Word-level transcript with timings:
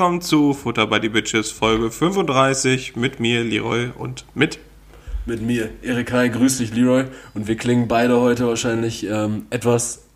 willkommen 0.00 0.22
zu 0.22 0.54
Futter 0.54 0.86
by 0.86 0.98
the 1.02 1.10
Bitches 1.10 1.50
Folge 1.50 1.90
35 1.90 2.96
mit 2.96 3.20
mir, 3.20 3.44
Leroy, 3.44 3.90
und 3.98 4.24
mit. 4.32 4.58
Mit 5.26 5.42
mir, 5.42 5.68
Erik 5.82 6.10
Hai, 6.10 6.28
grüß 6.28 6.56
dich, 6.56 6.74
Leroy. 6.74 7.04
Und 7.34 7.48
wir 7.48 7.56
klingen 7.56 7.86
beide 7.86 8.18
heute 8.18 8.46
wahrscheinlich 8.46 9.06
ähm, 9.06 9.44
etwas 9.50 10.06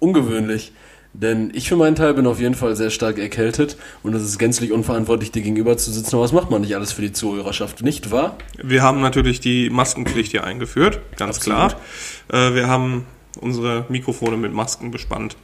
ungewöhnlich. 0.00 0.72
Denn 1.12 1.52
ich 1.54 1.68
für 1.68 1.76
meinen 1.76 1.94
Teil 1.94 2.14
bin 2.14 2.26
auf 2.26 2.40
jeden 2.40 2.56
Fall 2.56 2.74
sehr 2.74 2.90
stark 2.90 3.16
erkältet 3.16 3.76
und 4.02 4.12
es 4.12 4.24
ist 4.24 4.38
gänzlich 4.38 4.72
unverantwortlich, 4.72 5.30
dir 5.30 5.42
gegenüber 5.42 5.76
zu 5.76 5.92
sitzen. 5.92 6.16
Aber 6.16 6.24
was 6.24 6.32
macht 6.32 6.50
man 6.50 6.62
nicht 6.62 6.74
alles 6.74 6.90
für 6.90 7.02
die 7.02 7.12
Zuhörerschaft, 7.12 7.82
nicht 7.82 8.10
wahr? 8.10 8.38
Wir 8.60 8.82
haben 8.82 9.00
natürlich 9.00 9.38
die 9.38 9.70
Maskenpflicht 9.70 10.32
hier 10.32 10.42
eingeführt, 10.42 10.98
ganz 11.16 11.36
Absolut. 11.36 11.76
klar. 12.26 12.50
Äh, 12.50 12.54
wir 12.56 12.66
haben 12.66 13.06
unsere 13.40 13.86
Mikrofone 13.88 14.36
mit 14.36 14.52
Masken 14.52 14.90
bespannt. 14.90 15.36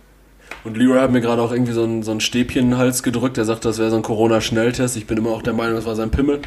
Und 0.64 0.78
Leroy 0.78 0.98
hat 0.98 1.12
mir 1.12 1.20
gerade 1.20 1.42
auch 1.42 1.52
irgendwie 1.52 1.72
so 1.72 1.84
ein, 1.84 2.02
so 2.02 2.10
ein 2.10 2.20
Stäbchen 2.20 2.62
in 2.64 2.70
den 2.70 2.78
Hals 2.78 3.02
gedrückt. 3.02 3.36
Er 3.36 3.44
sagt, 3.44 3.66
das 3.66 3.78
wäre 3.78 3.90
so 3.90 3.96
ein 3.96 4.02
Corona-Schnelltest. 4.02 4.96
Ich 4.96 5.06
bin 5.06 5.18
immer 5.18 5.30
auch 5.30 5.42
der 5.42 5.52
Meinung, 5.52 5.76
das 5.76 5.84
war 5.84 5.94
sein 5.94 6.10
Pimmel. 6.10 6.40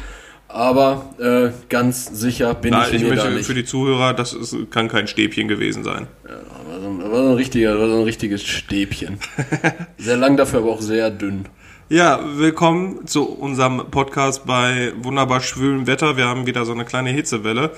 Aber 0.48 1.10
äh, 1.20 1.50
ganz 1.68 2.06
sicher 2.06 2.54
bin 2.54 2.72
Na, 2.72 2.88
ich, 2.88 2.94
ich 2.94 3.02
mir 3.02 3.10
da 3.10 3.14
möchte 3.14 3.30
nicht. 3.30 3.46
für 3.46 3.54
die 3.54 3.64
Zuhörer, 3.64 4.14
das 4.14 4.32
ist, 4.32 4.56
kann 4.72 4.88
kein 4.88 5.06
Stäbchen 5.06 5.46
gewesen 5.46 5.84
sein. 5.84 6.08
war, 6.24 6.80
so 6.80 6.88
ein, 6.88 6.98
war, 7.12 7.22
so 7.22 7.28
ein 7.28 7.34
richtiger, 7.34 7.78
war 7.78 7.88
so 7.88 7.96
ein 7.96 8.02
richtiges 8.02 8.42
Stäbchen. 8.42 9.18
sehr 9.98 10.16
lang 10.16 10.36
dafür, 10.36 10.60
aber 10.60 10.70
auch 10.70 10.80
sehr 10.80 11.10
dünn. 11.10 11.44
Ja, 11.88 12.20
willkommen 12.36 13.06
zu 13.06 13.24
unserem 13.24 13.90
Podcast 13.90 14.46
bei 14.46 14.92
wunderbar 15.00 15.40
schwülem 15.40 15.86
Wetter. 15.86 16.16
Wir 16.16 16.26
haben 16.26 16.46
wieder 16.46 16.64
so 16.64 16.72
eine 16.72 16.84
kleine 16.84 17.10
Hitzewelle. 17.10 17.70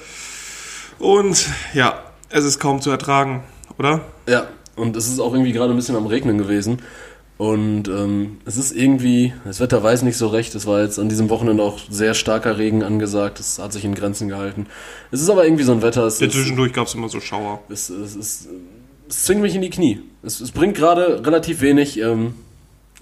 Und 0.99 1.49
ja, 1.75 2.03
es 2.31 2.45
ist 2.45 2.61
kaum 2.61 2.81
zu 2.81 2.91
ertragen, 2.91 3.43
oder? 3.79 4.01
Ja, 4.27 4.47
und 4.81 4.97
es 4.97 5.09
ist 5.09 5.21
auch 5.21 5.33
irgendwie 5.33 5.53
gerade 5.53 5.73
ein 5.73 5.77
bisschen 5.77 5.97
am 5.97 6.07
Regnen 6.07 6.39
gewesen. 6.39 6.79
Und 7.41 7.89
ähm, 7.89 8.37
es 8.45 8.59
ist 8.59 8.73
irgendwie, 8.73 9.33
das 9.47 9.61
Wetter 9.61 9.83
weiß 9.83 10.03
nicht 10.03 10.19
so 10.19 10.29
recht. 10.29 10.55
Es 10.55 10.67
war 10.67 10.83
jetzt 10.83 10.99
an 10.99 11.09
diesem 11.09 11.31
Wochenende 11.31 11.63
auch 11.63 11.79
sehr 11.89 12.13
starker 12.13 12.59
Regen 12.59 12.83
angesagt. 12.83 13.41
Es 13.41 13.59
hat 13.59 13.73
sich 13.73 13.85
in 13.87 13.95
Grenzen 13.95 14.29
gehalten. 14.29 14.67
Es 15.11 15.23
ist 15.23 15.31
aber 15.31 15.45
irgendwie 15.45 15.63
so 15.65 15.73
ein 15.73 15.81
Wetter. 15.81 16.05
Es, 16.05 16.21
Ja, 16.21 16.29
zwischendurch 16.29 16.75
gab 16.75 16.87
es 16.87 16.95
immer 16.95 17.09
so 17.09 17.19
Schauer. 17.19 17.63
es, 17.71 17.89
es, 17.89 18.15
es, 18.15 18.49
es 19.09 19.25
zwingt 19.25 19.41
mich 19.41 19.55
in 19.55 19.63
die 19.63 19.71
Knie. 19.71 20.03
Es, 20.23 20.41
es 20.41 20.51
bringt 20.51 20.77
gerade 20.77 21.25
relativ 21.25 21.63
wenig, 21.63 21.99
ähm, 21.99 22.35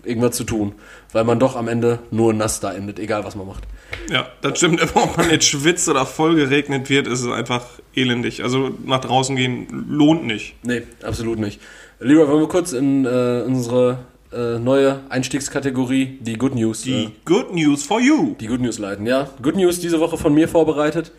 irgendwas 0.04 0.36
zu 0.36 0.44
tun. 0.44 0.72
Weil 1.12 1.24
man 1.24 1.40
doch 1.40 1.56
am 1.56 1.66
Ende 1.66 1.98
nur 2.12 2.32
nass 2.32 2.60
da 2.60 2.72
endet, 2.72 3.00
egal 3.00 3.24
was 3.24 3.34
man 3.34 3.48
macht. 3.48 3.64
Ja, 4.10 4.28
das 4.40 4.58
stimmt. 4.58 4.80
Ob 4.94 5.16
man 5.16 5.30
jetzt 5.30 5.46
schwitzt 5.46 5.88
oder 5.88 6.06
voll 6.06 6.34
geregnet 6.36 6.88
wird, 6.90 7.06
ist 7.06 7.20
es 7.20 7.28
einfach 7.30 7.64
elendig. 7.94 8.42
Also 8.42 8.70
nach 8.84 9.00
draußen 9.00 9.36
gehen 9.36 9.86
lohnt 9.88 10.26
nicht. 10.26 10.54
Nee, 10.62 10.82
absolut 11.02 11.38
nicht. 11.38 11.60
Lieber, 12.00 12.28
wollen 12.28 12.40
wir 12.40 12.48
kurz 12.48 12.72
in 12.72 13.04
äh, 13.04 13.42
unsere 13.46 13.98
äh, 14.32 14.58
neue 14.58 15.00
Einstiegskategorie, 15.08 16.18
die 16.20 16.34
Good 16.34 16.54
News, 16.54 16.82
Die 16.82 17.04
äh, 17.04 17.10
Good 17.24 17.54
News 17.54 17.82
for 17.82 18.00
you. 18.00 18.36
die 18.38 18.46
Good 18.46 18.60
News 18.60 18.78
leiten. 18.78 19.06
Ja, 19.06 19.30
Good 19.42 19.56
News 19.56 19.80
diese 19.80 19.98
Woche 20.00 20.16
von 20.16 20.34
mir 20.34 20.48
vorbereitet. 20.48 21.12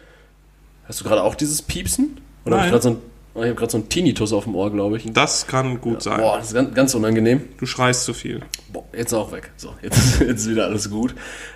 Hast 0.86 1.00
du 1.02 1.03
gerade 1.03 1.23
auch 1.23 1.36
dieses 1.36 1.62
Piepsen? 1.62 2.17
Oder 2.45 2.56
hab 2.56 2.62
Nein. 2.62 2.66
ich 2.67 2.72
gerade 2.72 2.84
so 2.84 2.90
ein, 2.92 2.97
oh, 3.34 3.40
ich 3.42 3.45
habe 3.47 3.56
gerade 3.56 3.72
so 3.72 3.78
einen 3.78 3.90
Tinnitus 3.90 4.31
auf 4.34 4.45
dem 4.45 4.56
Ohr, 4.56 4.72
glaube 4.72 4.97
ich. 4.97 5.12
Das 5.12 5.47
kann 5.47 5.81
gut 5.81 6.02
sein. 6.02 6.20
Boah, 6.20 6.38
das 6.38 6.47
ist 6.47 6.53
ganz, 6.53 6.73
ganz 6.73 6.95
unangenehm. 6.95 7.42
Du 7.58 7.66
schreist 7.66 8.06
zu 8.06 8.14
viel. 8.14 8.42
Boah, 8.72 8.86
jetzt 8.95 9.14
auch 9.14 9.31
weg. 9.31 9.52
So, 9.58 9.73
jetzt, 9.81 10.20
jetzt 10.22 10.22
ist 10.45 10.50
wieder 10.50 10.66
alles 10.66 10.90
gut. 10.90 11.14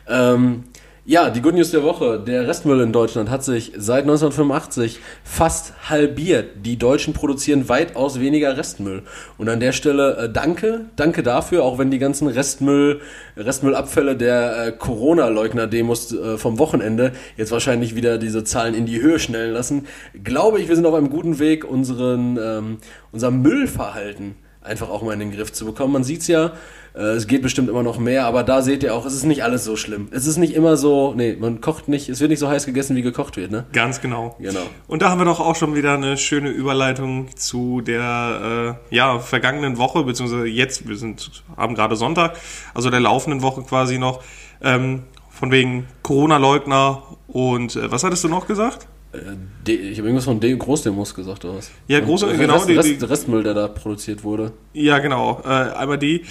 Ähm, 0.07 0.65
ja, 1.05 1.29
die 1.29 1.41
Good 1.41 1.55
News 1.55 1.71
der 1.71 1.83
Woche. 1.83 2.17
Der 2.17 2.47
Restmüll 2.47 2.79
in 2.79 2.93
Deutschland 2.93 3.29
hat 3.29 3.43
sich 3.43 3.73
seit 3.75 4.03
1985 4.03 4.99
fast 5.25 5.89
halbiert. 5.89 6.65
Die 6.65 6.77
Deutschen 6.77 7.13
produzieren 7.13 7.67
weitaus 7.67 8.21
weniger 8.21 8.55
Restmüll. 8.55 9.03
Und 9.37 9.49
an 9.49 9.59
der 9.59 9.73
Stelle 9.73 10.15
äh, 10.15 10.29
danke, 10.31 10.85
danke 10.95 11.21
dafür, 11.21 11.63
auch 11.63 11.77
wenn 11.77 11.91
die 11.91 11.99
ganzen 11.99 12.29
Restmüll, 12.29 13.01
Restmüllabfälle 13.35 14.15
der 14.15 14.67
äh, 14.67 14.71
Corona-Leugner-Demos 14.71 16.13
äh, 16.13 16.37
vom 16.37 16.57
Wochenende 16.57 17.11
jetzt 17.35 17.51
wahrscheinlich 17.51 17.95
wieder 17.95 18.17
diese 18.17 18.45
Zahlen 18.45 18.73
in 18.73 18.85
die 18.85 19.01
Höhe 19.01 19.19
schnellen 19.19 19.51
lassen, 19.51 19.87
glaube 20.23 20.61
ich, 20.61 20.69
wir 20.69 20.75
sind 20.77 20.85
auf 20.85 20.93
einem 20.93 21.09
guten 21.09 21.37
Weg, 21.37 21.65
unseren, 21.65 22.39
ähm, 22.41 22.77
unser 23.11 23.29
Müllverhalten 23.29 24.35
einfach 24.61 24.89
auch 24.89 25.01
mal 25.01 25.13
in 25.13 25.19
den 25.19 25.31
Griff 25.31 25.51
zu 25.51 25.65
bekommen. 25.65 25.91
Man 25.91 26.03
sieht's 26.05 26.27
ja, 26.27 26.53
es 27.01 27.25
geht 27.27 27.41
bestimmt 27.41 27.69
immer 27.69 27.81
noch 27.81 27.97
mehr, 27.97 28.25
aber 28.25 28.43
da 28.43 28.61
seht 28.61 28.83
ihr 28.83 28.93
auch, 28.93 29.05
es 29.05 29.13
ist 29.13 29.23
nicht 29.23 29.43
alles 29.43 29.63
so 29.65 29.75
schlimm. 29.75 30.07
Es 30.11 30.27
ist 30.27 30.37
nicht 30.37 30.53
immer 30.53 30.77
so, 30.77 31.13
nee, 31.15 31.35
man 31.39 31.59
kocht 31.59 31.87
nicht, 31.87 32.07
es 32.09 32.19
wird 32.19 32.29
nicht 32.29 32.39
so 32.39 32.47
heiß 32.47 32.65
gegessen, 32.67 32.95
wie 32.95 33.01
gekocht 33.01 33.35
wird, 33.37 33.49
ne? 33.51 33.65
Ganz 33.73 33.99
genau. 33.99 34.35
Genau. 34.39 34.61
Und 34.87 35.01
da 35.01 35.09
haben 35.09 35.19
wir 35.19 35.25
doch 35.25 35.39
auch 35.39 35.55
schon 35.55 35.73
wieder 35.75 35.95
eine 35.95 36.17
schöne 36.17 36.49
Überleitung 36.49 37.35
zu 37.35 37.81
der 37.81 38.77
äh, 38.91 38.95
ja, 38.95 39.17
vergangenen 39.19 39.77
Woche, 39.79 40.03
beziehungsweise 40.03 40.45
jetzt, 40.45 40.87
wir 40.87 40.95
sind, 40.95 41.43
haben 41.57 41.73
gerade 41.75 41.95
Sonntag, 41.95 42.37
also 42.75 42.89
der 42.91 42.99
laufenden 42.99 43.41
Woche 43.41 43.63
quasi 43.63 43.97
noch, 43.97 44.21
ähm, 44.61 45.01
von 45.31 45.51
wegen 45.51 45.87
Corona-Leugner 46.03 47.01
und 47.27 47.75
äh, 47.75 47.91
was 47.91 48.03
hattest 48.03 48.23
du 48.23 48.27
noch 48.29 48.45
gesagt? 48.47 48.87
Äh, 49.13 49.71
ich 49.71 49.97
habe 49.97 50.07
irgendwas 50.07 50.25
von 50.25 50.39
De 50.39 50.55
Großdemos 50.55 51.15
gesagt, 51.15 51.43
oder 51.45 51.55
was? 51.57 51.71
Ja, 51.87 51.99
große- 51.99 52.25
Und 52.31 52.37
genau, 52.37 52.53
Rest, 52.57 52.69
die- 52.69 52.75
Rest, 52.75 53.09
Restmüll, 53.09 53.43
der 53.43 53.53
da 53.55 53.67
produziert 53.67 54.23
wurde. 54.23 54.51
Ja, 54.73 54.99
genau. 54.99 55.41
Äh, 55.43 55.47
einmal 55.49 55.97
die. 55.97 56.23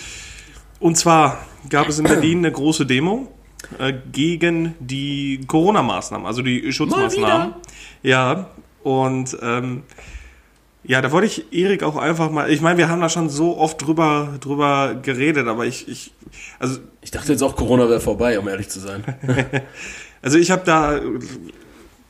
Und 0.83 0.97
zwar 0.97 1.39
gab 1.71 1.89
es 1.89 2.01
in 2.01 2.05
Berlin 2.05 2.39
eine 2.39 2.51
große 2.51 2.85
Demo 2.87 3.29
äh, 3.79 3.95
gegen 4.11 4.75
die 4.81 5.41
Corona-Maßnahmen, 5.47 6.27
also 6.27 6.43
die 6.43 6.73
Schutzmaßnahmen. 6.73 7.55
Ja, 8.03 8.51
und 8.83 9.39
ähm, 9.41 9.85
ja, 10.83 11.01
da 11.01 11.13
wollte 11.13 11.29
ich 11.29 11.53
Erik 11.53 11.85
auch 11.85 11.95
einfach 11.95 12.33
mal. 12.33 12.51
Ich 12.51 12.61
meine, 12.61 12.79
wir 12.79 12.89
haben 12.89 13.01
da 13.01 13.09
schon 13.09 13.29
so 13.29 13.57
oft 13.57 13.81
drüber 13.81 14.35
drüber 14.41 14.97
geredet, 15.01 15.47
aber 15.47 15.67
ich, 15.67 15.87
ich 15.87 16.13
also 16.59 16.81
Ich 17.01 17.13
dachte 17.13 17.31
jetzt 17.31 17.43
auch, 17.43 17.55
Corona 17.55 17.89
wäre 17.89 18.01
vorbei, 18.01 18.37
um 18.41 18.49
ehrlich 18.49 18.69
zu 18.69 18.81
sein. 18.81 19.05
also 20.23 20.37
ich 20.37 20.51
habe 20.51 20.63
da 20.65 21.01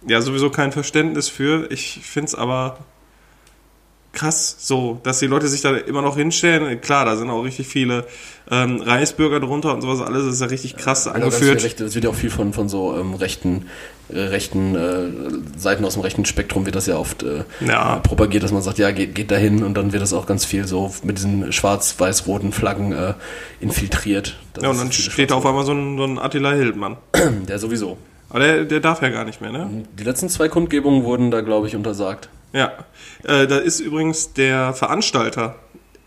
ja 0.08 0.22
sowieso 0.22 0.48
kein 0.48 0.72
Verständnis 0.72 1.28
für. 1.28 1.70
Ich 1.70 2.00
finde 2.02 2.28
es 2.28 2.34
aber 2.34 2.78
krass, 4.12 4.56
so, 4.58 5.00
dass 5.02 5.18
die 5.20 5.26
Leute 5.26 5.48
sich 5.48 5.62
da 5.62 5.74
immer 5.76 6.02
noch 6.02 6.16
hinstellen. 6.16 6.80
Klar, 6.80 7.04
da 7.04 7.16
sind 7.16 7.30
auch 7.30 7.42
richtig 7.42 7.66
viele 7.66 8.06
ähm, 8.50 8.80
Reichsbürger 8.80 9.40
drunter 9.40 9.72
und 9.72 9.80
sowas 9.80 10.00
alles. 10.00 10.24
Das 10.26 10.34
ist 10.34 10.40
ja 10.40 10.48
richtig 10.48 10.76
krass 10.76 11.04
viele 11.04 11.14
angeführt. 11.14 11.62
Rechte, 11.62 11.84
das 11.84 11.94
wird 11.94 12.04
ja 12.04 12.10
auch 12.10 12.14
viel 12.14 12.30
von, 12.30 12.52
von 12.52 12.68
so 12.68 12.94
ähm, 12.98 13.14
rechten, 13.14 13.66
äh, 14.12 14.18
rechten 14.20 14.74
äh, 14.74 15.58
Seiten 15.58 15.84
aus 15.84 15.94
dem 15.94 16.02
rechten 16.02 16.24
Spektrum 16.26 16.66
wird 16.66 16.76
das 16.76 16.86
ja 16.86 16.96
oft 16.96 17.22
äh, 17.22 17.44
Ja. 17.66 17.96
propagiert, 18.02 18.42
dass 18.42 18.52
man 18.52 18.60
sagt, 18.62 18.78
ja, 18.78 18.90
geht, 18.90 19.14
geht 19.14 19.30
dahin 19.30 19.62
und 19.62 19.74
dann 19.74 19.92
wird 19.92 20.02
das 20.02 20.12
auch 20.12 20.26
ganz 20.26 20.44
viel 20.44 20.66
so 20.66 20.92
mit 21.02 21.16
diesen 21.16 21.50
schwarz-weiß-roten 21.52 22.52
Flaggen 22.52 22.92
äh, 22.92 23.14
infiltriert. 23.60 24.36
Das 24.52 24.64
Ja, 24.64 24.70
und 24.70 24.78
dann 24.78 24.92
steht 24.92 25.30
da 25.30 25.36
auf 25.36 25.46
einmal 25.46 25.64
so 25.64 25.72
ein, 25.72 25.96
so 25.96 26.04
ein 26.04 26.18
Attila 26.18 26.52
Hildmann. 26.52 26.96
Der 27.48 27.58
sowieso. 27.58 27.96
Aber 28.28 28.40
der, 28.40 28.64
der 28.64 28.80
darf 28.80 29.02
ja 29.02 29.10
gar 29.10 29.24
nicht 29.26 29.42
mehr, 29.42 29.52
ne? 29.52 29.84
Die 29.98 30.04
letzten 30.04 30.30
zwei 30.30 30.48
Kundgebungen 30.48 31.04
wurden 31.04 31.30
da, 31.30 31.42
glaube 31.42 31.66
ich, 31.66 31.76
untersagt. 31.76 32.30
Ja. 32.52 32.72
Äh, 33.24 33.46
da 33.46 33.58
ist 33.58 33.80
übrigens 33.80 34.32
der 34.32 34.74
Veranstalter 34.74 35.56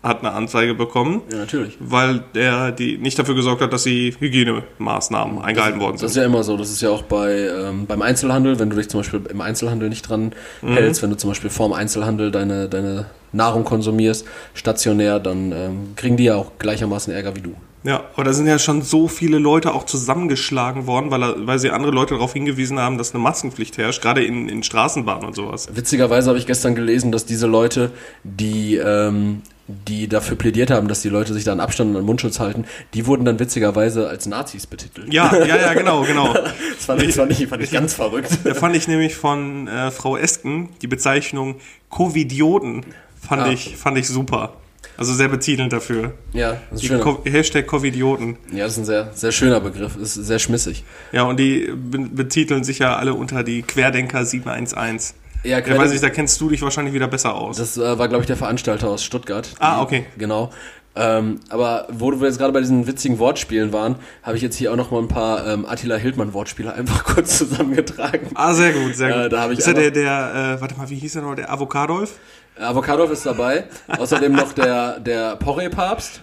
hat 0.06 0.20
eine 0.20 0.32
Anzeige 0.32 0.74
bekommen, 0.74 1.22
Ja, 1.30 1.38
natürlich. 1.38 1.76
weil 1.80 2.22
der 2.34 2.72
die 2.72 2.98
nicht 2.98 3.18
dafür 3.18 3.34
gesorgt 3.34 3.62
hat, 3.62 3.72
dass 3.72 3.84
die 3.84 4.14
Hygienemaßnahmen 4.18 5.40
eingehalten 5.42 5.80
worden 5.80 5.92
Das 5.92 6.00
sind. 6.00 6.08
ist 6.10 6.16
ja 6.16 6.24
immer 6.24 6.42
so. 6.42 6.56
Das 6.56 6.70
ist 6.70 6.80
ja 6.80 6.90
auch 6.90 7.02
bei 7.02 7.32
ähm, 7.48 7.86
beim 7.86 8.02
Einzelhandel, 8.02 8.58
wenn 8.58 8.70
du 8.70 8.76
dich 8.76 8.88
zum 8.88 9.00
Beispiel 9.00 9.22
im 9.28 9.40
Einzelhandel 9.40 9.88
nicht 9.88 10.02
dran 10.08 10.32
hältst, 10.62 11.02
wenn 11.02 11.10
du 11.10 11.16
zum 11.16 11.30
Beispiel 11.30 11.50
vorm 11.50 11.72
Einzelhandel 11.72 12.30
deine, 12.30 12.68
deine 12.68 13.06
Nahrung 13.32 13.64
konsumierst, 13.64 14.26
stationär, 14.54 15.18
dann 15.20 15.52
ähm, 15.52 15.78
kriegen 15.96 16.16
die 16.16 16.24
ja 16.24 16.36
auch 16.36 16.52
gleichermaßen 16.58 17.12
Ärger 17.12 17.36
wie 17.36 17.40
du. 17.40 17.54
Ja, 17.84 18.02
aber 18.14 18.24
da 18.24 18.32
sind 18.32 18.48
ja 18.48 18.58
schon 18.58 18.82
so 18.82 19.06
viele 19.06 19.38
Leute 19.38 19.72
auch 19.72 19.84
zusammengeschlagen 19.84 20.88
worden, 20.88 21.12
weil, 21.12 21.46
weil 21.46 21.60
sie 21.60 21.70
andere 21.70 21.92
Leute 21.92 22.14
darauf 22.14 22.32
hingewiesen 22.32 22.80
haben, 22.80 22.98
dass 22.98 23.14
eine 23.14 23.22
Maskenpflicht 23.22 23.78
herrscht, 23.78 24.02
gerade 24.02 24.24
in, 24.24 24.48
in 24.48 24.64
Straßenbahnen 24.64 25.24
und 25.24 25.36
sowas. 25.36 25.68
Witzigerweise 25.72 26.28
habe 26.30 26.38
ich 26.38 26.46
gestern 26.46 26.74
gelesen, 26.74 27.12
dass 27.12 27.26
diese 27.26 27.46
Leute, 27.46 27.92
die, 28.24 28.74
ähm, 28.76 29.42
die 29.68 30.08
dafür 30.08 30.36
plädiert 30.36 30.70
haben, 30.70 30.86
dass 30.88 31.02
die 31.02 31.08
Leute 31.08 31.34
sich 31.34 31.44
da 31.44 31.52
an 31.52 31.60
Abstand 31.60 31.90
und 31.90 31.96
an 31.96 32.04
Mundschutz 32.04 32.38
halten, 32.38 32.64
die 32.94 33.06
wurden 33.06 33.24
dann 33.24 33.38
witzigerweise 33.40 34.08
als 34.08 34.26
Nazis 34.26 34.66
betitelt. 34.66 35.12
Ja, 35.12 35.34
ja, 35.44 35.56
ja, 35.56 35.74
genau, 35.74 36.02
genau. 36.02 36.32
Das 36.34 36.84
fand 36.86 37.00
ich, 37.02 37.08
das 37.08 37.16
fand 37.16 37.32
ich, 37.32 37.46
fand 37.48 37.62
ich 37.62 37.70
ganz 37.72 37.94
verrückt. 37.94 38.30
Da 38.44 38.54
fand 38.54 38.76
ich 38.76 38.86
nämlich 38.86 39.16
von 39.16 39.66
äh, 39.68 39.90
Frau 39.90 40.16
Esken 40.16 40.68
die 40.82 40.86
Bezeichnung 40.86 41.56
Covidioten 41.90 42.84
fand 43.20 43.42
Ah. 43.42 43.50
ich 43.50 43.76
fand 43.76 43.98
ich 43.98 44.06
super. 44.06 44.54
Also 44.98 45.12
sehr 45.12 45.28
betitelnd 45.28 45.72
dafür. 45.72 46.14
Ja, 46.32 46.58
das 46.70 46.82
ist. 46.82 47.00
Co 47.00 47.20
Hashtag 47.24 47.66
Covidioten. 47.66 48.36
Ja, 48.52 48.64
das 48.64 48.72
ist 48.74 48.78
ein 48.78 48.84
sehr, 48.86 49.10
sehr 49.14 49.32
schöner 49.32 49.60
Begriff. 49.60 49.96
Ist 49.96 50.14
sehr 50.14 50.38
schmissig. 50.38 50.84
Ja, 51.12 51.24
und 51.24 51.38
die 51.38 51.70
be 51.74 51.98
betiteln 51.98 52.64
sich 52.64 52.78
ja 52.78 52.96
alle 52.96 53.12
unter 53.12 53.42
die 53.42 53.62
Querdenker 53.62 54.24
711. 54.24 55.12
Ja, 55.46 55.58
Ja, 55.60 55.76
weiß 55.78 55.92
ich, 55.92 56.00
da 56.00 56.10
kennst 56.10 56.40
du 56.40 56.48
dich 56.50 56.62
wahrscheinlich 56.62 56.94
wieder 56.94 57.08
besser 57.08 57.34
aus. 57.34 57.56
Das 57.56 57.76
äh, 57.76 57.98
war, 57.98 58.08
glaube 58.08 58.22
ich, 58.22 58.26
der 58.26 58.36
Veranstalter 58.36 58.88
aus 58.88 59.04
Stuttgart. 59.04 59.48
Ah, 59.58 59.80
okay. 59.82 60.06
Genau. 60.18 60.50
Ähm, 60.98 61.40
aber 61.50 61.86
wo 61.90 62.10
wir 62.10 62.26
jetzt 62.26 62.38
gerade 62.38 62.52
bei 62.54 62.60
diesen 62.60 62.86
witzigen 62.86 63.18
Wortspielen 63.18 63.70
waren, 63.72 63.96
habe 64.22 64.36
ich 64.36 64.42
jetzt 64.42 64.56
hier 64.56 64.72
auch 64.72 64.76
noch 64.76 64.90
mal 64.90 65.00
ein 65.02 65.08
paar 65.08 65.46
ähm, 65.46 65.66
Attila 65.66 65.96
Hildmann-Wortspiele 65.96 66.72
einfach 66.72 67.04
kurz 67.14 67.36
zusammengetragen. 67.36 68.30
Ah, 68.34 68.54
sehr 68.54 68.72
gut, 68.72 68.94
sehr 68.96 69.10
Ja, 69.10 69.22
gut. 69.24 69.32
da 69.34 69.42
hab 69.42 69.50
ich 69.50 69.58
ist 69.58 69.66
ja 69.66 69.74
der, 69.74 69.90
der, 69.90 70.56
äh, 70.56 70.60
warte 70.60 70.74
mal, 70.76 70.88
wie 70.88 70.96
hieß 70.96 71.16
er 71.16 71.22
noch, 71.22 71.34
der 71.34 71.52
Avocadolf? 71.52 72.14
Avocadolf 72.58 73.10
ist 73.10 73.26
dabei. 73.26 73.64
Außerdem 73.98 74.32
noch 74.32 74.52
der, 74.54 74.98
der 75.00 75.36
Porree-Papst, 75.36 76.22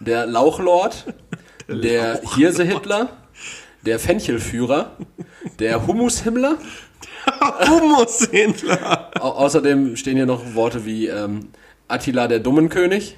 der 0.00 0.26
Lauchlord, 0.26 1.06
der 1.68 2.20
Hirse-Hitler, 2.34 3.10
der 3.86 4.00
Fenchelführer, 4.00 4.96
der 5.60 5.86
Hummus-Himmler. 5.86 6.56
Humushändler. 7.68 9.10
Au 9.20 9.30
außerdem 9.30 9.96
stehen 9.96 10.16
hier 10.16 10.26
noch 10.26 10.54
Worte 10.54 10.84
wie 10.84 11.06
ähm, 11.06 11.48
Attila 11.88 12.28
der 12.28 12.38
Dummenkönig 12.40 13.16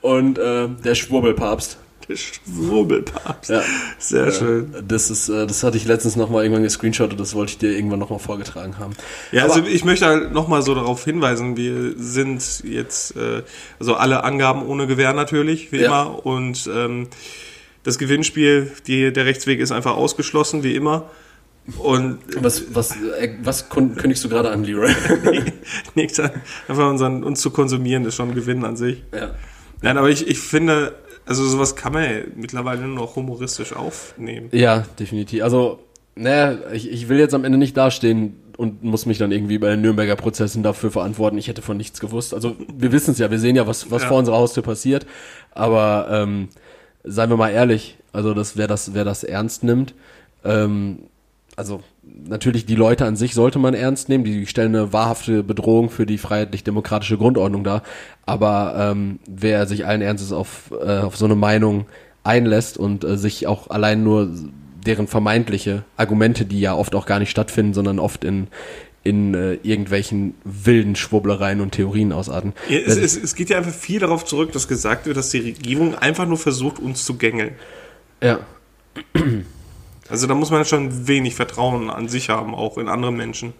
und 0.00 0.38
äh, 0.38 0.68
der 0.84 0.94
Schwurbelpapst. 0.94 1.78
Der 2.08 2.16
Schwurbelpapst. 2.16 3.50
Ja. 3.50 3.62
Sehr 3.98 4.30
schön. 4.30 4.72
Das 4.86 5.10
ist, 5.10 5.28
äh, 5.28 5.46
das 5.46 5.64
hatte 5.64 5.76
ich 5.76 5.86
letztens 5.86 6.14
nochmal 6.14 6.44
irgendwann 6.44 6.62
gescreenshottet, 6.62 7.18
das 7.18 7.34
wollte 7.34 7.52
ich 7.52 7.58
dir 7.58 7.72
irgendwann 7.72 7.98
nochmal 7.98 8.20
vorgetragen 8.20 8.78
haben. 8.78 8.92
Ja, 9.32 9.42
also 9.42 9.64
ich 9.64 9.84
möchte 9.84 10.06
halt 10.06 10.32
nochmal 10.32 10.62
so 10.62 10.74
darauf 10.74 11.04
hinweisen, 11.04 11.56
wir 11.56 11.94
sind 11.96 12.62
jetzt, 12.64 13.16
äh, 13.16 13.42
also 13.80 13.94
alle 13.96 14.22
Angaben 14.22 14.64
ohne 14.66 14.86
Gewähr 14.86 15.12
natürlich, 15.14 15.72
wie 15.72 15.78
Ja. 15.80 15.86
immer. 15.86 16.24
Und 16.24 16.70
ähm, 16.72 17.08
das 17.82 17.98
Gewinnspiel, 17.98 18.70
die, 18.86 19.12
der 19.12 19.24
Rechtsweg 19.26 19.58
ist 19.58 19.72
einfach 19.72 19.96
ausgeschlossen, 19.96 20.62
wie 20.62 20.76
immer. 20.76 21.10
Und 21.78 22.18
Was, 22.40 22.74
was, 22.74 22.92
äh, 22.92 23.34
was 23.42 23.68
kündigst 23.68 24.22
du 24.24 24.28
gerade 24.28 24.50
an, 24.50 24.62
Leroy? 24.64 24.90
nichts 25.94 26.20
an, 26.20 26.30
einfach 26.68 26.88
unseren, 26.88 27.24
uns 27.24 27.40
zu 27.40 27.50
konsumieren, 27.50 28.04
ist 28.04 28.14
schon 28.14 28.28
ein 28.30 28.34
Gewinn 28.34 28.64
an 28.64 28.76
sich. 28.76 29.02
ja. 29.14 29.30
Nein, 29.82 29.98
aber 29.98 30.08
ich, 30.08 30.26
ich 30.26 30.38
finde, 30.38 30.94
also 31.26 31.44
sowas 31.44 31.76
kann 31.76 31.92
man 31.92 32.04
ja 32.04 32.10
mittlerweile 32.34 32.82
nur 32.82 32.96
noch 32.96 33.16
humoristisch 33.16 33.74
aufnehmen. 33.74 34.48
ja, 34.52 34.84
definitiv. 34.98 35.42
Also, 35.42 35.80
naja, 36.14 36.56
ich, 36.72 36.90
ich 36.90 37.08
will 37.10 37.18
jetzt 37.18 37.34
am 37.34 37.44
Ende 37.44 37.58
nicht 37.58 37.76
dastehen 37.76 38.36
und 38.56 38.82
muss 38.82 39.04
mich 39.04 39.18
dann 39.18 39.32
irgendwie 39.32 39.58
bei 39.58 39.68
den 39.70 39.82
Nürnberger 39.82 40.16
Prozessen 40.16 40.62
dafür 40.62 40.90
verantworten. 40.90 41.36
Ich 41.36 41.48
hätte 41.48 41.60
von 41.60 41.76
nichts 41.76 42.00
gewusst. 42.00 42.32
Also, 42.32 42.56
wir 42.74 42.90
wissen 42.90 43.10
es 43.10 43.18
ja, 43.18 43.30
wir 43.30 43.38
sehen 43.38 43.54
ja, 43.54 43.66
was, 43.66 43.90
was 43.90 44.02
Ja. 44.02 44.08
vor 44.08 44.18
unserer 44.18 44.36
Haustür 44.38 44.62
passiert. 44.62 45.04
Aber 45.50 46.08
ähm, 46.10 46.48
seien 47.04 47.28
wir 47.28 47.36
mal 47.36 47.50
ehrlich, 47.50 47.98
also 48.12 48.32
das, 48.32 48.56
wer 48.56 48.66
das, 48.66 48.94
wer 48.94 49.04
das 49.04 49.24
ernst 49.24 49.62
nimmt, 49.62 49.94
ähm, 50.42 51.00
also 51.56 51.82
natürlich 52.04 52.66
die 52.66 52.74
Leute 52.74 53.06
an 53.06 53.16
sich 53.16 53.34
sollte 53.34 53.58
man 53.58 53.74
ernst 53.74 54.08
nehmen, 54.08 54.24
die 54.24 54.46
stellen 54.46 54.76
eine 54.76 54.92
wahrhafte 54.92 55.42
Bedrohung 55.42 55.90
für 55.90 56.06
die 56.06 56.18
freiheitlich-demokratische 56.18 57.16
Grundordnung 57.16 57.64
dar. 57.64 57.82
Aber 58.26 58.74
ähm, 58.78 59.18
wer 59.26 59.66
sich 59.66 59.86
allen 59.86 60.02
Ernstes 60.02 60.32
auf, 60.32 60.72
äh, 60.80 60.98
auf 60.98 61.16
so 61.16 61.24
eine 61.24 61.34
Meinung 61.34 61.86
einlässt 62.24 62.76
und 62.76 63.04
äh, 63.04 63.16
sich 63.16 63.46
auch 63.46 63.70
allein 63.70 64.04
nur 64.04 64.30
deren 64.86 65.06
vermeintliche 65.08 65.84
Argumente, 65.96 66.44
die 66.44 66.60
ja 66.60 66.74
oft 66.74 66.94
auch 66.94 67.06
gar 67.06 67.18
nicht 67.18 67.30
stattfinden, 67.30 67.74
sondern 67.74 67.98
oft 67.98 68.22
in, 68.22 68.48
in 69.02 69.34
äh, 69.34 69.54
irgendwelchen 69.62 70.34
wilden 70.44 70.94
Schwubblereien 70.94 71.60
und 71.60 71.72
Theorien 71.72 72.12
ausarten. 72.12 72.52
Ja, 72.68 72.78
es, 72.80 72.96
es, 72.96 73.16
es 73.16 73.34
geht 73.34 73.48
ja 73.48 73.56
einfach 73.56 73.72
viel 73.72 73.98
darauf 73.98 74.24
zurück, 74.24 74.52
dass 74.52 74.68
gesagt 74.68 75.06
wird, 75.06 75.16
dass 75.16 75.30
die 75.30 75.38
Regierung 75.38 75.94
einfach 75.94 76.26
nur 76.26 76.38
versucht, 76.38 76.78
uns 76.78 77.04
zu 77.04 77.16
gängeln. 77.16 77.54
ja, 78.22 78.40
Also 80.08 80.26
da 80.26 80.34
muss 80.34 80.50
man 80.50 80.64
schon 80.64 81.06
wenig 81.08 81.34
Vertrauen 81.34 81.90
an 81.90 82.08
sich 82.08 82.28
haben, 82.28 82.54
auch 82.54 82.78
in 82.78 82.88
andere 82.88 83.12
Menschen. 83.12 83.52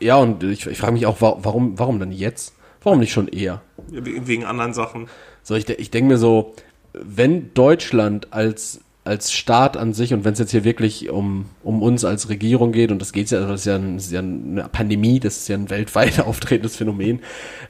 ja, 0.00 0.16
und 0.16 0.42
ich, 0.42 0.66
ich 0.66 0.78
frage 0.78 0.92
mich 0.92 1.06
auch, 1.06 1.20
wa- 1.20 1.38
warum, 1.42 1.78
warum 1.78 1.98
dann 1.98 2.12
jetzt? 2.12 2.54
Warum 2.82 2.98
nicht 3.00 3.12
schon 3.12 3.28
eher? 3.28 3.62
We- 3.88 4.26
Wegen 4.26 4.44
anderen 4.44 4.74
Sachen. 4.74 5.08
So, 5.42 5.54
ich, 5.54 5.68
ich 5.68 5.90
denke 5.90 6.08
mir 6.12 6.18
so, 6.18 6.54
wenn 6.92 7.52
Deutschland 7.54 8.32
als, 8.32 8.80
als 9.04 9.32
Staat 9.32 9.76
an 9.76 9.92
sich 9.92 10.14
und 10.14 10.24
wenn 10.24 10.32
es 10.32 10.38
jetzt 10.38 10.52
hier 10.52 10.64
wirklich 10.64 11.10
um, 11.10 11.44
um 11.62 11.82
uns 11.82 12.06
als 12.06 12.30
Regierung 12.30 12.72
geht, 12.72 12.90
und 12.90 13.00
das 13.00 13.12
geht 13.12 13.30
ja, 13.30 13.40
das 13.46 13.60
ist 13.60 13.66
ja, 13.66 13.76
ein, 13.76 13.96
das 13.96 14.06
ist 14.06 14.12
ja 14.12 14.20
eine 14.20 14.66
Pandemie, 14.72 15.20
das 15.20 15.36
ist 15.36 15.48
ja 15.48 15.56
ein 15.56 15.68
weltweit 15.68 16.20
auftretendes 16.26 16.76
Phänomen, 16.76 17.20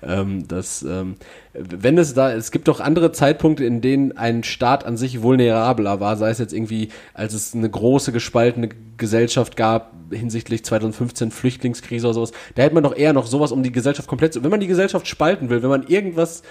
ähm, 0.03 0.47
das, 0.47 0.83
ähm, 0.83 1.17
wenn 1.53 1.99
es 1.99 2.15
da, 2.15 2.33
es 2.33 2.53
gibt 2.53 2.69
doch 2.69 2.79
andere 2.81 3.11
Zeitpunkte, 3.11 3.65
in 3.65 3.81
denen 3.81 4.17
ein 4.17 4.45
Staat 4.45 4.87
an 4.87 4.97
sich 4.97 5.23
vulnerabler 5.23 5.99
war, 5.99 6.17
sei 6.17 6.31
es 6.31 6.39
jetzt 6.39 6.53
irgendwie, 6.53 6.91
als 7.15 7.35
es 7.35 7.53
eine 7.53 7.69
große 7.69 8.13
gespaltene 8.13 8.69
Gesellschaft 8.97 9.57
gab, 9.57 9.93
hinsichtlich 10.13 10.65
2015 10.65 11.33
Flüchtlingskrise 11.33 12.07
oder 12.07 12.15
sowas, 12.15 12.33
da 12.55 12.63
hätte 12.63 12.75
man 12.75 12.85
doch 12.85 12.97
eher 12.97 13.13
noch 13.13 13.27
sowas 13.27 13.51
um 13.51 13.63
die 13.65 13.73
Gesellschaft 13.73 14.09
komplett, 14.09 14.35
zu- 14.35 14.45
wenn 14.45 14.51
man 14.51 14.61
die 14.61 14.67
Gesellschaft 14.69 15.09
spalten 15.09 15.49
will, 15.51 15.63
wenn 15.63 15.71
man 15.71 15.85
irgendwas 15.87 16.43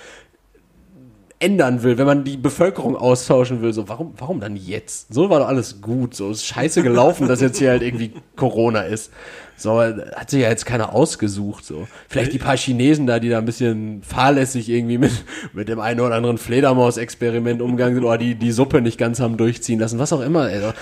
ändern 1.43 1.83
will, 1.83 1.97
wenn 1.97 2.05
man 2.05 2.23
die 2.23 2.37
Bevölkerung 2.37 2.95
austauschen 2.95 3.61
will, 3.61 3.73
so 3.73 3.89
warum, 3.89 4.13
warum 4.17 4.39
dann 4.39 4.55
jetzt? 4.55 5.13
So 5.13 5.29
war 5.29 5.39
doch 5.39 5.47
alles 5.47 5.81
gut, 5.81 6.15
so 6.15 6.31
ist 6.31 6.45
scheiße 6.45 6.83
gelaufen, 6.83 7.27
dass 7.27 7.41
jetzt 7.41 7.57
hier 7.57 7.71
halt 7.71 7.81
irgendwie 7.81 8.13
Corona 8.37 8.83
ist. 8.83 9.11
So 9.55 9.79
hat 9.81 10.29
sich 10.29 10.41
ja 10.41 10.49
jetzt 10.49 10.65
keiner 10.65 10.93
ausgesucht, 10.93 11.63
so. 11.63 11.87
Vielleicht 12.09 12.33
die 12.33 12.39
paar 12.39 12.57
Chinesen 12.57 13.07
da, 13.07 13.19
die 13.19 13.29
da 13.29 13.37
ein 13.37 13.45
bisschen 13.45 14.01
fahrlässig 14.03 14.67
irgendwie 14.67 14.97
mit, 14.97 15.11
mit 15.53 15.69
dem 15.69 15.79
einen 15.79 15.99
oder 16.01 16.15
anderen 16.15 16.37
Fledermaus-Experiment 16.37 17.61
umgegangen 17.61 17.95
sind 17.95 18.03
oder 18.03 18.17
die, 18.17 18.35
die 18.35 18.51
Suppe 18.51 18.81
nicht 18.81 18.97
ganz 18.97 19.19
haben 19.19 19.37
durchziehen 19.37 19.79
lassen, 19.79 19.99
was 19.99 20.11
auch 20.11 20.21
immer, 20.21 20.41
also. 20.41 20.73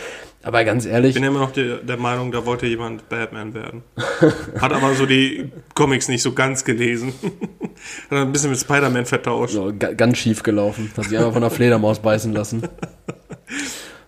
Aber 0.44 0.64
ganz 0.64 0.88
ehrlich, 0.88 1.10
Ich 1.10 1.16
bin 1.16 1.24
immer 1.26 1.40
noch 1.42 1.52
der, 1.52 1.78
der 1.78 1.98
Meinung, 1.98 2.32
da 2.32 2.44
wollte 2.48 2.66
jemand 2.66 3.08
Batman 3.10 3.54
werden. 3.54 3.84
Hat 4.60 4.74
aber 4.74 4.96
so 4.96 5.06
die 5.06 5.52
Comics 5.76 6.08
nicht 6.08 6.24
so 6.24 6.32
ganz 6.32 6.64
gelesen. 6.66 7.14
Hat 8.10 8.18
ein 8.18 8.32
bisschen 8.32 8.50
mit 8.50 8.60
Spider-Man 8.60 9.06
vertauscht. 9.06 9.54
so, 9.54 9.72
ga- 9.78 9.94
ganz 9.94 10.18
schief 10.18 10.42
gelaufen, 10.42 10.92
hat 10.98 11.06
sich 11.06 11.18
einfach 11.18 11.34
von 11.34 11.44
einer 11.44 11.52
Fledermaus 11.52 12.00
beißen 12.00 12.34
lassen. 12.34 12.64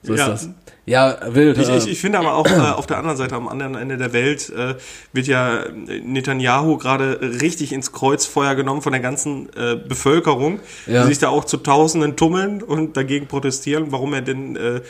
So 0.06 0.14
ist 0.14 0.20
Ja. 0.20 0.30
das. 0.30 0.50
Ja, 0.86 1.18
wild. 1.34 1.58
Ich, 1.58 1.70
äh, 1.70 1.78
ich, 1.78 1.88
ich 1.88 2.02
finde 2.02 2.20
aber 2.20 2.34
auch 2.34 2.46
äh, 2.46 2.56
auf 2.60 2.88
der 2.88 2.98
anderen 2.98 3.16
Seite, 3.16 3.36
am 3.36 3.48
anderen 3.48 3.76
Ende 3.76 3.96
der 3.98 4.12
Welt, 4.12 4.50
äh, 4.50 4.76
wird 5.14 5.28
ja 5.28 5.64
Netanyahu 5.72 6.78
gerade 6.78 7.22
richtig 7.42 7.72
ins 7.72 7.94
Kreuzfeuer 7.94 8.56
genommen 8.56 8.82
von 8.82 8.92
der 8.92 9.02
ganzen 9.02 9.48
äh, 9.56 9.78
Bevölkerung, 9.78 10.60
Ja. 10.86 11.04
die 11.04 11.08
sich 11.10 11.20
da 11.20 11.30
auch 11.30 11.46
zu 11.46 11.58
Tausenden 11.58 12.18
tummeln 12.18 12.62
und 12.62 12.98
dagegen 12.98 13.28
protestieren, 13.28 13.92
warum 13.94 14.14
er 14.14 14.22
denn 14.24 14.58
äh, 14.58 14.82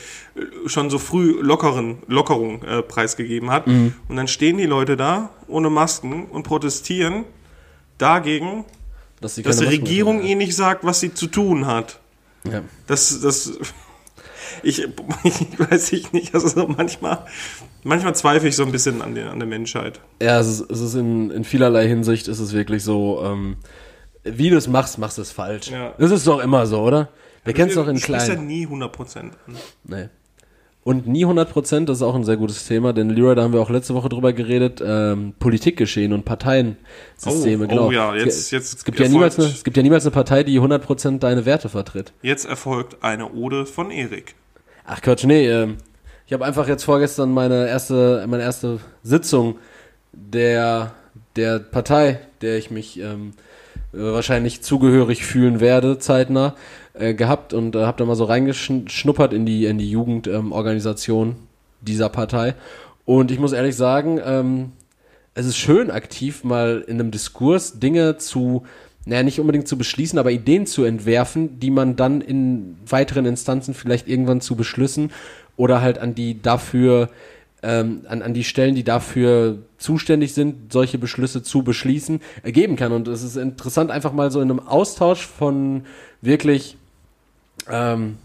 schon 0.65 0.89
so 0.89 0.97
früh 0.97 1.39
lockeren, 1.39 1.97
Lockerung 2.07 2.63
äh, 2.63 2.81
preisgegeben 2.81 3.51
hat. 3.51 3.67
Mhm. 3.67 3.93
Und 4.07 4.15
dann 4.15 4.27
stehen 4.27 4.57
die 4.57 4.65
Leute 4.65 4.97
da 4.97 5.29
ohne 5.47 5.69
Masken 5.69 6.25
und 6.25 6.41
protestieren 6.41 7.25
dagegen, 7.99 8.65
dass, 9.21 9.35
dass 9.35 9.57
die 9.57 9.65
Regierung 9.65 10.23
ihnen 10.23 10.39
nicht 10.39 10.55
sagt, 10.55 10.83
was 10.83 10.99
sie 10.99 11.13
zu 11.13 11.27
tun 11.27 11.67
hat. 11.67 11.99
Ja. 12.45 12.61
Das, 12.87 13.21
das, 13.21 13.53
ich, 14.61 14.83
ich 15.23 15.59
weiß 15.59 15.91
ich 15.93 16.11
nicht, 16.13 16.33
also 16.35 16.47
so 16.47 16.67
manchmal, 16.67 17.25
manchmal 17.83 18.13
zweifle 18.15 18.49
ich 18.49 18.55
so 18.55 18.63
ein 18.63 18.71
bisschen 18.71 19.01
an 19.01 19.15
der, 19.15 19.31
an 19.31 19.39
der 19.39 19.47
Menschheit. 19.47 19.99
Ja, 20.21 20.39
es 20.39 20.47
ist, 20.47 20.69
es 20.71 20.79
ist 20.81 20.95
in, 20.95 21.31
in 21.31 21.43
vielerlei 21.43 21.87
Hinsicht 21.87 22.27
ist 22.27 22.39
es 22.39 22.53
wirklich 22.53 22.83
so, 22.83 23.21
ähm, 23.25 23.57
wie 24.23 24.49
du 24.49 24.57
es 24.57 24.67
machst, 24.67 24.97
machst 24.99 25.17
du 25.17 25.21
es 25.21 25.31
falsch. 25.31 25.71
Ja. 25.71 25.93
Das 25.97 26.11
ist 26.11 26.27
doch 26.27 26.39
immer 26.41 26.65
so, 26.67 26.81
oder? 26.81 27.09
Wir 27.45 27.53
kennen 27.53 27.69
es 27.69 27.75
doch 27.75 27.87
in 27.87 27.97
sprichst 27.97 28.27
ja 28.29 28.35
klein. 28.35 28.47
nie 28.47 28.67
100% 28.67 29.17
an. 29.17 29.31
Nee. 29.83 30.09
Und 30.85 31.07
nie 31.07 31.25
100%, 31.25 31.85
das 31.85 31.97
ist 31.97 32.03
auch 32.03 32.13
ein 32.15 32.25
sehr 32.25 32.35
gutes 32.35 32.65
Thema, 32.67 32.91
denn 32.91 33.09
Leroy, 33.09 33.35
da 33.35 33.43
haben 33.43 33.53
wir 33.53 33.61
auch 33.61 33.69
letzte 33.69 33.93
Woche 33.95 34.09
drüber 34.09 34.33
geredet, 34.33 34.81
ähm, 34.85 35.33
Politikgeschehen 35.39 36.11
und 36.11 36.25
Parteiensysteme, 36.25 37.65
Oh, 37.65 37.67
genau. 37.67 37.87
oh 37.87 37.91
ja, 37.91 38.13
jetzt- 38.15 38.37
es, 38.37 38.51
jetzt 38.51 38.73
es, 38.79 38.83
gibt 38.85 38.99
ja 38.99 39.07
niemals 39.07 39.35
erfolgt- 39.37 39.47
eine, 39.49 39.57
es 39.57 39.63
gibt 39.63 39.77
ja 39.77 39.83
niemals 39.83 40.03
eine 40.05 40.11
Partei, 40.11 40.43
die 40.43 40.59
100% 40.59 41.19
deine 41.19 41.45
Werte 41.45 41.69
vertritt. 41.69 42.11
Jetzt 42.21 42.45
erfolgt 42.45 43.01
eine 43.01 43.31
Ode 43.31 43.65
von 43.65 43.91
Erik. 43.91 44.35
Ach 44.85 45.01
Quatsch, 45.01 45.23
nee, 45.23 45.47
ähm, 45.47 45.77
ich 46.27 46.33
habe 46.33 46.43
einfach 46.43 46.67
jetzt 46.67 46.83
vorgestern 46.83 47.31
meine 47.31 47.67
erste, 47.67 48.25
meine 48.27 48.43
erste 48.43 48.79
Sitzung 49.01 49.57
der, 50.11 50.91
der 51.37 51.59
Partei, 51.59 52.19
der 52.41 52.57
ich 52.57 52.69
mich 52.69 52.99
ähm, 52.99 53.31
äh, 53.93 53.97
wahrscheinlich 53.99 54.61
zugehörig 54.61 55.25
fühlen 55.25 55.61
werde, 55.61 55.99
zeitnah, 55.99 56.55
äh, 56.93 57.13
gehabt 57.13 57.53
und 57.53 57.75
äh, 57.75 57.85
habe 57.85 57.97
da 57.97 58.05
mal 58.05 58.15
so 58.15 58.25
reingeschnuppert 58.25 59.31
in 59.31 59.45
die, 59.45 59.65
in 59.65 59.77
die 59.77 59.89
Jugendorganisation 59.89 61.37
dieser 61.79 62.09
Partei. 62.09 62.55
Und 63.05 63.31
ich 63.31 63.39
muss 63.39 63.53
ehrlich 63.53 63.77
sagen, 63.77 64.19
ähm, 64.23 64.73
es 65.33 65.45
ist 65.45 65.57
schön, 65.57 65.91
aktiv 65.91 66.43
mal 66.43 66.83
in 66.87 66.99
einem 66.99 67.11
Diskurs 67.11 67.79
Dinge 67.79 68.17
zu, 68.17 68.65
naja, 69.05 69.23
nicht 69.23 69.39
unbedingt 69.39 69.67
zu 69.67 69.77
beschließen, 69.77 70.17
aber 70.17 70.31
Ideen 70.31 70.65
zu 70.65 70.83
entwerfen, 70.83 71.59
die 71.59 71.71
man 71.71 71.95
dann 71.95 72.21
in 72.21 72.77
weiteren 72.87 73.25
Instanzen 73.25 73.73
vielleicht 73.73 74.07
irgendwann 74.07 74.41
zu 74.41 74.55
Beschlüssen 74.55 75.11
oder 75.57 75.81
halt 75.81 75.97
an 75.99 76.15
die 76.15 76.41
dafür, 76.41 77.09
ähm, 77.61 78.01
an, 78.07 78.21
an 78.21 78.33
die 78.33 78.43
Stellen, 78.43 78.75
die 78.75 78.83
dafür 78.83 79.59
zuständig 79.77 80.33
sind, 80.33 80.71
solche 80.71 80.97
Beschlüsse 80.97 81.43
zu 81.43 81.63
beschließen, 81.63 82.21
ergeben 82.43 82.75
kann. 82.75 82.91
Und 82.93 83.07
es 83.07 83.23
ist 83.23 83.35
interessant, 83.35 83.91
einfach 83.91 84.13
mal 84.13 84.31
so 84.31 84.39
in 84.39 84.49
einem 84.49 84.59
Austausch 84.61 85.25
von 85.25 85.85
wirklich 86.21 86.77
ähm, 87.69 88.17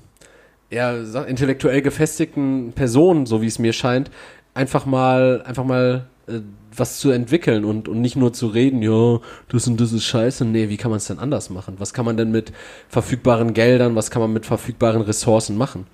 ja, 0.71 0.97
intellektuell 1.25 1.83
gefestigten 1.83 2.73
Personen, 2.73 3.27
so 3.27 3.43
wie 3.43 3.47
es 3.47 3.59
mir 3.59 3.73
scheint, 3.73 4.11
einfach 4.55 4.87
mal, 4.87 5.43
einfach 5.43 5.65
mal 5.65 6.07
äh, 6.27 6.41
was 6.79 6.99
zu 6.99 7.11
entwickeln 7.11 7.65
und, 7.65 7.89
und 7.89 8.01
nicht 8.01 8.17
nur 8.17 8.33
zu 8.33 8.49
reden, 8.49 8.83
ja, 8.83 9.21
das 9.49 9.67
und 9.67 9.81
das 9.81 9.93
ist 9.93 10.05
scheiße. 10.05 10.45
Nee, 10.45 10.69
wie 10.69 10.77
kann 10.77 10.91
man 10.91 10.99
es 10.99 11.07
denn 11.07 11.19
anders 11.19 11.51
machen? 11.51 11.75
Was 11.79 11.93
kann 11.93 12.05
man 12.05 12.17
denn 12.17 12.31
mit 12.31 12.53
verfügbaren 12.89 13.55
Geldern, 13.55 13.95
was 13.95 14.11
kann 14.11 14.23
man 14.23 14.33
mit 14.33 14.47
verfügbaren 14.47 15.03
Ressourcen 15.03 15.57
machen? 15.57 15.87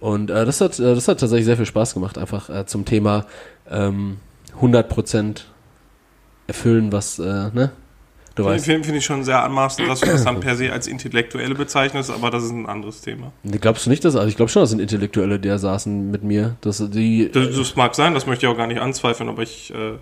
Und 0.00 0.30
äh, 0.30 0.44
das, 0.44 0.60
hat, 0.60 0.78
äh, 0.78 0.94
das 0.94 1.08
hat 1.08 1.20
tatsächlich 1.20 1.46
sehr 1.46 1.56
viel 1.56 1.66
Spaß 1.66 1.94
gemacht, 1.94 2.18
einfach 2.18 2.50
äh, 2.50 2.66
zum 2.66 2.84
Thema 2.84 3.26
ähm, 3.68 4.18
100% 4.60 5.42
erfüllen, 6.46 6.92
was, 6.92 7.18
äh, 7.18 7.22
ne? 7.22 7.72
Du 8.38 8.44
weißt. 8.44 8.64
Finde 8.64 8.84
find 8.84 8.96
ich 8.96 9.04
schon 9.04 9.24
sehr 9.24 9.42
anmaßend, 9.42 9.88
dass 9.88 9.98
du 9.98 10.06
das 10.06 10.22
dann 10.22 10.38
per 10.38 10.54
se 10.54 10.72
als 10.72 10.86
Intellektuelle 10.86 11.56
bezeichnest, 11.56 12.08
aber 12.10 12.30
das 12.30 12.44
ist 12.44 12.52
ein 12.52 12.66
anderes 12.66 13.00
Thema. 13.00 13.32
Glaubst 13.42 13.86
du 13.86 13.90
nicht, 13.90 14.04
dass, 14.04 14.14
also 14.14 14.28
ich 14.28 14.36
glaube 14.36 14.48
schon, 14.48 14.62
das 14.62 14.70
sind 14.70 14.78
Intellektuelle, 14.78 15.40
die 15.40 15.48
da 15.48 15.58
saßen 15.58 16.12
mit 16.12 16.22
mir, 16.22 16.56
dass 16.60 16.78
die, 16.90 17.30
Das, 17.32 17.56
das 17.56 17.74
mag 17.74 17.96
sein, 17.96 18.14
das 18.14 18.26
möchte 18.26 18.46
ich 18.46 18.52
auch 18.52 18.56
gar 18.56 18.68
nicht 18.68 18.80
anzweifeln, 18.80 19.28
aber 19.28 19.42
ich 19.42 19.74
äh, 19.74 19.94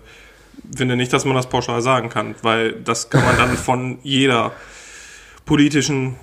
finde 0.75 0.95
nicht, 0.95 1.11
dass 1.13 1.25
man 1.25 1.35
das 1.35 1.47
pauschal 1.49 1.81
sagen 1.81 2.09
kann, 2.09 2.35
weil 2.41 2.73
das 2.73 3.09
kann 3.09 3.23
man 3.23 3.37
dann 3.37 3.55
von 3.57 3.99
jeder 4.03 4.51
politischen 5.45 6.15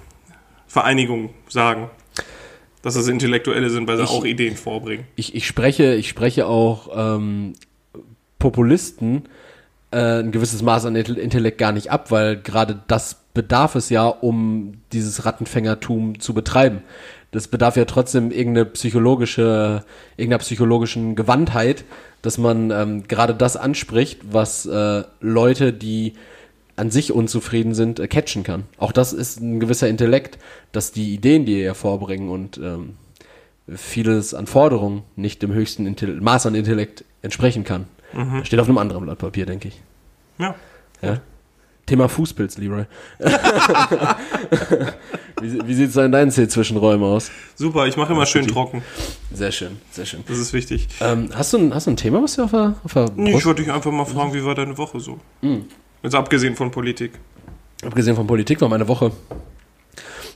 Vereinigung 0.67 1.31
sagen, 1.49 1.91
dass 2.83 2.95
das 2.95 3.09
Intellektuelle 3.09 3.71
sind, 3.71 3.87
weil 3.89 3.97
sie 3.97 4.03
Ich- 4.05 4.11
auch 4.11 4.25
Ideen 4.25 4.57
vorbringen. 4.57 5.07
ich, 5.17 5.35
ich 5.35 5.47
spreche, 5.47 5.95
ich 5.95 6.09
spreche 6.09 6.47
auch 6.47 6.91
ähm, 7.17 7.55
Populisten 8.39 9.25
äh, 9.91 10.21
ein 10.21 10.33
gewisses 10.33 10.63
Maß 10.63 10.87
an 10.87 10.97
Intel- 10.97 11.17
Intellekt 11.17 11.59
gar 11.59 11.73
nicht 11.73 11.91
ab, 11.91 12.11
weil 12.11 12.37
gerade 12.37 12.81
das 12.89 13.21
bedarf 13.33 13.75
es 13.75 13.89
ja, 13.91 14.07
um 14.07 14.75
dieses 14.93 15.25
Rattenfängertum 15.25 16.21
zu 16.21 16.35
betreiben. 16.35 16.83
Das 17.31 17.49
bedarf 17.49 17.77
ja 17.77 17.85
trotzdem 17.85 18.31
irgendeine 18.31 18.67
psychologische, 18.67 19.85
irgendeiner 20.17 20.39
psychologischen 20.39 21.17
Gewandtheit, 21.17 21.85
dass 22.25 22.39
man 22.39 22.71
ähm, 22.71 23.07
gerade 23.07 23.35
das 23.35 23.59
anspricht, 23.59 24.21
was 24.33 24.65
äh, 24.65 25.05
Leute, 25.21 25.75
die 25.75 26.15
an 26.75 26.91
sich 26.91 27.13
unzufrieden 27.13 27.75
sind, 27.75 28.01
äh, 28.01 28.09
catchen 28.09 28.45
kann. 28.45 28.65
Auch 28.79 28.93
das 28.93 29.13
ist 29.13 29.43
ein 29.43 29.61
gewisser 29.61 29.89
Intellekt, 29.89 30.39
dass 30.73 30.91
die 30.91 31.13
Ideen, 31.13 31.45
die 31.45 31.59
ihr 31.59 31.67
hervorbringen 31.67 32.31
und 32.31 32.57
ähm, 32.57 32.95
vieles 33.69 34.33
an 34.33 34.47
Forderungen 34.47 35.03
nicht 35.17 35.43
dem 35.43 35.53
höchsten 35.53 35.87
Intell 35.87 36.19
Maß 36.19 36.47
an 36.47 36.55
Intellekt 36.55 37.05
entsprechen 37.21 37.63
kann. 37.63 37.87
Das 38.13 38.47
steht 38.47 38.61
auf 38.61 38.69
einem 38.69 38.79
anderen 38.79 39.05
Blatt 39.05 39.19
Papier, 39.19 39.45
denke 39.45 39.69
ich. 39.69 39.83
Ja. 40.39 40.55
Ja? 41.03 41.21
Thema 41.87 42.09
Fußpilz, 42.09 42.57
Leroy. 42.59 42.85
wie 45.41 45.67
wie 45.67 45.75
sieht 45.75 45.91
es 45.91 45.97
in 45.97 46.13
deinen 46.13 46.31
C-Zwischenräumen 46.31 47.05
aus? 47.07 47.31
Super, 47.55 47.87
ich 47.87 47.97
mache 47.97 48.13
immer 48.13 48.27
schön 48.27 48.47
trocken. 48.47 48.83
Sehr 49.33 49.53
schön, 49.53 49.79
sehr 49.91 50.07
schön. 50.07 50.25
Das 50.27 50.39
ist 50.39 50.53
wichtig. 50.53 50.89
Ähm, 51.01 51.29
hast, 51.35 51.53
du 51.53 51.59
ein, 51.59 51.75
hast 51.75 51.87
du 51.87 51.91
ein 51.93 51.97
Thema, 51.97 52.23
was 52.23 52.37
du 52.37 52.45
auf 52.45 52.51
der, 52.53 52.75
auf 52.85 52.93
der 52.95 53.11
Nee, 53.17 53.37
Ich 53.37 53.45
wollte 53.45 53.63
dich 53.63 53.73
einfach 53.73 53.91
mal 53.93 54.05
fragen, 54.05 54.33
wie 54.33 54.45
war 54.45 54.55
deine 54.55 54.77
Woche 54.79 55.01
so? 55.01 55.19
Jetzt 56.03 56.15
abgesehen 56.15 56.57
von 56.57 56.71
Politik. 56.71 57.13
abgesehen 57.85 58.17
von 58.17 58.27
Politik 58.27 58.61
war 58.61 58.69
meine 58.69 58.89
Woche, 58.89 59.13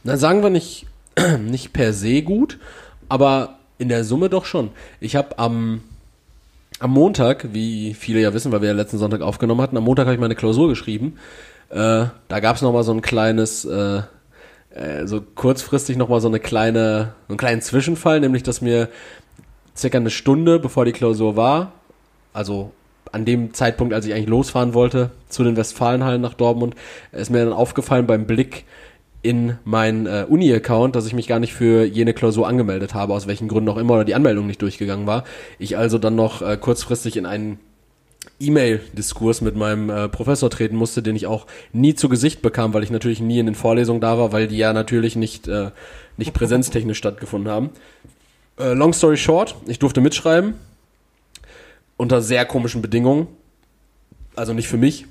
na 0.04 0.16
sagen 0.16 0.42
wir 0.42 0.50
nicht, 0.50 0.86
nicht 1.40 1.72
per 1.72 1.92
se 1.92 2.22
gut, 2.22 2.58
aber 3.08 3.58
in 3.78 3.88
der 3.88 4.04
Summe 4.04 4.28
doch 4.28 4.44
schon. 4.44 4.70
Ich 5.00 5.16
habe 5.16 5.38
am, 5.38 5.80
am 6.78 6.90
Montag, 6.92 7.52
wie 7.52 7.94
viele 7.94 8.20
ja 8.20 8.32
wissen, 8.34 8.52
weil 8.52 8.60
wir 8.60 8.68
ja 8.68 8.74
letzten 8.74 8.98
Sonntag 8.98 9.20
aufgenommen 9.20 9.60
hatten, 9.60 9.76
am 9.76 9.84
Montag 9.84 10.06
habe 10.06 10.14
ich 10.14 10.20
meine 10.20 10.34
Klausur 10.34 10.68
geschrieben. 10.68 11.14
Äh, 11.70 12.06
da 12.28 12.40
gab 12.40 12.56
es 12.56 12.62
nochmal 12.62 12.84
so 12.84 12.92
ein 12.92 13.02
kleines, 13.02 13.64
äh, 13.64 14.02
äh, 14.70 15.06
so 15.06 15.20
kurzfristig 15.20 15.96
nochmal 15.96 16.20
so 16.20 16.28
eine 16.28 16.40
kleine, 16.40 17.14
so 17.26 17.32
einen 17.32 17.38
kleinen 17.38 17.62
Zwischenfall, 17.62 18.20
nämlich 18.20 18.42
dass 18.42 18.60
mir 18.60 18.88
circa 19.76 19.98
eine 19.98 20.10
Stunde 20.10 20.58
bevor 20.58 20.84
die 20.84 20.92
Klausur 20.92 21.36
war, 21.36 21.72
also 22.32 22.72
an 23.10 23.24
dem 23.24 23.54
Zeitpunkt, 23.54 23.94
als 23.94 24.06
ich 24.06 24.12
eigentlich 24.12 24.28
losfahren 24.28 24.74
wollte 24.74 25.10
zu 25.28 25.42
den 25.42 25.56
Westfalenhallen 25.56 26.20
nach 26.20 26.34
Dortmund, 26.34 26.74
ist 27.12 27.30
mir 27.30 27.44
dann 27.44 27.54
aufgefallen 27.54 28.06
beim 28.06 28.26
Blick 28.26 28.64
in 29.22 29.58
meinen 29.64 30.06
äh, 30.06 30.26
Uni-Account, 30.28 30.94
dass 30.94 31.06
ich 31.06 31.12
mich 31.12 31.26
gar 31.26 31.40
nicht 31.40 31.52
für 31.52 31.84
jene 31.84 32.14
Klausur 32.14 32.46
angemeldet 32.46 32.94
habe, 32.94 33.14
aus 33.14 33.26
welchen 33.26 33.48
Gründen 33.48 33.68
auch 33.68 33.76
immer, 33.76 33.94
oder 33.94 34.04
die 34.04 34.14
Anmeldung 34.14 34.46
nicht 34.46 34.62
durchgegangen 34.62 35.06
war. 35.06 35.24
Ich 35.58 35.76
also 35.76 35.98
dann 35.98 36.14
noch 36.14 36.40
äh, 36.40 36.56
kurzfristig 36.56 37.16
in 37.16 37.26
einen 37.26 37.58
E-Mail-Diskurs 38.40 39.40
mit 39.40 39.56
meinem 39.56 39.90
äh, 39.90 40.08
Professor 40.08 40.50
treten 40.50 40.76
musste, 40.76 41.02
den 41.02 41.16
ich 41.16 41.26
auch 41.26 41.46
nie 41.72 41.94
zu 41.94 42.08
Gesicht 42.08 42.42
bekam, 42.42 42.72
weil 42.74 42.84
ich 42.84 42.90
natürlich 42.90 43.20
nie 43.20 43.40
in 43.40 43.46
den 43.46 43.54
Vorlesungen 43.56 44.00
da 44.00 44.18
war, 44.18 44.32
weil 44.32 44.46
die 44.46 44.56
ja 44.56 44.72
natürlich 44.72 45.16
nicht, 45.16 45.48
äh, 45.48 45.70
nicht 46.16 46.32
präsenztechnisch 46.32 46.98
stattgefunden 46.98 47.50
haben. 47.50 47.70
Äh, 48.58 48.74
long 48.74 48.92
story 48.92 49.16
short, 49.16 49.56
ich 49.66 49.80
durfte 49.80 50.00
mitschreiben, 50.00 50.54
unter 51.96 52.22
sehr 52.22 52.44
komischen 52.44 52.82
Bedingungen. 52.82 53.26
Also 54.36 54.52
nicht 54.52 54.68
für 54.68 54.76
mich 54.76 55.06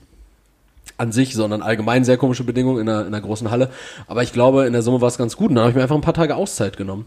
an 0.97 1.11
sich, 1.11 1.33
sondern 1.33 1.61
allgemein 1.61 2.03
sehr 2.03 2.17
komische 2.17 2.43
Bedingungen 2.43 2.81
in 2.81 2.89
einer, 2.89 3.01
in 3.01 3.07
einer 3.07 3.21
großen 3.21 3.51
Halle. 3.51 3.69
Aber 4.07 4.23
ich 4.23 4.33
glaube, 4.33 4.65
in 4.65 4.73
der 4.73 4.81
Summe 4.81 5.01
war 5.01 5.07
es 5.07 5.17
ganz 5.17 5.37
gut. 5.37 5.49
Und 5.49 5.55
dann 5.55 5.63
habe 5.63 5.71
ich 5.71 5.75
mir 5.75 5.83
einfach 5.83 5.95
ein 5.95 6.01
paar 6.01 6.13
Tage 6.13 6.35
Auszeit 6.35 6.77
genommen. 6.77 7.05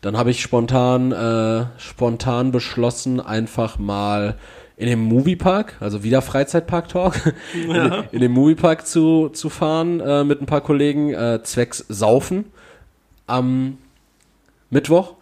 Dann 0.00 0.16
habe 0.16 0.30
ich 0.30 0.42
spontan, 0.42 1.12
äh, 1.12 1.66
spontan 1.78 2.52
beschlossen, 2.52 3.20
einfach 3.20 3.78
mal 3.78 4.36
in 4.76 4.86
den 4.86 5.00
Moviepark, 5.00 5.76
also 5.80 6.02
wieder 6.02 6.22
Freizeitpark-Talk, 6.22 7.34
in, 7.54 8.04
in 8.10 8.20
den 8.20 8.32
Moviepark 8.32 8.86
zu, 8.86 9.28
zu 9.28 9.48
fahren 9.48 10.00
äh, 10.00 10.24
mit 10.24 10.40
ein 10.40 10.46
paar 10.46 10.60
Kollegen, 10.60 11.12
äh, 11.12 11.40
zwecks 11.42 11.84
Saufen 11.88 12.46
am 13.26 13.78
Mittwoch. 14.70 15.14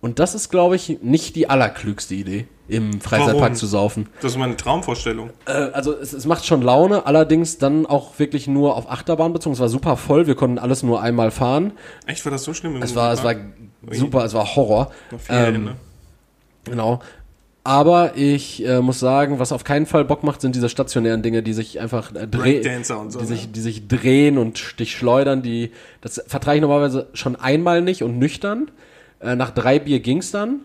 Und 0.00 0.20
das 0.20 0.34
ist, 0.34 0.50
glaube 0.50 0.76
ich, 0.76 0.98
nicht 1.02 1.34
die 1.34 1.50
allerklügste 1.50 2.14
Idee, 2.14 2.46
im 2.68 3.00
Freizeitpark 3.00 3.40
Warum? 3.40 3.54
zu 3.54 3.66
saufen. 3.66 4.08
Das 4.20 4.32
ist 4.32 4.38
meine 4.38 4.56
Traumvorstellung. 4.56 5.30
Äh, 5.46 5.52
also 5.52 5.92
es, 5.92 6.12
es 6.12 6.24
macht 6.24 6.46
schon 6.46 6.62
Laune, 6.62 7.06
allerdings 7.06 7.58
dann 7.58 7.84
auch 7.84 8.18
wirklich 8.18 8.46
nur 8.46 8.76
auf 8.76 8.88
Achterbahn 8.88 9.32
bezogen. 9.32 9.54
Es 9.54 9.60
war 9.60 9.68
super 9.68 9.96
voll, 9.96 10.28
wir 10.28 10.36
konnten 10.36 10.58
alles 10.58 10.84
nur 10.84 11.02
einmal 11.02 11.32
fahren. 11.32 11.72
Echt, 12.06 12.24
war 12.24 12.30
das 12.30 12.44
so 12.44 12.54
schlimm? 12.54 12.76
im 12.76 12.82
Es 12.82 12.94
war, 12.94 13.12
es 13.12 13.24
war 13.24 13.34
super, 13.90 14.24
es 14.24 14.34
war 14.34 14.54
Horror. 14.54 14.92
Noch 15.10 15.20
Ferien, 15.20 15.54
ähm, 15.54 15.64
ne? 15.64 15.76
Genau. 16.64 17.00
Aber 17.64 18.16
ich 18.16 18.64
äh, 18.64 18.80
muss 18.80 18.98
sagen, 18.98 19.40
was 19.40 19.52
auf 19.52 19.64
keinen 19.64 19.84
Fall 19.84 20.04
Bock 20.04 20.22
macht, 20.22 20.40
sind 20.40 20.54
diese 20.54 20.68
stationären 20.68 21.22
Dinge, 21.22 21.42
die 21.42 21.52
sich 21.52 21.80
einfach 21.80 22.14
äh, 22.14 22.26
drehen, 22.26 22.84
so. 22.84 23.04
die 23.10 23.16
ne? 23.18 23.24
sich, 23.26 23.52
die 23.52 23.60
sich 23.60 23.88
drehen 23.88 24.38
und 24.38 24.78
dich 24.78 24.96
schleudern. 24.96 25.42
Die, 25.42 25.72
das 26.00 26.22
vertrage 26.26 26.56
ich 26.56 26.62
normalerweise 26.62 27.08
schon 27.14 27.36
einmal 27.36 27.82
nicht 27.82 28.02
und 28.02 28.18
nüchtern. 28.18 28.70
Äh, 29.20 29.36
nach 29.36 29.50
drei 29.50 29.78
Bier 29.78 30.00
ging's 30.00 30.30
dann. 30.30 30.60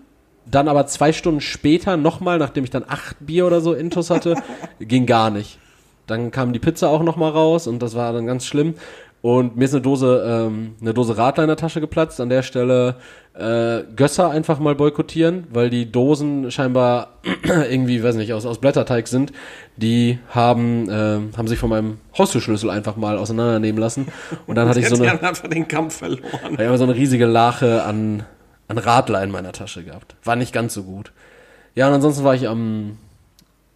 Dann 0.45 0.67
aber 0.67 0.87
zwei 0.87 1.13
Stunden 1.13 1.41
später 1.41 1.95
nochmal, 1.95 2.37
nachdem 2.37 2.63
ich 2.63 2.69
dann 2.69 2.83
acht 2.87 3.15
Bier 3.25 3.45
oder 3.45 3.61
so 3.61 3.73
intus 3.73 4.09
hatte, 4.09 4.35
ging 4.79 5.05
gar 5.05 5.29
nicht. 5.29 5.57
Dann 6.05 6.31
kam 6.31 6.51
die 6.51 6.59
Pizza 6.59 6.89
auch 6.89 7.01
nochmal 7.01 7.31
raus 7.31 7.65
und 7.65 7.81
das 7.81 7.95
war 7.95 8.11
dann 8.11 8.25
ganz 8.25 8.45
schlimm. 8.45 8.75
Und 9.23 9.55
mir 9.55 9.63
ist 9.63 9.73
eine 9.73 9.81
Dose, 9.81 10.21
ähm, 10.27 10.75
eine 10.81 10.93
Dose 10.93 11.17
Radler 11.17 11.45
in 11.45 11.47
der 11.47 11.55
Tasche 11.55 11.79
geplatzt. 11.79 12.19
An 12.19 12.27
der 12.27 12.43
Stelle 12.43 12.97
äh, 13.33 13.83
Gösser 13.95 14.29
einfach 14.29 14.59
mal 14.59 14.75
boykottieren, 14.75 15.47
weil 15.49 15.69
die 15.69 15.89
Dosen 15.89 16.51
scheinbar 16.51 17.19
irgendwie, 17.43 18.03
weiß 18.03 18.15
nicht, 18.15 18.33
aus, 18.33 18.45
aus 18.45 18.57
Blätterteig 18.57 19.07
sind. 19.07 19.31
Die 19.77 20.19
haben, 20.27 20.89
äh, 20.89 21.19
haben 21.37 21.47
sich 21.47 21.57
von 21.57 21.69
meinem 21.69 21.99
Haustürschlüssel 22.17 22.69
einfach 22.69 22.97
mal 22.97 23.17
auseinandernehmen 23.17 23.79
lassen. 23.79 24.09
Und 24.45 24.55
dann 24.55 24.67
hatte 24.69 24.81
ich 24.81 24.89
so 24.89 25.01
eine, 25.01 25.23
einfach 25.23 25.47
den 25.47 25.69
Kampf 25.69 25.99
verloren. 25.99 26.57
ich 26.59 26.77
so 26.77 26.83
eine 26.83 26.93
riesige 26.93 27.25
Lache 27.25 27.83
an, 27.83 28.25
an 28.67 28.77
Radler 28.77 29.23
in 29.23 29.31
meiner 29.31 29.51
Tasche 29.51 29.83
gehabt. 29.83 30.15
War 30.23 30.35
nicht 30.35 30.53
ganz 30.53 30.73
so 30.73 30.83
gut. 30.83 31.11
Ja, 31.75 31.87
und 31.87 31.93
ansonsten 31.93 32.23
war 32.23 32.35
ich 32.35 32.47
am, 32.47 32.97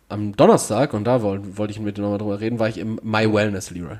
am 0.09 0.35
Donnerstag, 0.35 0.93
und 0.93 1.05
da 1.05 1.21
wollte 1.21 1.57
wollte 1.57 1.71
ich 1.71 1.79
mit 1.79 1.97
dir 1.97 2.01
nochmal 2.01 2.19
drüber 2.19 2.39
reden, 2.39 2.59
war 2.59 2.69
ich 2.69 2.77
im 2.77 2.99
My 3.03 3.31
Wellness, 3.31 3.71
Leroy. 3.71 3.97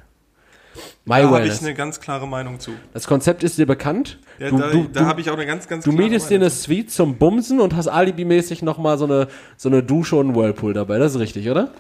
My 1.06 1.22
Da 1.22 1.30
habe 1.30 1.48
ich 1.48 1.60
eine 1.62 1.74
ganz 1.74 2.00
klare 2.00 2.28
Meinung 2.28 2.60
zu. 2.60 2.72
Das 2.94 3.08
Konzept 3.08 3.44
ist 3.44 3.58
dir 3.58 3.66
bekannt. 3.66 4.20
Ja, 4.38 4.50
du 4.50 4.58
da 4.60 5.00
da 5.02 5.06
habe 5.06 5.22
ich 5.22 5.30
auch 5.30 5.34
eine 5.34 5.46
ganz, 5.46 5.68
ganz 5.68 5.84
du 5.84 5.92
mietest 5.92 6.30
dir 6.30 6.36
eine 6.36 6.50
Suite 6.50 6.92
zum 6.92 7.18
Bumsen 7.18 7.60
und 7.60 7.76
hast 7.76 7.88
alibimäßig 7.88 8.62
nochmal 8.62 8.98
so 8.98 9.06
eine, 9.06 9.28
so 9.56 9.70
eine 9.70 9.82
Dusche 9.82 10.16
und 10.18 10.28
einen 10.28 10.36
Whirlpool 10.36 10.74
dabei. 10.74 11.00
Das 11.00 11.16
ist 11.16 11.20
richtig, 11.20 11.50
oder? 11.50 11.72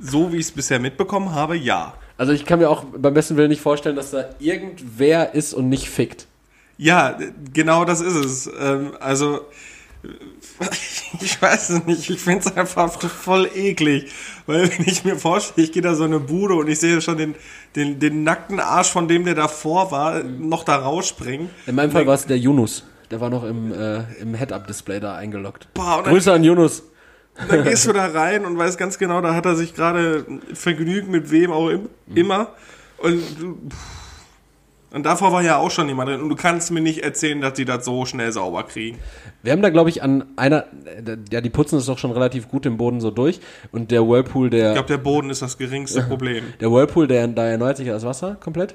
So 0.00 0.32
wie 0.32 0.36
ich 0.36 0.46
es 0.46 0.52
bisher 0.52 0.78
mitbekommen 0.78 1.34
habe, 1.34 1.56
ja. 1.56 1.94
Also 2.16 2.32
ich 2.32 2.46
kann 2.46 2.58
mir 2.58 2.70
auch 2.70 2.84
beim 2.84 3.12
besten 3.12 3.36
Willen 3.36 3.50
nicht 3.50 3.60
vorstellen, 3.60 3.96
dass 3.96 4.12
da 4.12 4.30
irgendwer 4.38 5.34
ist 5.34 5.52
und 5.52 5.68
nicht 5.68 5.90
fickt. 5.90 6.26
Ja, 6.82 7.18
genau 7.52 7.84
das 7.84 8.00
ist 8.00 8.14
es. 8.14 8.50
Ähm, 8.58 8.92
also, 9.00 9.42
ich 11.20 11.40
weiß 11.40 11.68
es 11.70 11.84
nicht, 11.86 12.08
ich 12.08 12.18
finde 12.20 12.40
es 12.48 12.56
einfach 12.56 12.90
voll 13.02 13.50
eklig. 13.54 14.10
Weil 14.46 14.70
wenn 14.70 14.86
ich 14.86 15.04
mir 15.04 15.16
vorstelle, 15.16 15.66
ich 15.66 15.72
gehe 15.72 15.82
da 15.82 15.94
so 15.94 16.04
in 16.06 16.12
eine 16.14 16.20
Bude 16.20 16.54
und 16.54 16.68
ich 16.68 16.80
sehe 16.80 17.02
schon 17.02 17.18
den, 17.18 17.34
den, 17.76 17.98
den 18.00 18.24
nackten 18.24 18.60
Arsch 18.60 18.90
von 18.90 19.08
dem, 19.08 19.26
der 19.26 19.34
davor 19.34 19.90
war, 19.90 20.22
noch 20.22 20.64
da 20.64 20.76
rausspringen. 20.76 21.50
In 21.66 21.74
meinem 21.74 21.90
Fall 21.90 22.06
war 22.06 22.14
es 22.14 22.24
der 22.26 22.38
Yunus. 22.38 22.84
Der 23.10 23.20
war 23.20 23.28
noch 23.28 23.44
im, 23.44 23.72
äh, 23.74 24.04
im 24.20 24.34
Head-Up-Display 24.34 25.00
da 25.00 25.16
eingeloggt. 25.16 25.68
Boah, 25.74 25.98
und 25.98 26.06
dann, 26.06 26.14
Grüße 26.14 26.32
an 26.32 26.44
Yunus. 26.44 26.82
dann 27.48 27.64
gehst 27.64 27.86
du 27.86 27.92
da 27.92 28.06
rein 28.06 28.46
und 28.46 28.56
weißt 28.56 28.78
ganz 28.78 28.96
genau, 28.96 29.20
da 29.20 29.34
hat 29.34 29.44
er 29.44 29.54
sich 29.56 29.74
gerade 29.74 30.24
Vergnügen 30.54 31.10
mit 31.10 31.30
wem 31.30 31.52
auch 31.52 31.68
im, 31.68 31.90
immer. 32.14 32.54
Und, 32.98 33.20
du- 33.38 33.58
und 34.92 35.06
davor 35.06 35.32
war 35.32 35.42
ja 35.42 35.56
auch 35.56 35.70
schon 35.70 35.88
jemand 35.88 36.08
drin. 36.08 36.20
Und 36.20 36.28
du 36.28 36.36
kannst 36.36 36.70
mir 36.72 36.80
nicht 36.80 37.04
erzählen, 37.04 37.40
dass 37.40 37.54
die 37.54 37.64
das 37.64 37.84
so 37.84 38.04
schnell 38.06 38.32
sauber 38.32 38.64
kriegen. 38.64 38.98
Wir 39.42 39.52
haben 39.52 39.62
da, 39.62 39.70
glaube 39.70 39.88
ich, 39.88 40.02
an 40.02 40.24
einer, 40.36 40.64
äh, 40.84 41.16
ja, 41.30 41.40
die 41.40 41.50
putzen 41.50 41.78
es 41.78 41.86
doch 41.86 41.98
schon 41.98 42.10
relativ 42.10 42.48
gut 42.48 42.66
im 42.66 42.76
Boden 42.76 43.00
so 43.00 43.10
durch. 43.10 43.40
Und 43.70 43.90
der 43.92 44.06
Whirlpool, 44.06 44.50
der, 44.50 44.70
Ich 44.70 44.74
glaube, 44.74 44.88
der 44.88 44.98
Boden 44.98 45.30
ist 45.30 45.42
das 45.42 45.58
geringste 45.58 46.02
Problem. 46.02 46.44
der 46.60 46.70
Whirlpool, 46.72 47.06
der, 47.06 47.28
da 47.28 47.46
erneuert 47.46 47.76
sich 47.76 47.86
ja 47.86 47.92
das 47.92 48.04
Wasser 48.04 48.36
komplett. 48.40 48.74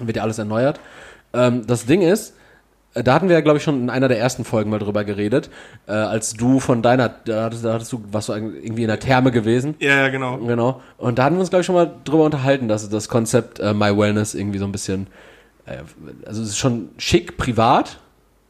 Wird 0.00 0.16
ja 0.16 0.22
alles 0.22 0.38
erneuert. 0.38 0.78
Ähm, 1.32 1.66
das 1.66 1.86
Ding 1.86 2.02
ist, 2.02 2.34
da 2.94 3.14
hatten 3.14 3.28
wir 3.28 3.36
ja, 3.36 3.40
glaube 3.40 3.58
ich, 3.58 3.64
schon 3.64 3.80
in 3.82 3.90
einer 3.90 4.08
der 4.08 4.18
ersten 4.18 4.44
Folgen 4.44 4.70
mal 4.70 4.78
drüber 4.78 5.04
geredet, 5.04 5.50
äh, 5.86 5.92
als 5.92 6.34
du 6.34 6.60
von 6.60 6.82
deiner, 6.82 7.08
da 7.08 7.44
hattest, 7.44 7.64
da 7.64 7.74
hattest 7.74 7.92
du, 7.92 8.02
warst 8.10 8.28
du 8.28 8.34
irgendwie 8.34 8.82
in 8.82 8.88
der 8.88 9.00
Therme 9.00 9.30
gewesen. 9.30 9.74
Ja, 9.78 9.96
ja, 9.96 10.08
genau. 10.08 10.38
Genau. 10.38 10.82
Und 10.98 11.18
da 11.18 11.24
hatten 11.24 11.36
wir 11.36 11.40
uns, 11.40 11.50
glaube 11.50 11.60
ich, 11.60 11.66
schon 11.66 11.74
mal 11.74 11.90
drüber 12.04 12.24
unterhalten, 12.24 12.68
dass 12.68 12.88
das 12.88 13.08
Konzept 13.08 13.60
äh, 13.60 13.72
My 13.72 13.96
Wellness 13.96 14.34
irgendwie 14.34 14.58
so 14.58 14.66
ein 14.66 14.72
bisschen, 14.72 15.06
äh, 15.66 15.78
also 16.26 16.42
es 16.42 16.50
ist 16.50 16.58
schon 16.58 16.90
schick, 16.98 17.38
privat, 17.38 17.98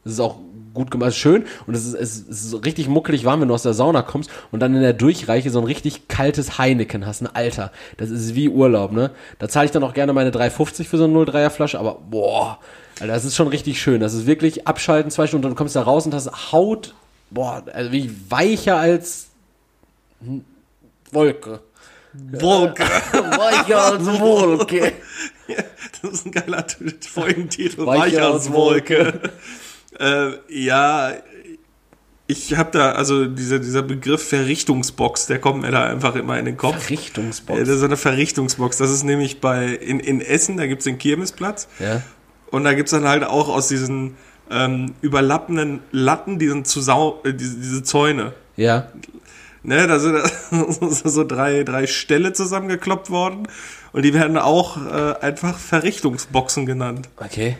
es 0.03 0.13
ist 0.13 0.19
auch 0.19 0.37
gut 0.73 0.91
gemacht, 0.91 1.09
es 1.09 1.15
ist 1.15 1.21
schön 1.21 1.45
und 1.67 1.75
es 1.75 1.85
ist, 1.85 2.29
es 2.29 2.45
ist 2.45 2.65
richtig 2.65 2.87
muckelig 2.89 3.25
warm, 3.25 3.41
wenn 3.41 3.47
du 3.47 3.53
aus 3.53 3.63
der 3.63 3.73
Sauna 3.73 4.01
kommst 4.01 4.29
und 4.51 4.59
dann 4.59 4.75
in 4.75 4.81
der 4.81 4.93
Durchreiche 4.93 5.49
so 5.51 5.59
ein 5.59 5.65
richtig 5.65 6.07
kaltes 6.07 6.57
Heineken 6.57 7.05
hast, 7.05 7.21
ein 7.21 7.33
Alter. 7.33 7.71
Das 7.97 8.09
ist 8.09 8.35
wie 8.35 8.49
Urlaub, 8.49 8.91
ne? 8.91 9.11
Da 9.39 9.47
zahle 9.47 9.65
ich 9.65 9.71
dann 9.71 9.83
auch 9.83 9.93
gerne 9.93 10.13
meine 10.13 10.31
3,50 10.31 10.85
für 10.85 10.97
so 10.97 11.05
eine 11.05 11.13
0,3er 11.13 11.49
Flasche, 11.49 11.79
aber 11.79 11.99
boah, 12.09 12.59
Alter, 12.99 13.13
das 13.13 13.25
ist 13.25 13.35
schon 13.35 13.47
richtig 13.47 13.81
schön. 13.81 13.99
Das 13.99 14.13
ist 14.13 14.25
wirklich 14.25 14.67
abschalten, 14.67 15.11
zwei 15.11 15.27
Stunden, 15.27 15.45
und 15.45 15.51
dann 15.51 15.57
kommst 15.57 15.75
du 15.75 15.79
da 15.79 15.85
raus 15.85 16.05
und 16.05 16.13
hast 16.13 16.51
Haut, 16.51 16.93
boah, 17.29 17.63
also 17.73 17.91
wie 17.91 18.13
weicher 18.29 18.77
als 18.77 19.27
Wolke. 21.11 21.61
Wolke. 22.13 22.83
weicher 23.13 23.83
als 23.83 24.05
Wolke. 24.19 24.93
das 26.01 26.11
ist 26.11 26.25
ein 26.25 26.31
geiler 26.31 26.65
Folgentitel. 27.01 27.85
Weicher 27.85 28.33
als 28.33 28.51
Wolke. 28.51 29.31
äh, 29.99 30.31
ja, 30.49 31.13
ich 32.27 32.55
habe 32.55 32.71
da, 32.71 32.93
also 32.93 33.25
dieser, 33.25 33.59
dieser 33.59 33.81
Begriff 33.81 34.27
Verrichtungsbox, 34.27 35.25
der 35.25 35.39
kommt 35.39 35.61
mir 35.61 35.71
da 35.71 35.85
einfach 35.85 36.15
immer 36.15 36.39
in 36.39 36.45
den 36.45 36.57
Kopf. 36.57 36.83
Verrichtungsbox. 36.83 37.59
Äh, 37.59 37.65
das 37.65 37.77
ist 37.77 37.83
eine 37.83 37.97
Verrichtungsbox. 37.97 38.77
Das 38.77 38.91
ist 38.91 39.03
nämlich 39.03 39.41
bei 39.41 39.67
in, 39.67 39.99
in 39.99 40.21
Essen, 40.21 40.57
da 40.57 40.67
gibt's 40.67 40.85
den 40.85 40.97
Kirmesplatz. 40.97 41.67
Ja. 41.79 42.01
Und 42.53 42.63
da 42.65 42.73
gibt's 42.73 42.91
dann 42.91 43.07
halt 43.07 43.23
auch 43.23 43.49
aus 43.49 43.67
diesen 43.67 44.15
ähm, 44.51 44.93
überlappenden 45.01 45.79
Latten 45.91 46.37
diesen 46.37 46.65
Zusau 46.65 47.19
äh, 47.23 47.33
diese, 47.33 47.57
diese 47.57 47.81
Zäune. 47.83 48.33
Ja. 48.55 48.89
Ne, 49.63 49.87
da 49.87 49.97
sind 49.97 50.21
so 50.79 51.23
drei, 51.23 51.63
drei 51.63 51.87
Ställe 51.87 52.33
zusammengekloppt 52.33 53.09
worden. 53.09 53.47
Und 53.91 54.03
die 54.03 54.13
werden 54.13 54.37
auch 54.37 54.77
äh, 54.77 55.15
einfach 55.21 55.57
Verrichtungsboxen 55.57 56.65
genannt. 56.65 57.09
Okay. 57.17 57.57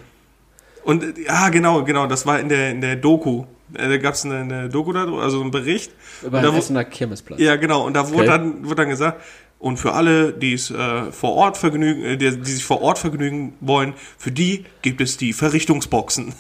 Und 0.84 1.18
ja, 1.18 1.50
genau, 1.50 1.84
genau, 1.84 2.08
das 2.08 2.26
war 2.26 2.40
in 2.40 2.50
der, 2.50 2.72
in 2.72 2.82
der 2.82 2.96
Doku. 2.98 3.46
Äh, 3.74 3.88
Da 3.90 3.98
gab 3.98 4.14
es 4.16 4.26
eine, 4.26 4.40
eine 4.40 4.70
Doku 4.70 4.92
also 5.18 5.42
einen 5.42 5.52
Bericht. 5.52 5.92
Über 6.22 6.44
wo- 6.44 6.58
Essener 6.58 6.84
Kirmesplatz. 6.84 7.40
ja, 7.40 7.56
genau. 7.56 7.86
Und 7.86 7.94
da 7.96 8.10
wurde, 8.10 8.28
Okay. 8.30 8.38
dann, 8.38 8.64
wurde 8.66 8.76
dann 8.76 8.90
gesagt, 8.90 9.22
und 9.64 9.78
für 9.78 9.94
alle, 9.94 10.34
die 10.34 10.54
es 10.54 10.72
äh, 10.72 11.10
vor 11.14 11.36
Ort 11.36 11.58
vergnügen, 11.58 12.04
äh, 12.04 12.18
die, 12.18 12.38
die 12.38 12.52
sich 12.52 12.66
vor 12.66 12.82
Ort 12.82 13.00
vergnügen 13.00 13.56
wollen, 13.62 13.94
für 14.18 14.30
die 14.30 14.66
gibt 14.82 15.00
es 15.00 15.16
die 15.16 15.32
Verrichtungsboxen. 15.32 16.36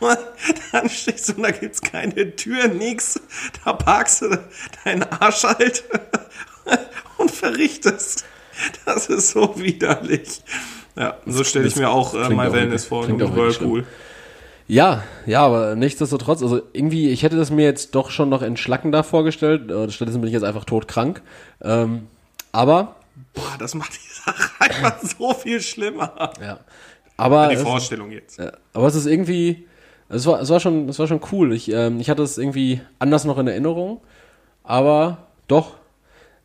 und 0.00 0.18
dann 0.72 0.88
stehst 0.88 1.28
du 1.28 1.34
und 1.34 1.42
da 1.42 1.50
gibt's 1.50 1.82
keine 1.82 2.36
Tür, 2.36 2.68
nix. 2.68 3.20
Da 3.66 3.74
parkst 3.74 4.22
du 4.22 4.38
deinen 4.84 5.02
Arsch 5.02 5.42
halt 5.42 5.84
und 7.18 7.30
verrichtest. 7.30 8.24
Das 8.86 9.08
ist 9.08 9.32
so 9.32 9.54
widerlich. 9.58 10.42
Ja, 10.96 11.18
so 11.26 11.44
stelle 11.44 11.66
ich 11.66 11.76
mir 11.76 11.90
auch 11.90 12.14
äh, 12.14 12.30
My 12.30 12.50
Wellness 12.50 12.86
vor 12.86 13.06
wirklich 13.06 13.30
Whirlpool. 13.34 13.84
Ja, 14.66 15.02
ja, 15.26 15.44
aber 15.44 15.76
nichtsdestotrotz, 15.76 16.42
also 16.42 16.62
irgendwie, 16.72 17.10
ich 17.10 17.22
hätte 17.22 17.36
das 17.36 17.50
mir 17.50 17.64
jetzt 17.64 17.94
doch 17.94 18.10
schon 18.10 18.28
noch 18.30 18.42
entschlackender 18.42 19.04
vorgestellt. 19.04 19.70
Äh, 19.70 19.90
Stattdessen 19.90 20.20
bin 20.20 20.28
ich 20.28 20.34
jetzt 20.34 20.42
einfach 20.44 20.64
todkrank. 20.64 21.22
Ähm, 21.62 22.06
aber, 22.52 22.96
Boah, 23.34 23.56
das 23.58 23.74
macht 23.74 23.92
die 23.94 24.12
Sache 24.24 24.50
einfach 24.60 25.00
so 25.02 25.34
viel 25.34 25.60
schlimmer. 25.60 26.32
ja. 26.40 26.58
Aber, 27.16 27.48
Die 27.48 27.54
es, 27.54 27.62
Vorstellung 27.62 28.10
jetzt. 28.10 28.40
aber 28.72 28.86
es 28.88 28.94
ist 28.96 29.06
irgendwie, 29.06 29.68
es 30.08 30.26
war, 30.26 30.40
es 30.40 30.50
war 30.50 30.58
schon, 30.58 30.88
es 30.88 30.98
war 30.98 31.06
schon 31.06 31.20
cool. 31.30 31.52
Ich, 31.52 31.70
ähm, 31.70 32.00
ich 32.00 32.10
hatte 32.10 32.22
es 32.22 32.38
irgendwie 32.38 32.80
anders 32.98 33.24
noch 33.24 33.38
in 33.38 33.46
Erinnerung, 33.46 34.00
aber 34.64 35.18
doch. 35.46 35.76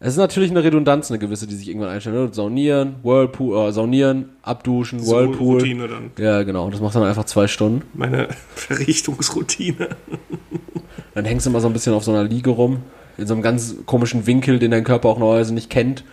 Es 0.02 0.14
ist 0.14 0.18
natürlich 0.18 0.50
eine 0.52 0.64
Redundanz, 0.64 1.12
eine 1.12 1.20
gewisse, 1.20 1.46
die 1.46 1.56
sich 1.56 1.68
irgendwann 1.68 1.90
einstellt. 1.90 2.16
Ne? 2.16 2.30
Saunieren, 2.32 2.96
Whirlpool, 3.04 3.68
äh, 3.68 3.72
saunieren, 3.74 4.30
abduschen, 4.44 5.00
So 5.02 5.16
Whirlpool. 5.18 5.58
Routine 5.60 5.88
dann. 5.90 6.12
Ja, 6.18 6.44
genau. 6.44 6.70
Das 6.70 6.80
macht 6.80 6.96
dann 6.96 7.04
einfach 7.04 7.26
zwei 7.26 7.48
Stunden. 7.48 7.82
Meine 7.94 8.30
Verrichtungsroutine. 8.56 9.90
Dann 11.16 11.26
hängst 11.26 11.46
du 11.46 11.50
mal 11.50 11.60
so 11.60 11.68
ein 11.68 11.74
bisschen 11.74 11.94
auf 11.94 12.04
so 12.04 12.12
einer 12.12 12.24
Liege 12.24 12.52
rum, 12.52 12.78
in 13.18 13.28
so 13.28 13.34
einem 13.34 13.42
ganz 13.42 13.76
komischen 13.86 14.26
Winkel, 14.28 14.60
den 14.60 14.72
dein 14.72 14.84
Körper 14.84 15.10
auch 15.10 15.18
normalerweise 15.20 15.54
nicht 15.54 15.70
kennt. 15.70 16.04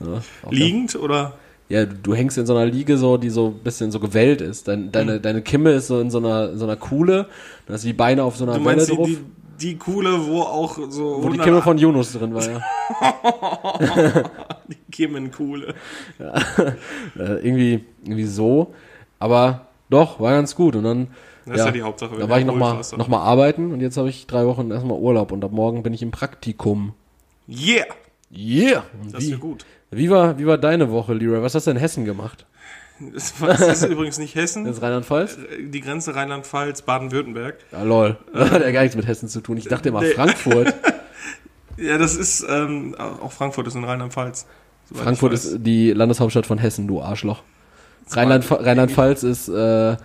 Ja, 0.00 0.20
Liegend 0.50 0.96
oder? 0.96 1.34
Ja, 1.68 1.84
du 1.84 1.94
du 2.02 2.14
hängst 2.14 2.38
in 2.38 2.46
so 2.46 2.56
einer 2.56 2.66
Liege 2.70 2.96
so, 2.96 3.18
die 3.18 3.28
so 3.30 3.48
ein 3.48 3.62
bisschen 3.62 3.92
so 3.92 4.00
gewellt 4.00 4.40
ist. 4.40 4.66
Dein, 4.68 4.90
deine, 4.90 5.14
Hm. 5.16 5.22
deine 5.22 5.42
Kimme 5.42 5.72
ist 5.72 5.88
so 5.88 6.00
in 6.00 6.10
so 6.10 6.18
einer, 6.18 6.50
in 6.52 6.58
so 6.58 6.64
einer 6.64 6.76
Kuhle, 6.76 7.26
da 7.66 7.74
hast 7.74 7.84
du 7.84 7.88
die 7.88 7.92
Beine 7.92 8.24
auf 8.24 8.36
so 8.36 8.44
einer 8.44 8.54
Du 8.54 8.64
Welle 8.64 8.76
meinst 8.76 8.90
die, 8.90 8.96
drauf, 8.96 9.06
die, 9.06 9.18
die 9.60 9.76
Kuhle, 9.76 10.26
wo 10.26 10.42
auch 10.42 10.78
so 10.88 11.16
wo 11.22 11.30
die 11.30 11.40
100 11.40 11.44
Kimme 11.44 11.62
von 11.62 11.78
Yunus 11.78 12.12
drin 12.12 12.34
war, 12.34 12.48
ja. 12.48 12.62
die 14.68 14.76
Kimmenkuhle. 14.90 15.74
äh, 16.18 16.74
irgendwie, 17.16 17.84
irgendwie 18.04 18.24
so. 18.24 18.74
Aber 19.18 19.66
doch, 19.90 20.20
war 20.20 20.32
ganz 20.32 20.54
gut. 20.54 20.76
Und 20.76 20.84
dann, 20.84 21.08
Das 21.46 21.60
ist 21.60 21.66
ja 21.66 21.72
die 21.72 21.82
Hauptsache, 21.82 22.16
Da 22.16 22.28
war 22.28 22.38
ich 22.38 22.46
nochmal 22.46 22.80
noch 22.96 23.08
mal 23.08 23.22
arbeiten 23.22 23.72
und 23.72 23.80
jetzt 23.80 23.96
habe 23.96 24.08
ich 24.08 24.26
drei 24.26 24.46
Wochen 24.46 24.70
erstmal 24.70 24.98
Urlaub 24.98 25.32
und 25.32 25.44
ab 25.44 25.52
morgen 25.52 25.82
bin 25.82 25.92
ich 25.92 26.02
im 26.02 26.10
Praktikum. 26.10 26.92
Yeah! 27.48 27.86
Yeah! 28.30 28.84
Und 29.02 29.14
Das 29.14 29.22
ist 29.22 29.28
wie, 29.28 29.32
ja 29.32 29.38
gut. 29.38 29.64
wie, 29.90 30.10
war, 30.10 30.38
wie 30.38 30.46
war 30.46 30.58
deine 30.58 30.90
Woche, 30.90 31.14
Leroy? 31.14 31.42
Was 31.42 31.54
hast 31.54 31.66
du 31.66 31.70
in 31.70 31.78
Hessen 31.78 32.04
gemacht? 32.04 32.46
Das 33.40 33.82
ist 33.82 33.84
übrigens 33.88 34.18
nicht 34.18 34.34
Hessen. 34.34 34.64
Das 34.64 34.76
ist 34.76 34.82
Rheinland-Pfalz? 34.82 35.38
Die 35.60 35.80
Grenze 35.80 36.14
Rheinland-Pfalz, 36.14 36.82
Baden-Württemberg. 36.82 37.56
Ja, 37.72 37.82
lol. 37.82 38.16
Hat 38.34 38.60
ja 38.62 38.70
gar 38.72 38.82
nichts 38.82 38.96
mit 38.96 39.06
Hessen 39.06 39.28
zu 39.28 39.40
tun. 39.40 39.56
Ich 39.56 39.66
dachte 39.68 39.88
immer 39.90 40.00
Nee. 40.00 40.10
Frankfurt. 40.12 40.74
Ja, 41.80 41.96
das 41.96 42.16
ist, 42.16 42.44
ähm, 42.48 42.96
auch 42.98 43.30
Frankfurt 43.30 43.68
ist 43.68 43.76
in 43.76 43.84
Rheinland-Pfalz. 43.84 44.46
Frankfurt 44.92 45.32
ist 45.32 45.58
die 45.60 45.92
Landeshauptstadt 45.92 46.44
von 46.44 46.58
Hessen, 46.58 46.88
du 46.88 47.00
Arschloch. 47.00 47.44
Rheinland- 48.10 48.50
Rheinland-Pfalz 48.50 49.22
ist, 49.22 49.48
äh, 49.48 49.96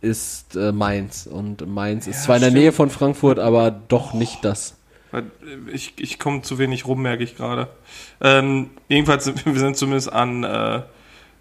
ist 0.00 0.56
äh, 0.56 0.72
Mainz. 0.72 1.28
Und 1.30 1.68
Mainz 1.68 2.08
ist 2.08 2.16
Ja, 2.16 2.22
zwar 2.22 2.36
in 2.36 2.42
der. 2.42 2.50
Nähe 2.50 2.72
von 2.72 2.90
Frankfurt, 2.90 3.38
aber 3.38 3.70
doch 3.70 4.12
nicht 4.12 4.44
das. 4.44 4.74
Äh, 5.12 5.22
Ich, 5.72 5.94
ich 5.98 6.18
komme 6.18 6.42
zu 6.42 6.58
wenig 6.58 6.84
rum, 6.84 7.00
merke 7.02 7.22
ich 7.22 7.36
gerade. 7.36 7.68
Ähm, 8.20 8.70
jedenfalls, 8.88 9.32
wir 9.44 9.58
sind 9.60 9.76
zumindest 9.76 10.12
an 10.12 10.42
äh, 10.42 10.82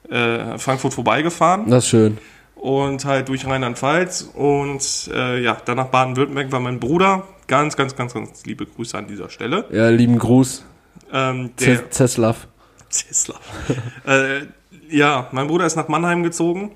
äh, 0.10 0.58
Frankfurt 0.58 0.94
vorbeigefahren 0.94 1.70
Das 1.70 1.86
ist 1.86 1.90
schön. 1.90 2.18
und 2.56 3.06
halt 3.06 3.30
durch 3.30 3.46
Rheinland-Pfalz 3.46 4.30
und 4.34 5.10
äh, 5.14 5.42
ja, 5.42 5.58
dann 5.66 5.78
nach 5.78 5.88
Baden-Württemberg 5.88 6.52
war 6.52 6.60
mein 6.60 6.80
Bruder. 6.80 7.24
Ganz, 7.48 7.76
ganz, 7.76 7.96
ganz, 7.96 8.14
ganz 8.14 8.46
liebe 8.46 8.66
Grüße 8.66 8.98
an 8.98 9.08
dieser 9.08 9.30
Stelle. 9.30 9.66
Ja, 9.72 9.90
lieben 9.90 10.18
Gruß. 10.18 10.64
Ähm, 11.12 11.52
der 11.60 11.92
Zeslav. 11.92 12.48
Zeslav. 12.90 13.42
äh, 14.06 14.42
ja, 14.90 15.28
mein 15.32 15.48
Bruder 15.48 15.66
ist 15.66 15.76
nach 15.76 15.88
Mannheim 15.88 16.24
gezogen 16.24 16.72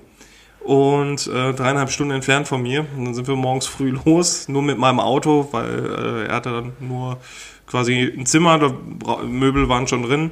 und 0.60 1.26
äh, 1.28 1.54
dreieinhalb 1.54 1.90
Stunden 1.90 2.12
entfernt 2.12 2.46
von 2.48 2.62
mir. 2.62 2.84
Und 2.96 3.06
dann 3.06 3.14
sind 3.14 3.26
wir 3.28 3.36
morgens 3.36 3.66
früh 3.66 3.90
los, 4.04 4.48
nur 4.48 4.62
mit 4.62 4.78
meinem 4.78 5.00
Auto, 5.00 5.48
weil 5.52 6.24
äh, 6.24 6.28
er 6.28 6.34
hatte 6.34 6.50
dann 6.50 6.72
nur 6.80 7.18
quasi 7.66 8.12
ein 8.16 8.26
Zimmer, 8.26 8.58
da 8.58 8.72
Möbel 9.24 9.68
waren 9.68 9.86
schon 9.86 10.02
drin. 10.02 10.30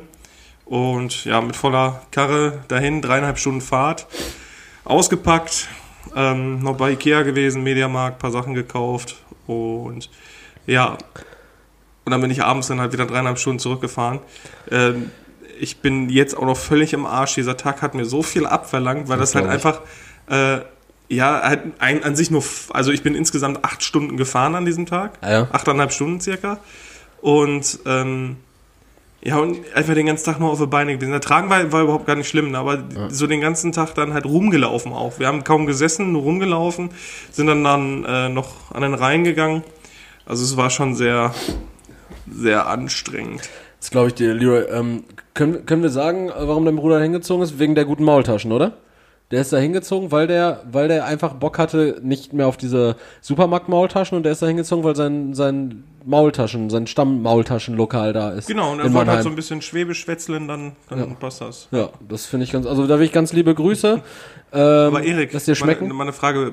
Und 0.67 1.25
ja, 1.25 1.41
mit 1.41 1.57
voller 1.57 2.03
Karre 2.11 2.65
dahin, 2.69 3.01
dreieinhalb 3.01 3.39
Stunden 3.39 3.61
Fahrt, 3.61 4.07
ausgepackt, 4.85 5.69
ähm, 6.15 6.59
noch 6.59 6.77
bei 6.77 6.91
Ikea 6.91 7.23
gewesen, 7.23 7.63
Mediamarkt, 7.63 8.19
paar 8.19 8.33
Sachen 8.33 8.53
gekauft 8.53 9.17
und 9.47 10.11
ja, 10.67 10.99
und 12.05 12.13
dann 12.13 12.21
bin 12.21 12.31
ich 12.31 12.43
abends 12.43 12.69
dann 12.69 12.81
halt 12.81 12.93
wieder 12.93 13.07
dreieinhalb 13.07 13.39
Stunden 13.39 13.59
zurückgefahren. 13.59 14.21
Ähm, 14.71 15.11
ich 15.59 15.79
bin 15.79 16.09
jetzt 16.09 16.37
auch 16.37 16.45
noch 16.45 16.57
völlig 16.57 16.93
im 16.93 17.07
Arsch. 17.07 17.35
Dieser 17.35 17.57
Tag 17.57 17.83
hat 17.83 17.95
mir 17.95 18.05
so 18.05 18.23
viel 18.23 18.47
abverlangt, 18.47 19.09
weil 19.09 19.19
das, 19.19 19.33
Das 19.33 19.43
halt 19.43 19.51
einfach, 19.51 19.81
äh, 20.29 20.59
ja, 21.09 21.41
halt 21.43 21.63
ein, 21.79 22.05
an 22.05 22.15
sich 22.15 22.31
nur, 22.31 22.45
also 22.71 22.93
ich 22.93 23.03
bin 23.03 23.15
insgesamt 23.15 23.65
acht 23.65 23.83
Stunden 23.83 24.17
gefahren 24.17 24.55
an 24.55 24.65
diesem 24.65 24.87
Tag. 24.87 25.19
Ah 25.21 25.31
ja. 25.31 25.49
Achteinhalb 25.51 25.93
Stunden 25.93 26.21
circa. 26.21 26.59
Und, 27.21 27.81
ähm, 27.87 28.37
ja, 29.27 29.39
und 29.39 29.59
einfach 29.75 29.95
den 29.95 30.07
ganzen 30.07 30.25
Tag 30.25 30.39
nur 30.39 30.53
auf 30.53 30.61
die 30.61 30.69
Beine 30.69 30.95
gewesen. 30.95 31.11
Der 31.11 31.21
Tragen 31.21 31.51
war, 31.51 31.73
war 31.73 31.83
überhaupt 31.83 32.07
gar 32.07 32.15
nicht 32.15 32.29
schlimm, 32.29 32.53
ne, 32.53 32.59
aber 32.59 32.85
so 33.09 33.27
den 33.27 33.41
ganzen 33.41 33.73
Tag 33.73 33.93
dann 33.97 34.15
halt 34.15 34.25
rumgelaufen 34.25 34.93
auch. 34.93 35.19
Wir 35.19 35.27
haben 35.27 35.43
kaum 35.43 35.67
gesessen, 35.67 36.13
nur 36.13 36.23
rumgelaufen, 36.23 36.91
sind 37.33 37.49
dann 37.49 37.65
dann 37.65 38.05
äh, 38.05 38.29
noch 38.29 38.73
an 38.73 38.83
den 38.83 38.95
Rhein 38.95 39.25
gegangen. 39.25 39.65
Also 40.27 40.45
es 40.45 40.57
war 40.57 40.71
schon 40.71 40.95
sehr, 40.95 41.35
sehr 42.31 42.69
anstrengend. 42.69 43.51
Das 43.81 43.91
glaube 43.91 44.09
ich 44.09 44.15
dir, 44.15 44.33
Leroy. 44.33 44.63
Ähm, 44.71 45.03
können, 45.35 45.67
können 45.67 45.83
wir 45.83 45.91
sagen, 45.91 46.29
warum 46.29 46.65
dein 46.65 46.77
Bruder 46.77 47.01
hingezogen 47.01 47.43
ist? 47.43 47.59
Wegen 47.59 47.75
der 47.75 47.85
guten 47.85 48.05
Maultaschen, 48.05 48.53
oder? 48.53 48.75
Der 49.33 49.41
ist 49.41 49.53
da 49.53 49.57
hingezogen, 49.57 50.13
weil 50.13 50.29
der, 50.29 50.63
weil 50.71 50.87
der 50.87 51.05
einfach 51.05 51.35
Bock 51.35 51.59
hatte, 51.59 52.01
nicht 52.03 52.33
mehr 52.33 52.47
auf 52.47 52.57
diese 52.57 52.95
Supermarkt-Maultaschen 53.23 54.17
und 54.17 54.23
der 54.23 54.33
ist 54.33 54.41
da 54.41 54.47
hingezogen, 54.47 54.85
weil 54.85 54.95
sein, 54.95 55.35
sein 55.35 55.83
Maultaschen, 56.05 56.71
sein 56.71 56.87
Stamm-Maultaschenlokal 56.87 58.13
da 58.13 58.31
ist. 58.31 58.47
Genau, 58.47 58.71
und 58.71 58.79
er 58.79 58.93
wollte 58.93 59.11
halt 59.11 59.25
so 59.25 59.29
ein 59.29 59.35
bisschen 59.35 59.63
Schwäbisch 59.63 60.07
wetzeln, 60.07 60.47
dann, 60.47 60.77
dann 60.89 61.17
passt 61.17 61.41
das. 61.41 61.67
Ja, 61.73 61.91
das 62.09 62.27
finde 62.27 62.45
ich 62.45 62.53
ganz, 62.53 62.67
also 62.67 62.87
da 62.87 63.01
will 63.01 63.07
ich 63.07 63.13
ganz 63.13 63.33
liebe 63.33 63.55
Grüße. 63.55 64.03
Ähm, 64.53 64.61
Aber 64.63 65.03
Erik, 65.03 65.33
dass 65.33 65.45
dir 65.45 65.57
schmecken. 65.57 65.87
Meine, 65.87 65.95
meine 65.95 66.13
Frage, 66.13 66.53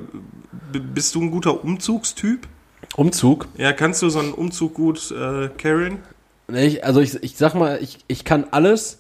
bist 0.72 1.14
du 1.14 1.22
ein 1.22 1.30
guter 1.30 1.64
Umzugstyp? 1.64 2.48
Umzug. 2.96 3.48
Ja, 3.56 3.72
kannst 3.72 4.02
du 4.02 4.10
so 4.10 4.18
einen 4.18 4.34
Umzug 4.34 4.74
gut 4.74 5.12
äh, 5.12 5.50
carryen? 5.58 6.00
Nee, 6.48 6.66
Ich, 6.66 6.84
also 6.84 7.02
ich, 7.02 7.22
ich 7.24 7.38
sag 7.38 7.54
mal, 7.54 7.80
ich, 7.82 8.00
ich 8.08 8.26
kann 8.26 8.46
alles, 8.50 8.98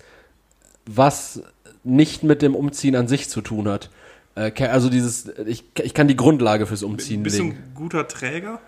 was 0.85 1.41
nicht 1.83 2.23
mit 2.23 2.41
dem 2.41 2.55
Umziehen 2.55 2.95
an 2.95 3.07
sich 3.07 3.29
zu 3.29 3.41
tun 3.41 3.67
hat. 3.67 3.89
Äh, 4.35 4.51
also 4.67 4.89
dieses, 4.89 5.31
ich, 5.45 5.63
ich 5.81 5.93
kann 5.93 6.07
die 6.07 6.15
Grundlage 6.15 6.65
fürs 6.65 6.83
Umziehen 6.83 7.23
Bist 7.23 7.39
du 7.39 7.43
legen. 7.43 7.57
ein 7.57 7.75
guter 7.75 8.07
Träger? 8.07 8.59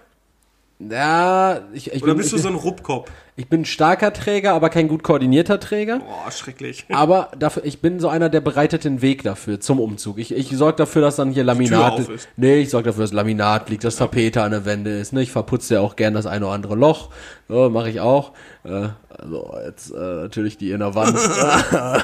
Ja, 0.79 1.61
ich, 1.73 1.93
ich, 1.93 2.03
Oder 2.03 2.13
bin, 2.13 2.17
bist 2.17 2.33
du 2.33 2.35
ich, 2.35 2.41
so 2.43 2.49
ein 2.49 2.55
Ruppkopf? 2.55 3.09
ich 3.37 3.47
bin 3.47 3.61
ein 3.61 3.65
starker 3.65 4.13
Träger, 4.13 4.53
aber 4.53 4.69
kein 4.69 4.87
gut 4.87 5.03
koordinierter 5.03 5.59
Träger. 5.59 5.99
Boah, 5.99 6.31
schrecklich. 6.31 6.85
Aber 6.91 7.31
dafür, 7.37 7.65
ich 7.65 7.81
bin 7.81 7.99
so 7.99 8.07
einer, 8.07 8.29
der 8.29 8.39
bereitet 8.39 8.85
den 8.85 9.01
Weg 9.01 9.23
dafür 9.23 9.59
zum 9.59 9.79
Umzug. 9.81 10.19
Ich, 10.19 10.33
ich 10.33 10.49
sorge 10.51 10.77
dafür, 10.77 11.01
dass 11.01 11.17
dann 11.17 11.31
hier 11.31 11.43
Laminat 11.43 11.99
ist. 11.99 12.29
Nee, 12.37 12.59
ich 12.59 12.69
sorge 12.69 12.89
dafür, 12.89 13.03
dass 13.03 13.11
Laminat 13.11 13.69
liegt, 13.69 13.83
dass 13.83 13.97
Tapete 13.97 14.41
an 14.41 14.51
der 14.51 14.63
Wände 14.65 14.97
ist. 14.97 15.11
Ne? 15.11 15.21
Ich 15.21 15.31
verputze 15.33 15.75
ja 15.75 15.81
auch 15.81 15.97
gern 15.97 16.13
das 16.13 16.25
eine 16.25 16.45
oder 16.45 16.55
andere 16.55 16.75
Loch. 16.75 17.09
So, 17.49 17.69
mache 17.69 17.89
ich 17.89 17.99
auch. 17.99 18.31
Äh, 18.63 18.89
also 19.17 19.53
jetzt 19.65 19.91
äh, 19.91 19.97
natürlich 19.97 20.57
die 20.57 20.71
in 20.71 20.79
der 20.79 20.93
Wand. 20.95 21.17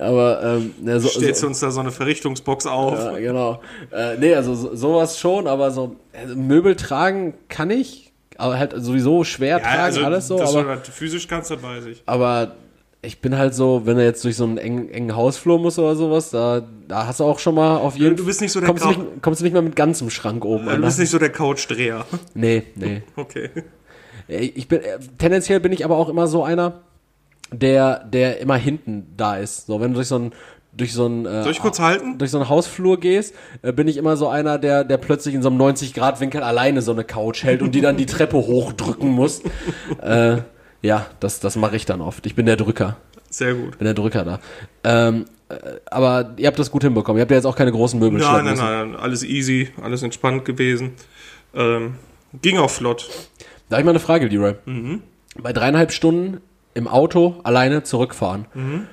Aber 0.00 0.42
ähm, 0.42 0.74
ne, 0.80 1.00
so, 1.00 1.08
Stellst 1.08 1.40
so, 1.40 1.46
du 1.46 1.50
uns 1.50 1.60
da 1.60 1.70
so 1.70 1.80
eine 1.80 1.90
Verrichtungsbox 1.90 2.66
auf? 2.66 2.98
ja, 2.98 3.18
genau. 3.18 3.60
Äh, 3.92 4.16
nee, 4.18 4.34
also 4.34 4.54
so, 4.54 4.74
sowas 4.74 5.18
schon, 5.18 5.46
aber 5.46 5.70
so 5.70 5.96
also 6.12 6.34
Möbel 6.36 6.76
tragen 6.76 7.34
kann 7.48 7.70
ich, 7.70 8.12
aber 8.36 8.58
halt 8.58 8.74
sowieso 8.76 9.24
schwer 9.24 9.60
tragen, 9.62 10.04
alles 10.04 10.28
so, 10.28 10.40
aber 10.42 10.62
du 10.62 10.74
das 10.80 10.88
physisch 10.88 11.26
kannst, 11.28 11.50
das 11.50 11.62
weiß 11.62 11.86
ich. 11.86 12.02
aber 12.06 12.52
ich 13.00 13.20
bin 13.20 13.38
halt 13.38 13.54
so, 13.54 13.82
wenn 13.84 13.96
er 13.96 14.04
jetzt 14.04 14.24
durch 14.24 14.36
so 14.36 14.42
einen 14.44 14.58
engen, 14.58 14.90
engen 14.90 15.14
Hausflur 15.14 15.58
muss 15.60 15.78
oder 15.78 15.94
sowas, 15.94 16.30
da, 16.30 16.62
da 16.88 17.06
hast 17.06 17.20
du 17.20 17.24
auch 17.24 17.38
schon 17.38 17.54
mal 17.54 17.76
auf 17.76 17.94
jeden 17.96 18.16
Du 18.16 18.26
bist 18.26 18.40
nicht 18.40 18.50
so 18.50 18.58
der 18.58 18.68
kommst, 18.68 18.84
du 18.84 18.88
Grau- 18.88 18.98
nicht, 18.98 19.22
kommst 19.22 19.40
du 19.40 19.44
nicht 19.44 19.52
mal 19.54 19.62
mit 19.62 19.76
ganzem 19.76 20.10
Schrank 20.10 20.44
oben 20.44 20.64
Du 20.64 20.70
an. 20.72 20.80
bist 20.80 20.98
ne? 20.98 21.02
nicht 21.04 21.10
so 21.10 21.18
der 21.18 21.30
Couchdreher. 21.30 22.04
Nee, 22.34 22.64
nee. 22.74 23.02
Okay. 23.16 23.50
Ich 24.28 24.68
bin, 24.68 24.82
äh, 24.82 24.98
tendenziell 25.16 25.60
bin 25.60 25.72
ich 25.72 25.84
aber 25.84 25.96
auch 25.96 26.08
immer 26.08 26.26
so 26.26 26.44
einer, 26.44 26.80
der, 27.50 28.04
der 28.04 28.40
immer 28.40 28.56
hinten 28.56 29.06
da 29.16 29.36
ist. 29.36 29.66
So, 29.66 29.80
wenn 29.80 29.92
du 29.92 29.96
durch 29.96 30.08
so 30.08 30.18
ein, 30.18 30.32
durch 30.72 30.92
so 30.92 31.06
ein, 31.06 31.26
äh, 31.26 31.44
durch 32.18 32.30
so 32.30 32.38
einen 32.38 32.48
Hausflur 32.48 33.00
gehst, 33.00 33.34
äh, 33.62 33.72
bin 33.72 33.88
ich 33.88 33.96
immer 33.96 34.16
so 34.16 34.28
einer, 34.28 34.58
der, 34.58 34.84
der 34.84 34.98
plötzlich 34.98 35.34
in 35.34 35.42
so 35.42 35.48
einem 35.48 35.60
90-Grad-Winkel 35.60 36.42
alleine 36.42 36.82
so 36.82 36.92
eine 36.92 37.04
Couch 37.04 37.42
hält 37.42 37.62
und 37.62 37.74
die 37.74 37.80
dann 37.80 37.96
die 37.96 38.06
Treppe 38.06 38.36
hochdrücken 38.36 39.08
muss. 39.08 39.42
äh, 40.02 40.38
ja, 40.82 41.06
das, 41.20 41.40
das 41.40 41.56
mache 41.56 41.76
ich 41.76 41.86
dann 41.86 42.00
oft. 42.00 42.24
Ich 42.26 42.34
bin 42.34 42.46
der 42.46 42.56
Drücker. 42.56 42.96
Sehr 43.30 43.54
gut. 43.54 43.78
bin 43.78 43.84
der 43.84 43.94
Drücker 43.94 44.24
da. 44.24 44.40
Ähm, 44.84 45.24
äh, 45.48 45.54
aber 45.90 46.34
ihr 46.36 46.46
habt 46.46 46.58
das 46.58 46.70
gut 46.70 46.82
hinbekommen. 46.82 47.18
Ihr 47.18 47.22
habt 47.22 47.30
ja 47.30 47.36
jetzt 47.36 47.46
auch 47.46 47.56
keine 47.56 47.72
großen 47.72 47.98
Möbel 47.98 48.20
Nein, 48.20 48.44
nein, 48.44 48.56
nein, 48.56 48.96
alles 48.96 49.22
easy, 49.24 49.70
alles 49.82 50.02
entspannt 50.02 50.44
gewesen. 50.44 50.92
Ähm, 51.54 51.94
ging 52.40 52.58
auch 52.58 52.70
flott. 52.70 53.08
Da 53.68 53.76
habe 53.76 53.82
ich 53.82 53.84
mal 53.84 53.90
eine 53.90 54.00
Frage, 54.00 54.26
Leroy. 54.26 54.54
Mhm. 54.66 55.02
Bei 55.40 55.52
dreieinhalb 55.52 55.92
Stunden 55.92 56.40
im 56.74 56.88
Auto 56.88 57.36
alleine 57.44 57.82
zurückfahren. 57.82 58.46
Mhm. 58.54 58.86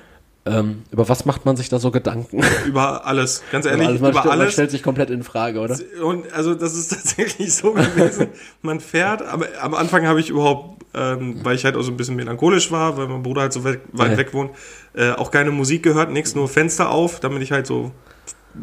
Ähm, 0.48 0.82
über 0.92 1.08
was 1.08 1.24
macht 1.24 1.44
man 1.44 1.56
sich 1.56 1.68
da 1.68 1.80
so 1.80 1.90
Gedanken? 1.90 2.40
Über 2.66 3.04
alles, 3.04 3.42
ganz 3.50 3.66
ehrlich, 3.66 3.88
Also 3.88 4.00
man, 4.00 4.12
über 4.12 4.20
stellt, 4.20 4.32
man 4.32 4.40
alles. 4.40 4.52
stellt 4.52 4.70
sich 4.70 4.82
komplett 4.84 5.10
in 5.10 5.24
Frage, 5.24 5.58
oder? 5.58 5.76
Und 6.04 6.32
also 6.32 6.54
das 6.54 6.74
ist 6.76 6.88
tatsächlich 6.92 7.52
so 7.52 7.72
gewesen. 7.72 8.28
Man 8.62 8.78
fährt, 8.78 9.22
aber 9.22 9.46
am 9.60 9.74
Anfang 9.74 10.06
habe 10.06 10.20
ich 10.20 10.30
überhaupt, 10.30 10.84
ähm, 10.94 11.40
weil 11.42 11.56
ich 11.56 11.64
halt 11.64 11.76
auch 11.76 11.82
so 11.82 11.90
ein 11.90 11.96
bisschen 11.96 12.14
melancholisch 12.14 12.70
war, 12.70 12.96
weil 12.96 13.08
mein 13.08 13.24
Bruder 13.24 13.40
halt 13.40 13.52
so 13.52 13.64
weit, 13.64 13.80
weit 13.92 14.12
Ja. 14.12 14.18
weg 14.18 14.34
wohnt, 14.34 14.52
äh, 14.94 15.10
auch 15.10 15.32
keine 15.32 15.50
Musik 15.50 15.82
gehört, 15.82 16.12
nichts, 16.12 16.36
nur 16.36 16.48
Fenster 16.48 16.90
auf, 16.90 17.18
damit 17.18 17.42
ich 17.42 17.50
halt 17.50 17.66
so 17.66 17.90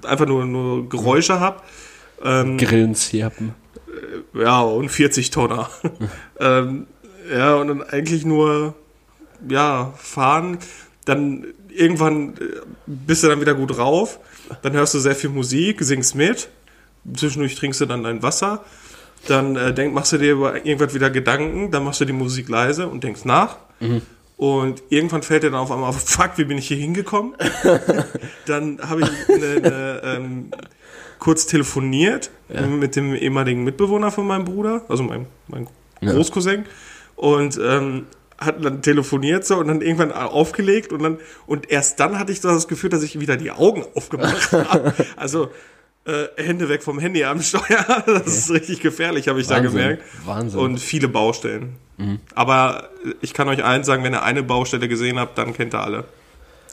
einfach 0.06 0.26
nur, 0.26 0.46
nur 0.46 0.88
Geräusche 0.88 1.42
habe. 1.42 1.58
Ähm, 2.24 2.58
Grillenzirpen. 2.58 3.56
Ja, 4.34 4.62
und 4.62 4.90
40 4.90 5.32
Tonner. 5.32 5.70
ähm, 6.40 6.88
ja, 7.32 7.56
und 7.56 7.68
dann 7.68 7.84
eigentlich 7.84 8.26
nur, 8.26 8.76
ja, 9.48 9.94
fahren. 9.98 10.58
Dann 11.06 11.46
irgendwann 11.70 12.36
äh, 12.38 12.62
bist 12.86 13.24
du 13.24 13.28
dann 13.28 13.42
wieder 13.42 13.54
gut 13.54 13.78
drauf. 13.78 14.20
Dann 14.62 14.74
hörst 14.74 14.94
du 14.94 15.00
sehr 15.00 15.16
viel 15.16 15.30
Musik, 15.30 15.82
singst 15.82 16.16
mit. 16.16 16.50
Zwischendurch 17.16 17.56
trinkst 17.56 17.82
du 17.82 17.86
dann 17.86 18.04
dein 18.04 18.24
Wasser. 18.24 18.64
Dann 19.28 19.56
äh, 19.56 19.74
denk, 19.74 19.94
machst 19.94 20.12
du 20.12 20.18
dir 20.18 20.34
über 20.34 20.66
irgendwas 20.66 20.94
wieder 20.94 21.10
Gedanken. 21.10 21.72
Dann 21.72 21.84
machst 21.84 22.02
du 22.02 22.06
die 22.06 22.14
Musik 22.14 22.50
leise 22.50 22.88
und 22.88 23.04
denkst 23.04 23.26
nach. 23.26 23.58
Und 24.38 24.84
irgendwann 24.90 25.24
fällt 25.24 25.44
dir 25.44 25.52
dann 25.52 25.60
auf 25.60 25.72
einmal 25.72 25.90
auf, 25.90 26.02
fuck, 26.02 26.32
wie 26.38 26.44
bin 26.46 26.58
ich 26.58 26.68
hier 26.68 26.78
hingekommen? 26.78 27.34
dann 28.46 28.80
habe 28.90 29.02
ich 29.02 29.10
eine, 29.30 29.46
eine, 29.56 30.02
ähm, 30.04 30.52
kurz 31.24 31.46
telefoniert 31.46 32.32
mit 32.70 32.98
dem 32.98 33.16
ehemaligen 33.16 33.64
Mitbewohner 33.64 34.12
von 34.12 34.28
meinem 34.28 34.44
Bruder, 34.44 34.84
also 34.90 35.04
meinem, 35.04 35.26
meinem 35.48 35.68
Großcousin. 36.02 36.66
Und 37.16 37.58
ähm, 37.64 38.08
hat 38.38 38.64
dann 38.64 38.82
telefoniert 38.82 39.46
so 39.46 39.58
und 39.58 39.70
dann 39.70 39.82
irgendwann 39.82 40.12
aufgelegt 40.12 40.92
und 40.92 41.02
dann 41.02 41.20
und 41.48 41.72
erst 41.72 41.98
dann 42.02 42.20
hatte 42.20 42.34
ich 42.34 42.42
das 42.42 42.68
Gefühl, 42.68 42.90
dass 42.90 43.04
ich 43.04 43.22
wieder 43.22 43.38
die 43.38 43.52
Augen 43.52 43.86
aufgemacht 43.96 44.52
habe. 44.52 44.94
Also 45.16 45.50
äh, 46.06 46.26
Hände 46.36 46.68
weg 46.68 46.84
vom 46.84 47.00
Handy 47.00 47.24
am 47.24 47.42
Steuer, 47.42 48.04
das 48.06 48.28
ist 48.28 48.52
richtig 48.52 48.82
gefährlich, 48.82 49.30
habe 49.30 49.40
ich 49.40 49.48
da 49.48 49.56
Wahnsinn, 49.56 49.72
gemerkt. 49.72 50.04
Wahnsinn. 50.26 50.60
Und 50.60 50.80
viele 50.80 51.08
Baustellen. 51.08 51.78
Aber 52.36 52.90
ich 53.22 53.34
kann 53.34 53.48
euch 53.48 53.64
eins 53.64 53.86
sagen, 53.86 54.04
wenn 54.04 54.14
ihr 54.14 54.24
eine 54.24 54.44
Baustelle 54.44 54.90
gesehen 54.90 55.20
habt, 55.20 55.38
dann 55.38 55.54
kennt 55.54 55.74
ihr 55.74 55.80
alle. 55.80 56.04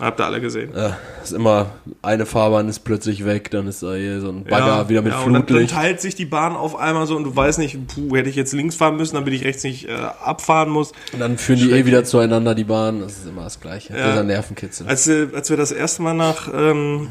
Habt 0.00 0.18
ihr 0.18 0.24
alle 0.24 0.40
gesehen. 0.40 0.74
Äh, 0.74 0.90
ist 1.22 1.32
immer, 1.32 1.72
eine 2.00 2.24
Fahrbahn 2.24 2.68
ist 2.68 2.80
plötzlich 2.80 3.24
weg, 3.26 3.50
dann 3.50 3.66
ist 3.68 3.82
da 3.82 3.94
hier 3.94 4.20
so 4.22 4.30
ein 4.30 4.44
Bagger 4.44 4.88
wieder 4.88 5.02
mit 5.02 5.12
ja, 5.12 5.18
und 5.20 5.26
dann, 5.34 5.42
dann 5.42 5.46
Flutlicht. 5.46 5.74
teilt 5.74 6.00
sich 6.00 6.14
die 6.14 6.24
Bahn 6.24 6.56
auf 6.56 6.74
einmal 6.74 7.06
so 7.06 7.16
und 7.16 7.24
du 7.24 7.36
weißt 7.36 7.58
nicht, 7.58 7.76
puh, 7.86 8.16
hätte 8.16 8.30
ich 8.30 8.36
jetzt 8.36 8.52
links 8.54 8.76
fahren 8.76 8.96
müssen, 8.96 9.16
damit 9.16 9.34
ich 9.34 9.44
rechts 9.44 9.62
nicht 9.62 9.88
äh, 9.88 9.92
abfahren 10.24 10.70
muss. 10.70 10.92
Und 11.12 11.20
dann 11.20 11.36
führen 11.36 11.58
die 11.58 11.70
eh 11.72 11.84
wieder 11.84 12.04
zueinander, 12.04 12.54
die 12.54 12.64
Bahn. 12.64 13.00
Das 13.00 13.12
ist 13.18 13.26
immer 13.28 13.44
das 13.44 13.60
Gleiche. 13.60 13.94
Ja. 13.94 14.08
Dieser 14.10 14.24
Nervenkitzel. 14.24 14.86
Als, 14.88 15.06
wir- 15.06 15.28
als 15.34 15.50
wir 15.50 15.56
das 15.58 15.70
erste 15.70 16.00
Mal 16.02 16.14
nach, 16.14 16.48
ähm, 16.54 17.08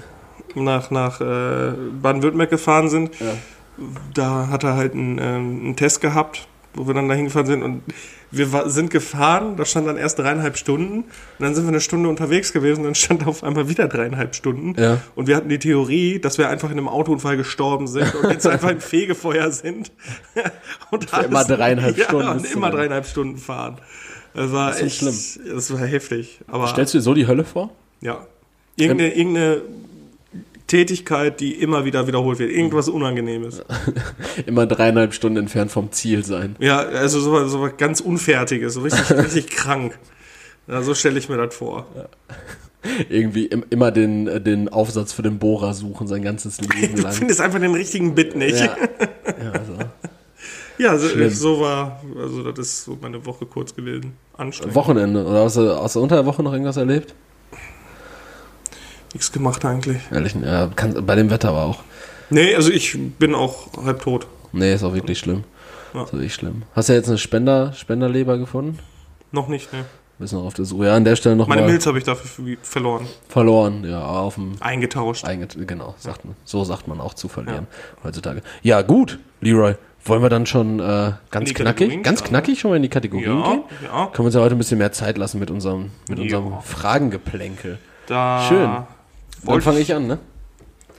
nach, 0.56 0.89
nach 0.89 1.21
äh, 1.21 1.73
Baden-Württemberg 2.02 2.49
gefahren 2.49 2.89
sind, 2.89 3.12
da 4.13 4.47
hat 4.49 4.63
er 4.63 4.75
halt 4.75 4.93
einen, 4.93 5.19
ähm, 5.19 5.62
einen 5.65 5.75
Test 5.75 6.02
gehabt, 6.02 6.47
wo 6.73 6.88
wir 6.88 6.93
dann 6.93 7.08
dahin 7.08 7.25
gefahren 7.25 7.45
sind 7.45 7.62
und 7.63 7.84
wir 8.32 8.70
sind 8.70 8.92
gefahren, 8.92 9.56
da 9.58 9.65
stand 9.65 9.88
dann 9.88 9.98
erst 9.98 10.20
dreieinhalb 10.20 10.58
Stunden 10.58 10.98
und 11.00 11.06
dann 11.39 11.56
sind 11.56 11.63
wir 11.65 11.70
eine 11.70 11.82
Stunde 11.82 12.10
unterwegs 12.10 12.54
gewesen, 12.54 12.84
dann 12.84 12.96
stand 12.96 13.26
auf 13.26 13.44
einmal 13.44 13.70
wieder 13.70 13.88
dreieinhalb 13.88 14.36
Stunden 14.36 14.76
Ja. 14.80 15.00
und 15.15 15.28
wir 15.28 15.36
hatten 15.36 15.50
die 15.50 15.60
Theorie, 15.60 16.20
dass 16.20 16.38
wir 16.38 16.48
einfach 16.50 16.70
in 16.70 16.78
einem 16.78 16.88
Autounfall 16.88 17.38
gestorben 17.38 17.88
sind 17.88 18.13
und 18.15 18.30
jetzt 18.30 18.46
einfach 18.46 18.70
im 18.70 18.80
Fegefeuer 18.82 19.52
sind 19.52 19.92
und 20.92 21.08
immer 21.26 21.44
dreieinhalb 21.44 21.98
ja, 21.98 22.06
Stunden 22.06 22.28
und 22.30 22.52
immer 22.54 22.70
dreieinhalb 22.72 23.06
Stunden 23.06 23.38
fahren. 23.38 23.78
Das 24.36 24.52
war 24.52 24.72
ist 24.72 24.82
echt 24.82 25.02
nicht 25.02 25.39
Das 25.52 25.74
war 25.74 25.80
heftig. 25.86 26.39
Aber 26.48 26.68
Stellst 26.68 26.94
du 26.94 27.00
dir 27.00 27.02
so 27.02 27.13
die 27.13 27.28
Hölle 27.28 27.44
vor? 27.46 27.72
ja. 28.02 28.26
Irgendeine, 28.76 29.13
irgendeine 29.13 29.62
Tätigkeit, 30.70 31.42
die 31.42 31.54
immer 31.56 31.84
wieder 31.84 32.08
wiederholt 32.08 32.40
wird. 32.40 32.52
Irgendwas 32.52 32.88
Unangenehmes. 32.88 33.62
Immer 34.46 34.66
dreieinhalb 34.66 35.14
Stunden 35.14 35.38
entfernt 35.38 35.72
vom 35.72 35.92
Ziel 35.92 36.24
sein. 36.24 36.56
Ja, 36.60 36.80
also 36.80 37.20
so, 37.20 37.34
was- 37.34 37.52
so 37.52 37.60
was 37.62 37.76
ganz 37.78 38.00
Unfertiges, 38.00 38.76
so 38.76 38.82
richtig, 38.82 39.10
richtig 39.18 39.48
krank. 39.50 40.00
Ja, 40.68 40.82
so 40.82 40.94
stelle 40.94 41.20
ich 41.20 41.28
mir 41.28 41.36
das 41.38 41.54
vor. 41.56 41.86
Irgendwie 43.10 43.48
im, 43.48 43.66
immer 43.70 43.92
den, 43.92 44.44
den 44.44 44.70
Aufsatz 44.70 45.12
für 45.12 45.22
den 45.22 45.38
Bohrer 45.38 45.74
suchen, 45.74 46.08
sein 46.08 46.22
ganzes 46.22 46.62
Leben 46.62 46.96
Du 46.96 47.02
lang. 47.02 47.12
findest 47.12 47.42
einfach 47.42 47.60
den 47.60 47.74
richtigen 47.74 48.16
Bit 48.16 48.36
nicht. 48.38 48.58
Ja, 48.60 48.78
ja 49.44 49.52
also. 49.52 49.74
Ja, 50.78 50.98
so, 50.98 51.10
so 51.30 51.60
war, 51.60 52.02
also 52.18 52.52
das 52.54 52.68
ist 52.68 52.86
so 52.86 52.98
meine 53.02 53.26
Woche 53.26 53.46
kurz 53.46 53.76
gewesen. 53.76 54.14
Anstrengend. 54.38 54.76
Wochenende. 54.76 55.26
Oder 55.26 55.44
hast 55.44 55.58
du, 55.58 55.76
hast 55.76 55.98
du 55.98 56.00
unter 56.02 56.16
der 56.16 56.26
Woche 56.26 56.42
noch 56.42 56.54
irgendwas 56.54 56.78
erlebt? 56.78 57.14
Nichts 59.13 59.32
gemacht 59.32 59.65
eigentlich. 59.65 60.02
Ehrlich, 60.12 60.36
ja, 60.36 60.67
kann, 60.76 61.06
bei 61.06 61.15
dem 61.15 61.30
Wetter 61.30 61.50
aber 61.50 61.63
auch. 61.63 61.80
Nee, 62.30 62.54
also 62.56 62.72
ich 62.72 62.98
bin 63.17 63.34
auch 63.34 63.67
halb 63.84 64.02
tot. 64.02 64.28
Nee, 64.52 64.74
ist 64.74 64.84
auch 64.84 64.93
wirklich 64.93 65.17
schlimm. 65.19 65.43
Ja. 65.93 66.04
Ist 66.04 66.13
wirklich 66.13 66.34
schlimm. 66.34 66.63
Hast 66.76 66.89
du 66.89 66.93
jetzt 66.93 67.08
eine 67.10 67.17
Spender, 67.17 67.74
Spenderleber 67.74 68.38
gefunden? 68.38 68.78
Noch 69.32 69.48
nicht, 69.48 69.74
ne. 69.74 69.86
Bist 70.19 70.34
noch 70.34 70.43
auf 70.45 70.54
der 70.54 70.65
Suche. 70.65 70.88
Ja, 70.88 70.95
an 70.95 71.06
der 71.06 71.15
Stelle 71.15 71.36
noch 71.38 71.48
Meine 71.48 71.62
mal 71.62 71.69
Milz 71.69 71.86
habe 71.88 71.98
ich 71.98 72.04
dafür 72.04 72.28
ver- 72.45 72.58
verloren. 72.62 73.08
verloren. 73.30 73.86
Ja, 73.89 74.02
auf 74.06 74.36
dem 74.36 74.58
Eingetauscht. 74.60 75.24
Einget 75.24 75.56
genau, 75.67 75.95
sagt 75.98 76.26
man. 76.26 76.36
So 76.43 76.63
sagt 76.65 76.88
man 76.89 77.00
auch 77.00 77.13
zu 77.13 77.30
verlieren 77.30 77.67
heutzutage. 78.04 78.41
Ja, 78.62 78.82
gut, 78.82 79.17
Leroy. 79.41 79.76
Wollen 80.06 80.22
wir 80.22 80.30
dann 80.30 80.45
schon 80.45 80.80
äh, 80.80 81.12
ganz 81.32 81.54
knackig, 81.54 82.04
ganz 82.04 82.24
knackig 82.24 82.60
schon 82.60 82.72
mal 82.72 82.78
in 82.78 82.84
die 82.84 82.89
Kategorien 82.89 83.38
Ja, 83.39 83.50
gehen? 83.52 83.63
ja. 83.84 84.06
Können 84.08 84.17
wir 84.17 84.26
uns 84.26 84.36
ja 84.36 84.41
heute 84.41 84.56
ein 84.56 84.58
bisschen 84.58 84.78
mehr 84.78 84.91
Zeit 84.91 85.17
lassen 85.17 85.39
mit 85.39 85.52
unserem, 85.52 85.91
mit 86.10 86.17
Ja. 86.19 86.38
unserem 86.38 86.62
Fragengeplänkel. 86.63 87.80
Da 88.08 88.41
Schön. 88.48 88.69
Dann 89.45 89.62
fange 89.62 89.80
ich 89.80 89.93
an, 89.93 90.08
ne? 90.08 90.19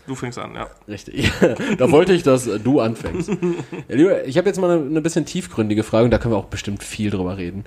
Du 0.07 0.14
fängst 0.14 0.38
an, 0.38 0.55
ja. 0.55 0.68
Richtig. 0.88 1.31
da 1.79 1.90
wollte 1.90 2.12
ich, 2.12 2.22
dass 2.22 2.48
du 2.64 2.81
anfängst. 2.81 3.31
Ja, 3.88 3.96
lieber, 3.96 4.24
ich 4.24 4.38
habe 4.38 4.48
jetzt 4.48 4.61
mal 4.61 4.70
eine, 4.70 4.87
eine 4.87 5.00
bisschen 5.00 5.24
tiefgründige 5.24 5.83
Frage 5.83 6.05
und 6.05 6.11
da 6.11 6.18
können 6.18 6.35
wir 6.35 6.38
auch 6.38 6.46
bestimmt 6.46 6.83
viel 6.83 7.11
drüber 7.11 7.37
reden. 7.37 7.64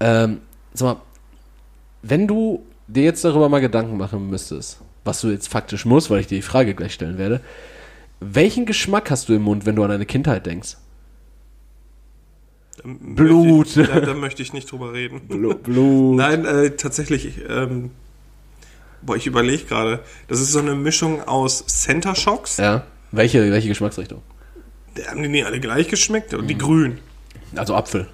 Ähm, 0.00 0.40
sag 0.74 0.96
mal, 0.96 1.02
wenn 2.02 2.26
du 2.26 2.64
dir 2.86 3.04
jetzt 3.04 3.24
darüber 3.24 3.48
mal 3.48 3.60
Gedanken 3.60 3.96
machen 3.96 4.28
müsstest, 4.28 4.80
was 5.04 5.20
du 5.20 5.28
jetzt 5.28 5.48
faktisch 5.48 5.84
musst, 5.84 6.10
weil 6.10 6.20
ich 6.20 6.26
dir 6.26 6.36
die 6.36 6.42
Frage 6.42 6.74
gleich 6.74 6.92
stellen 6.94 7.18
werde, 7.18 7.40
welchen 8.20 8.66
Geschmack 8.66 9.10
hast 9.10 9.28
du 9.28 9.34
im 9.34 9.42
Mund, 9.42 9.66
wenn 9.66 9.76
du 9.76 9.82
an 9.82 9.90
deine 9.90 10.06
Kindheit 10.06 10.46
denkst? 10.46 10.76
Da 12.76 12.82
Blut. 12.84 13.76
Möchte 13.76 13.82
ich, 13.82 13.88
da, 13.88 14.00
da 14.00 14.14
möchte 14.14 14.42
ich 14.42 14.52
nicht 14.52 14.70
drüber 14.70 14.92
reden. 14.92 15.28
Blut. 15.28 15.62
Blut. 15.62 16.16
Nein, 16.16 16.44
äh, 16.44 16.70
tatsächlich, 16.70 17.40
ähm, 17.48 17.90
boah, 19.06 19.16
ich 19.16 19.26
überlege 19.26 19.64
gerade. 19.64 20.00
Das 20.28 20.40
ist 20.40 20.52
so 20.52 20.58
eine 20.58 20.74
Mischung 20.74 21.22
aus 21.26 21.64
Center 21.66 22.14
Shocks. 22.14 22.56
Ja. 22.58 22.84
Welche, 23.12 23.50
welche 23.50 23.68
Geschmacksrichtung? 23.68 24.22
Die 24.96 25.04
haben 25.06 25.22
die 25.22 25.28
nicht 25.28 25.46
alle 25.46 25.60
gleich 25.60 25.88
geschmeckt 25.88 26.34
und 26.34 26.42
Mhm. 26.42 26.48
die 26.48 26.58
grün. 26.58 26.98
Also 27.54 27.74
Apfel. 27.74 28.08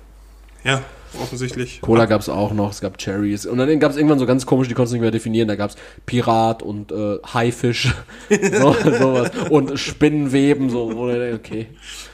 Ja, 0.64 0.82
offensichtlich. 1.20 1.80
Cola 1.80 2.06
gab 2.06 2.20
es 2.20 2.28
auch 2.28 2.52
noch, 2.52 2.70
es 2.70 2.80
gab 2.80 2.98
Cherries. 2.98 3.46
Und 3.46 3.58
dann 3.58 3.80
gab 3.80 3.90
es 3.90 3.96
irgendwann 3.96 4.18
so 4.18 4.26
ganz 4.26 4.46
komisch, 4.46 4.68
die 4.68 4.74
konntest 4.74 4.92
du 4.92 4.96
nicht 4.96 5.02
mehr 5.02 5.10
definieren. 5.10 5.48
Da 5.48 5.56
gab 5.56 5.70
es 5.70 5.76
Pirat 6.06 6.62
und 6.62 6.92
äh, 6.92 7.18
Haifisch. 7.34 7.92
so, 8.30 8.74
sowas. 8.74 9.30
Und 9.50 9.78
Spinnenweben, 9.78 10.70
so, 10.70 10.90
okay. 11.34 11.68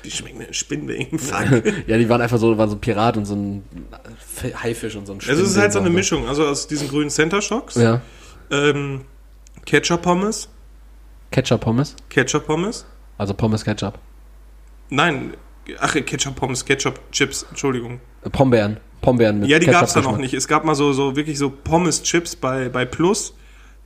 Die 0.04 0.10
schmecken. 0.10 1.18
Fuck. 1.18 1.62
Ja, 1.86 1.98
die 1.98 2.08
waren 2.08 2.20
einfach 2.22 2.38
so, 2.38 2.56
waren 2.56 2.70
so 2.70 2.76
ein 2.76 2.80
Pirat 2.80 3.16
und 3.16 3.24
so 3.26 3.34
ein 3.34 3.62
Haifisch 4.62 4.96
und 4.96 5.06
so 5.06 5.12
ein 5.14 5.20
Also 5.26 5.42
es 5.42 5.50
ist 5.50 5.56
halt 5.58 5.72
so 5.72 5.80
eine 5.80 5.88
Spinnenweben. 5.88 5.94
Mischung. 5.94 6.28
Also 6.28 6.46
aus 6.46 6.66
diesen 6.68 6.88
grünen 6.88 7.10
Center 7.10 7.42
Shocks. 7.42 7.74
Ja. 7.74 8.00
Ähm, 8.50 9.02
Ketchup 9.64 10.02
Pommes. 10.02 10.48
Ketchup 11.30 11.60
Pommes. 11.60 11.94
Ketchup 12.08 12.46
Pommes. 12.46 12.86
Also 13.18 13.34
Pommes 13.34 13.64
Ketchup. 13.64 13.98
Nein, 14.90 15.34
ach, 15.80 15.94
Ketchup 15.94 16.36
Pommes, 16.36 16.64
Ketchup 16.64 17.00
Chips, 17.12 17.44
Entschuldigung. 17.50 18.00
Pombeeren. 18.32 18.78
Pombeeren 19.00 19.40
mit 19.40 19.48
Ja, 19.48 19.58
die 19.58 19.66
gab 19.66 19.84
es 19.84 19.92
da 19.92 20.00
noch 20.00 20.12
Ketchup-Geschmack. 20.12 20.20
nicht. 20.20 20.34
Es 20.34 20.48
gab 20.48 20.64
mal 20.64 20.74
so, 20.74 20.92
so 20.92 21.14
wirklich 21.14 21.38
so 21.38 21.50
Pommes-Chips 21.50 22.36
bei, 22.36 22.68
bei 22.68 22.84
Plus, 22.84 23.34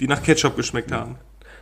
die 0.00 0.06
nach 0.06 0.22
Ketchup 0.22 0.56
geschmeckt 0.56 0.92
haben. 0.92 1.16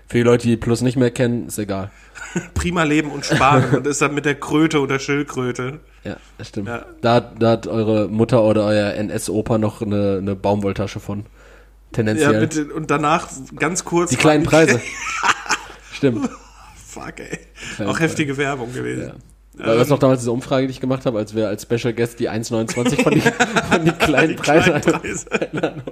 Für 0.06 0.18
die 0.18 0.22
Leute, 0.22 0.46
die 0.48 0.56
Plus 0.56 0.82
nicht 0.82 0.96
mehr 0.96 1.10
kennen, 1.10 1.46
ist 1.46 1.58
egal. 1.58 1.90
Prima 2.54 2.82
Leben 2.82 3.10
und 3.10 3.24
Sparen. 3.24 3.74
und 3.76 3.86
ist 3.86 4.02
dann 4.02 4.14
mit 4.14 4.24
der 4.24 4.34
Kröte 4.34 4.80
oder 4.80 4.98
Schildkröte. 4.98 5.80
Ja, 6.04 6.16
das 6.38 6.48
stimmt. 6.48 6.68
Ja. 6.68 6.84
Da, 7.00 7.20
da 7.20 7.50
hat 7.50 7.66
eure 7.66 8.08
Mutter 8.08 8.42
oder 8.42 8.64
euer 8.64 8.92
NS-Opa 8.94 9.58
noch 9.58 9.82
eine, 9.82 10.18
eine 10.20 10.34
Baumwolltasche 10.34 11.00
von. 11.00 11.26
Ja, 11.90 11.96
Tendenziell. 11.96 12.40
bitte. 12.40 12.72
Und 12.72 12.90
danach 12.90 13.29
ganz 13.57 13.85
kurz. 13.85 14.11
die 14.11 14.16
kleinen 14.16 14.44
Preise. 14.44 14.81
stimmt. 15.92 16.29
Fuck, 16.87 17.20
ey. 17.20 17.38
Kleine 17.76 17.90
Auch 17.90 18.00
heftige 18.00 18.37
Werbung 18.37 18.72
gewesen. 18.72 19.12
Weil 19.55 19.76
das 19.76 19.88
noch 19.88 19.98
damals 19.98 20.20
diese 20.20 20.33
Umfrage, 20.33 20.66
die 20.66 20.70
ich 20.72 20.81
gemacht 20.81 21.05
habe, 21.05 21.18
als 21.18 21.35
wir 21.35 21.48
als 21.48 21.62
Special 21.62 21.92
Guest 21.92 22.18
die 22.20 22.31
1,29 22.31 23.03
von 23.03 23.12
die, 23.12 23.20
von 23.70 23.85
die 23.85 23.90
kleinen 23.92 24.29
Die 24.31 24.35
Preise. 24.35 24.81
kleinen 24.81 25.00
Preise. 25.00 25.26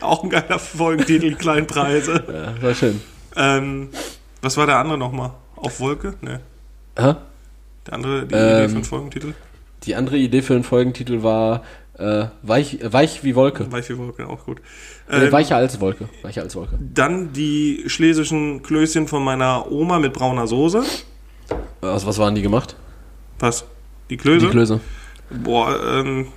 Auch 0.00 0.22
ein 0.24 0.30
geiler 0.30 0.58
Folgentitel, 0.58 1.30
die 1.30 1.34
kleinen 1.36 1.66
Preise. 1.66 2.22
Ja, 2.30 2.62
war 2.62 2.74
schön. 2.74 3.00
Ähm, 3.36 3.88
was 4.42 4.56
war 4.56 4.66
der 4.66 4.76
andere 4.76 4.98
nochmal? 4.98 5.30
Auf 5.56 5.80
Wolke? 5.80 6.14
Ne. 6.20 6.40
Aha. 6.96 7.18
Der 7.86 7.94
andere, 7.94 8.26
die 8.26 8.34
Ähm, 8.34 8.56
Idee 8.58 8.68
für 8.68 8.74
einen 8.74 8.84
Folgentitel? 8.84 9.34
Die 9.84 9.94
andere 9.94 10.16
Idee 10.18 10.42
für 10.42 10.52
den 10.54 10.64
Folgentitel 10.64 11.22
war 11.22 11.62
äh, 12.00 12.28
weich, 12.42 12.78
weich 12.82 13.22
wie 13.24 13.34
Wolke. 13.34 13.70
Weich 13.70 13.88
wie 13.90 13.98
Wolke, 13.98 14.26
auch 14.26 14.44
gut. 14.46 14.60
Äh, 15.08 15.26
Ähm, 15.26 15.32
weicher 15.32 15.56
als 15.56 15.80
Wolke. 15.80 16.08
Weicher 16.22 16.42
als 16.42 16.54
Wolke. 16.56 16.78
Dann 16.80 17.32
die 17.32 17.84
schlesischen 17.86 18.62
Klößchen 18.62 19.06
von 19.08 19.22
meiner 19.22 19.70
Oma 19.70 19.98
mit 19.98 20.12
brauner 20.12 20.46
Soße. 20.46 20.82
Aus 21.80 22.06
was 22.06 22.18
waren 22.18 22.34
die 22.34 22.42
gemacht? 22.42 22.76
Was? 23.38 23.64
Die 24.08 24.16
Klöße? 24.16 24.46
Die 24.46 24.52
Klöße. 24.52 24.80
Boah, 25.44 25.78
ähm, 26.00 26.28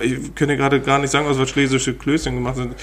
ich 0.00 0.34
könnte 0.34 0.56
gerade 0.56 0.80
gar 0.80 0.98
nicht 0.98 1.10
sagen, 1.10 1.26
aus 1.26 1.38
was 1.38 1.48
schlesische 1.50 1.94
Klößchen 1.94 2.34
gemacht 2.34 2.56
sind. 2.56 2.74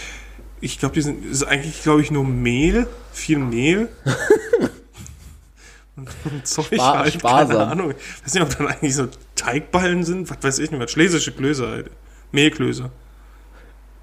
Ich 0.59 0.79
glaube, 0.79 0.93
die 0.95 1.01
sind, 1.01 1.25
ist 1.25 1.43
eigentlich, 1.43 1.81
glaube 1.81 2.01
ich, 2.01 2.11
nur 2.11 2.23
Mehl, 2.23 2.87
viel 3.11 3.39
Mehl. 3.39 3.89
und, 5.95 6.07
und 6.25 6.47
Zeug 6.47 6.65
Spar- 6.73 6.99
halt, 6.99 7.13
sparsam. 7.13 7.47
keine 7.57 7.67
Ahnung. 7.71 7.91
Ich 7.91 8.23
weiß 8.25 8.33
nicht, 8.35 8.43
ob 8.43 8.57
dann 8.57 8.67
eigentlich 8.67 8.95
so 8.95 9.07
Teigballen 9.41 10.03
sind, 10.03 10.29
was 10.29 10.37
weiß 10.41 10.59
ich 10.59 10.71
nicht, 10.71 10.79
was 10.79 10.91
schlesische 10.91 11.31
Klöße 11.31 11.67
halt. 11.67 11.91
Mehlklöße. 12.31 12.91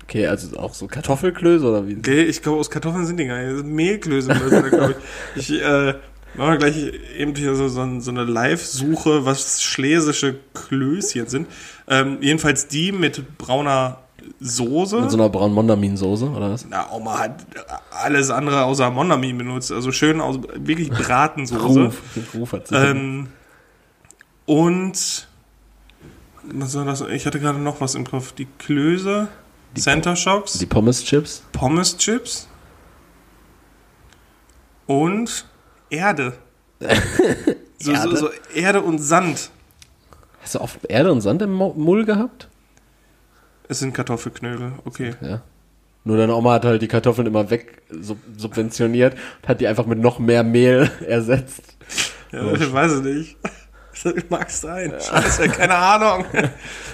Okay, 0.03 0.27
also 0.27 0.59
auch 0.59 0.75
so 0.75 0.87
Kartoffelklöße 0.87 1.65
oder 1.65 1.87
wie? 1.87 1.97
Okay, 1.97 2.25
ich 2.25 2.43
glaube, 2.43 2.59
aus 2.59 2.71
Kartoffeln 2.71 3.07
sind 3.07 3.19
die 3.19 3.27
gar 3.27 3.41
nicht. 3.41 3.65
Mehlklöße, 3.65 4.29
glaube 4.29 4.97
ich. 5.35 5.43
Ich, 5.51 5.63
äh, 5.63 5.95
machen 6.35 6.51
wir 6.51 6.57
gleich 6.57 6.77
eben 7.17 7.35
hier 7.37 7.55
so, 7.55 7.69
so, 7.69 8.01
so 8.01 8.11
eine 8.11 8.25
Live-Suche, 8.25 9.25
was 9.25 9.63
schlesische 9.63 10.37
Klößchen 10.55 11.29
sind. 11.29 11.47
Ähm, 11.87 12.19
jedenfalls 12.21 12.69
die 12.69 12.91
mit 12.91 13.39
brauner 13.39 13.99
Soße. 14.41 15.01
Mit 15.01 15.11
so 15.11 15.17
einer 15.17 15.29
braunen 15.29 15.55
Mondaminsoße 15.55 16.29
oder 16.31 16.51
was? 16.51 16.67
Na, 16.69 16.91
Oma 16.93 17.19
hat 17.19 17.47
alles 17.91 18.31
andere 18.31 18.65
außer 18.65 18.91
Mondamin 18.91 19.39
benutzt. 19.39 19.71
Also 19.71 19.93
schön 19.93 20.21
aus, 20.21 20.39
wirklich 20.55 20.91
Bratensoße. 20.91 21.85
Ruf. 21.85 22.03
Ruf 22.35 22.53
hat 22.53 22.69
sie. 22.69 22.75
Ähm, 22.75 23.29
und 24.47 25.28
was 26.53 26.75
war 26.75 26.85
das? 26.85 27.01
Ich 27.03 27.27
hatte 27.27 27.41
gerade 27.41 27.59
noch 27.59 27.81
was 27.81 27.95
im 27.95 28.07
Kopf. 28.07 28.33
Die 28.33 28.47
Klöße, 28.59 29.29
Center 29.77 30.17
Shocks, 30.17 30.55
die 30.55 30.67
Pommes-Chips. 30.67 31.45
Pommes 31.53 31.97
Chips 31.97 32.49
und 34.87 35.47
Erde. 35.91 36.35
So, 37.81 37.93
Erde? 37.93 38.17
So, 38.17 38.27
so 38.27 38.31
Erde 38.57 38.83
und 38.83 38.99
Sand. 38.99 39.51
Hast 40.43 40.57
du 40.57 40.61
oft 40.61 40.85
Erde 40.87 41.13
und 41.13 41.21
Sand 41.21 41.43
im 41.43 41.53
Mull 41.53 42.05
gehabt? 42.05 42.49
Es 43.69 43.79
sind 43.79 43.95
Kartoffelknödel, 43.95 44.73
okay. 44.85 45.15
Ja. 45.21 45.43
Nur 46.03 46.17
deine 46.17 46.35
Oma 46.35 46.55
hat 46.55 46.65
halt 46.65 46.83
die 46.83 46.89
Kartoffeln 46.89 47.27
immer 47.27 47.51
weg 47.51 47.83
sub 47.89 48.19
subventioniert 48.37 49.15
und 49.15 49.49
hat 49.49 49.61
die 49.61 49.69
einfach 49.69 49.87
mit 49.87 50.01
noch 50.01 50.19
mehr 50.19 50.43
Mehl 50.43 50.91
ersetzt. 51.07 51.77
Ja, 52.33 52.53
ich 52.53 52.73
weiß 52.73 52.93
es 52.93 53.03
nicht. 53.03 53.37
Mag 54.29 54.51
sein. 54.51 54.93
Scheiße, 54.99 55.49
keine 55.49 55.75
Ahnung. 55.75 56.25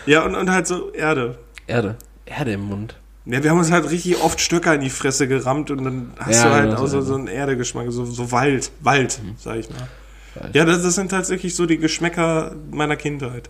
Ja, 0.07 0.24
und, 0.24 0.35
und 0.35 0.50
halt 0.50 0.66
so 0.66 0.92
Erde. 0.92 1.38
Erde. 1.66 1.96
Erde 2.27 2.53
im 2.53 2.62
Mund. 2.62 2.96
Ja, 3.27 3.42
wir 3.42 3.50
haben 3.50 3.59
uns 3.59 3.70
halt 3.70 3.90
richtig 3.90 4.22
oft 4.22 4.40
Stöcker 4.40 4.74
in 4.74 4.83
die 4.83 4.90
Fresse 4.90 5.27
gerammt 5.27 5.70
und 5.70 5.83
dann 5.83 6.12
hast 6.18 6.42
Ja, 6.42 6.48
du 6.48 6.55
halt 6.55 6.70
genau, 6.70 6.83
auch 6.83 6.87
so, 6.87 7.00
so 7.00 7.14
einen 7.14 7.27
Erdegeschmack, 7.27 7.87
so, 7.90 8.05
so 8.05 8.31
Wald, 8.33 8.70
Wald, 8.81 9.18
sag 9.38 9.57
ich 9.57 9.70
mal. 9.70 9.88
Wald. 10.35 10.55
Ja, 10.55 10.64
das, 10.64 10.83
das 10.83 10.94
sind 10.96 11.11
tatsächlich 11.11 11.55
so 11.55 11.64
die 11.64 11.79
Geschmäcker 11.79 12.55
meiner 12.70 12.96
Kindheit. 12.96 13.48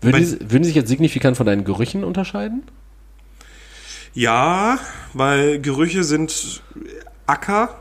Würden, 0.00 0.62
die 0.62 0.64
sich 0.64 0.74
jetzt 0.74 0.88
signifikant 0.88 1.36
von 1.36 1.44
deinen 1.44 1.64
Gerüchen 1.64 2.04
unterscheiden? 2.04 2.62
Ja, 4.14 4.78
weil 5.12 5.60
Gerüche 5.60 6.02
sind 6.04 6.62
Acker, 7.26 7.76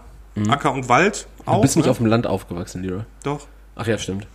Acker 0.49 0.73
und 0.73 0.89
Wald 0.89 1.27
auch. 1.45 1.53
Mhm. 1.53 1.55
Du 1.57 1.61
bist 1.61 1.75
nicht 1.77 1.85
ne? 1.85 1.91
auf 1.91 1.97
dem 1.97 2.05
Land 2.05 2.27
aufgewachsen, 2.27 2.83
Leroy. 2.83 3.03
Doch. 3.23 3.47
Ach 3.75 3.87
ja, 3.87 3.97
stimmt. 3.97 4.27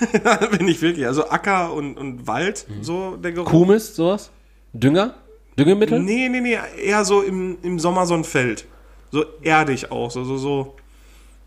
Bin 0.58 0.68
ich 0.68 0.80
wirklich. 0.82 1.06
Also 1.06 1.28
Acker 1.28 1.72
und, 1.72 1.96
und 1.96 2.26
Wald, 2.26 2.66
Mhm. 2.68 2.82
so 2.84 3.16
der 3.16 3.32
Geruch. 3.32 3.48
Kuhmist, 3.50 3.96
sowas? 3.96 4.30
Dünger? 4.72 5.14
Düngemittel? 5.58 6.00
Nee, 6.00 6.28
nee, 6.28 6.40
nee, 6.40 6.58
eher 6.82 7.04
so 7.04 7.22
im, 7.22 7.58
im 7.62 7.78
Sommer 7.78 8.06
so 8.06 8.14
ein 8.14 8.24
Feld. 8.24 8.66
So 9.10 9.24
erdig 9.42 9.90
auch, 9.90 10.10
so, 10.10 10.24
so, 10.24 10.36
so. 10.36 10.76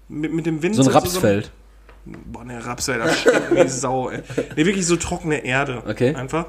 Mit, 0.09 0.33
mit 0.33 0.45
dem 0.45 0.61
Wind. 0.61 0.75
So 0.75 0.81
ein 0.81 0.85
so- 0.85 0.91
Rapsfeld. 0.91 1.51
Boah, 2.05 2.43
ne 2.43 2.63
Rapsfeld, 2.65 2.99
das 3.01 3.17
stinkt 3.21 3.55
wie 3.55 3.67
Sau, 3.69 4.09
ey. 4.09 4.21
Nee, 4.57 4.65
wirklich 4.65 4.85
so 4.85 4.97
trockene 4.97 5.45
Erde. 5.45 5.81
Okay. 5.87 6.13
Einfach. 6.15 6.47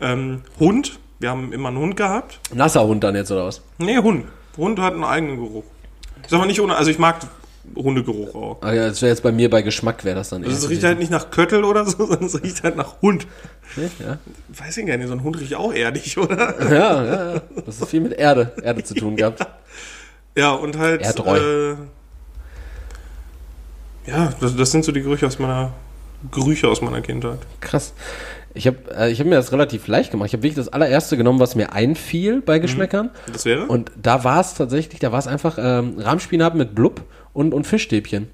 Ähm, 0.00 0.42
Hund. 0.58 0.98
Wir 1.20 1.28
haben 1.30 1.52
immer 1.52 1.68
einen 1.68 1.78
Hund 1.78 1.96
gehabt. 1.96 2.40
Nasser 2.54 2.86
Hund 2.86 3.04
dann 3.04 3.14
jetzt, 3.14 3.30
oder 3.30 3.44
was? 3.46 3.60
Nee, 3.78 3.98
Hund. 3.98 4.24
Hund 4.56 4.78
hat 4.80 4.94
einen 4.94 5.04
eigenen 5.04 5.36
Geruch. 5.36 5.64
Ist 6.24 6.32
aber 6.32 6.46
nicht 6.46 6.60
ohne, 6.60 6.74
also 6.74 6.90
ich 6.90 6.98
mag 6.98 7.16
Hundegeruch 7.76 8.34
auch. 8.34 8.58
Ah 8.62 8.72
ja, 8.72 8.88
das 8.88 9.02
wäre 9.02 9.10
jetzt 9.10 9.22
bei 9.22 9.32
mir 9.32 9.50
bei 9.50 9.62
Geschmack, 9.62 10.04
wäre 10.04 10.16
das 10.16 10.30
dann 10.30 10.44
Also 10.44 10.56
es 10.56 10.70
riecht 10.70 10.84
halt 10.84 10.98
nicht 10.98 11.10
nach 11.10 11.30
Köttel 11.30 11.64
oder 11.64 11.84
so, 11.84 11.96
sondern 12.06 12.24
es 12.24 12.42
riecht 12.42 12.62
halt 12.62 12.76
nach 12.76 13.00
Hund. 13.02 13.26
ja. 13.76 14.18
Weiß 14.48 14.76
ich 14.76 14.86
gar 14.86 14.96
nicht, 14.96 15.08
so 15.08 15.14
ein 15.14 15.22
Hund 15.22 15.40
riecht 15.40 15.54
auch 15.54 15.72
erdig, 15.72 16.16
oder? 16.18 16.72
ja, 16.72 17.04
ja, 17.04 17.34
ja. 17.34 17.42
Das 17.66 17.80
ist 17.80 17.88
viel 17.88 18.00
mit 18.00 18.12
Erde, 18.12 18.52
Erde 18.62 18.82
zu 18.84 18.94
tun 18.94 19.16
gehabt. 19.16 19.46
Ja, 20.36 20.50
und 20.50 20.76
halt. 20.78 21.00
Erdreu. 21.00 21.38
Äh, 21.38 21.76
ja, 24.06 24.32
das, 24.40 24.56
das 24.56 24.72
sind 24.72 24.84
so 24.84 24.90
die 24.90 25.00
Gerüche 25.00 25.28
aus 25.28 25.38
meiner 25.38 25.72
Gerüche 26.32 26.68
aus 26.68 26.80
meiner 26.80 27.00
Kindheit. 27.02 27.38
Krass. 27.60 27.92
Ich 28.54 28.66
habe 28.66 28.78
äh, 28.96 29.10
ich 29.10 29.20
hab 29.20 29.26
mir 29.26 29.34
das 29.34 29.52
relativ 29.52 29.86
leicht 29.88 30.10
gemacht. 30.10 30.28
Ich 30.28 30.32
habe 30.32 30.42
wirklich 30.42 30.56
das 30.56 30.72
allererste 30.72 31.16
genommen, 31.16 31.40
was 31.40 31.54
mir 31.54 31.72
einfiel 31.72 32.40
bei 32.40 32.58
Geschmäckern. 32.58 33.10
Das 33.32 33.44
wäre? 33.44 33.66
Und 33.66 33.90
da 34.00 34.24
war 34.24 34.40
es 34.40 34.54
tatsächlich, 34.54 35.00
da 35.00 35.12
war 35.12 35.18
es 35.18 35.26
einfach 35.26 35.58
ähm, 35.58 35.98
Rahmspinat 35.98 36.54
mit 36.54 36.74
Blub 36.74 37.02
und, 37.34 37.52
und 37.52 37.66
Fischstäbchen. 37.66 38.28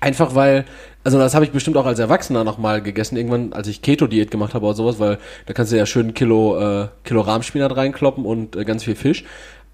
Einfach 0.00 0.34
weil, 0.34 0.66
also 1.04 1.18
das 1.18 1.34
habe 1.34 1.44
ich 1.44 1.50
bestimmt 1.52 1.76
auch 1.76 1.86
als 1.86 1.98
Erwachsener 1.98 2.44
nochmal 2.44 2.82
gegessen, 2.82 3.16
irgendwann, 3.16 3.52
als 3.54 3.66
ich 3.66 3.82
Keto-Diät 3.82 4.30
gemacht 4.30 4.54
habe 4.54 4.66
oder 4.66 4.74
sowas, 4.74 5.00
weil 5.00 5.18
da 5.46 5.54
kannst 5.54 5.72
du 5.72 5.76
ja 5.76 5.86
schön 5.86 6.14
Kilo, 6.14 6.58
äh, 6.58 6.88
Kilo 7.02 7.22
Rahmspinat 7.22 7.74
reinkloppen 7.74 8.24
und 8.24 8.54
äh, 8.56 8.64
ganz 8.64 8.84
viel 8.84 8.94
Fisch. 8.94 9.24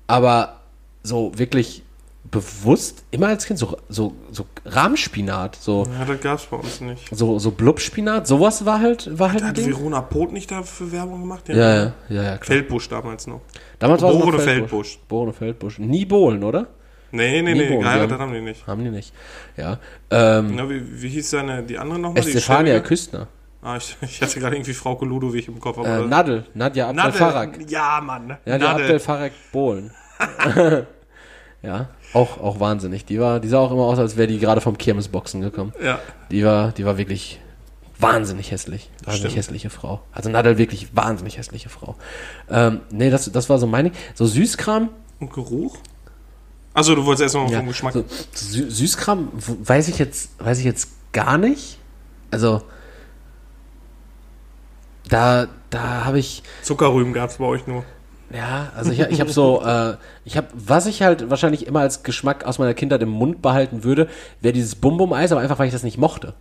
Aber 0.07 0.61
so 1.03 1.33
wirklich 1.37 1.83
bewusst 2.31 3.05
immer 3.11 3.27
als 3.29 3.47
Kind 3.47 3.59
so, 3.59 3.77
so, 3.89 4.15
so 4.31 4.47
Rahmspinat, 4.65 5.57
so, 5.57 5.87
Ja, 5.99 6.05
das 6.05 6.21
gab's 6.21 6.47
bei 6.47 6.57
uns 6.57 6.81
nicht. 6.81 7.15
so, 7.15 7.39
so 7.39 7.51
Blubspinat, 7.51 8.27
sowas 8.27 8.65
war 8.65 8.81
halt, 8.81 9.19
war 9.19 9.33
halt 9.33 9.43
Hat 9.43 9.57
Ding. 9.57 9.67
Verona 9.67 10.01
Pot 10.01 10.33
nicht 10.33 10.51
dafür 10.51 10.93
Werbung 10.93 11.21
gemacht? 11.23 11.49
Ja, 11.49 11.57
ja, 11.57 11.93
ja, 12.09 12.23
ja, 12.23 12.23
klar. 12.39 12.57
Feldbusch 12.57 12.89
damals 12.89 13.27
noch. 13.27 13.41
Damals 13.81 14.03
war 14.03 14.11
es 14.11 14.17
Geborene 14.17 14.39
Feldbusch. 14.39 14.69
Feldbusch. 14.69 14.99
Geborene 15.09 15.33
Feldbusch. 15.33 15.79
Nie 15.79 16.05
Bohlen, 16.05 16.45
oder? 16.45 16.69
Nee, 17.13 17.43
nee, 17.43 17.55
nee, 17.55 17.69
Bohnen, 17.69 17.83
geheiratet 17.83 18.11
ja. 18.11 18.19
haben 18.19 18.33
die 18.33 18.41
nicht. 18.41 18.67
Haben 18.67 18.85
die 18.85 18.91
nicht. 18.91 19.13
Ja. 19.57 19.79
Ähm, 20.11 20.57
Na, 20.57 20.69
wie, 20.69 21.03
wie 21.03 21.09
hieß 21.09 21.31
seine, 21.31 21.63
die 21.63 21.79
andere 21.79 21.99
nochmal? 21.99 22.23
Schwäbige? 22.23 22.81
Küstner. 22.81 23.29
Ah, 23.63 23.77
ich, 23.77 23.97
ich 24.03 24.21
hatte 24.21 24.41
gerade 24.41 24.57
irgendwie 24.57 24.73
Frau 24.73 24.99
Ludowig 25.05 25.47
im 25.47 25.61
Kopf. 25.61 25.79
Äh, 25.79 26.07
Nadel. 26.07 26.47
Nadja 26.55 26.89
Abdel 26.89 27.13
Farag. 27.13 27.71
Ja, 27.71 28.01
Mann. 28.03 28.37
Ja, 28.45 28.59
die 28.59 28.65
Abdel 28.65 28.99
Farag 28.99 29.33
Bohlen. 29.53 29.93
ja, 31.63 31.89
auch, 32.13 32.41
auch 32.41 32.61
wahnsinnig. 32.61 33.05
Die 33.05 33.21
war, 33.21 33.41
die 33.41 33.49
sah 33.49 33.59
auch 33.59 33.71
immer 33.71 33.85
aus, 33.85 33.99
als 33.99 34.17
wäre 34.17 34.27
die 34.27 34.39
gerade 34.39 34.61
vom 34.61 34.79
Kirmesboxen 34.79 35.43
gekommen. 35.43 35.73
Ja. 35.83 36.01
Die 36.31 36.45
war, 36.45 36.73
die 36.73 36.85
war 36.85 36.99
wirklich 36.99 37.41
wahnsinnig 37.99 38.51
hässlich. 38.51 38.91
Wahnsinnig 39.05 39.37
hässliche 39.37 39.71
Frau. 39.71 40.01
Also 40.13 40.31
Nadel 40.31 40.59
wirklich 40.59 40.97
wahnsinnig 40.97 41.39
hässliche 41.39 41.69
Frau. 41.69 41.97
Ähm, 42.51 42.81
nee, 42.91 43.11
das, 43.11 43.31
das 43.31 43.49
war 43.49 43.59
so 43.59 43.67
meine. 43.67 43.93
So 44.15 44.27
Süßkram. 44.27 44.89
Und 45.21 45.33
Geruch? 45.33 45.77
Also 46.75 46.95
du 46.95 47.05
wolltest 47.05 47.23
erst 47.23 47.35
mal 47.35 47.51
Ja, 47.51 47.59
vom 47.59 47.69
Geschmack. 47.69 47.93
so, 47.93 48.05
Sü 48.33 48.71
Süßkram 48.71 49.29
weiß 49.35 49.89
ich 49.89 49.99
jetzt, 49.99 50.31
weiß 50.43 50.59
ich 50.59 50.65
jetzt 50.65 50.89
gar 51.13 51.37
nicht. 51.39 51.79
Also 52.31 52.63
da, 55.09 55.49
da 55.71 56.05
habe 56.05 56.19
ich, 56.19 56.43
Zuckerrüben 56.63 57.13
gab's 57.13 57.37
bei 57.37 57.45
euch 57.45 57.67
nur. 57.67 57.85
ja, 58.33 58.73
also 58.75 58.91
ich, 58.93 59.01
ich 59.01 59.21
habe 59.21 59.31
so, 59.31 59.63
äh, 59.67 59.97
ich 60.25 60.37
habe, 60.37 60.47
was 60.55 60.87
ich 60.87 61.03
halt 61.03 61.29
wahrscheinlich 61.29 61.67
immer 61.67 61.81
als 61.81 62.03
Geschmack 62.03 62.45
aus 62.45 62.59
meiner 62.59 62.73
Kindheit 62.75 63.03
im 63.03 63.11
Mund 63.11 63.43
behalten 63.43 63.85
würde, 63.85 64.09
wäre 64.41 64.55
dieses 64.55 64.75
Bum-Bum-Eis, 64.77 65.33
aber 65.33 65.41
einfach, 65.43 65.59
weil 65.59 65.67
ich 65.67 65.73
das 65.73 65.83
nicht 65.83 65.99
mochte. 65.99 66.35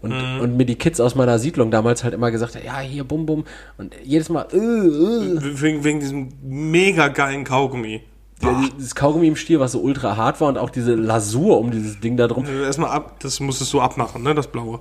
Und, 0.00 0.12
und 0.12 0.56
mir 0.56 0.66
die 0.66 0.74
Kids 0.74 0.98
aus 0.98 1.14
meiner 1.14 1.38
Siedlung 1.38 1.70
damals 1.70 2.02
halt 2.02 2.12
immer 2.12 2.32
gesagt 2.32 2.58
ja, 2.64 2.80
hier 2.80 3.04
Bum-Bum. 3.04 3.44
Und 3.78 3.94
jedes 4.02 4.28
Mal, 4.30 4.46
äh, 4.52 4.56
äh. 4.56 5.60
Wegen, 5.60 5.84
wegen 5.84 6.00
diesem 6.00 6.32
mega 6.42 7.06
geilen 7.06 7.44
Kaugummi. 7.44 8.02
Ja, 8.42 8.68
dieses 8.76 8.94
Kaugummi 8.94 9.28
im 9.28 9.36
Stiel, 9.36 9.60
was 9.60 9.72
so 9.72 9.80
ultra 9.80 10.16
hart 10.16 10.40
war 10.40 10.48
und 10.48 10.58
auch 10.58 10.70
diese 10.70 10.94
Lasur 10.94 11.58
um 11.58 11.70
dieses 11.70 12.00
Ding 12.00 12.16
da 12.16 12.26
drum. 12.26 12.44
Erstmal 12.46 12.90
ab, 12.90 13.16
das 13.20 13.40
musstest 13.40 13.72
du 13.72 13.80
abmachen, 13.80 14.22
ne, 14.22 14.34
das 14.34 14.48
blaue. 14.48 14.80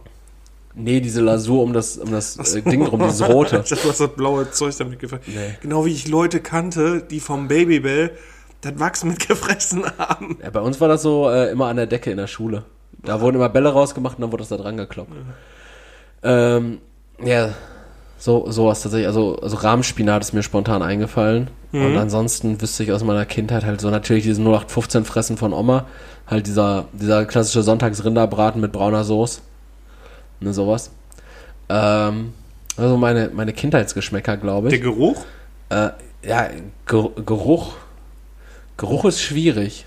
Nee, 0.74 1.02
diese 1.02 1.21
Lasur 1.21 1.63
um 1.63 1.74
das, 1.74 1.97
um 1.97 2.12
das 2.12 2.38
äh, 2.56 2.62
Ding 2.62 2.86
drum, 2.86 3.02
dieses 3.04 3.28
rote. 3.28 3.62
Ich 3.63 3.69
dachte, 3.69 3.84
du 3.84 3.89
hast 3.89 4.00
das 4.00 4.15
blaue 4.15 4.50
Zeug 4.52 4.76
damit 4.78 5.00
gefressen. 5.00 5.34
Nee. 5.34 5.58
Genau 5.62 5.86
wie 5.86 5.91
ich 5.91 6.08
Leute 6.08 6.39
kannte, 6.39 7.02
die 7.02 7.19
vom 7.19 7.47
Babybell 7.47 8.12
das 8.62 8.80
Wachs 8.80 9.04
mitgefressen 9.04 9.86
haben. 9.97 10.38
Ja, 10.41 10.50
bei 10.50 10.62
uns 10.62 10.80
war 10.80 10.88
das 10.88 11.02
so 11.02 11.30
äh, 11.30 11.52
immer 11.52 11.67
an 11.67 11.76
der 11.76 11.88
Decke 11.88 12.12
in 12.12 12.17
der 12.17 12.28
Schule. 12.28 12.63
Da 13.04 13.19
wurden 13.19 13.36
immer 13.36 13.50
Bälle 13.50 13.69
rausgemacht 13.69 14.17
und 14.17 14.21
dann 14.21 14.32
wurde 14.32 14.41
das 14.41 14.50
da 14.50 14.58
dran 14.58 14.78
gekloppt. 14.78 15.12
Ähm, 16.24 16.80
ja, 17.24 17.54
so 18.22 18.46
sowas 18.52 18.84
tatsächlich. 18.84 19.08
Also, 19.08 19.40
also 19.42 19.58
Rahmspinat 19.58 20.22
ist 20.22 20.34
mir 20.34 20.44
spontan 20.44 20.84
eingefallen. 20.84 21.50
Und 21.74 21.98
ansonsten 21.98 22.62
wüsste 22.62 22.84
ich 22.84 22.92
aus 22.92 23.04
meiner 23.04 23.26
Kindheit 23.26 23.66
halt 23.66 23.82
so 23.82 23.90
natürlich 23.90 24.24
diese 24.24 24.42
0815 24.42 25.06
Fressen 25.06 25.38
von 25.38 25.54
Oma. 25.54 25.88
Halt 26.28 26.46
dieser, 26.46 26.86
dieser 26.92 27.26
klassische 27.26 27.64
Sonntagsrinderbraten 27.64 28.62
mit 28.62 28.74
brauner 28.74 29.04
Soße. 29.06 29.42
Ne, 30.42 30.54
sowas. 30.54 30.92
Ähm, 31.70 32.34
also 32.78 32.98
meine, 32.98 33.32
meine 33.34 33.54
Kindheitsgeschmäcker, 33.54 34.38
glaube 34.38 34.68
ich. 34.68 34.72
Der 34.74 34.82
Geruch? 34.82 35.24
Äh, 35.70 35.90
ja, 36.24 36.50
Ger 36.86 37.10
Geruch. 37.26 37.74
Geruch 38.78 39.06
ist 39.06 39.22
schwierig. 39.22 39.86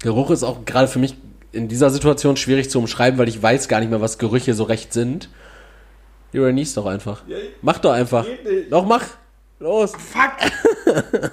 Geruch 0.00 0.30
ist 0.30 0.42
auch 0.42 0.64
gerade 0.66 0.88
für 0.88 0.98
mich 0.98 1.16
in 1.52 1.68
dieser 1.68 1.90
Situation 1.90 2.36
schwierig 2.36 2.68
zu 2.70 2.78
umschreiben, 2.78 3.18
weil 3.18 3.28
ich 3.28 3.42
weiß 3.42 3.68
gar 3.68 3.80
nicht 3.80 3.88
mehr, 3.88 4.00
was 4.00 4.18
Gerüche 4.18 4.52
so 4.52 4.64
recht 4.64 4.92
sind. 4.92 5.30
Jura, 6.36 6.52
nies 6.52 6.74
doch 6.74 6.84
einfach. 6.84 7.22
Mach 7.62 7.78
doch 7.78 7.92
einfach. 7.92 8.26
Doch, 8.68 8.84
mach. 8.84 9.04
Los. 9.58 9.92
Fuck! 9.92 11.32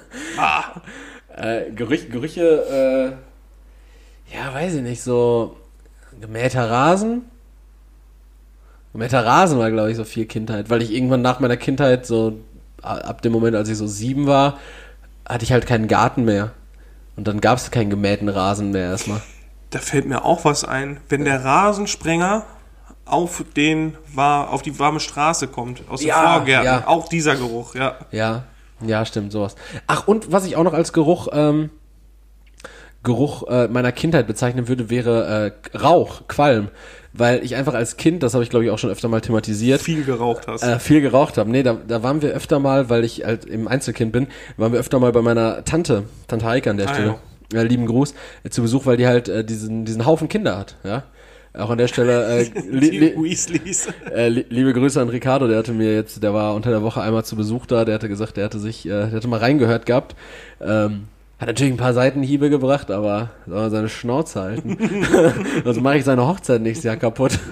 Äh, 1.36 1.72
Gerüche, 1.72 2.06
Gerüche, 2.10 3.18
äh, 4.30 4.36
ja, 4.36 4.54
weiß 4.54 4.74
ich 4.74 4.82
nicht, 4.82 5.02
so 5.02 5.56
gemähter 6.20 6.70
Rasen. 6.70 7.22
Gemähter 8.92 9.26
Rasen 9.26 9.58
war, 9.58 9.68
glaube 9.72 9.90
ich, 9.90 9.96
so 9.96 10.04
viel 10.04 10.26
Kindheit, 10.26 10.70
weil 10.70 10.80
ich 10.80 10.92
irgendwann 10.92 11.22
nach 11.22 11.40
meiner 11.40 11.56
Kindheit, 11.56 12.06
so 12.06 12.38
ab 12.82 13.20
dem 13.22 13.32
Moment, 13.32 13.56
als 13.56 13.68
ich 13.68 13.76
so 13.76 13.88
sieben 13.88 14.28
war, 14.28 14.60
hatte 15.28 15.44
ich 15.44 15.50
halt 15.50 15.66
keinen 15.66 15.88
Garten 15.88 16.24
mehr. 16.24 16.52
Und 17.16 17.26
dann 17.26 17.40
gab 17.40 17.58
es 17.58 17.72
keinen 17.72 17.90
gemähten 17.90 18.28
Rasen 18.28 18.70
mehr 18.70 18.90
erstmal. 18.90 19.20
Da 19.70 19.80
fällt 19.80 20.06
mir 20.06 20.24
auch 20.24 20.44
was 20.44 20.64
ein. 20.64 21.00
Wenn 21.08 21.24
der 21.24 21.44
Rasensprenger 21.44 22.44
auf 23.06 23.44
den 23.56 23.96
war, 24.14 24.50
auf 24.50 24.62
die 24.62 24.78
warme 24.78 25.00
Straße 25.00 25.48
kommt, 25.48 25.82
aus 25.88 26.00
den 26.00 26.08
Ja, 26.08 26.34
Vorgärten, 26.36 26.64
ja. 26.66 26.86
auch 26.86 27.08
dieser 27.08 27.36
Geruch, 27.36 27.74
ja. 27.74 27.96
Ja, 28.10 28.44
ja, 28.84 29.04
stimmt, 29.04 29.32
sowas. 29.32 29.54
Ach, 29.86 30.06
und 30.08 30.32
was 30.32 30.46
ich 30.46 30.56
auch 30.56 30.64
noch 30.64 30.72
als 30.74 30.92
Geruch, 30.92 31.28
ähm, 31.32 31.70
Geruch 33.02 33.46
äh, 33.48 33.68
meiner 33.68 33.92
Kindheit 33.92 34.26
bezeichnen 34.26 34.66
würde, 34.66 34.88
wäre 34.88 35.52
äh, 35.72 35.76
Rauch, 35.78 36.22
Qualm. 36.28 36.68
Weil 37.12 37.44
ich 37.44 37.54
einfach 37.54 37.74
als 37.74 37.96
Kind, 37.96 38.22
das 38.24 38.34
habe 38.34 38.42
ich 38.42 38.50
glaube 38.50 38.64
ich 38.64 38.70
auch 38.72 38.78
schon 38.78 38.90
öfter 38.90 39.08
mal 39.08 39.20
thematisiert, 39.20 39.80
Viel 39.80 40.04
geraucht 40.04 40.48
hast. 40.48 40.62
äh, 40.64 40.80
viel 40.80 41.00
geraucht 41.00 41.38
habe. 41.38 41.48
Nee, 41.50 41.62
da, 41.62 41.74
da 41.86 42.02
waren 42.02 42.22
wir 42.22 42.32
öfter 42.32 42.58
mal, 42.58 42.88
weil 42.90 43.04
ich 43.04 43.24
halt 43.24 43.44
im 43.44 43.68
Einzelkind 43.68 44.10
bin, 44.10 44.26
waren 44.56 44.72
wir 44.72 44.80
öfter 44.80 44.98
mal 44.98 45.12
bei 45.12 45.22
meiner 45.22 45.64
Tante, 45.64 46.04
Tante 46.26 46.46
Heike 46.46 46.70
an 46.70 46.76
der 46.78 46.88
Ah, 46.88 46.94
Stelle. 46.94 47.14
Ja, 47.52 47.62
lieben 47.62 47.86
Gruß, 47.86 48.14
äh, 48.42 48.48
zu 48.50 48.62
Besuch, 48.62 48.86
weil 48.86 48.96
die 48.96 49.06
halt 49.06 49.28
äh, 49.28 49.44
diesen, 49.44 49.84
diesen 49.84 50.06
Haufen 50.06 50.28
Kinder 50.28 50.56
hat, 50.58 50.76
ja. 50.82 51.04
Auch 51.56 51.70
an 51.70 51.78
der 51.78 51.86
Stelle, 51.88 52.40
äh, 52.40 52.50
li, 52.70 53.14
Weasleys. 53.16 53.88
äh, 54.12 54.28
li- 54.28 54.46
liebe 54.48 54.72
Grüße 54.72 55.00
an 55.00 55.08
Ricardo, 55.08 55.46
der 55.46 55.58
hatte 55.58 55.72
mir 55.72 55.94
jetzt, 55.94 56.22
der 56.22 56.34
war 56.34 56.54
unter 56.54 56.70
der 56.70 56.82
Woche 56.82 57.00
einmal 57.00 57.24
zu 57.24 57.36
Besuch 57.36 57.66
da, 57.66 57.84
der 57.84 57.94
hatte 57.94 58.08
gesagt, 58.08 58.36
der 58.36 58.44
hatte 58.46 58.58
sich, 58.58 58.86
äh, 58.86 58.88
der 58.88 59.12
hatte 59.12 59.28
mal 59.28 59.38
reingehört 59.38 59.86
gehabt. 59.86 60.16
Ähm, 60.60 61.04
hat 61.38 61.48
natürlich 61.48 61.72
ein 61.74 61.78
paar 61.78 61.94
Seitenhiebe 61.94 62.48
gebracht, 62.50 62.90
aber 62.90 63.30
soll 63.46 63.58
er 63.58 63.70
seine 63.70 63.88
Schnauze 63.88 64.40
halten. 64.40 64.76
Sonst 65.64 65.80
mache 65.80 65.98
ich 65.98 66.04
seine 66.04 66.26
Hochzeit 66.26 66.60
nächstes 66.62 66.84
Jahr 66.84 66.96
kaputt. 66.96 67.38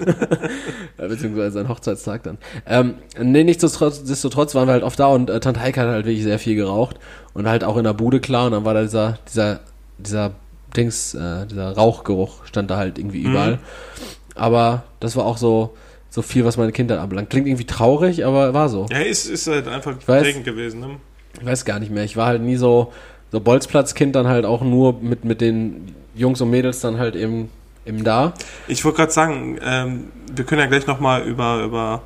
Äh, 0.95 1.07
Beziehungsweise 1.07 1.51
seinen 1.51 1.69
Hochzeitstag 1.69 2.21
dann. 2.21 2.37
Ähm, 2.67 2.93
nee, 3.19 3.43
nichtsdestotrotz 3.43 3.97
nichtsdestotrotz 3.97 4.53
waren 4.53 4.67
wir 4.67 4.73
halt 4.73 4.83
oft 4.83 4.99
da 4.99 5.07
und 5.07 5.27
äh, 5.27 5.39
Tante 5.39 5.59
Heike 5.59 5.81
hat 5.81 5.87
halt 5.87 6.05
wirklich 6.05 6.21
sehr 6.23 6.37
viel 6.37 6.55
geraucht 6.55 6.99
und 7.33 7.47
halt 7.47 7.63
auch 7.63 7.77
in 7.77 7.83
der 7.83 7.93
Bude 7.93 8.19
klar 8.19 8.45
und 8.45 8.51
dann 8.51 8.63
war 8.63 8.75
da 8.75 8.83
dieser, 8.83 9.17
dieser, 9.27 9.61
dieser 9.97 10.31
Dings, 10.75 11.13
äh, 11.13 11.45
dieser 11.47 11.71
Rauchgeruch 11.75 12.45
stand 12.45 12.69
da 12.71 12.77
halt 12.77 12.97
irgendwie 12.97 13.21
überall. 13.21 13.59
Aber 14.35 14.83
das 14.99 15.15
war 15.15 15.25
auch 15.25 15.37
so, 15.37 15.75
so 16.09 16.21
viel, 16.21 16.45
was 16.45 16.57
meine 16.57 16.71
Kindheit 16.71 16.99
anbelangt. 16.99 17.29
Klingt 17.29 17.47
irgendwie 17.47 17.65
traurig, 17.65 18.25
aber 18.25 18.53
war 18.53 18.69
so. 18.69 18.87
Ja, 18.91 18.99
ist, 18.99 19.25
ist 19.27 19.47
halt 19.47 19.67
einfach 19.67 19.95
weiß. 20.05 20.23
prägend 20.23 20.45
gewesen, 20.45 20.79
ne? 20.79 20.89
Ich 21.39 21.45
weiß 21.45 21.65
gar 21.65 21.79
nicht 21.79 21.91
mehr. 21.91 22.03
Ich 22.03 22.15
war 22.17 22.27
halt 22.27 22.41
nie 22.41 22.55
so, 22.55 22.93
so 23.31 23.39
Bolzplatzkind, 23.39 24.15
dann 24.15 24.27
halt 24.27 24.45
auch 24.45 24.61
nur 24.61 24.93
mit, 25.01 25.25
mit 25.25 25.41
den 25.41 25.95
Jungs 26.15 26.41
und 26.41 26.49
Mädels 26.51 26.79
dann 26.81 26.97
halt 26.99 27.15
eben, 27.15 27.49
eben 27.85 28.03
da. 28.03 28.33
Ich 28.67 28.83
wollte 28.85 28.97
gerade 28.97 29.11
sagen, 29.11 29.57
ähm, 29.63 30.05
wir 30.35 30.45
können 30.45 30.61
ja 30.61 30.67
gleich 30.67 30.85
nochmal 30.87 31.23
über, 31.23 31.63
über 31.63 32.01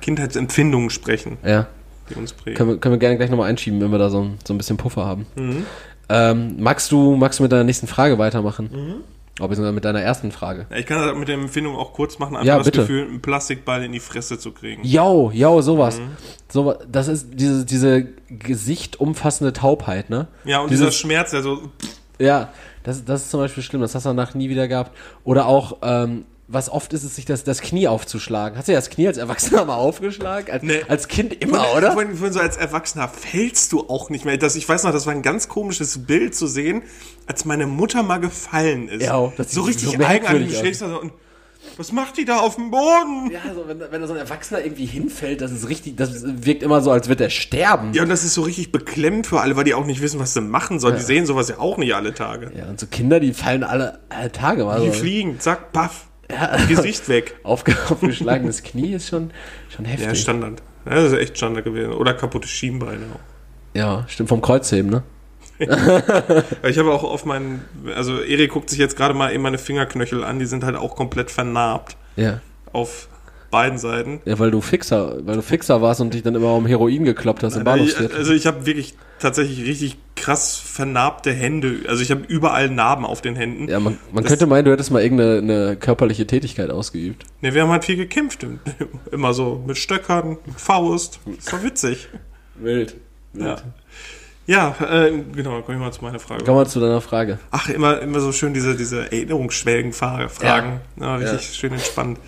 Kindheitsempfindungen 0.00 0.90
sprechen, 0.90 1.38
Ja. 1.44 1.66
die 2.10 2.14
uns 2.14 2.32
prägen. 2.32 2.56
Können 2.56 2.70
wir, 2.70 2.76
können 2.78 2.94
wir 2.94 2.98
gerne 2.98 3.16
gleich 3.16 3.30
nochmal 3.30 3.48
einschieben, 3.50 3.80
wenn 3.80 3.90
wir 3.90 3.98
da 3.98 4.10
so, 4.10 4.20
ein- 4.22 4.38
so 4.46 4.54
ein 4.54 4.58
bisschen 4.58 4.76
Puffer 4.76 5.04
haben. 5.04 5.26
Mhm. 5.36 5.66
Ähm, 6.08 6.56
magst 6.58 6.90
du, 6.92 7.16
magst 7.16 7.38
du 7.38 7.42
mit 7.42 7.52
deiner 7.52 7.64
nächsten 7.64 7.86
Frage 7.86 8.18
weitermachen? 8.18 8.70
Mhm. 8.72 8.94
Oder 9.40 9.48
beziehungsweise 9.48 9.72
mit 9.74 9.84
deiner 9.84 10.00
ersten 10.00 10.32
Frage? 10.32 10.66
Ja, 10.70 10.76
ich 10.78 10.86
kann 10.86 11.00
das 11.06 11.16
mit 11.16 11.28
der 11.28 11.36
Empfindung 11.36 11.76
auch 11.76 11.92
kurz 11.92 12.18
machen, 12.18 12.34
einfach 12.34 12.46
Ja, 12.46 12.56
das 12.58 12.64
bitte. 12.64 12.80
Gefühl, 12.80 13.02
einen 13.06 13.20
Plastikball 13.22 13.84
in 13.84 13.92
die 13.92 14.00
Fresse 14.00 14.38
zu 14.38 14.50
kriegen. 14.52 14.82
Yo, 14.84 15.30
yo, 15.32 15.60
sowas. 15.60 16.00
Mhm. 16.00 16.08
So, 16.48 16.74
das 16.90 17.06
ist 17.08 17.28
diese, 17.34 17.64
diese 17.64 18.08
Gesicht 18.30 18.98
umfassende 18.98 19.52
Taubheit, 19.52 20.10
ne? 20.10 20.26
Ja, 20.44 20.60
und 20.60 20.70
Dieses- 20.70 20.86
dieser 20.88 20.92
Schmerz, 20.92 21.30
der 21.30 21.42
so, 21.42 21.62
Ja, 22.18 22.48
das, 22.82 23.04
das 23.04 23.22
ist 23.22 23.30
zum 23.30 23.38
Beispiel 23.40 23.62
schlimm, 23.62 23.80
das 23.80 23.94
hast 23.94 24.06
du 24.06 24.08
danach 24.08 24.34
nie 24.34 24.48
wieder 24.48 24.66
gehabt. 24.66 24.90
Oder 25.22 25.46
auch, 25.46 25.76
ähm, 25.82 26.24
was 26.50 26.70
oft 26.70 26.92
ist 26.94 27.04
es, 27.04 27.14
sich 27.14 27.26
das, 27.26 27.44
das 27.44 27.60
Knie 27.60 27.88
aufzuschlagen. 27.88 28.56
Hast 28.56 28.68
du 28.68 28.72
ja 28.72 28.78
das 28.78 28.88
Knie 28.88 29.06
als 29.06 29.18
Erwachsener 29.18 29.66
mal 29.66 29.76
aufgeschlagen? 29.76 30.50
Als, 30.50 30.62
Nee. 30.62 30.80
als 30.88 31.06
Kind 31.06 31.34
immer, 31.42 31.74
oder? 31.76 31.92
Vorhin, 31.92 32.14
vorhin 32.16 32.32
so 32.32 32.40
als 32.40 32.56
Erwachsener 32.56 33.06
fällst 33.08 33.72
du 33.72 33.88
auch 33.88 34.08
nicht 34.08 34.24
mehr. 34.24 34.36
Das, 34.38 34.56
ich 34.56 34.66
weiß 34.68 34.84
noch, 34.84 34.92
das 34.92 35.04
war 35.06 35.12
ein 35.12 35.22
ganz 35.22 35.48
komisches 35.48 36.06
Bild 36.06 36.34
zu 36.34 36.46
sehen, 36.46 36.82
als 37.26 37.44
meine 37.44 37.66
Mutter 37.66 38.02
mal 38.02 38.18
gefallen 38.18 38.88
ist. 38.88 39.02
Ja, 39.04 39.30
das 39.36 39.52
so 39.52 39.60
richtig 39.62 39.90
so 39.90 40.02
eigenartig. 40.04 40.48
Du 40.48 40.54
stehst 40.56 40.80
da 40.82 40.88
so 40.88 41.00
und 41.00 41.12
was 41.76 41.92
macht 41.92 42.16
die 42.16 42.24
da 42.24 42.38
auf 42.38 42.56
dem 42.56 42.70
Boden? 42.70 43.30
Ja, 43.30 43.40
also 43.46 43.68
wenn, 43.68 43.78
wenn 43.78 44.00
da 44.00 44.06
so 44.06 44.14
ein 44.14 44.18
Erwachsener 44.18 44.64
irgendwie 44.64 44.86
hinfällt, 44.86 45.40
das 45.42 45.52
ist 45.52 45.68
richtig, 45.68 45.96
das 45.96 46.22
wirkt 46.24 46.62
immer 46.62 46.80
so, 46.80 46.90
als 46.90 47.08
wird 47.08 47.20
er 47.20 47.30
sterben. 47.30 47.92
Ja, 47.92 48.02
und 48.04 48.08
das 48.08 48.24
ist 48.24 48.34
so 48.34 48.42
richtig 48.42 48.72
beklemmend 48.72 49.26
für 49.26 49.40
alle, 49.40 49.54
weil 49.54 49.64
die 49.64 49.74
auch 49.74 49.84
nicht 49.84 50.00
wissen, 50.00 50.18
was 50.18 50.32
sie 50.34 50.40
machen 50.40 50.80
sollen. 50.80 50.96
Die 50.96 51.02
sehen 51.02 51.26
sowas 51.26 51.48
ja 51.50 51.58
auch 51.58 51.76
nicht 51.76 51.94
alle 51.94 52.14
Tage. 52.14 52.50
Ja, 52.56 52.66
und 52.66 52.80
so 52.80 52.86
Kinder, 52.86 53.20
die 53.20 53.34
fallen 53.34 53.64
alle, 53.64 53.98
alle 54.08 54.32
Tage 54.32 54.64
mal 54.64 54.80
Die 54.80 54.86
so. 54.86 54.92
fliegen, 54.94 55.38
zack, 55.40 55.72
paff, 55.72 56.07
Ja. 56.30 56.56
Gesicht 56.66 57.08
weg. 57.08 57.36
Aufge 57.42 57.74
aufgeschlagenes 57.88 58.62
Knie 58.62 58.94
ist 58.94 59.08
schon, 59.08 59.30
schon 59.74 59.84
Ja, 59.84 59.92
heftig. 59.92 60.20
Standard. 60.20 60.62
Ja, 60.84 60.94
das 60.94 61.12
ist 61.12 61.18
echt 61.18 61.36
Standard 61.36 61.64
gewesen. 61.64 61.92
Oder 61.92 62.14
kaputte 62.14 62.48
Schienbeine. 62.48 63.06
auch. 63.14 63.20
Ja, 63.74 64.04
stimmt, 64.08 64.28
vom 64.28 64.40
Kreuzheben, 64.40 64.90
ne? 64.90 65.02
ich 66.62 66.78
habe 66.78 66.92
auch 66.92 67.02
auf 67.02 67.24
meinen, 67.24 67.64
also 67.94 68.20
Erik 68.20 68.52
guckt 68.52 68.70
sich 68.70 68.78
jetzt 68.78 68.96
gerade 68.96 69.12
mal 69.12 69.32
eben 69.32 69.42
meine 69.42 69.58
Fingerknöchel 69.58 70.22
an, 70.22 70.38
die 70.38 70.46
sind 70.46 70.62
halt 70.62 70.76
auch 70.76 70.94
komplett 70.94 71.30
vernarbt. 71.30 71.96
Ja. 72.16 72.40
Auf 72.72 73.08
beiden 73.50 73.78
Seiten. 73.78 74.20
Ja, 74.24 74.38
weil 74.38 74.50
du 74.50 74.60
Fixer, 74.60 75.18
weil 75.24 75.36
du 75.36 75.42
Fixer 75.42 75.80
warst 75.80 76.00
und 76.00 76.14
dich 76.14 76.22
dann 76.22 76.34
immer 76.34 76.54
um 76.54 76.66
Heroin 76.66 77.04
gekloppt 77.04 77.42
hast 77.42 77.56
im 77.56 77.64
Bahnhofsviertel. 77.64 78.16
Also 78.16 78.32
ich 78.32 78.46
habe 78.46 78.66
wirklich 78.66 78.94
tatsächlich 79.18 79.66
richtig 79.66 79.96
krass 80.16 80.58
vernarbte 80.58 81.32
Hände. 81.32 81.80
Also 81.88 82.02
ich 82.02 82.10
habe 82.10 82.22
überall 82.26 82.68
Narben 82.68 83.04
auf 83.04 83.20
den 83.20 83.36
Händen. 83.36 83.68
Ja, 83.68 83.80
man, 83.80 83.98
man 84.12 84.24
könnte 84.24 84.46
meinen, 84.46 84.64
du 84.64 84.72
hättest 84.72 84.90
mal 84.90 85.02
irgendeine 85.02 85.38
eine 85.38 85.76
körperliche 85.76 86.26
Tätigkeit 86.26 86.70
ausgeübt. 86.70 87.24
Ne, 87.40 87.54
wir 87.54 87.62
haben 87.62 87.70
halt 87.70 87.84
viel 87.84 87.96
gekämpft. 87.96 88.46
Immer 89.10 89.32
so 89.32 89.62
mit 89.66 89.78
Stöckern, 89.78 90.38
mit 90.44 90.60
Faust. 90.60 91.20
Das 91.36 91.52
war 91.52 91.62
witzig. 91.62 92.08
Wild. 92.56 92.96
Wild. 93.32 93.64
Ja, 94.46 94.74
ja 94.80 95.04
äh, 95.04 95.12
genau, 95.34 95.62
komme 95.62 95.78
ich 95.78 95.82
mal 95.82 95.92
zu 95.92 96.02
meiner 96.02 96.18
Frage. 96.18 96.44
Komm 96.44 96.56
mal 96.56 96.66
zu 96.66 96.80
deiner 96.80 97.00
Frage. 97.00 97.38
Ach, 97.50 97.68
immer, 97.68 98.00
immer 98.00 98.20
so 98.20 98.32
schön 98.32 98.54
diese, 98.54 98.76
diese 98.76 99.12
Erinnerungsschwelgen 99.12 99.92
Fragen. 99.92 100.30
Ja. 100.42 100.80
ja 101.00 101.16
richtig 101.16 101.48
ja. 101.48 101.54
schön 101.54 101.72
entspannt. 101.72 102.18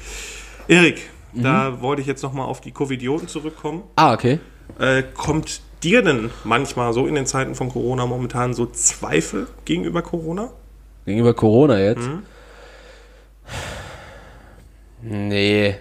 Erik, 0.71 1.01
mhm. 1.33 1.43
da 1.43 1.81
wollte 1.81 2.01
ich 2.01 2.07
jetzt 2.07 2.23
nochmal 2.23 2.47
auf 2.47 2.61
die 2.61 2.71
Covidioten 2.71 3.27
zurückkommen. 3.27 3.83
Ah, 3.97 4.15
okay. 4.15 4.39
Äh, 4.79 5.03
kommt 5.03 5.63
dir 5.83 6.03
denn 6.03 6.31
manchmal 6.45 6.93
so 6.93 7.09
in 7.09 7.17
den 7.17 7.27
Zeiten 7.27 7.57
von 7.57 7.71
Corona 7.71 8.07
momentan 8.07 8.55
so 8.55 8.67
Zweifel 8.67 9.49
gegenüber 9.65 10.03
Corona? 10.03 10.51
Gegenüber 11.07 11.35
Corona 11.35 11.81
jetzt? 11.81 12.07
Mhm. 12.07 12.23
Nee. 15.03 15.75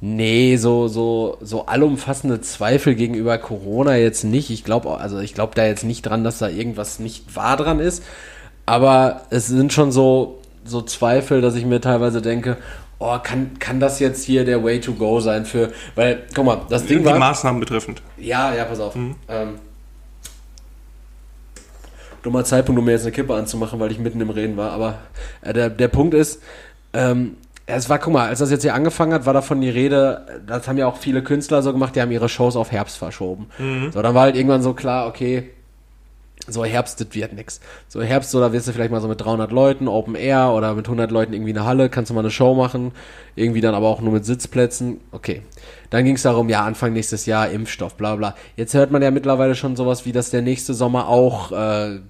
Nee, 0.00 0.56
so, 0.56 0.86
so, 0.86 1.38
so 1.40 1.66
allumfassende 1.66 2.40
Zweifel 2.40 2.94
gegenüber 2.94 3.38
Corona 3.38 3.96
jetzt 3.96 4.22
nicht. 4.22 4.50
Ich 4.50 4.62
glaube, 4.62 4.98
also 4.98 5.18
ich 5.18 5.34
glaube 5.34 5.56
da 5.56 5.66
jetzt 5.66 5.82
nicht 5.82 6.02
dran, 6.02 6.22
dass 6.22 6.38
da 6.38 6.48
irgendwas 6.48 7.00
nicht 7.00 7.34
wahr 7.34 7.56
dran 7.56 7.80
ist. 7.80 8.04
Aber 8.66 9.22
es 9.30 9.48
sind 9.48 9.72
schon 9.72 9.90
so, 9.90 10.38
so 10.64 10.80
Zweifel, 10.80 11.40
dass 11.40 11.56
ich 11.56 11.66
mir 11.66 11.80
teilweise 11.80 12.22
denke, 12.22 12.56
oh, 13.00 13.18
kann, 13.22 13.58
kann 13.58 13.80
das 13.80 13.98
jetzt 13.98 14.24
hier 14.24 14.44
der 14.44 14.62
Way 14.62 14.80
to 14.80 14.92
go 14.92 15.18
sein 15.20 15.44
für, 15.44 15.72
weil, 15.96 16.22
guck 16.34 16.44
mal, 16.44 16.60
das 16.68 16.86
Ding 16.86 16.98
Die 16.98 17.04
war... 17.04 17.14
Die 17.14 17.18
Maßnahmen 17.18 17.58
betreffend. 17.58 18.02
Ja, 18.16 18.54
ja, 18.54 18.64
pass 18.64 18.78
auf. 18.78 18.94
Mhm. 18.94 19.16
Ähm, 19.28 19.54
dummer 22.22 22.44
Zeitpunkt, 22.44 22.78
um 22.78 22.84
mir 22.84 22.92
jetzt 22.92 23.02
eine 23.02 23.12
Kippe 23.12 23.34
anzumachen, 23.34 23.80
weil 23.80 23.90
ich 23.90 23.98
mitten 23.98 24.20
im 24.20 24.30
Reden 24.30 24.56
war, 24.56 24.70
aber 24.70 24.98
äh, 25.40 25.52
der, 25.52 25.70
der 25.70 25.88
Punkt 25.88 26.14
ist, 26.14 26.42
ähm, 26.92 27.36
es 27.66 27.88
war, 27.88 27.98
guck 27.98 28.12
mal, 28.12 28.28
als 28.28 28.40
das 28.40 28.50
jetzt 28.50 28.62
hier 28.62 28.74
angefangen 28.74 29.14
hat, 29.14 29.26
war 29.26 29.32
davon 29.32 29.60
die 29.60 29.70
Rede, 29.70 30.42
das 30.46 30.68
haben 30.68 30.76
ja 30.76 30.86
auch 30.86 30.96
viele 30.96 31.22
Künstler 31.22 31.62
so 31.62 31.72
gemacht, 31.72 31.96
die 31.96 32.02
haben 32.02 32.10
ihre 32.10 32.28
Shows 32.28 32.56
auf 32.56 32.70
Herbst 32.70 32.98
verschoben. 32.98 33.46
Mhm. 33.58 33.92
So, 33.92 34.02
dann 34.02 34.14
war 34.14 34.22
halt 34.22 34.36
irgendwann 34.36 34.62
so 34.62 34.74
klar, 34.74 35.06
okay, 35.06 35.50
so 36.46 36.64
Herbst, 36.64 37.00
das 37.00 37.08
wird 37.12 37.32
nix. 37.32 37.60
So 37.88 38.02
Herbst, 38.02 38.30
so 38.30 38.40
da 38.40 38.52
wirst 38.52 38.68
du 38.68 38.72
vielleicht 38.72 38.90
mal 38.90 39.00
so 39.00 39.08
mit 39.08 39.20
300 39.20 39.52
Leuten, 39.52 39.88
Open 39.88 40.14
Air 40.14 40.52
oder 40.52 40.74
mit 40.74 40.86
100 40.86 41.10
Leuten 41.10 41.32
irgendwie 41.32 41.50
eine 41.50 41.64
Halle, 41.64 41.88
kannst 41.88 42.10
du 42.10 42.14
mal 42.14 42.20
eine 42.20 42.30
Show 42.30 42.54
machen, 42.54 42.92
irgendwie 43.36 43.60
dann 43.60 43.74
aber 43.74 43.88
auch 43.88 44.00
nur 44.00 44.12
mit 44.12 44.24
Sitzplätzen, 44.24 45.00
okay. 45.12 45.42
Dann 45.90 46.04
ging 46.04 46.14
es 46.14 46.22
darum, 46.22 46.48
ja, 46.48 46.64
Anfang 46.64 46.92
nächstes 46.92 47.26
Jahr 47.26 47.50
Impfstoff, 47.50 47.96
bla 47.96 48.16
bla. 48.16 48.34
Jetzt 48.56 48.74
hört 48.74 48.90
man 48.90 49.02
ja 49.02 49.10
mittlerweile 49.10 49.54
schon 49.54 49.76
sowas 49.76 50.06
wie, 50.06 50.12
dass 50.12 50.30
der 50.30 50.42
nächste 50.42 50.72
Sommer 50.72 51.08
auch 51.08 51.52
äh, 51.52 52.00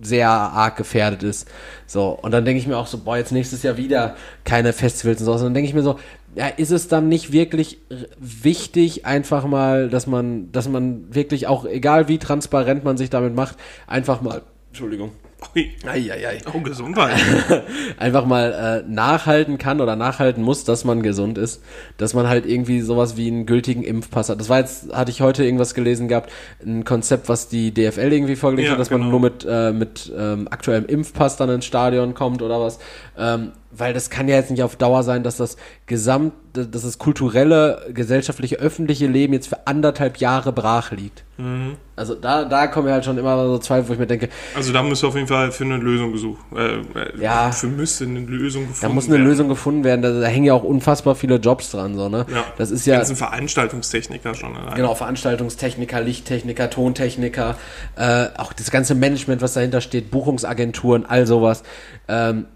sehr 0.00 0.28
arg 0.28 0.76
gefährdet 0.76 1.22
ist. 1.22 1.48
So, 1.86 2.10
und 2.10 2.32
dann 2.32 2.44
denke 2.44 2.60
ich 2.60 2.66
mir 2.66 2.76
auch 2.76 2.86
so, 2.86 2.98
boah, 2.98 3.16
jetzt 3.16 3.32
nächstes 3.32 3.62
Jahr 3.62 3.76
wieder 3.76 4.16
keine 4.44 4.72
Festivals 4.72 5.20
und 5.20 5.26
sowas. 5.26 5.40
Und 5.40 5.46
dann 5.46 5.54
denke 5.54 5.68
ich 5.68 5.74
mir 5.74 5.82
so, 5.82 5.98
ja, 6.36 6.48
ist 6.48 6.70
es 6.70 6.86
dann 6.86 7.08
nicht 7.08 7.32
wirklich 7.32 7.78
wichtig, 8.20 9.06
einfach 9.06 9.46
mal, 9.46 9.88
dass 9.88 10.06
man, 10.06 10.52
dass 10.52 10.68
man 10.68 11.14
wirklich 11.14 11.46
auch, 11.46 11.64
egal 11.64 12.08
wie 12.08 12.18
transparent 12.18 12.84
man 12.84 12.98
sich 12.98 13.08
damit 13.08 13.34
macht, 13.34 13.56
einfach 13.86 14.20
mal, 14.20 14.42
Entschuldigung, 14.68 15.12
Ui. 15.54 15.70
Ei, 15.86 16.10
ei, 16.10 16.28
ei. 16.28 16.38
Oh, 16.52 16.60
Gesundheit. 16.60 17.14
einfach 17.98 18.24
mal 18.24 18.84
äh, 18.86 18.90
nachhalten 18.90 19.58
kann 19.58 19.80
oder 19.80 19.94
nachhalten 19.94 20.42
muss, 20.42 20.64
dass 20.64 20.84
man 20.84 21.02
gesund 21.02 21.36
ist. 21.36 21.62
Dass 21.98 22.14
man 22.14 22.26
halt 22.26 22.46
irgendwie 22.46 22.80
sowas 22.80 23.16
wie 23.16 23.28
einen 23.28 23.44
gültigen 23.44 23.82
Impfpass 23.82 24.30
hat. 24.30 24.40
Das 24.40 24.48
war 24.48 24.60
jetzt, 24.60 24.92
hatte 24.94 25.10
ich 25.10 25.20
heute 25.20 25.44
irgendwas 25.44 25.74
gelesen 25.74 26.08
gehabt, 26.08 26.32
ein 26.64 26.84
Konzept, 26.84 27.28
was 27.28 27.48
die 27.48 27.72
DFL 27.72 28.12
irgendwie 28.12 28.36
vorgelegt 28.36 28.66
ja, 28.66 28.72
hat, 28.72 28.80
dass 28.80 28.88
genau. 28.88 29.02
man 29.02 29.10
nur 29.10 29.20
mit, 29.20 29.46
äh, 29.48 29.72
mit 29.72 30.10
ähm, 30.16 30.48
aktuellem 30.50 30.86
Impfpass 30.86 31.36
dann 31.36 31.50
ins 31.50 31.66
Stadion 31.66 32.14
kommt 32.14 32.40
oder 32.40 32.58
was. 32.60 32.78
Ähm, 33.18 33.52
weil 33.78 33.92
das 33.92 34.10
kann 34.10 34.28
ja 34.28 34.36
jetzt 34.36 34.50
nicht 34.50 34.62
auf 34.62 34.76
Dauer 34.76 35.02
sein, 35.02 35.22
dass 35.22 35.36
das 35.36 35.56
gesamt, 35.86 36.32
dass 36.52 36.82
das 36.82 36.98
kulturelle, 36.98 37.86
gesellschaftliche, 37.92 38.56
öffentliche 38.56 39.06
Leben 39.06 39.32
jetzt 39.32 39.48
für 39.48 39.66
anderthalb 39.66 40.18
Jahre 40.18 40.52
brach 40.52 40.90
liegt. 40.92 41.24
Mhm. 41.38 41.76
Also 41.96 42.14
da, 42.14 42.44
da 42.44 42.66
kommen 42.66 42.88
ja 42.88 42.94
halt 42.94 43.04
schon 43.04 43.18
immer 43.18 43.46
so 43.46 43.58
Zweifel, 43.58 43.88
wo 43.88 43.92
ich 43.92 43.98
mir 43.98 44.06
denke. 44.06 44.28
Also 44.54 44.72
da 44.72 44.82
müsste 44.82 45.06
auf 45.06 45.14
jeden 45.14 45.28
Fall 45.28 45.52
für 45.52 45.64
eine 45.64 45.76
Lösung 45.76 46.12
gesucht. 46.12 46.40
Äh, 46.54 46.78
äh, 46.78 47.20
ja. 47.20 47.50
Für 47.52 47.66
müsste 47.66 48.04
eine 48.04 48.20
Lösung 48.20 48.68
gefunden 48.68 48.82
werden. 48.82 48.90
Da 48.90 48.94
muss 48.94 49.06
eine 49.06 49.14
werden. 49.14 49.26
Lösung 49.26 49.48
gefunden 49.48 49.84
werden. 49.84 50.02
Da, 50.02 50.20
da, 50.20 50.26
hängen 50.26 50.46
ja 50.46 50.54
auch 50.54 50.62
unfassbar 50.62 51.14
viele 51.14 51.36
Jobs 51.36 51.70
dran, 51.70 51.94
so, 51.94 52.08
ne? 52.08 52.26
Ja. 52.32 52.44
Das 52.58 52.70
ist 52.70 52.86
ja. 52.86 52.98
Das 52.98 53.08
sind 53.08 53.16
Veranstaltungstechniker 53.16 54.34
schon 54.34 54.56
allein. 54.56 54.74
Genau, 54.74 54.94
Veranstaltungstechniker, 54.94 56.00
Lichttechniker, 56.00 56.70
Tontechniker, 56.70 57.56
äh, 57.96 58.26
auch 58.36 58.52
das 58.52 58.70
ganze 58.70 58.94
Management, 58.94 59.42
was 59.42 59.54
dahinter 59.54 59.80
steht, 59.80 60.10
Buchungsagenturen, 60.10 61.06
all 61.06 61.26
sowas. 61.26 61.62
Ähm, 62.08 62.46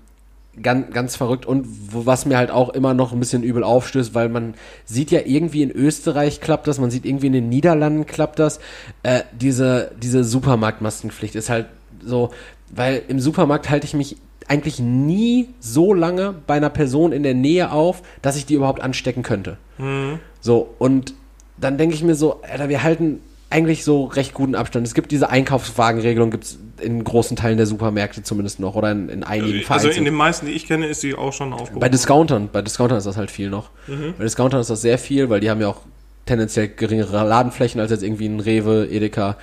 ganz, 0.61 0.92
ganz 0.92 1.16
verrückt 1.16 1.46
und 1.46 1.66
was 1.92 2.26
mir 2.26 2.36
halt 2.36 2.51
auch 2.51 2.70
immer 2.70 2.92
noch 2.92 3.12
ein 3.12 3.20
bisschen 3.20 3.42
übel 3.42 3.62
aufstößt, 3.62 4.14
weil 4.14 4.28
man 4.28 4.55
sieht 4.84 5.11
ja 5.11 5.20
irgendwie 5.24 5.62
in 5.62 5.70
Österreich 5.70 6.40
klappt 6.40 6.66
das, 6.66 6.78
man 6.80 6.90
sieht 6.90 7.05
irgendwie 7.05 7.28
in 7.28 7.32
den 7.32 7.48
Niederlanden 7.48 8.07
klappt 8.07 8.38
das. 8.38 8.59
Äh, 9.03 9.22
diese, 9.32 9.92
diese 10.03 10.24
Supermarktmaskenpflicht 10.24 11.36
ist 11.36 11.51
halt 11.51 11.66
so, 12.03 12.30
weil 12.70 13.03
im 13.09 13.20
Supermarkt 13.20 13.70
halte 13.70 13.86
ich 13.86 13.94
mich 13.94 14.16
eigentlich 14.48 14.80
nie 14.80 15.51
so 15.61 15.94
lange 15.94 16.34
bei 16.46 16.55
einer 16.55 16.70
Person 16.70 17.12
in 17.12 17.22
der 17.22 17.34
Nähe 17.34 17.70
auf, 17.70 18.03
dass 18.20 18.36
ich 18.36 18.46
die 18.46 18.55
überhaupt 18.55 18.82
anstecken 18.82 19.22
könnte. 19.22 19.59
Mhm. 19.78 20.18
So, 20.40 20.74
und 20.78 21.14
dann 21.57 21.78
denke 21.78 21.94
ich 21.94 22.03
mir 22.03 22.16
so, 22.16 22.40
Alter, 22.42 22.68
wir 22.68 22.82
halten 22.82 23.20
eigentlich 23.51 23.84
so 23.84 24.05
recht 24.05 24.32
guten 24.32 24.55
Abstand. 24.55 24.86
Es 24.86 24.94
gibt 24.94 25.11
diese 25.11 25.28
Einkaufswagenregelung, 25.28 26.30
gibt 26.30 26.44
es 26.44 26.59
in 26.80 27.03
großen 27.03 27.36
Teilen 27.36 27.57
der 27.57 27.66
Supermärkte 27.66 28.22
zumindest 28.22 28.61
noch 28.61 28.76
oder 28.76 28.92
in, 28.92 29.09
in 29.09 29.24
einigen 29.24 29.68
Also 29.68 29.88
in 29.88 30.05
den 30.05 30.14
meisten, 30.14 30.46
die 30.46 30.53
ich 30.53 30.66
kenne, 30.66 30.86
ist 30.86 31.01
sie 31.01 31.14
auch 31.14 31.32
schon 31.32 31.53
aufgehoben. 31.53 31.80
Bei 31.80 31.88
Discountern, 31.88 32.48
bei 32.51 32.62
Discountern 32.62 32.96
ist 32.96 33.07
das 33.07 33.16
halt 33.16 33.30
viel 33.30 33.51
noch. 33.51 33.70
Mhm. 33.86 34.14
Bei 34.16 34.24
Discountern 34.24 34.61
ist 34.61 34.70
das 34.70 34.80
sehr 34.80 34.98
viel, 34.98 35.28
weil 35.28 35.40
die 35.40 35.51
haben 35.51 35.61
ja 35.61 35.68
auch 35.68 35.80
tendenziell 36.26 36.68
geringere 36.68 37.26
Ladenflächen 37.26 37.80
als 37.80 37.90
jetzt 37.90 38.05
irgendwie 38.05 38.26
ein 38.26 38.40
Rewe, 38.40 38.86
Edeka, 38.88 39.36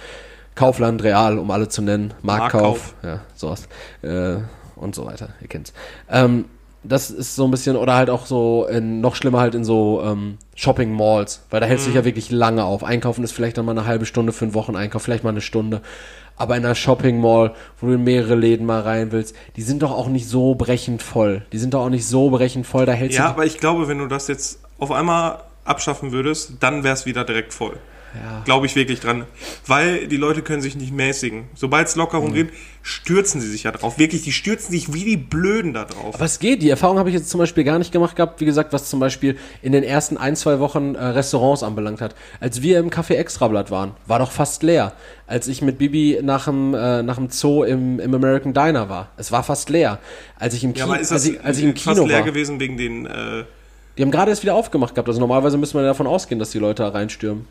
Kaufland, 0.55 1.03
Real, 1.03 1.37
um 1.37 1.51
alle 1.51 1.67
zu 1.67 1.81
nennen, 1.81 2.13
Marktkauf, 2.21 2.95
Marktkauf. 3.03 3.03
ja, 3.03 3.21
sowas 3.35 3.67
äh, 4.01 4.37
und 4.75 4.95
so 4.95 5.05
weiter, 5.05 5.29
ihr 5.41 5.47
kennt's. 5.47 5.73
Ähm, 6.09 6.45
das 6.87 7.09
ist 7.11 7.35
so 7.35 7.45
ein 7.45 7.51
bisschen, 7.51 7.75
oder 7.75 7.95
halt 7.95 8.09
auch 8.09 8.25
so, 8.25 8.65
in, 8.69 9.01
noch 9.01 9.15
schlimmer 9.15 9.39
halt 9.39 9.55
in 9.55 9.63
so 9.63 10.01
ähm, 10.03 10.37
Shopping 10.55 10.91
Malls, 10.91 11.43
weil 11.49 11.59
da 11.59 11.65
hältst 11.65 11.85
du 11.85 11.89
mhm. 11.89 11.93
dich 11.93 12.01
ja 12.01 12.05
wirklich 12.05 12.31
lange 12.31 12.63
auf. 12.63 12.83
Einkaufen 12.83 13.23
ist 13.23 13.31
vielleicht 13.31 13.57
dann 13.57 13.65
mal 13.65 13.71
eine 13.71 13.85
halbe 13.85 14.05
Stunde 14.05 14.33
für 14.33 14.45
einen 14.45 14.53
Wocheneinkauf, 14.53 15.01
vielleicht 15.01 15.23
mal 15.23 15.31
eine 15.31 15.41
Stunde. 15.41 15.81
Aber 16.35 16.55
in 16.55 16.63
einer 16.63 16.75
Shopping 16.75 17.19
Mall, 17.19 17.53
wo 17.79 17.87
du 17.87 17.93
in 17.93 18.03
mehrere 18.03 18.35
Läden 18.35 18.65
mal 18.65 18.81
rein 18.81 19.11
willst, 19.11 19.35
die 19.55 19.63
sind 19.63 19.81
doch 19.81 19.91
auch 19.91 20.07
nicht 20.07 20.27
so 20.27 20.55
brechend 20.55 21.01
voll. 21.01 21.45
Die 21.51 21.57
sind 21.57 21.73
doch 21.73 21.83
auch 21.83 21.89
nicht 21.89 22.07
so 22.07 22.29
brechend 22.29 22.67
voll, 22.67 22.85
da 22.85 22.93
hältst. 22.93 23.17
Ja, 23.17 23.29
aber 23.29 23.45
ich 23.45 23.57
glaube, 23.57 23.87
wenn 23.87 23.97
du 23.97 24.07
das 24.07 24.27
jetzt 24.27 24.59
auf 24.77 24.91
einmal 24.91 25.39
abschaffen 25.65 26.11
würdest, 26.11 26.53
dann 26.59 26.83
wäre 26.83 26.93
es 26.93 27.05
wieder 27.05 27.23
direkt 27.23 27.53
voll. 27.53 27.77
Ja. 28.15 28.41
Glaube 28.45 28.65
ich 28.65 28.75
wirklich 28.75 28.99
dran. 28.99 29.25
Weil 29.65 30.07
die 30.07 30.17
Leute 30.17 30.41
können 30.41 30.61
sich 30.61 30.75
nicht 30.75 30.93
mäßigen. 30.93 31.45
Sobald 31.55 31.87
es 31.87 31.95
Lockerung 31.95 32.31
mhm. 32.31 32.35
gibt, 32.35 32.53
stürzen 32.81 33.41
sie 33.41 33.49
sich 33.49 33.63
ja 33.63 33.71
drauf. 33.71 33.99
Wirklich, 33.99 34.23
die 34.23 34.31
stürzen 34.31 34.71
sich 34.71 34.93
wie 34.93 35.03
die 35.03 35.17
Blöden 35.17 35.73
da 35.73 35.85
drauf. 35.85 36.15
Aber 36.15 36.25
es 36.25 36.39
geht. 36.39 36.61
Die 36.61 36.69
Erfahrung 36.69 36.97
habe 36.97 37.09
ich 37.09 37.15
jetzt 37.15 37.29
zum 37.29 37.39
Beispiel 37.39 37.63
gar 37.63 37.77
nicht 37.79 37.91
gemacht 37.91 38.15
gehabt. 38.15 38.39
Wie 38.39 38.45
gesagt, 38.45 38.71
was 38.73 38.89
zum 38.89 38.99
Beispiel 38.99 39.37
in 39.61 39.71
den 39.71 39.83
ersten 39.83 40.17
ein, 40.17 40.35
zwei 40.35 40.59
Wochen 40.59 40.95
äh, 40.95 41.03
Restaurants 41.03 41.63
anbelangt 41.63 42.01
hat. 42.01 42.15
Als 42.39 42.61
wir 42.61 42.79
im 42.79 42.89
Café 42.89 43.15
Extrablatt 43.15 43.71
waren, 43.71 43.91
war 44.05 44.19
doch 44.19 44.31
fast 44.31 44.63
leer. 44.63 44.93
Als 45.27 45.47
ich 45.47 45.61
mit 45.61 45.77
Bibi 45.77 46.19
nach 46.23 46.45
dem, 46.45 46.73
äh, 46.73 47.03
nach 47.03 47.17
dem 47.17 47.29
Zoo 47.29 47.63
im, 47.63 47.99
im 47.99 48.13
American 48.13 48.53
Diner 48.53 48.89
war, 48.89 49.11
es 49.17 49.31
war 49.31 49.43
fast 49.43 49.69
leer. 49.69 49.99
Als 50.39 50.53
ich 50.53 50.63
im, 50.63 50.73
Ki 50.73 50.79
ja, 50.79 50.87
als 50.87 51.25
ich, 51.25 51.43
als 51.43 51.57
ich 51.57 51.65
im 51.65 51.73
Kino 51.73 51.95
fast 51.95 52.07
leer 52.07 52.19
war, 52.19 52.25
gewesen 52.25 52.59
wegen 52.59 52.77
den... 52.77 53.05
Äh 53.05 53.43
die 53.97 54.03
haben 54.03 54.11
gerade 54.11 54.29
erst 54.29 54.43
wieder 54.43 54.53
aufgemacht 54.53 54.93
gehabt. 54.93 55.07
Also 55.07 55.19
normalerweise 55.19 55.57
müssen 55.57 55.79
wir 55.79 55.83
davon 55.83 56.05
ausgehen, 56.05 56.37
dass 56.37 56.51
die 56.51 56.59
Leute 56.59 56.83
da 56.83 56.89
reinstürmen. 56.89 57.47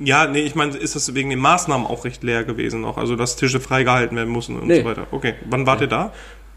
Ja, 0.00 0.26
nee, 0.26 0.40
ich 0.40 0.54
meine, 0.54 0.76
ist 0.76 0.96
das 0.96 1.14
wegen 1.14 1.30
den 1.30 1.38
Maßnahmen 1.38 1.86
auch 1.86 2.04
recht 2.04 2.22
leer 2.22 2.44
gewesen 2.44 2.80
noch? 2.80 2.96
Also, 2.96 3.16
dass 3.16 3.36
Tische 3.36 3.60
freigehalten 3.60 4.16
werden 4.16 4.30
mussten 4.30 4.58
und 4.58 4.66
nee. 4.66 4.80
so 4.80 4.84
weiter. 4.86 5.06
Okay, 5.10 5.34
wann 5.48 5.66
wart 5.66 5.82
ihr 5.82 5.86
da? 5.86 6.12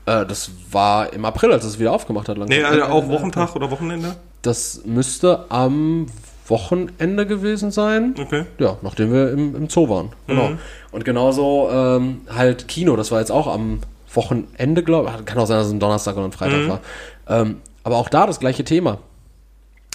Äh, 0.06 0.26
das 0.26 0.52
war 0.72 1.12
im 1.14 1.26
April, 1.26 1.52
als 1.52 1.64
es 1.66 1.80
wieder 1.80 1.92
aufgemacht 1.92 2.30
hat. 2.30 2.38
Langsam. 2.38 2.58
Nee, 2.58 2.64
also 2.64 2.84
auch 2.84 3.08
Wochentag 3.08 3.56
oder 3.56 3.70
Wochenende? 3.70 4.16
Das 4.42 4.82
müsste 4.86 5.46
am 5.50 6.08
Wochenende 6.48 7.26
gewesen 7.26 7.72
sein. 7.72 8.16
Okay. 8.20 8.46
Ja, 8.60 8.78
nachdem 8.82 9.12
wir 9.14 9.32
im, 9.32 9.56
im 9.56 9.70
Zoo 9.70 9.88
waren. 9.90 10.12
Genau. 10.28 10.50
Mhm. 10.50 10.60
Und 10.92 11.06
genauso 11.06 11.70
ähm, 11.72 12.22
halt 12.34 12.68
Kino, 12.68 12.96
das 12.96 13.12
war 13.12 13.20
jetzt 13.20 13.32
auch 13.32 13.48
am 13.48 13.80
Wochenende, 14.14 14.84
glaube 14.84 15.10
ich. 15.10 15.26
Kann 15.26 15.38
auch 15.38 15.48
sein, 15.48 15.58
dass 15.58 15.68
es 15.68 15.74
ein 15.74 15.80
Donnerstag 15.80 16.16
oder 16.16 16.26
ein 16.26 16.32
Freitag 16.32 16.60
mhm. 16.60 16.70
war. 16.70 16.80
Ähm, 17.28 17.62
aber 17.84 17.98
auch 17.98 18.10
da 18.10 18.28
das 18.28 18.40
gleiche 18.40 18.64
Thema. 18.64 19.00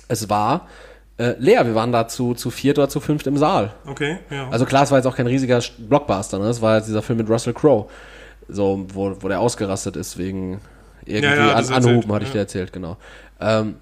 Es 0.09 0.31
war 0.31 0.67
äh, 1.19 1.35
leer. 1.39 1.67
Wir 1.67 1.75
waren 1.75 1.93
da 1.93 2.09
zu, 2.09 2.35
zu 2.35 2.51
viert 2.51 2.79
oder 2.79 2.89
zu 2.89 3.01
fünft 3.01 3.27
im 3.27 3.37
Saal. 3.37 3.73
Okay, 3.87 4.19
ja. 4.31 4.49
Also 4.51 4.65
klar, 4.65 4.85
es 4.85 4.91
war 4.91 4.99
jetzt 4.99 5.07
auch 5.07 5.17
kein 5.17 5.27
riesiger 5.27 5.61
Blockbuster, 5.79 6.39
ne? 6.39 6.47
Es 6.47 6.63
war 6.63 6.77
jetzt 6.77 6.89
dieser 6.89 7.03
Film 7.03 7.19
mit 7.19 7.29
Russell 7.29 7.53
Crowe, 7.53 7.87
so, 8.49 8.87
wo, 8.93 9.15
wo 9.21 9.29
der 9.29 9.41
ausgerastet 9.41 9.97
ist 9.97 10.17
wegen 10.17 10.61
irgendwie 11.05 11.37
Ja, 11.37 11.49
ja, 11.49 11.55
an, 11.55 11.69
Anhuben, 11.69 12.13
hatte 12.13 12.25
ich 12.25 12.33
dir 12.33 12.39
erzählt, 12.39 12.73
genau. 12.73 12.97
Ähm, 13.41 13.77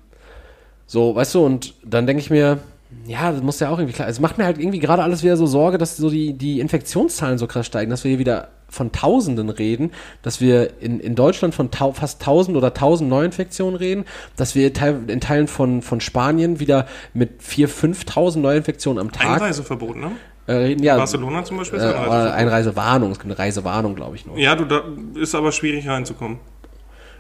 so, 0.87 1.15
weißt 1.15 1.35
du, 1.35 1.45
und 1.45 1.75
dann 1.85 2.07
denke 2.07 2.21
ich 2.21 2.31
mir, 2.31 2.59
ja, 3.07 3.33
das 3.33 3.43
muss 3.43 3.61
ja 3.61 3.69
auch 3.69 3.79
irgendwie 3.79 3.95
klar. 3.95 4.09
Es 4.09 4.21
macht 4.21 4.39
mir 4.39 4.45
halt 4.45 4.59
irgendwie 4.59 4.79
gerade 4.79 5.03
alles 5.03 5.23
wieder 5.23 5.37
so 5.37 5.47
Sorge, 5.47 5.79
dass 5.79 5.97
so 5.97 6.09
die, 6.09 6.35
die 6.35 6.61
Infektionszahlen 6.61 7.39
so 7.39 7.47
krass 7.47 7.67
steigen, 7.67 7.91
dass 7.91 8.05
wir 8.05 8.11
hier 8.11 8.19
wieder 8.19 8.49
von 8.77 8.93
Tausenden 8.93 9.49
reden, 9.51 9.93
dass 10.23 10.41
wir 10.41 10.81
in, 10.81 11.01
in 11.01 11.15
Deutschland 11.15 11.55
von 11.55 11.71
tau 11.71 11.93
fast 11.93 12.21
1000 12.21 12.57
oder 12.57 12.69
1000 12.69 13.09
Neuinfektionen 13.09 13.77
reden, 13.77 14.05
dass 14.37 14.55
wir 14.55 14.71
in 15.09 15.21
Teilen 15.21 15.49
von, 15.49 15.83
von 15.83 16.01
Spanien 16.01 16.61
wieder 16.61 16.87
mit 17.15 17.41
4.000, 17.43 18.07
5.000 18.07 18.39
Neuinfektionen 18.39 19.01
am 19.01 19.11
Tag 19.11 19.27
Einreiseverbot, 19.27 19.97
ne? 19.97 20.13
äh. 20.49 20.77
Ja, 20.83 20.97
Barcelona 20.97 21.45
zum 21.45 21.57
Beispiel 21.57 21.79
äh, 21.79 21.83
ist 21.83 21.89
Einreiseverbot. 21.89 22.35
Einreisewarnung, 22.35 23.11
es 23.13 23.19
gibt 23.19 23.31
eine 23.31 23.39
Reisewarnung, 23.39 23.95
glaube 23.95 24.17
ich 24.17 24.27
nur. 24.27 24.39
Ja, 24.39 24.55
du, 24.55 24.65
da 24.65 24.83
ist 25.15 25.35
aber 25.35 25.53
schwierig 25.53 25.89
reinzukommen. 25.89 26.39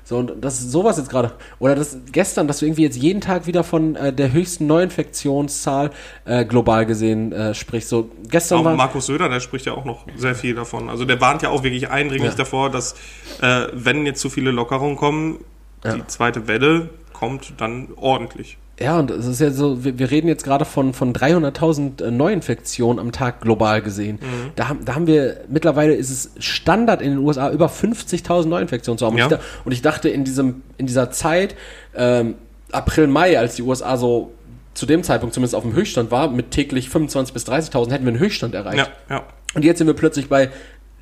So, 0.09 0.19
und 0.19 0.35
das 0.41 0.61
ist 0.61 0.71
sowas 0.71 0.99
jetzt 0.99 1.11
gerade. 1.11 1.33
Oder 1.59 1.75
das 1.75 1.99
gestern, 2.13 2.47
dass 2.47 2.61
du 2.61 2.67
irgendwie 2.67 2.83
jetzt 2.85 2.97
jeden 2.97 3.21
Tag 3.21 3.49
wieder 3.49 3.65
von 3.65 3.97
äh, 3.97 4.13
der 4.13 4.31
höchsten 4.33 4.69
Neuinfektionszahl 4.69 5.91
äh, 6.25 6.45
global 6.45 6.87
gesehen 6.87 7.33
äh, 7.33 7.55
sprichst. 7.55 7.89
So, 7.89 8.09
gestern 8.31 8.61
Auch 8.61 8.65
war. 8.67 8.77
Markus 8.77 9.07
Söder, 9.07 9.29
der 9.29 9.41
spricht 9.41 9.67
ja 9.67 9.73
auch 9.73 9.85
noch 9.85 10.07
sehr 10.17 10.37
viel 10.37 10.55
davon. 10.55 10.89
Also 10.89 11.05
der 11.05 11.21
warnt 11.21 11.43
ja 11.43 11.49
auch 11.51 11.65
wirklich 11.65 11.91
eindringlich 11.91 12.31
Ja. 12.31 12.37
davor, 12.37 12.71
dass 12.71 12.95
äh, 13.43 13.67
wenn 13.73 14.07
jetzt 14.07 14.21
zu 14.21 14.31
viele 14.31 14.53
Lockerungen 14.53 14.95
kommen, 14.97 15.45
Ja. 15.85 15.95
die 15.97 16.07
zweite 16.07 16.47
Welle 16.47 16.89
kommt 17.13 17.55
dann 17.57 17.89
ordentlich. 17.97 18.59
Ja, 18.79 18.99
und 18.99 19.11
es 19.11 19.27
ist 19.27 19.41
ja 19.41 19.51
so, 19.51 19.85
wir, 19.85 19.99
wir 19.99 20.11
reden 20.11 20.29
jetzt 20.29 20.45
gerade 20.45 20.67
von, 20.67 20.93
von 20.93 21.15
300.000 21.15 22.05
äh, 22.05 22.11
Neuinfektionen 22.11 22.99
am 22.99 23.11
Tag 23.11 23.41
global 23.41 23.81
gesehen. 23.81 24.19
Mhm. 24.21 24.51
Da, 24.55 24.69
haben, 24.69 24.85
da 24.85 24.95
haben 24.95 25.07
wir, 25.07 25.39
mittlerweile 25.49 25.95
ist 25.95 26.11
es 26.11 26.31
Standard 26.39 27.01
in 27.01 27.11
den 27.13 27.19
USA, 27.19 27.51
über 27.51 27.69
50.000 27.69 28.47
Neuinfektionen 28.47 28.99
zu 28.99 29.07
haben. 29.07 29.17
Ja. 29.17 29.27
Und, 29.27 29.33
ich, 29.33 29.41
und 29.65 29.73
ich 29.73 29.83
dachte, 29.83 30.11
in, 30.11 30.25
diesem, 30.25 30.63
in 30.77 30.87
dieser 30.87 31.11
Zeit, 31.11 31.57
ähm, 31.95 32.35
April, 32.71 33.07
Mai, 33.07 33.39
als 33.39 33.57
die 33.57 33.63
USA 33.63 33.97
so 33.97 34.33
zu 34.75 34.85
dem 34.85 35.03
Zeitpunkt 35.03 35.35
zumindest 35.35 35.55
auf 35.55 35.63
dem 35.63 35.73
Höchststand 35.73 36.11
war, 36.11 36.29
mit 36.29 36.51
täglich 36.51 36.89
25.000 36.89 37.33
bis 37.33 37.47
30.000, 37.47 37.93
hätten 37.93 38.05
wir 38.05 38.13
einen 38.13 38.19
Höchststand 38.19 38.55
erreicht. 38.55 38.91
Ja, 39.09 39.17
ja. 39.17 39.23
Und 39.55 39.65
jetzt 39.65 39.79
sind 39.79 39.87
wir 39.87 39.95
plötzlich 39.95 40.29
bei 40.29 40.51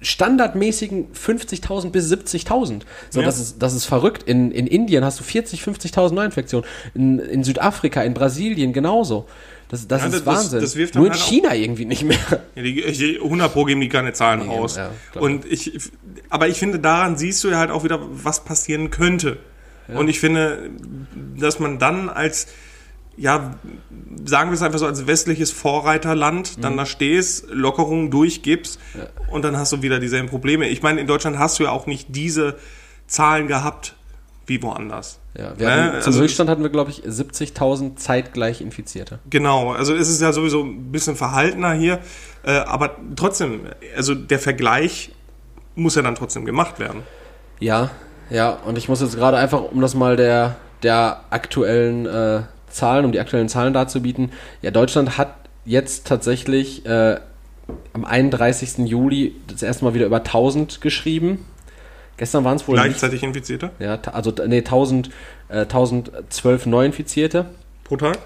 standardmäßigen 0.05 1.07
50.000 1.13 1.91
bis 1.91 2.11
70.000. 2.13 2.83
So, 3.11 3.21
Ja. 3.21 3.27
das, 3.27 3.41
ist, 3.41 3.57
das 3.63 3.75
ist 3.75 3.85
verrückt. 3.85 4.23
In, 4.25 4.51
in 4.51 4.67
Indien 4.67 5.05
hast 5.05 5.21
du 5.21 5.25
40, 5.25 5.63
50.000 5.63 6.13
Neuinfektionen. 6.15 6.69
In, 6.95 7.19
in 7.19 7.45
Südafrika, 7.45 8.03
in 8.03 8.15
Brasilien 8.15 8.73
genauso. 8.73 9.27
Das, 9.69 9.89
das 9.89 10.03
Ja, 10.03 10.07
ist 10.09 10.15
das- 10.15 10.27
Wahnsinn. 10.27 10.61
das 10.61 10.77
wirft 10.77 10.95
Nur 10.95 11.07
in 11.07 11.13
halt 11.13 11.21
auch- 11.23 11.27
China 11.27 11.55
irgendwie 11.55 11.85
nicht 11.87 12.05
mehr. 12.05 12.19
Ja, 12.55 12.63
die, 12.63 12.75
die 12.93 13.19
100 13.21 13.53
Pro 13.53 13.65
geben 13.65 13.81
die 13.81 13.89
keine 13.89 14.13
Zahlen 14.13 14.47
Nee, 14.47 14.55
raus. 14.55 14.77
ja, 14.77 14.91
und 15.19 15.45
ich, 15.51 15.81
aber 16.29 16.49
ich 16.49 16.59
finde, 16.59 16.79
daran 16.79 17.17
siehst 17.17 17.43
du 17.43 17.49
ja 17.49 17.59
halt 17.59 17.71
auch 17.71 17.83
wieder, 17.85 17.99
was 18.11 18.45
passieren 18.45 18.91
könnte. 18.91 19.39
Und 19.89 20.09
ich 20.09 20.19
finde, 20.21 20.71
dass 21.39 21.59
man 21.59 21.79
dann 21.79 22.09
als, 22.09 22.47
ja, 23.17 23.55
sagen 24.25 24.51
wir 24.51 24.55
es 24.55 24.63
einfach 24.63 24.79
so, 24.79 24.87
als 24.87 25.07
westliches 25.07 25.51
Vorreiterland 25.53 26.57
Mhm. 26.57 26.63
dann 26.63 26.77
da 26.77 26.87
stehst, 26.87 27.47
Lockerungen 27.51 28.11
durchgibst 28.11 28.79
und 29.31 29.43
dann 29.45 29.57
hast 29.57 29.73
du 29.73 29.83
wieder 29.83 29.99
dieselben 30.01 30.29
Probleme. 30.29 30.69
Ich 30.69 30.83
meine, 30.83 31.01
in 31.01 31.07
Deutschland 31.07 31.39
hast 31.39 31.59
du 31.59 31.65
ja 31.65 31.71
auch 31.71 31.87
nicht 31.87 32.09
diese 32.11 32.57
Zahlen 33.07 33.47
gehabt 33.49 33.95
wie 34.47 34.63
woanders. 34.63 35.19
Ja, 35.37 35.59
wir 35.59 35.67
Ne? 35.67 35.73
hatten, 35.85 36.01
zum 36.03 36.13
Also- 36.13 36.21
Höchststand 36.23 36.49
hatten 36.51 36.63
wir, 36.63 36.71
glaube 36.71 36.91
ich, 36.91 37.03
70.000 37.07 37.99
zeitgleich 37.99 38.61
Infizierte. 38.61 39.19
Genau, 39.31 39.73
also 39.73 39.95
es 39.95 40.09
ist 40.09 40.21
ja 40.21 40.33
sowieso 40.33 40.63
ein 40.63 40.93
bisschen 40.93 41.17
verhaltener 41.17 41.73
hier, 41.73 41.99
äh, 42.45 42.53
aber 42.53 42.97
trotzdem, 43.17 43.63
also 43.97 44.15
der 44.15 44.39
Vergleich 44.39 45.13
muss 45.75 45.95
ja 45.97 46.03
dann 46.03 46.15
trotzdem 46.15 46.45
gemacht 46.45 46.79
werden. 46.79 47.03
Ja, 47.59 47.91
ja, 48.31 48.51
und 48.51 48.79
ich 48.79 48.89
muss 48.89 49.01
jetzt 49.01 49.17
gerade 49.17 49.37
einfach, 49.39 49.63
um 49.63 49.81
das 49.81 49.95
mal 49.95 50.17
der, 50.17 50.57
der 50.83 51.21
aktuellen 51.31 52.07
äh, 52.07 52.43
Zahlen, 52.75 53.05
um 53.05 53.13
die 53.13 53.21
aktuellen 53.21 53.49
Zahlen 53.49 53.73
darzubieten, 53.73 54.33
ja, 54.63 54.71
Deutschland 54.71 55.17
hat 55.17 55.35
jetzt 55.65 56.07
tatsächlich 56.07 56.85
äh, 56.87 57.19
am 57.93 58.05
31. 58.05 58.79
Juli 58.87 59.37
das 59.47 59.63
erste 59.63 59.85
Mal 59.85 59.95
wieder 59.95 60.07
über 60.07 60.19
1000 60.19 60.81
geschrieben. 60.81 61.47
Gestern 62.17 62.45
waren 62.45 62.57
es 62.57 62.69
wohl 62.69 62.77
nicht, 62.77 62.85
Gleichzeitig 62.85 63.23
Infizierte 63.23 63.71
ja, 63.81 63.99
also 64.13 64.33
nee, 64.47 64.59
1000, 64.59 65.11
äh, 65.49 65.61
1012 65.61 66.67
Neuinfizierte. 66.67 67.47
pro 67.85 67.97
Tag. 67.97 68.19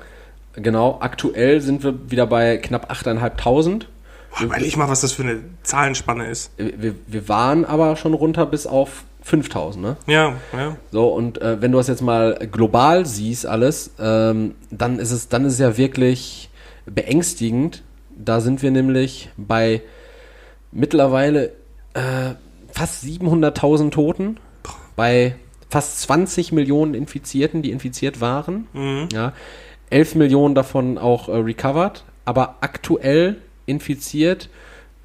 Genau, 0.55 0.99
aktuell 1.01 1.61
sind 1.61 1.85
wir 1.85 2.11
wieder 2.11 2.27
bei 2.27 2.57
knapp 2.59 2.91
8.500. 2.91 3.87
Boah, 4.31 4.43
überleg 4.43 4.77
mal, 4.77 4.89
was 4.89 5.01
das 5.01 5.13
für 5.13 5.23
eine 5.23 5.41
Zahlenspanne 5.63 6.27
ist. 6.27 6.51
Wir, 6.57 6.95
wir 7.07 7.29
waren 7.29 7.65
aber 7.65 7.97
schon 7.97 8.13
runter 8.13 8.45
bis 8.45 8.67
auf 8.67 9.05
5000, 9.29 9.85
ne? 9.85 9.97
Ja, 10.07 10.35
ja. 10.53 10.77
So, 10.91 11.09
und 11.09 11.41
äh, 11.41 11.61
wenn 11.61 11.73
du 11.73 11.79
das 11.79 11.89
jetzt 11.89 12.03
mal 12.03 12.39
global 12.51 13.07
siehst, 13.07 13.47
alles, 13.47 13.93
ähm, 14.01 14.55
dann 14.71 14.99
ist 14.99 15.13
es, 15.13 15.29
dann 15.29 15.45
ist 15.45 15.55
es 15.55 15.59
ja 15.59 15.77
wirklich 15.77 16.51
beängstigend. 16.87 17.83
Da 18.17 18.41
sind 18.41 18.63
wir 18.63 18.71
nämlich 18.71 19.31
bei 19.37 19.83
mittlerweile 20.73 21.53
äh, 21.95 22.35
fast 22.73 23.05
700.000 23.05 23.91
Toten, 23.91 24.39
bei 24.97 25.37
fast 25.71 26.01
20 26.01 26.53
Millionen 26.53 26.95
Infizierten, 26.95 27.63
die 27.63 27.71
infiziert 27.71 28.21
waren. 28.21 28.67
Ja, 29.13 29.33
11 29.91 30.15
Millionen 30.17 30.55
davon 30.55 30.99
auch 30.99 31.29
äh, 31.29 31.37
recovered, 31.37 32.05
aber 32.25 32.57
aktuell 32.61 33.37
infiziert 33.67 34.49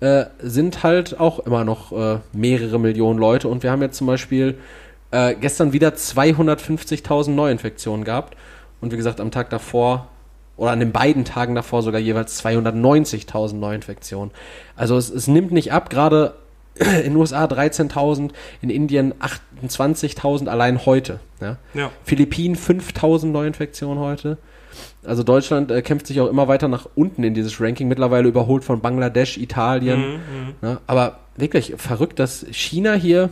äh, 0.04 0.26
sind 0.40 0.84
halt 0.84 1.18
auch 1.18 1.40
immer 1.40 1.64
noch 1.64 1.94
äh, 1.94 2.20
mehrere 2.34 2.78
Millionen 2.78 3.18
Leute. 3.18 3.48
Und 3.48 3.64
wir 3.64 3.72
haben 3.72 3.82
jetzt 3.82 3.98
zum 3.98 4.08
Beispiel 4.08 4.58
äh, 5.12 5.34
gestern 5.36 5.72
wieder 5.72 5.92
250.000 5.92 7.30
Neuinfektionen 7.30 8.04
gehabt. 8.04 8.36
Und 8.82 8.92
wie 8.92 8.98
gesagt, 8.98 9.22
am 9.22 9.32
Tag 9.32 9.50
davor 9.50 10.10
oder 10.58 10.72
an 10.72 10.82
den 10.82 10.92
beiden 10.92 11.24
Tagen 11.24 11.56
davor 11.56 11.84
sogar 11.84 12.02
jeweils 12.02 12.44
290.000 12.44 13.54
Neuinfektionen. 13.54 14.32
Also 14.76 14.98
es, 14.98 15.10
es 15.10 15.28
nimmt 15.28 15.54
nicht 15.54 15.72
ab, 15.72 15.90
gerade 15.90 16.34
in 16.76 17.14
den 17.14 17.16
USA 17.16 17.46
13.000, 17.46 18.32
in 18.62 18.70
Indien 18.70 19.14
28.000 19.66 20.48
allein 20.50 20.86
heute. 20.86 21.22
Ja? 21.40 21.56
Ja. 21.74 21.92
Philippinen 22.04 22.58
5.000 22.58 23.28
Neuinfektionen 23.28 24.00
heute. 24.04 24.38
Also 25.06 25.24
Deutschland 25.24 25.72
äh, 25.72 25.82
kämpft 25.82 26.08
sich 26.08 26.22
auch 26.22 26.30
immer 26.30 26.48
weiter 26.48 26.68
nach 26.68 26.88
unten 26.96 27.24
in 27.24 27.34
dieses 27.34 27.60
Ranking, 27.60 27.88
mittlerweile 27.88 28.28
überholt 28.28 28.64
von 28.64 28.82
Bangladesch, 28.82 29.38
Italien. 29.38 30.20
Ja, 30.62 30.82
aber 30.88 31.20
wirklich 31.36 31.74
verrückt, 31.78 32.20
dass 32.20 32.46
China 32.52 32.94
hier 32.94 33.30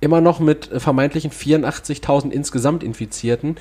immer 0.00 0.20
noch 0.20 0.40
mit 0.40 0.70
äh, 0.70 0.80
vermeintlichen 0.80 1.30
84.000 1.30 2.30
insgesamt 2.30 2.82
Infizierten 2.82 3.56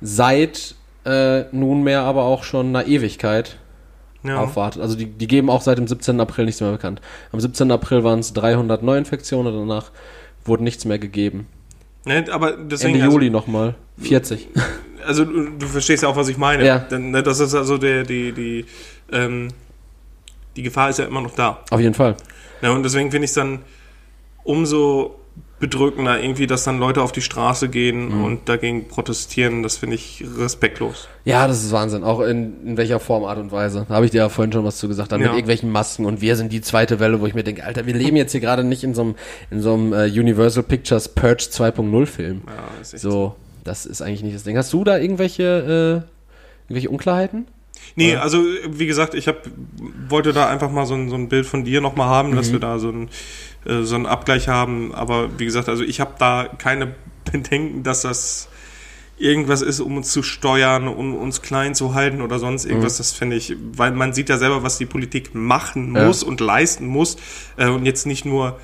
seit 0.00 0.74
äh, 1.04 1.44
nunmehr 1.52 2.02
aber 2.02 2.24
auch 2.24 2.44
schon 2.44 2.68
einer 2.68 2.86
Ewigkeit 2.86 3.56
ja. 4.22 4.38
aufwartet. 4.38 4.82
Also 4.82 4.96
die, 4.96 5.06
die 5.06 5.26
geben 5.26 5.50
auch 5.50 5.62
seit 5.62 5.78
dem 5.78 5.88
17. 5.88 6.20
April 6.20 6.44
nichts 6.44 6.60
mehr 6.60 6.72
bekannt. 6.72 7.00
Am 7.32 7.40
17. 7.40 7.70
April 7.70 8.04
waren 8.04 8.20
es 8.20 8.32
300 8.32 8.82
Neuinfektionen 8.82 9.52
danach 9.52 9.90
wurde 10.44 10.64
nichts 10.64 10.84
mehr 10.84 10.98
gegeben. 10.98 11.46
Ne, 12.04 12.24
aber 12.30 12.52
deswegen, 12.52 12.94
Ende 12.94 13.04
also, 13.04 13.16
Juli 13.16 13.30
nochmal 13.30 13.74
40. 13.98 14.48
also 15.08 15.24
du 15.24 15.50
du 15.58 15.66
verstehst 15.66 16.02
ja 16.04 16.08
auch, 16.08 16.16
was 16.16 16.28
ich 16.28 16.36
meine. 16.38 16.64
Ja. 16.64 16.78
Denn, 16.78 17.10
ne, 17.10 17.22
das 17.24 17.40
ist 17.40 17.54
also 17.54 17.78
der, 17.78 18.04
die, 18.04 18.30
die, 18.32 18.66
ähm, 19.10 19.48
die 20.54 20.62
Gefahr 20.62 20.90
ist 20.90 20.98
ja 21.00 21.06
immer 21.06 21.20
noch 21.22 21.34
da. 21.34 21.64
Auf 21.70 21.80
jeden 21.80 21.94
Fall. 21.94 22.14
Ja, 22.62 22.70
und 22.70 22.82
deswegen 22.84 23.10
finde 23.10 23.24
ich 23.24 23.30
es 23.30 23.34
dann 23.34 23.60
umso 24.44 25.14
bedrückender 25.60 26.20
irgendwie, 26.22 26.46
dass 26.46 26.62
dann 26.62 26.78
Leute 26.78 27.02
auf 27.02 27.10
die 27.10 27.20
Straße 27.20 27.68
gehen 27.68 28.16
Mhm. 28.16 28.24
und 28.24 28.48
dagegen 28.48 28.86
protestieren. 28.86 29.64
Das 29.64 29.76
finde 29.76 29.96
ich 29.96 30.24
respektlos. 30.38 31.08
Ja, 31.24 31.48
das 31.48 31.64
ist 31.64 31.72
Wahnsinn. 31.72 32.04
Auch 32.04 32.20
in, 32.20 32.64
in 32.64 32.76
welcher 32.76 33.00
Form, 33.00 33.24
Art 33.24 33.38
und 33.38 33.50
Weise. 33.50 33.84
Da 33.88 33.94
habe 33.96 34.04
ich 34.04 34.12
dir 34.12 34.18
ja 34.18 34.28
vorhin 34.28 34.52
schon 34.52 34.64
was 34.64 34.78
zu 34.78 34.86
gesagt. 34.86 35.10
Dann 35.10 35.20
Ja. 35.20 35.26
mit 35.28 35.34
irgendwelchen 35.34 35.72
Masken 35.72 36.06
und 36.06 36.20
wir 36.20 36.36
sind 36.36 36.52
die 36.52 36.60
zweite 36.60 37.00
Welle, 37.00 37.20
wo 37.20 37.26
ich 37.26 37.34
mir 37.34 37.42
denke, 37.42 37.64
Alter, 37.64 37.86
wir 37.86 37.94
leben 37.94 38.16
jetzt 38.16 38.30
hier 38.32 38.40
gerade 38.40 38.62
nicht 38.62 38.84
in 38.84 38.94
so 38.94 39.02
einem, 39.02 39.14
in 39.50 39.60
so 39.60 39.74
einem 39.74 39.92
äh, 39.92 40.04
Universal 40.06 40.62
Pictures 40.62 41.08
Purge 41.08 41.48
2.0 41.50 42.06
Film. 42.06 42.42
Ja, 42.46 42.52
das 42.78 42.88
ist 42.88 42.94
echt 42.94 43.02
So, 43.02 43.34
das 43.64 43.86
ist 43.86 44.02
eigentlich 44.02 44.22
nicht 44.22 44.34
das 44.36 44.44
Ding. 44.44 44.56
Hast 44.56 44.72
du 44.72 44.84
da 44.84 44.98
irgendwelche, 44.98 46.04
äh, 46.04 46.64
irgendwelche 46.68 46.90
Unklarheiten? 46.90 47.46
Nee, 47.94 48.16
also 48.16 48.42
wie 48.68 48.86
gesagt, 48.86 49.14
ich 49.14 49.28
hab, 49.28 49.48
wollte 50.08 50.32
da 50.32 50.48
einfach 50.48 50.70
mal 50.70 50.84
so 50.86 50.94
ein, 50.94 51.08
so 51.10 51.14
ein 51.16 51.28
Bild 51.28 51.46
von 51.46 51.64
dir 51.64 51.80
nochmal 51.80 52.08
haben, 52.08 52.30
Mhm. 52.30 52.36
dass 52.36 52.52
wir 52.52 52.58
da 52.60 52.78
so 52.78 52.90
ein, 52.90 53.08
äh, 53.66 53.82
so 53.82 53.94
einen 53.94 54.06
Abgleich 54.06 54.48
haben. 54.48 54.94
Aber 54.94 55.38
wie 55.38 55.44
gesagt, 55.44 55.68
also 55.68 55.82
ich 55.84 56.00
habe 56.00 56.14
da 56.18 56.48
keine 56.58 56.94
Bedenken, 57.32 57.82
dass 57.82 58.02
das 58.02 58.48
irgendwas 59.16 59.62
ist, 59.62 59.80
um 59.80 59.96
uns 59.96 60.12
zu 60.12 60.22
steuern, 60.22 60.86
um 60.86 61.14
uns 61.16 61.42
klein 61.42 61.74
zu 61.74 61.94
halten 61.94 62.20
oder 62.22 62.38
sonst 62.38 62.64
irgendwas. 62.64 62.94
Mhm. 62.94 62.98
Das 62.98 63.12
finde 63.12 63.36
ich, 63.36 63.56
weil 63.72 63.90
man 63.92 64.12
sieht 64.12 64.28
ja 64.28 64.38
selber, 64.38 64.62
was 64.62 64.78
die 64.78 64.86
Politik 64.86 65.34
machen 65.34 65.94
Ja. 65.96 66.06
muss 66.06 66.22
und 66.22 66.40
leisten 66.40 66.86
muss. 66.86 67.16
Äh, 67.56 67.68
und 67.68 67.84
jetzt 67.86 68.06
nicht 68.06 68.24
nur 68.24 68.58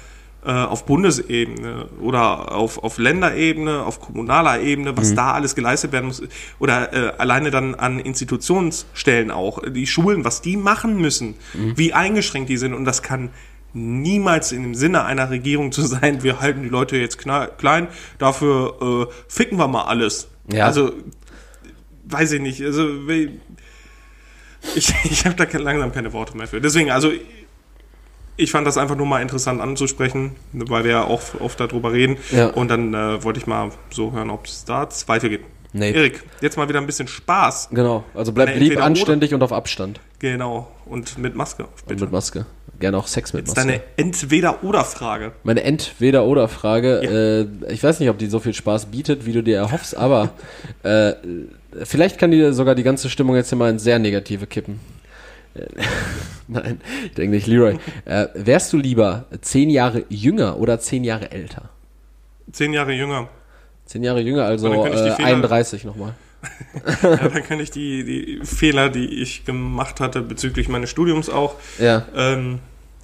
äh, 0.44 0.50
auf 0.50 0.84
Bundesebene 0.86 1.86
oder 2.00 2.52
auf, 2.52 2.82
auf 2.82 2.98
Länderebene, 2.98 3.82
auf 3.82 4.00
kommunaler 4.00 4.60
Ebene, 4.60 4.96
was 4.96 5.14
da 5.14 5.32
alles 5.32 5.54
geleistet 5.54 5.92
werden 5.92 6.06
muss. 6.06 6.22
Oder 6.58 6.92
äh, 6.92 7.12
alleine 7.18 7.50
dann 7.50 7.74
an 7.74 7.98
Institutionsstellen 7.98 9.30
auch, 9.30 9.60
die 9.66 9.86
Schulen, 9.86 10.24
was 10.24 10.42
die 10.42 10.56
machen 10.56 11.00
müssen, 11.00 11.34
wie 11.76 11.92
eingeschränkt 11.92 12.48
die 12.48 12.56
sind. 12.56 12.74
Und 12.74 12.84
das 12.84 13.02
kann 13.02 13.30
niemals 13.74 14.52
in 14.52 14.62
dem 14.62 14.74
Sinne 14.74 15.04
einer 15.04 15.30
Regierung 15.30 15.72
zu 15.72 15.82
sein, 15.82 16.22
wir 16.22 16.40
halten 16.40 16.62
die 16.62 16.68
Leute 16.68 16.96
jetzt 16.96 17.18
klein, 17.18 17.88
dafür 18.18 19.08
äh, 19.10 19.14
ficken 19.28 19.58
wir 19.58 19.68
mal 19.68 19.82
alles. 19.82 20.28
Ja. 20.52 20.66
Also, 20.66 20.92
weiß 22.04 22.32
ich 22.32 22.40
nicht. 22.40 22.62
Also, 22.62 22.88
ich, 24.74 24.94
ich 25.04 25.26
habe 25.26 25.34
da 25.34 25.58
langsam 25.58 25.92
keine 25.92 26.12
Worte 26.12 26.36
mehr 26.36 26.46
für. 26.46 26.60
Deswegen, 26.60 26.90
also, 26.90 27.10
ich 28.36 28.50
fand 28.50 28.66
das 28.66 28.76
einfach 28.78 28.96
nur 28.96 29.06
mal 29.06 29.22
interessant 29.22 29.60
anzusprechen, 29.60 30.32
weil 30.52 30.84
wir 30.84 30.90
ja 30.90 31.04
auch 31.04 31.20
oft 31.40 31.60
darüber 31.60 31.92
reden. 31.92 32.16
Ja. 32.32 32.48
Und 32.48 32.68
dann 32.68 32.94
äh, 32.94 33.22
wollte 33.22 33.38
ich 33.38 33.46
mal 33.46 33.70
so 33.90 34.12
hören, 34.12 34.30
ob 34.30 34.46
es 34.46 34.64
da 34.64 34.88
weitergeht. 35.06 35.42
Nee. 35.72 35.90
Erik, 35.90 36.22
jetzt 36.40 36.56
mal 36.56 36.68
wieder 36.68 36.80
ein 36.80 36.86
bisschen 36.86 37.08
Spaß. 37.08 37.70
Genau, 37.72 38.04
also 38.14 38.32
bleib 38.32 38.56
lieb, 38.56 38.80
anständig 38.80 39.34
und 39.34 39.42
auf 39.42 39.52
Abstand. 39.52 39.98
Genau. 40.20 40.68
Und 40.86 41.18
mit 41.18 41.34
Maske. 41.34 41.66
Und 41.88 42.00
mit 42.00 42.12
Maske. 42.12 42.46
Gerne 42.78 42.96
auch 42.96 43.08
Sex 43.08 43.32
mit 43.32 43.42
Das 43.42 43.50
ist 43.50 43.56
Maske. 43.56 43.72
deine 43.72 43.82
Entweder-Oder-Frage. 43.96 45.32
Meine 45.42 45.64
Entweder-Oder-Frage, 45.64 47.48
äh, 47.68 47.72
ich 47.72 47.82
weiß 47.82 47.98
nicht, 47.98 48.08
ob 48.08 48.18
die 48.18 48.26
so 48.26 48.38
viel 48.38 48.54
Spaß 48.54 48.86
bietet, 48.86 49.26
wie 49.26 49.32
du 49.32 49.42
dir 49.42 49.56
erhoffst, 49.56 49.96
aber 49.96 50.30
äh, 50.84 51.14
vielleicht 51.82 52.18
kann 52.18 52.30
die 52.30 52.52
sogar 52.52 52.76
die 52.76 52.82
ganze 52.84 53.10
Stimmung 53.10 53.34
jetzt 53.34 53.48
hier 53.48 53.58
mal 53.58 53.70
ins 53.70 53.82
sehr 53.82 53.98
negative 53.98 54.46
kippen. 54.46 54.78
Äh, 55.54 55.66
Nein, 56.48 56.80
ich 57.06 57.12
denke 57.12 57.36
nicht, 57.36 57.46
Leroy. 57.46 57.76
Äh, 58.04 58.26
wärst 58.34 58.72
du 58.72 58.76
lieber 58.76 59.24
zehn 59.40 59.70
Jahre 59.70 60.04
jünger 60.08 60.58
oder 60.58 60.78
zehn 60.78 61.04
Jahre 61.04 61.30
älter? 61.32 61.70
Zehn 62.52 62.72
Jahre 62.74 62.92
jünger. 62.92 63.28
Zehn 63.86 64.02
Jahre 64.02 64.20
jünger, 64.20 64.44
also 64.44 64.68
dann 64.68 64.82
könnte 64.82 64.98
ich 64.98 65.04
die 65.04 65.08
äh, 65.10 65.14
Fehler- 65.16 65.28
31 65.28 65.84
nochmal. 65.84 66.14
Ja, 67.02 67.16
dann 67.16 67.42
kann 67.42 67.58
ich 67.60 67.70
die, 67.70 68.04
die 68.04 68.40
Fehler, 68.44 68.90
die 68.90 69.22
ich 69.22 69.46
gemacht 69.46 70.00
hatte 70.00 70.20
bezüglich 70.20 70.68
meines 70.68 70.90
Studiums 70.90 71.30
auch 71.30 71.54
Ja, 71.78 72.04
ähm, 72.14 72.58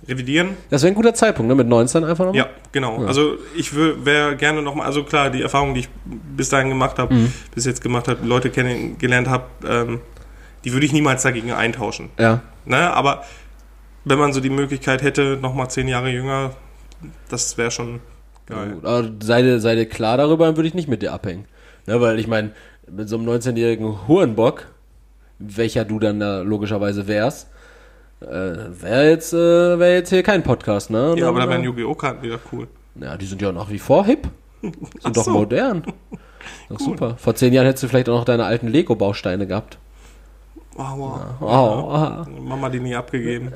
revidieren. 0.07 0.51
das 0.69 0.83
wäre 0.83 0.93
ein 0.93 0.95
guter 0.95 1.15
Zeitpunkt, 1.15 1.49
ne? 1.49 1.55
Mit 1.55 1.67
19 1.67 2.05
einfach 2.05 2.27
nochmal? 2.27 2.37
Ja, 2.39 2.51
genau. 2.73 3.03
Also 3.07 3.37
ich 3.57 3.75
wäre 3.75 4.37
gerne 4.37 4.61
nochmal, 4.61 4.87
also 4.87 5.05
klar, 5.05 5.31
die 5.31 5.41
Erfahrungen, 5.41 5.73
die 5.75 5.81
ich 5.81 5.89
bis 6.37 6.51
dahin 6.51 6.69
gemacht 6.69 6.99
habe, 6.99 7.15
Mhm. 7.15 7.33
bis 7.55 7.65
jetzt 7.65 7.81
gemacht 7.81 8.09
habe, 8.09 8.27
Leute 8.27 8.51
kennengelernt 8.51 9.29
habe, 9.29 9.45
ähm, 9.67 10.01
die 10.65 10.73
würde 10.73 10.87
ich 10.87 10.93
niemals 10.93 11.23
dagegen 11.23 11.53
eintauschen. 11.53 12.11
Ja. 12.19 12.43
Ne? 12.65 12.93
Aber 12.93 13.25
wenn 14.05 14.19
man 14.19 14.33
so 14.33 14.41
die 14.41 14.51
Möglichkeit 14.51 15.03
hätte, 15.03 15.39
nochmal 15.41 15.71
zehn 15.71 15.89
Jahre 15.89 16.11
jünger, 16.11 16.53
das 17.29 17.57
wäre 17.59 17.71
schon 17.71 18.01
geil. 18.47 18.73
Gut, 18.75 18.85
Aber 18.85 19.11
sei 19.21 19.43
dir, 19.43 19.61
sei 19.61 19.75
dir 19.75 19.87
klar 19.87 20.17
darüber, 20.17 20.47
dann 20.47 20.57
würde 20.57 20.69
ich 20.69 20.75
nicht 20.75 20.89
mit 20.89 21.03
dir 21.03 21.13
abhängen. 21.13 21.47
Ne, 21.87 22.01
weil 22.01 22.19
ich 22.19 22.27
meine, 22.27 22.53
mit 22.91 23.09
so 23.09 23.17
einem 23.17 23.29
19-jährigen 23.29 24.07
Hurenbock, 24.07 24.67
welcher 25.39 25.85
du 25.85 25.99
dann 25.99 26.21
da 26.21 26.43
logischerweise 26.43 27.09
wärst, 27.09 27.49
äh, 28.21 28.27
wäre 28.27 29.09
jetzt, 29.09 29.33
äh, 29.33 29.79
wär 29.79 29.95
jetzt 29.95 30.11
hier 30.11 30.23
kein 30.23 30.43
Podcast, 30.43 30.91
ne? 30.91 31.15
Ja, 31.17 31.29
aber 31.29 31.41
da 31.41 31.49
wären 31.49 31.63
äh, 31.63 31.67
Yu-Gi-Oh! 31.67 31.95
Karten 31.95 32.23
wieder 32.23 32.39
cool. 32.53 32.69
Ja, 32.97 33.17
die 33.17 33.25
sind 33.25 33.41
ja 33.41 33.51
nach 33.53 33.71
wie 33.71 33.79
vor 33.79 34.05
hip. 34.05 34.29
Sind 34.63 35.17
doch 35.17 35.25
so. 35.25 35.31
modern. 35.31 35.83
Doch 36.69 36.79
super. 36.79 37.17
Vor 37.17 37.35
zehn 37.35 37.53
Jahren 37.53 37.67
hättest 37.67 37.85
du 37.85 37.89
vielleicht 37.89 38.09
auch 38.09 38.19
noch 38.19 38.25
deine 38.25 38.45
alten 38.45 38.69
Lego-Bausteine 38.69 39.47
gehabt. 39.47 39.79
Aua. 40.81 41.37
Oh, 41.41 41.45
aha. 41.91 42.27
Mama 42.43 42.69
die 42.71 42.81
nie 42.81 42.95
abgegeben. 42.95 43.53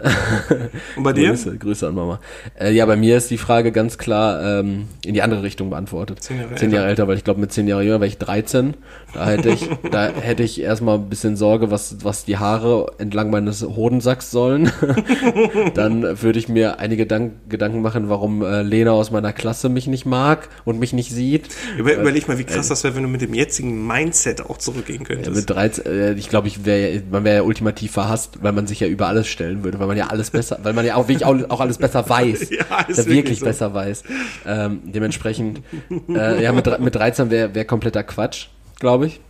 Und 0.97 1.03
bei 1.03 1.13
dir? 1.13 1.31
Grüße, 1.31 1.57
Grüße 1.57 1.89
an 1.89 1.95
Mama. 1.95 2.21
Äh, 2.59 2.73
ja, 2.73 2.85
bei 2.87 2.97
mir 2.97 3.17
ist 3.17 3.31
die 3.31 3.39
Frage 3.39 3.73
ganz 3.73 3.99
klar 3.99 4.61
ähm, 4.61 4.87
in 5.05 5.15
die 5.15 5.23
andere 5.23 5.43
Richtung 5.43 5.71
beantwortet. 5.71 6.23
Zehn 6.23 6.39
Jahre 6.41 6.55
zehn 6.57 6.71
Jahre 6.71 6.89
älter, 6.89 7.09
weil 7.09 7.17
ich 7.17 7.25
glaube, 7.25 7.41
mit 7.41 7.53
zehn 7.53 7.67
Jahren 7.67 7.83
jünger 7.85 8.01
wäre 8.01 8.09
ich 8.09 8.19
13. 8.19 8.75
Da 9.15 9.27
hätte 9.27 9.49
ich, 9.51 9.69
da 9.91 10.09
hätte 10.09 10.43
ich 10.43 10.61
erstmal 10.61 10.97
ein 10.97 11.09
bisschen 11.09 11.37
Sorge, 11.37 11.71
was, 11.71 12.05
was 12.05 12.25
die 12.25 12.37
Haare 12.39 12.93
entlang 12.99 13.31
meines 13.31 13.63
Hodensacks 13.63 14.31
sollen. 14.31 14.71
Dann 15.75 16.21
würde 16.23 16.39
ich 16.39 16.49
mir 16.49 16.79
einige 16.79 17.07
Dank, 17.07 17.33
Gedanken 17.49 17.81
machen, 17.83 18.09
warum 18.09 18.43
äh, 18.43 18.63
Lena 18.63 18.93
aus 18.93 19.11
meiner 19.11 19.33
Klasse 19.33 19.69
mich 19.69 19.87
nicht 19.87 20.07
mag 20.07 20.49
und 20.65 20.79
mich 20.79 20.93
nicht 20.93 21.11
sieht. 21.11 21.49
Über, 21.79 21.95
überleg 21.95 22.29
mal, 22.29 22.39
wie 22.39 22.45
krass 22.45 22.69
das 22.69 22.85
wäre, 22.85 22.95
wenn 22.97 23.03
du 23.03 23.09
mit 23.09 23.21
dem 23.21 23.35
jetzigen 23.35 23.87
Mindset 23.87 24.43
auch 24.45 24.59
zurückgehen 24.59 25.01
Ja, 25.03 25.07
könntest. 25.15 25.37
mit 25.37 25.51
13, 25.51 25.87
äh, 25.87 26.13
ich 26.15 26.29
glaube, 26.29 26.49
ich 26.49 26.65
wäre, 26.65 27.03
man 27.15 27.25
wäre 27.25 27.37
ja 27.37 27.43
ultimativ 27.43 27.93
verhasst, 27.93 28.39
weil 28.43 28.53
man 28.53 28.67
sich 28.67 28.81
ja 28.81 28.87
über 28.87 29.07
alles 29.07 29.27
stellen 29.27 29.65
würde, 29.65 29.79
weil 29.81 29.87
man 29.87 29.97
ja 29.97 30.09
alles 30.09 30.31
besser, 30.31 30.59
weil 30.63 30.75
man 30.75 30.85
ja 30.85 30.97
auch 30.97 31.09
wirklich 31.09 31.25
auch, 31.25 31.61
alles 31.61 31.79
besser 31.79 32.07
weiß, 32.09 32.51
Ja, 32.51 32.81
ist 32.87 32.99
wirklich 32.99 33.07
wirklich 33.17 33.39
so. 33.41 33.47
besser 33.47 33.73
weiß. 33.73 34.03
Ähm, 34.47 34.81
dementsprechend, 34.85 35.63
äh, 36.09 36.43
ja, 36.43 36.53
mit, 36.53 36.79
mit 36.81 36.95
13 36.95 37.31
wäre 37.31 37.55
wär 37.55 37.65
kompletter 37.65 38.03
Quatsch, 38.03 38.49
glaube 38.81 39.07
ich. 39.07 39.21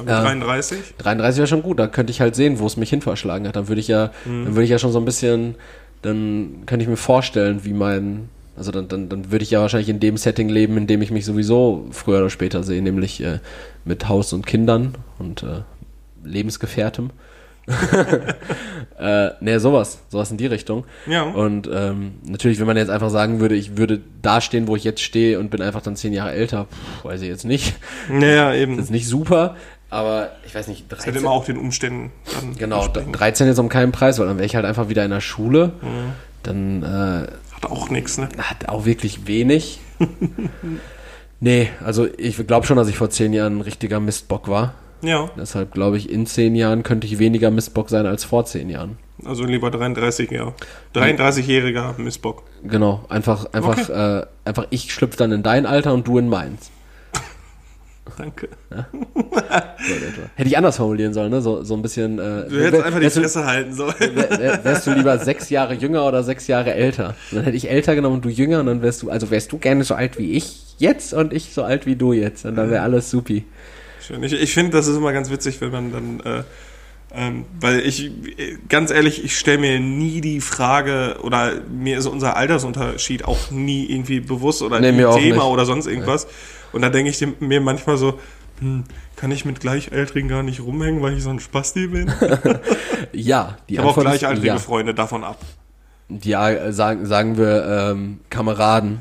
Aber 0.00 0.10
ja. 0.10 0.22
33? 0.22 0.78
33 0.98 1.38
wäre 1.38 1.46
schon 1.46 1.62
gut, 1.62 1.78
da 1.78 1.86
könnte 1.86 2.10
ich 2.10 2.20
halt 2.20 2.34
sehen, 2.34 2.58
wo 2.58 2.66
es 2.66 2.76
mich 2.76 2.90
hin 2.90 3.00
verschlagen 3.00 3.46
hat. 3.46 3.54
Dann 3.54 3.68
würde 3.68 3.80
ich 3.80 3.86
ja, 3.88 4.10
Mhm. 4.24 4.44
dann 4.46 4.54
würde 4.56 4.64
ich 4.64 4.70
ja 4.70 4.78
schon 4.80 4.90
so 4.90 4.98
ein 4.98 5.04
bisschen, 5.04 5.54
dann 6.02 6.62
könnte 6.66 6.82
ich 6.82 6.88
mir 6.88 6.96
vorstellen, 6.96 7.60
wie 7.64 7.72
mein, 7.72 8.28
also 8.56 8.70
dann, 8.72 8.88
dann, 8.88 9.08
dann 9.08 9.30
würde 9.30 9.42
ich 9.44 9.50
ja 9.52 9.60
wahrscheinlich 9.60 9.88
in 9.88 10.00
dem 10.00 10.16
Setting 10.16 10.48
leben, 10.48 10.76
in 10.76 10.86
dem 10.86 11.00
ich 11.02 11.10
mich 11.12 11.24
sowieso 11.24 11.86
früher 11.92 12.18
oder 12.18 12.30
später 12.30 12.62
sehe, 12.64 12.82
nämlich 12.82 13.22
äh, 13.22 13.38
mit 13.84 14.08
Haus 14.08 14.32
und 14.32 14.46
Kindern 14.46 14.94
und 15.18 15.42
äh, 15.44 15.60
Lebensgefährtem. 16.24 17.10
äh, 18.98 19.30
ne, 19.40 19.58
sowas, 19.58 19.98
sowas 20.08 20.30
in 20.30 20.36
die 20.36 20.46
Richtung. 20.46 20.84
Ja. 21.06 21.22
Und 21.22 21.68
ähm, 21.72 22.14
natürlich, 22.24 22.60
wenn 22.60 22.66
man 22.66 22.76
jetzt 22.76 22.90
einfach 22.90 23.08
sagen 23.10 23.40
würde, 23.40 23.54
ich 23.54 23.76
würde 23.76 24.02
da 24.20 24.40
stehen, 24.40 24.68
wo 24.68 24.76
ich 24.76 24.84
jetzt 24.84 25.00
stehe 25.00 25.38
und 25.38 25.50
bin 25.50 25.62
einfach 25.62 25.80
dann 25.80 25.96
zehn 25.96 26.12
Jahre 26.12 26.32
älter, 26.32 26.66
pff, 26.66 27.04
weiß 27.04 27.22
ich 27.22 27.28
jetzt 27.28 27.44
nicht. 27.44 27.74
Naja, 28.10 28.52
eben. 28.54 28.76
Das 28.76 28.86
ist 28.86 28.90
nicht 28.90 29.08
super, 29.08 29.56
aber 29.88 30.32
ich 30.46 30.54
weiß 30.54 30.68
nicht, 30.68 30.90
Das 30.90 31.00
13, 31.00 31.14
hat 31.14 31.20
immer 31.20 31.30
auch 31.30 31.44
den 31.44 31.56
Umständen 31.56 32.12
dann 32.34 32.54
Genau, 32.56 32.82
entsprechend. 32.82 33.18
13 33.18 33.46
jetzt 33.46 33.58
um 33.58 33.68
keinen 33.68 33.92
Preis, 33.92 34.18
weil 34.18 34.26
dann 34.26 34.36
wäre 34.36 34.46
ich 34.46 34.56
halt 34.56 34.66
einfach 34.66 34.88
wieder 34.88 35.04
in 35.04 35.10
der 35.10 35.20
Schule. 35.20 35.72
Mhm. 35.80 36.12
Dann 36.42 36.82
äh, 36.82 36.86
Hat 37.54 37.70
auch 37.70 37.88
nichts, 37.88 38.18
ne? 38.18 38.28
hat 38.38 38.68
auch 38.68 38.84
wirklich 38.84 39.26
wenig. 39.26 39.80
nee, 41.40 41.70
also 41.82 42.06
ich 42.18 42.46
glaube 42.46 42.66
schon, 42.66 42.76
dass 42.76 42.88
ich 42.88 42.96
vor 42.98 43.08
zehn 43.08 43.32
Jahren 43.32 43.58
ein 43.58 43.60
richtiger 43.62 44.00
Mistbock 44.00 44.48
war. 44.48 44.74
Ja, 45.04 45.30
Deshalb 45.38 45.72
glaube 45.72 45.96
ich, 45.98 46.10
in 46.10 46.26
zehn 46.26 46.54
Jahren 46.54 46.82
könnte 46.82 47.06
ich 47.06 47.18
weniger 47.18 47.50
Mistbock 47.50 47.90
sein 47.90 48.06
als 48.06 48.24
vor 48.24 48.44
zehn 48.46 48.70
Jahren. 48.70 48.96
also 49.24 49.44
lieber 49.44 49.70
33, 49.70 50.30
ja. 50.30 50.52
33-jähriger 50.94 51.98
Missbock. 51.98 52.42
Genau, 52.62 53.04
einfach, 53.08 53.46
einfach, 53.52 53.88
äh, 53.88 54.26
einfach 54.44 54.66
ich 54.70 54.92
schlüpfe 54.92 55.16
dann 55.16 55.32
in 55.32 55.42
dein 55.42 55.66
Alter 55.66 55.92
und 55.94 56.06
du 56.06 56.18
in 56.18 56.28
meins. 56.28 56.70
Danke. 58.18 58.48
So 58.70 58.76
etwa. 58.76 60.22
Hätte 60.34 60.48
ich 60.48 60.56
anders 60.56 60.76
formulieren 60.76 61.14
sollen, 61.14 61.30
ne? 61.30 61.40
So, 61.40 61.62
so 61.64 61.74
ein 61.74 61.82
bisschen. 61.82 62.18
Äh, 62.18 62.48
Du 62.48 62.56
hättest 62.60 62.72
wär- 62.72 62.84
einfach 62.84 63.00
die 63.00 63.06
du- 63.06 63.10
Fresse 63.10 63.44
halten 63.46 63.72
sollen. 63.72 63.94
Wär, 63.98 64.30
wär, 64.38 64.64
wärst 64.64 64.86
du 64.86 64.92
lieber 64.92 65.18
sechs 65.18 65.48
Jahre 65.50 65.74
jünger 65.74 66.06
oder 66.06 66.22
sechs 66.22 66.46
Jahre 66.46 66.74
älter? 66.74 67.14
Und 67.30 67.36
dann 67.38 67.44
hätte 67.44 67.56
ich 67.56 67.68
älter 67.70 67.94
genommen 67.94 68.16
und 68.16 68.24
du 68.24 68.28
jünger 68.28 68.60
und 68.60 68.66
dann 68.66 68.82
wärst 68.82 69.02
du, 69.02 69.10
also 69.10 69.30
wärst 69.30 69.52
du 69.52 69.58
gerne 69.58 69.84
so 69.84 69.94
alt 69.94 70.18
wie 70.18 70.32
ich 70.32 70.74
jetzt 70.78 71.14
und 71.14 71.32
ich 71.32 71.52
so 71.54 71.62
alt 71.62 71.86
wie 71.86 71.96
du 71.96 72.12
jetzt. 72.12 72.44
Und 72.44 72.56
dann 72.56 72.70
wäre 72.70 72.82
alles 72.82 73.10
supi. 73.10 73.44
Schön. 74.06 74.22
Ich, 74.22 74.32
ich 74.32 74.52
finde, 74.52 74.72
das 74.72 74.86
ist 74.86 74.96
immer 74.96 75.12
ganz 75.12 75.30
witzig, 75.30 75.60
wenn 75.60 75.70
man 75.70 75.92
dann, 75.92 76.20
äh, 76.20 76.42
ähm, 77.14 77.44
weil 77.60 77.80
ich, 77.80 78.10
ganz 78.68 78.90
ehrlich, 78.90 79.24
ich 79.24 79.38
stelle 79.38 79.58
mir 79.58 79.80
nie 79.80 80.20
die 80.20 80.40
Frage, 80.40 81.16
oder 81.22 81.52
mir 81.70 81.98
ist 81.98 82.06
unser 82.06 82.36
Altersunterschied 82.36 83.24
auch 83.24 83.50
nie 83.50 83.86
irgendwie 83.86 84.20
bewusst 84.20 84.62
oder 84.62 84.80
Nee, 84.80 84.88
ein 84.88 85.18
Thema 85.18 85.46
oder 85.48 85.64
sonst 85.64 85.86
irgendwas. 85.86 86.26
Und 86.72 86.82
da 86.82 86.90
denke 86.90 87.10
ich 87.10 87.26
mir 87.40 87.60
manchmal 87.60 87.96
so, 87.96 88.18
hm, 88.58 88.84
kann 89.16 89.30
ich 89.30 89.44
mit 89.44 89.60
Gleichaltrigen 89.60 90.28
gar 90.28 90.42
nicht 90.42 90.60
rumhängen, 90.60 91.02
weil 91.02 91.16
ich 91.16 91.22
so 91.22 91.30
ein 91.30 91.40
Spasti 91.40 91.86
bin? 91.86 92.12
Ja, 93.12 93.58
die 93.68 93.74
Ich 93.74 93.78
habe 93.78 93.90
auch 93.90 93.98
gleichaltrige 93.98 94.46
ja. 94.48 94.58
Freunde 94.58 94.92
davon 94.92 95.22
ab. 95.22 95.38
Ja, 96.08 96.72
sagen, 96.72 97.06
sagen 97.06 97.36
wir 97.38 97.92
ähm, 97.92 98.20
Kameraden. 98.28 99.00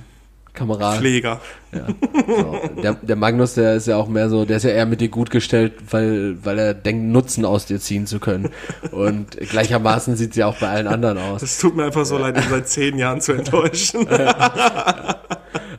Kameraden. 0.54 1.00
Pfleger. 1.00 1.42
Ja. 1.72 1.88
So. 2.28 2.60
Der, 2.84 2.94
der 2.94 3.16
Magnus, 3.16 3.56
der 3.56 3.76
ist 3.76 3.88
ja 3.88 3.98
auch 3.98 4.08
mehr 4.08 4.30
so, 4.30 4.46
der 4.46 4.58
ist 4.58 4.64
ja 4.64 4.70
eher 4.70 4.86
mit 4.86 5.02
dir 5.02 5.10
gut 5.10 5.32
gestellt, 5.32 5.74
weil, 5.90 6.38
weil 6.46 6.60
er 6.60 6.74
denkt, 6.76 7.06
Nutzen 7.12 7.44
aus 7.46 7.66
dir 7.66 7.80
ziehen 7.80 8.06
zu 8.06 8.20
können. 8.20 8.50
Und 8.92 9.38
gleichermaßen 9.38 10.16
sieht 10.16 10.36
sie 10.36 10.44
auch 10.44 10.56
bei 10.58 10.68
allen 10.70 10.88
anderen 10.88 11.18
aus. 11.18 11.42
Es 11.42 11.58
tut 11.58 11.76
mir 11.76 11.86
einfach 11.86 12.06
so 12.06 12.18
leid, 12.20 12.38
ihn 12.38 12.44
seit 12.50 12.68
zehn 12.68 13.00
Jahren 13.00 13.20
zu 13.22 13.34
enttäuschen. 13.34 14.08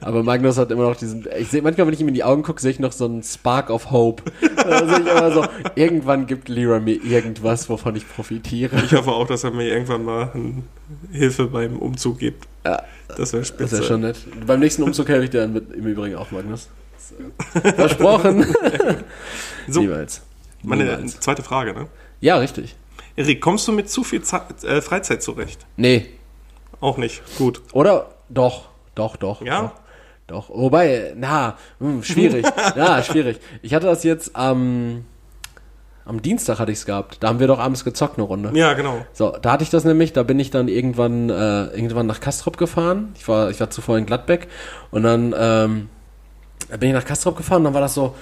Aber 0.01 0.23
Magnus 0.23 0.59
hat 0.59 0.71
immer 0.71 0.83
noch 0.83 0.97
diesen. 0.97 1.25
Ich 1.39 1.49
sehe 1.49 1.63
manchmal, 1.63 1.87
wenn 1.87 1.95
ich 1.95 2.01
ihm 2.01 2.09
in 2.09 2.15
die 2.15 2.25
Augen 2.25 2.43
gucke, 2.43 2.61
sehe 2.61 2.71
ich 2.73 2.79
noch 2.81 2.93
so 2.93 3.07
einen 3.07 3.23
Spark 3.23 3.71
of 3.71 3.91
Hope. 3.91 4.25
Da 4.57 4.87
sehe 4.87 5.01
ich 5.01 5.07
immer 5.07 5.33
so, 5.33 5.45
irgendwann 5.77 6.27
gibt 6.27 6.49
Lyra 6.49 6.79
mir 6.81 7.03
irgendwas, 7.03 7.69
wovon 7.71 7.97
ich 7.97 8.07
profitiere. 8.09 8.77
Ich 8.85 8.93
hoffe 8.93 9.13
auch, 9.13 9.27
dass 9.27 9.45
er 9.45 9.53
mir 9.53 9.67
irgendwann 9.69 10.05
mal 10.05 10.31
ein- 10.35 10.65
Hilfe 11.13 11.47
beim 11.47 11.79
Umzug 11.79 12.19
gibt. 12.19 12.47
Ja, 12.65 12.83
Das 13.09 13.33
wäre 13.33 13.43
das 13.43 13.49
spitze. 13.49 13.73
wäre 13.73 13.83
schon 13.85 14.01
nett. 14.01 14.17
Beim 14.47 14.61
nächsten 14.61 14.83
Umzug 14.83 15.09
helfe 15.09 15.25
ich 15.25 15.31
dir 15.31 15.43
dann 15.43 15.53
mit, 15.53 15.73
im 15.73 15.87
Übrigen 15.87 16.17
auch, 16.17 16.31
Magnus. 16.31 16.69
So. 16.99 17.61
Versprochen. 17.61 18.47
So. 19.67 19.81
Niemals. 19.81 20.21
Meine 20.63 20.85
Niemals. 20.85 21.21
zweite 21.21 21.43
Frage, 21.43 21.73
ne? 21.73 21.87
Ja, 22.21 22.37
richtig. 22.37 22.77
Erik, 23.17 23.41
kommst 23.41 23.67
du 23.67 23.73
mit 23.73 23.89
zu 23.89 24.05
viel 24.05 24.21
Zeit, 24.23 24.63
äh, 24.63 24.83
Freizeit 24.83 25.23
zurecht? 25.23 25.65
Nee. 25.77 26.07
Auch 26.81 26.99
nicht. 26.99 27.23
Gut. 27.39 27.63
Oder 27.73 28.11
doch. 28.29 28.69
Doch, 28.95 29.17
doch. 29.17 29.41
Ja? 29.41 29.73
Doch. 30.27 30.49
doch. 30.49 30.57
Wobei, 30.57 31.15
na, 31.17 31.57
hm, 31.79 32.03
schwierig. 32.03 32.45
ja, 32.77 33.03
schwierig. 33.03 33.39
Ich 33.63 33.73
hatte 33.73 33.87
das 33.87 34.05
jetzt 34.05 34.37
am, 34.37 35.07
am 36.07 36.21
Dienstag 36.21 36.59
hatte 36.59 36.71
ich 36.71 36.79
es 36.79 36.87
gehabt. 36.87 37.19
Da 37.21 37.29
haben 37.29 37.41
wir 37.41 37.47
doch 37.47 37.59
abends 37.59 37.85
gezockt 37.85 38.19
eine 38.19 38.27
Runde. 38.27 38.51
Ja, 38.55 38.75
genau. 38.75 39.05
So, 39.13 39.37
da 39.41 39.53
hatte 39.53 39.65
ich 39.65 39.71
das 39.71 39.85
nämlich, 39.85 40.13
da 40.13 40.23
bin 40.23 40.39
ich 40.39 40.51
dann 40.51 40.69
irgendwann, 40.69 41.31
äh, 41.31 41.67
irgendwann 41.67 42.07
nach 42.07 42.21
Kastrop 42.21 42.59
gefahren. 42.59 43.13
Ich 43.17 43.27
war, 43.27 43.51
ich 43.51 43.59
war 43.61 43.71
zuvor 43.71 43.97
in 43.97 44.05
Gladbeck 44.05 44.49
und 44.91 45.03
dann 45.03 45.35
ähm, 45.37 45.89
bin 46.79 46.91
ich 46.91 46.95
nach 46.95 47.07
Kastrop 47.07 47.37
gefahren 47.37 47.59
und 47.59 47.65
dann 47.65 47.75
war 47.75 47.81
das 47.81 47.95
so, 47.95 48.15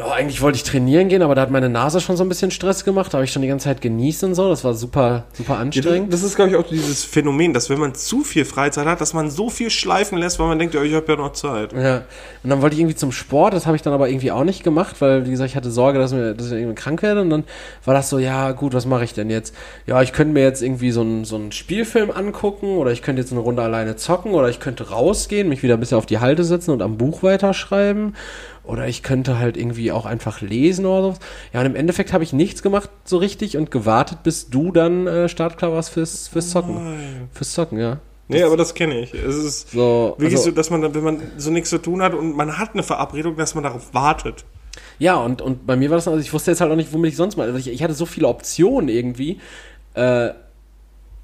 ja, 0.00 0.10
eigentlich 0.12 0.40
wollte 0.40 0.56
ich 0.56 0.62
trainieren 0.62 1.08
gehen, 1.08 1.20
aber 1.20 1.34
da 1.34 1.42
hat 1.42 1.50
meine 1.50 1.68
Nase 1.68 2.00
schon 2.00 2.16
so 2.16 2.24
ein 2.24 2.28
bisschen 2.30 2.50
Stress 2.50 2.84
gemacht. 2.86 3.12
Da 3.12 3.18
habe 3.18 3.24
ich 3.26 3.32
schon 3.32 3.42
die 3.42 3.48
ganze 3.48 3.64
Zeit 3.64 3.82
genießt 3.82 4.24
und 4.24 4.34
so. 4.34 4.48
Das 4.48 4.64
war 4.64 4.72
super, 4.72 5.24
super 5.34 5.58
anstrengend. 5.58 6.10
Das 6.10 6.22
ist, 6.22 6.36
glaube 6.36 6.52
ich, 6.52 6.56
auch 6.56 6.66
dieses 6.66 7.04
Phänomen, 7.04 7.52
dass 7.52 7.68
wenn 7.68 7.78
man 7.78 7.94
zu 7.94 8.24
viel 8.24 8.46
Freizeit 8.46 8.86
hat, 8.86 9.02
dass 9.02 9.12
man 9.12 9.30
so 9.30 9.50
viel 9.50 9.68
schleifen 9.68 10.16
lässt, 10.16 10.38
weil 10.38 10.46
man 10.46 10.58
denkt, 10.58 10.74
ja, 10.74 10.82
ich 10.82 10.94
habe 10.94 11.04
ja 11.06 11.16
noch 11.16 11.34
Zeit. 11.34 11.74
Ja, 11.74 12.04
und 12.42 12.48
dann 12.48 12.62
wollte 12.62 12.76
ich 12.76 12.80
irgendwie 12.80 12.96
zum 12.96 13.12
Sport, 13.12 13.52
das 13.52 13.66
habe 13.66 13.76
ich 13.76 13.82
dann 13.82 13.92
aber 13.92 14.08
irgendwie 14.08 14.32
auch 14.32 14.44
nicht 14.44 14.64
gemacht, 14.64 14.96
weil, 15.00 15.26
wie 15.26 15.32
gesagt, 15.32 15.50
ich 15.50 15.56
hatte 15.56 15.70
Sorge, 15.70 15.98
dass, 15.98 16.14
mir, 16.14 16.32
dass 16.32 16.46
ich 16.46 16.52
irgendwie 16.52 16.76
krank 16.76 17.02
werde. 17.02 17.20
Und 17.20 17.28
dann 17.28 17.44
war 17.84 17.92
das 17.92 18.08
so, 18.08 18.18
ja, 18.18 18.52
gut, 18.52 18.72
was 18.72 18.86
mache 18.86 19.04
ich 19.04 19.12
denn 19.12 19.28
jetzt? 19.28 19.54
Ja, 19.86 20.00
ich 20.00 20.14
könnte 20.14 20.32
mir 20.32 20.44
jetzt 20.44 20.62
irgendwie 20.62 20.92
so 20.92 21.02
einen, 21.02 21.26
so 21.26 21.36
einen 21.36 21.52
Spielfilm 21.52 22.10
angucken 22.10 22.78
oder 22.78 22.90
ich 22.90 23.02
könnte 23.02 23.20
jetzt 23.20 23.32
eine 23.32 23.42
Runde 23.42 23.60
alleine 23.60 23.96
zocken 23.96 24.32
oder 24.32 24.48
ich 24.48 24.60
könnte 24.60 24.88
rausgehen, 24.88 25.46
mich 25.46 25.62
wieder 25.62 25.74
ein 25.74 25.80
bisschen 25.80 25.98
auf 25.98 26.06
die 26.06 26.20
Halte 26.20 26.44
setzen 26.44 26.70
und 26.70 26.80
am 26.80 26.96
Buch 26.96 27.22
weiterschreiben. 27.22 28.14
Oder 28.70 28.86
ich 28.88 29.02
könnte 29.02 29.38
halt 29.38 29.56
irgendwie 29.56 29.90
auch 29.92 30.06
einfach 30.06 30.40
lesen 30.40 30.86
oder 30.86 31.12
so. 31.14 31.18
Ja, 31.52 31.60
und 31.60 31.66
im 31.66 31.74
Endeffekt 31.76 32.12
habe 32.12 32.22
ich 32.24 32.32
nichts 32.32 32.62
gemacht 32.62 32.88
so 33.04 33.16
richtig 33.18 33.56
und 33.56 33.70
gewartet, 33.70 34.22
bis 34.22 34.48
du 34.48 34.70
dann 34.70 35.06
äh, 35.06 35.28
startklar 35.28 35.72
warst 35.72 35.90
fürs, 35.90 36.28
fürs 36.28 36.50
Zocken. 36.50 36.74
Nein. 36.74 37.28
Fürs 37.32 37.52
Zocken, 37.52 37.78
ja. 37.78 37.98
Nee, 38.28 38.44
aber 38.44 38.56
das 38.56 38.74
kenne 38.74 39.00
ich. 39.00 39.12
Es 39.12 39.34
ist 39.34 39.72
So, 39.72 40.14
wirklich 40.18 40.36
also- 40.38 40.50
so, 40.50 40.54
dass 40.54 40.70
man, 40.70 40.94
wenn 40.94 41.02
man 41.02 41.20
so 41.36 41.50
nichts 41.50 41.68
zu 41.70 41.78
tun 41.78 42.00
hat 42.00 42.14
und 42.14 42.36
man 42.36 42.58
hat 42.58 42.74
eine 42.74 42.84
Verabredung, 42.84 43.36
dass 43.36 43.56
man 43.56 43.64
darauf 43.64 43.92
wartet. 43.92 44.44
Ja, 45.00 45.16
und, 45.16 45.42
und 45.42 45.66
bei 45.66 45.74
mir 45.76 45.90
war 45.90 45.96
das, 45.96 46.06
also 46.06 46.20
ich 46.20 46.32
wusste 46.32 46.52
jetzt 46.52 46.60
halt 46.60 46.70
auch 46.70 46.76
nicht, 46.76 46.92
womit 46.92 47.10
ich 47.10 47.16
sonst 47.16 47.36
mal, 47.36 47.46
also 47.48 47.58
ich, 47.58 47.68
ich 47.68 47.82
hatte 47.82 47.94
so 47.94 48.06
viele 48.06 48.28
Optionen 48.28 48.88
irgendwie, 48.88 49.40
äh, 49.94 50.28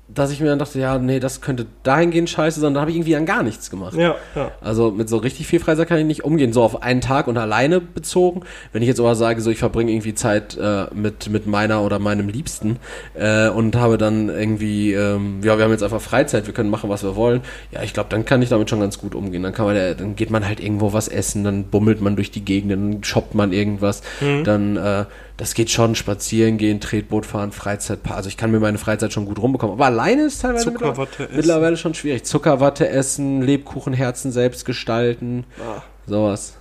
dass 0.09 0.31
ich 0.31 0.41
mir 0.41 0.47
dann 0.47 0.61
dachte, 0.61 0.79
ja, 0.79 0.99
nee, 0.99 1.19
das 1.19 1.41
könnte 1.41 1.67
dahingehend 1.83 2.31
scheiße 2.31 2.61
sein, 2.61 2.75
dann 2.75 2.81
habe 2.81 2.91
ich 2.91 2.97
irgendwie 2.97 3.13
dann 3.13 3.27
gar 3.27 3.43
nichts 3.43 3.71
gemacht. 3.71 3.95
Ja, 3.95 4.15
ja. 4.37 4.53
Also 4.61 4.93
mit 4.93 5.09
so 5.09 5.17
richtig 5.17 5.49
viel 5.49 5.59
Freizeit 5.59 5.89
kann 5.89 5.99
ich 5.99 6.05
nicht 6.05 6.25
umgehen, 6.25 6.53
so 6.53 6.63
auf 6.63 6.83
einen 6.83 7.01
Tag 7.01 7.27
und 7.27 7.37
alleine 7.37 7.81
bezogen. 7.81 8.43
Wenn 8.73 8.83
ich 8.83 8.89
jetzt 8.89 9.01
aber 9.01 9.17
sage, 9.17 9.41
so 9.41 9.51
ich 9.51 9.59
verbringe 9.59 9.91
irgendwie 9.91 10.15
Zeit 10.15 10.57
äh, 10.57 10.87
mit, 10.95 11.29
mit 11.29 11.49
meiner 11.49 11.83
oder 11.83 11.99
meinem 11.99 12.29
Liebsten 12.29 12.79
äh, 13.15 13.49
und 13.49 13.75
habe 13.75 13.99
dann 13.99 14.29
irgendwie, 14.29 14.93
ähm, 14.93 15.41
ja, 15.43 15.59
wir 15.59 15.65
haben 15.65 15.73
jetzt 15.73 15.83
einfach 15.83 16.01
Freizeit, 16.01 16.47
wir 16.47 16.55
können 16.55 16.71
machen, 16.71 16.89
was 16.89 17.03
wir 17.03 17.17
wollen. 17.17 17.41
Ja, 17.73 17.83
ich 17.83 17.93
glaube, 17.93 18.09
dann 18.09 18.25
kann 18.25 18.41
ich 18.43 18.49
damit 18.49 18.71
schon 18.71 18.81
ganz 18.81 18.99
gut 18.99 19.17
umgehen. 19.17 19.43
Dann 19.43 19.53
kann 19.55 19.67
man, 19.67 19.75
dann 19.75 20.15
geht 20.15 20.31
man 20.31 20.47
halt 20.47 20.61
irgendwo 20.61 20.93
was 20.93 21.09
essen, 21.09 21.43
dann 21.43 21.65
bummelt 21.65 22.01
man 22.01 22.15
durch 22.15 22.31
die 22.31 22.45
Gegend, 22.45 22.71
dann 22.71 23.03
shoppt 23.03 23.35
man 23.35 23.53
irgendwas, 23.53 24.03
dann 24.45 24.77
äh, 24.77 25.05
das 25.37 25.55
geht 25.55 25.71
schon, 25.71 25.95
spazieren 25.95 26.57
gehen, 26.59 26.81
Tretboot 26.81 27.27
fahren, 27.27 27.53
Freizeitpark. 27.53 28.17
Also 28.17 28.29
ich 28.29 28.37
kann 28.37 28.51
mir 28.51 28.61
meine 28.61 28.79
Freizeit 28.79 29.13
schon 29.13 29.27
gut 29.27 29.39
rumbekommen. 29.39 29.75
Aber 29.75 29.85
alleine 29.87 30.23
ist 30.25 30.41
teilweise 30.41 30.65
Zuckerwatte 30.65 30.99
mittlerweile, 31.01 31.29
essen. 31.29 31.37
mittlerweile 31.37 31.77
schon 31.77 31.95
schwierig. 31.95 32.25
Zuckerwatte 32.25 32.89
essen, 32.89 33.43
Lebkuchenherzen 33.43 34.33
selbst 34.33 34.65
gestalten, 34.65 35.45
Ah. 35.61 35.83
sowas. 36.07 36.55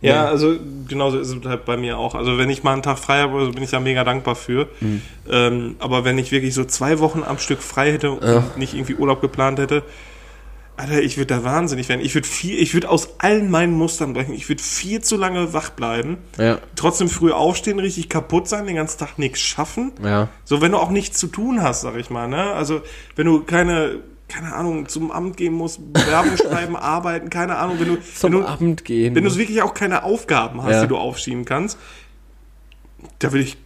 Ja, 0.00 0.24
also 0.26 0.56
genauso 0.88 1.20
ist 1.20 1.28
es 1.28 1.44
halt 1.46 1.64
bei 1.64 1.76
mir 1.76 1.96
auch. 1.96 2.16
Also 2.16 2.36
wenn 2.36 2.50
ich 2.50 2.64
mal 2.64 2.72
einen 2.72 2.82
Tag 2.82 2.98
frei 2.98 3.20
habe, 3.20 3.38
also 3.38 3.52
bin 3.52 3.62
ich 3.62 3.70
da 3.70 3.78
mega 3.78 4.02
dankbar 4.02 4.34
für. 4.34 4.66
Mhm. 4.80 5.02
Ähm, 5.30 5.76
aber 5.78 6.04
wenn 6.04 6.18
ich 6.18 6.32
wirklich 6.32 6.52
so 6.54 6.64
zwei 6.64 6.98
Wochen 6.98 7.22
am 7.22 7.38
Stück 7.38 7.62
frei 7.62 7.92
hätte 7.92 8.10
und 8.10 8.24
Ja. 8.24 8.42
nicht 8.56 8.74
irgendwie 8.74 8.96
Urlaub 8.96 9.20
geplant 9.20 9.60
hätte, 9.60 9.84
Alter, 10.76 11.02
ich 11.02 11.16
würde 11.18 11.34
da 11.34 11.44
wahnsinnig 11.44 11.88
werden. 11.88 12.00
Ich 12.00 12.14
würde 12.14 12.26
viel, 12.26 12.58
ich 12.58 12.72
würde 12.74 12.88
aus 12.88 13.20
allen 13.20 13.50
meinen 13.50 13.74
Mustern 13.74 14.14
brechen. 14.14 14.32
Ich 14.34 14.48
würde 14.48 14.62
viel 14.62 15.00
zu 15.02 15.16
lange 15.16 15.52
wach 15.52 15.70
bleiben. 15.70 16.16
Ja, 16.38 16.58
Trotzdem 16.76 17.08
früh 17.08 17.30
aufstehen, 17.30 17.78
richtig 17.78 18.08
kaputt 18.08 18.48
sein, 18.48 18.66
den 18.66 18.76
ganzen 18.76 18.98
Tag 18.98 19.18
nichts 19.18 19.40
schaffen. 19.40 19.92
ja. 20.02 20.28
So, 20.44 20.60
wenn 20.60 20.72
du 20.72 20.78
auch 20.78 20.90
nichts 20.90 21.18
zu 21.18 21.26
tun 21.26 21.62
hast, 21.62 21.82
sag 21.82 21.96
ich 21.96 22.08
mal, 22.10 22.26
ne? 22.26 22.52
Also, 22.54 22.80
wenn 23.16 23.26
du 23.26 23.42
keine, 23.42 24.00
keine 24.28 24.54
Ahnung, 24.54 24.88
zum 24.88 25.12
Amt 25.12 25.36
gehen 25.36 25.52
musst, 25.52 25.78
Werbung 26.06 26.36
schreiben, 26.38 26.74
arbeiten, 26.74 27.28
keine 27.28 27.56
Ahnung, 27.58 27.76
wenn 27.78 27.88
du, 27.88 27.98
Zum 28.00 28.32
wenn 28.32 28.40
du, 28.40 28.46
Abend 28.48 28.84
gehen. 28.86 29.14
wenn 29.14 29.24
du 29.24 29.36
wirklich 29.36 29.60
auch 29.62 29.74
keine 29.74 30.04
Aufgaben 30.04 30.62
hast, 30.62 30.72
Ja. 30.72 30.82
die 30.82 30.88
du 30.88 30.96
aufschieben 30.96 31.44
kannst, 31.44 31.78
da 33.18 33.32
will 33.32 33.42
ich, 33.42 33.56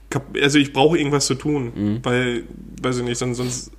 also 0.43 0.59
ich 0.59 0.73
brauche 0.73 0.99
irgendwas 0.99 1.27
zu 1.27 1.35
tun, 1.37 1.73
Mhm. 1.75 2.01
weil, 2.03 2.45
weiß 2.83 2.99
ich 2.99 3.05
nicht, 3.05 3.19
sonst, 3.19 3.37
sonst 3.39 3.71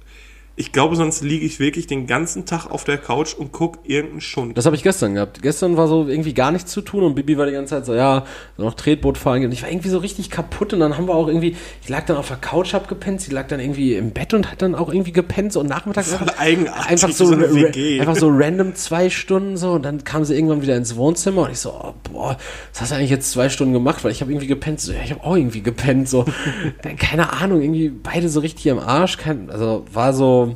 ich 0.60 0.72
glaube, 0.72 0.96
sonst 0.96 1.22
liege 1.22 1.46
ich 1.46 1.60
wirklich 1.60 1.86
den 1.86 2.08
ganzen 2.08 2.48
Tag 2.48 2.66
auf 2.66 2.84
der 2.84 2.98
Couch 2.98 3.36
und 3.36 3.52
guck 3.52 3.78
irgendeinen 3.84 4.22
Schund. 4.22 4.58
Das 4.58 4.66
habe 4.66 4.76
ich 4.76 4.82
gestern 4.82 5.14
gehabt. 5.14 5.44
Gestern 5.44 5.78
war 5.78 5.88
so 5.88 6.08
irgendwie 6.08 6.34
gar 6.34 6.52
nichts 6.52 6.72
zu 6.72 6.82
tun 6.82 7.04
und 7.04 7.14
Bibi 7.14 7.38
war 7.38 7.46
die 7.46 7.52
ganze 7.52 7.76
Zeit 7.76 7.86
so, 7.86 7.94
ja, 7.94 8.26
noch 8.58 8.74
Tretboot 8.74 9.20
fahren. 9.20 9.46
Und 9.46 9.52
ich 9.52 9.62
war 9.62 9.70
irgendwie 9.70 9.90
so 9.90 10.00
richtig 10.00 10.32
kaputt 10.32 10.74
und 10.74 10.80
dann 10.80 10.98
haben 10.98 11.08
wir 11.08 11.14
auch 11.14 11.28
irgendwie, 11.28 11.56
ich 11.84 11.90
lag 11.90 12.08
dann 12.08 12.18
auf 12.18 12.30
der 12.30 12.38
Couch, 12.38 12.74
hab 12.74 12.88
gepennt, 12.88 13.22
sie 13.22 13.32
lag 13.32 13.48
dann 13.48 13.60
irgendwie 13.60 13.94
im 13.94 14.10
Bett 14.10 14.34
und 14.34 14.52
hat 14.52 14.64
dann 14.64 14.74
auch 14.74 14.92
irgendwie 14.92 15.12
gepennt, 15.12 15.54
so 15.54 15.62
nachmittags 15.62 16.12
Voll 16.12 16.28
einfach, 16.28 16.40
eigenartig, 16.40 16.92
einfach 16.92 17.12
so, 17.12 17.26
so 17.26 17.34
einfach 17.36 18.16
so 18.16 18.30
random 18.32 18.74
zwei 18.74 19.12
Stunden 19.12 19.58
so 19.58 19.74
und 19.74 19.84
dann 19.84 20.04
kam 20.06 20.26
sie 20.26 20.34
irgendwann 20.34 20.64
wieder 20.64 20.76
ins 20.76 20.96
Wohnzimmer 20.96 21.44
und 21.44 21.52
ich 21.52 21.60
so, 21.60 21.70
oh, 21.70 21.94
boah, 22.12 22.36
was 22.74 22.82
hast 22.82 22.92
du 22.92 22.96
eigentlich 22.96 23.12
jetzt 23.12 23.30
zwei 23.30 23.50
Stunden 23.50 23.74
gemacht? 23.74 24.04
Weil 24.04 24.12
ich 24.12 24.22
habe 24.22 24.32
irgendwie 24.32 24.48
gepennt, 24.48 24.82
so, 24.82 24.92
ja, 24.92 25.02
ich 25.06 25.12
habe 25.12 25.24
auch 25.24 25.36
irgendwie 25.36 25.62
gepennt, 25.62 26.10
so, 26.10 26.26
keine 26.98 27.32
Ahnung, 27.32 27.62
irgendwie 27.62 27.90
beide 27.90 28.28
so 28.28 28.40
richtig 28.40 28.66
im 28.66 28.80
Arsch, 28.80 29.18
kein, 29.18 29.52
also 29.52 29.86
war 29.94 30.14
so, 30.14 30.47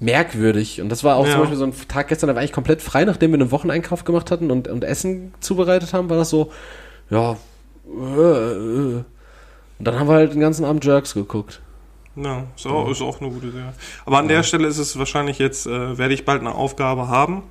merkwürdig. 0.00 0.80
Und 0.80 0.88
das 0.90 1.04
war 1.04 1.16
auch 1.16 1.26
Ja. 1.26 1.32
zum 1.32 1.40
Beispiel 1.40 1.58
so 1.58 1.64
ein 1.64 1.74
Tag 1.88 2.08
gestern, 2.08 2.28
da 2.28 2.34
war 2.36 2.44
ich 2.44 2.52
komplett 2.52 2.82
frei, 2.82 3.04
nachdem 3.04 3.32
wir 3.32 3.40
einen 3.40 3.50
Wocheneinkauf 3.50 4.04
gemacht 4.04 4.30
hatten 4.30 4.50
und, 4.50 4.68
und 4.68 4.84
Essen 4.84 5.34
zubereitet 5.40 5.92
haben, 5.92 6.08
war 6.10 6.16
das 6.16 6.30
so, 6.30 6.50
ja, 7.10 7.36
äh, 7.86 8.20
äh. 8.20 9.04
Und 9.78 9.84
dann 9.86 9.98
haben 9.98 10.08
wir 10.08 10.14
halt 10.14 10.32
den 10.32 10.40
ganzen 10.40 10.64
Abend 10.64 10.84
Jerks 10.84 11.14
geguckt. 11.14 11.60
Ja, 12.16 12.44
ist 12.56 12.66
auch, 12.66 12.90
ist 12.90 13.00
auch 13.00 13.20
eine 13.20 13.30
gute 13.30 13.46
Idee. 13.46 13.62
Aber 14.04 14.18
an 14.18 14.26
der 14.26 14.42
Stelle 14.42 14.66
ist 14.66 14.78
es 14.78 14.98
wahrscheinlich 14.98 15.38
jetzt, 15.38 15.66
äh, 15.66 15.96
werde 15.98 16.14
ich 16.14 16.24
bald 16.24 16.40
eine 16.40 16.54
Aufgabe 16.54 17.06
haben. 17.08 17.44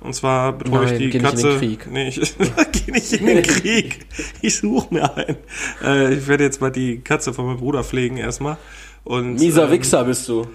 Und 0.00 0.14
zwar 0.14 0.52
betreue 0.52 0.84
Nein, 0.86 0.94
ich 0.94 0.98
die 0.98 1.10
geh 1.10 1.18
nicht 1.18 1.24
in 1.24 1.30
Katze. 1.30 1.48
den 1.50 1.58
Krieg. 1.58 1.90
Nee, 1.90 2.08
ich 2.08 2.34
gehe 2.72 2.94
nicht 2.94 3.12
in 3.12 3.26
den 3.26 3.42
Krieg. 3.42 4.06
Ich 4.40 4.56
suche 4.58 4.92
mir 4.94 5.16
einen. 5.16 5.36
Äh, 5.84 6.14
ich 6.14 6.26
werde 6.28 6.44
jetzt 6.44 6.60
mal 6.60 6.70
die 6.70 7.00
Katze 7.00 7.32
von 7.34 7.46
meinem 7.46 7.58
Bruder 7.58 7.82
pflegen 7.84 8.16
erstmal. 8.16 8.56
Und, 9.04 9.34
Mieser 9.34 9.64
ähm, 9.66 9.72
Wichser 9.72 10.04
bist 10.04 10.28
du. 10.28 10.46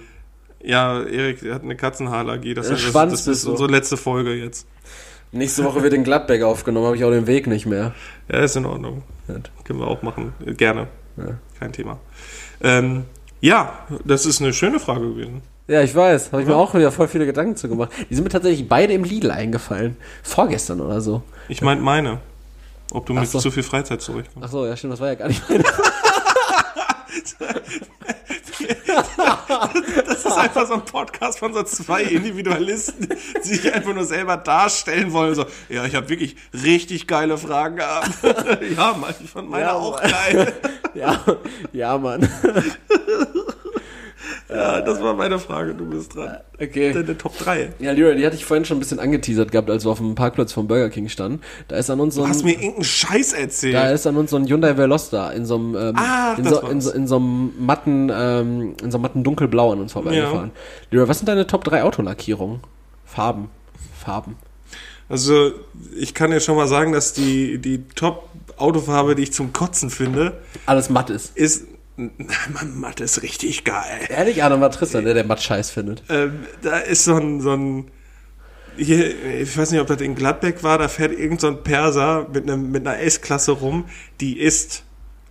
Ja, 0.64 1.02
Erik 1.02 1.42
hat 1.52 1.62
eine 1.62 1.76
Katzenhaarallergie. 1.76 2.54
Das, 2.54 2.68
Äh, 2.70 2.74
heißt, 2.74 2.94
das, 2.94 3.10
das 3.10 3.26
ist 3.26 3.44
unsere 3.46 3.70
letzte 3.70 3.96
Folge 3.96 4.34
jetzt. 4.34 4.66
Nächste 5.32 5.64
Woche 5.64 5.82
wird 5.82 5.94
in 5.94 6.04
Gladbeck 6.04 6.42
aufgenommen, 6.42 6.86
habe 6.86 6.96
ich 6.96 7.04
auch 7.04 7.10
den 7.10 7.26
Weg 7.26 7.46
nicht 7.46 7.64
mehr. 7.66 7.94
Ja, 8.30 8.40
ist 8.40 8.54
in 8.56 8.66
Ordnung. 8.66 9.02
Gut. 9.26 9.50
Können 9.64 9.80
wir 9.80 9.86
auch 9.88 10.02
machen. 10.02 10.34
Äh, 10.44 10.52
Gerne. 10.54 10.88
Ja. 11.16 11.38
Kein 11.58 11.72
Thema. 11.72 11.98
Ähm, 12.62 13.04
ja, 13.40 13.72
das 14.04 14.26
ist 14.26 14.40
eine 14.40 14.52
schöne 14.52 14.78
Frage 14.78 15.00
gewesen. 15.08 15.42
Ja, 15.68 15.80
ich 15.82 15.94
weiß. 15.94 16.32
Habe 16.32 16.42
ich 16.42 16.48
mir 16.48 16.56
auch 16.56 16.74
wieder 16.74 16.92
voll 16.92 17.08
viele 17.08 17.24
Gedanken 17.24 17.56
zu 17.56 17.68
gemacht. 17.68 17.90
Die 18.10 18.14
sind 18.14 18.24
mir 18.24 18.30
tatsächlich 18.30 18.68
beide 18.68 18.92
im 18.92 19.04
Lidl 19.04 19.30
eingefallen. 19.30 19.96
Vorgestern 20.22 20.80
oder 20.80 21.00
so. 21.00 21.22
Ich 21.48 21.62
meinte 21.62 21.82
meine. 21.82 22.18
Ob 22.92 23.06
du 23.06 23.14
Ach 23.16 23.20
mit 23.20 23.30
so. 23.30 23.38
zu 23.38 23.50
viel 23.50 23.62
Freizeit 23.62 24.02
zurechtkommst. 24.02 24.46
Ach 24.46 24.52
so, 24.52 24.66
ja, 24.66 24.76
stimmt, 24.76 24.92
das 24.92 25.00
war 25.00 25.08
ja 25.08 25.14
gar 25.14 25.28
nicht 25.28 25.42
meine. 25.48 25.64
Das 30.06 30.24
ist 30.24 30.36
einfach 30.36 30.66
so 30.66 30.74
ein 30.74 30.84
Podcast 30.84 31.38
von 31.38 31.54
so 31.54 31.62
zwei 31.62 32.02
Individualisten, 32.02 33.08
die 33.44 33.48
sich 33.48 33.72
einfach 33.72 33.94
nur 33.94 34.04
selber 34.04 34.36
darstellen 34.36 35.12
wollen. 35.12 35.34
So, 35.34 35.46
ja, 35.68 35.84
ich 35.84 35.94
habe 35.94 36.08
wirklich 36.08 36.36
richtig 36.52 37.06
geile 37.06 37.38
Fragen 37.38 37.76
gehabt. 37.76 38.10
ja, 38.76 38.94
Mann, 38.94 39.14
ich 39.22 39.30
fand 39.30 39.50
meine 39.50 39.64
Ja, 39.64 39.72
auch 39.72 40.00
geil. 40.00 40.52
ja, 40.94 41.20
ja, 41.72 41.98
Mann. 41.98 42.28
Ja, 44.48 44.80
das 44.80 45.00
war 45.02 45.14
meine 45.14 45.38
Frage. 45.38 45.74
Du 45.74 45.84
bist 45.86 46.14
dran. 46.14 46.36
Okay. 46.60 46.92
Deine 46.92 47.16
Top 47.18 47.36
3. 47.38 47.72
Ja, 47.80 47.92
Leroy, 47.92 48.14
die 48.16 48.24
hatte 48.24 48.36
ich 48.36 48.44
vorhin 48.44 48.64
schon 48.64 48.76
ein 48.76 48.80
bisschen 48.80 49.00
angeteasert 49.00 49.50
gehabt, 49.50 49.68
als 49.70 49.84
wir 49.84 49.90
auf 49.90 49.98
dem 49.98 50.14
Parkplatz 50.14 50.52
vom 50.52 50.68
Burger 50.68 50.90
King 50.90 51.08
standen. 51.08 51.40
Da 51.68 51.76
ist 51.76 51.90
an 51.90 51.98
uns 52.00 52.14
so 52.14 52.22
Du 52.22 52.28
hast 52.28 52.40
ein, 52.42 52.44
mir 52.46 52.52
irgendeinen 52.54 52.84
Scheiß 52.84 53.32
erzählt. 53.32 53.74
da 53.74 53.90
ist 53.90 54.06
an 54.06 54.16
uns 54.16 54.30
so 54.30 54.36
ein 54.36 54.46
Hyundai 54.46 54.76
Veloster 54.76 55.32
in 55.34 55.44
so 55.46 55.56
einem, 55.56 55.74
ähm, 55.74 55.96
Ah, 55.96 56.34
in, 56.38 56.44
so, 56.44 56.60
in, 56.68 56.80
so, 56.80 56.90
in 56.92 57.06
so 57.08 57.16
einem 57.16 57.52
matten, 57.58 58.10
ähm, 58.14 58.74
in 58.82 58.90
so 58.90 58.98
einem 58.98 59.02
matten 59.02 59.24
dunkelblau 59.24 59.72
an 59.72 59.80
uns 59.80 59.92
vorbeigefahren. 59.92 60.52
Leroy, 60.90 61.08
was 61.08 61.18
sind 61.18 61.26
deine 61.28 61.46
Top 61.46 61.64
3 61.64 61.82
Autolackierungen? 61.82 62.60
Farben. 63.04 63.48
Farben. 64.04 64.36
Also, 65.08 65.50
ich 65.96 66.14
kann 66.14 66.30
dir 66.30 66.40
schon 66.40 66.56
mal 66.56 66.68
sagen, 66.68 66.92
dass 66.92 67.12
die, 67.12 67.58
die 67.58 67.84
Top-Autofarbe, 67.94 69.14
die 69.14 69.24
ich 69.24 69.32
zum 69.32 69.52
Kotzen 69.52 69.90
finde, 69.90 70.38
Alles 70.64 70.88
matt 70.90 71.10
ist. 71.10 71.36
ist. 71.36 71.66
Mann, 71.96 72.74
Matt 72.74 73.00
ist 73.00 73.22
richtig 73.22 73.64
geil. 73.64 74.06
Ehrlich, 74.08 74.42
Adam 74.42 74.60
war 74.60 74.70
Tristan, 74.70 75.04
der 75.04 75.14
der 75.14 75.24
matt 75.24 75.42
scheiß 75.42 75.70
findet. 75.70 76.02
Ähm, 76.08 76.46
da 76.62 76.78
ist 76.78 77.04
so 77.04 77.16
ein, 77.16 77.40
so 77.40 77.52
ein 77.52 77.90
hier, 78.76 79.40
ich 79.40 79.56
weiß 79.56 79.70
nicht, 79.70 79.80
ob 79.80 79.86
das 79.86 80.00
in 80.00 80.14
Gladbeck 80.14 80.62
war, 80.62 80.78
da 80.78 80.88
fährt 80.88 81.12
irgend 81.12 81.40
so 81.40 81.48
ein 81.48 81.62
Perser 81.62 82.28
mit, 82.32 82.44
einem, 82.44 82.70
mit 82.70 82.86
einer 82.86 83.00
S-Klasse 83.00 83.52
rum, 83.52 83.84
die 84.20 84.38
ist 84.38 84.84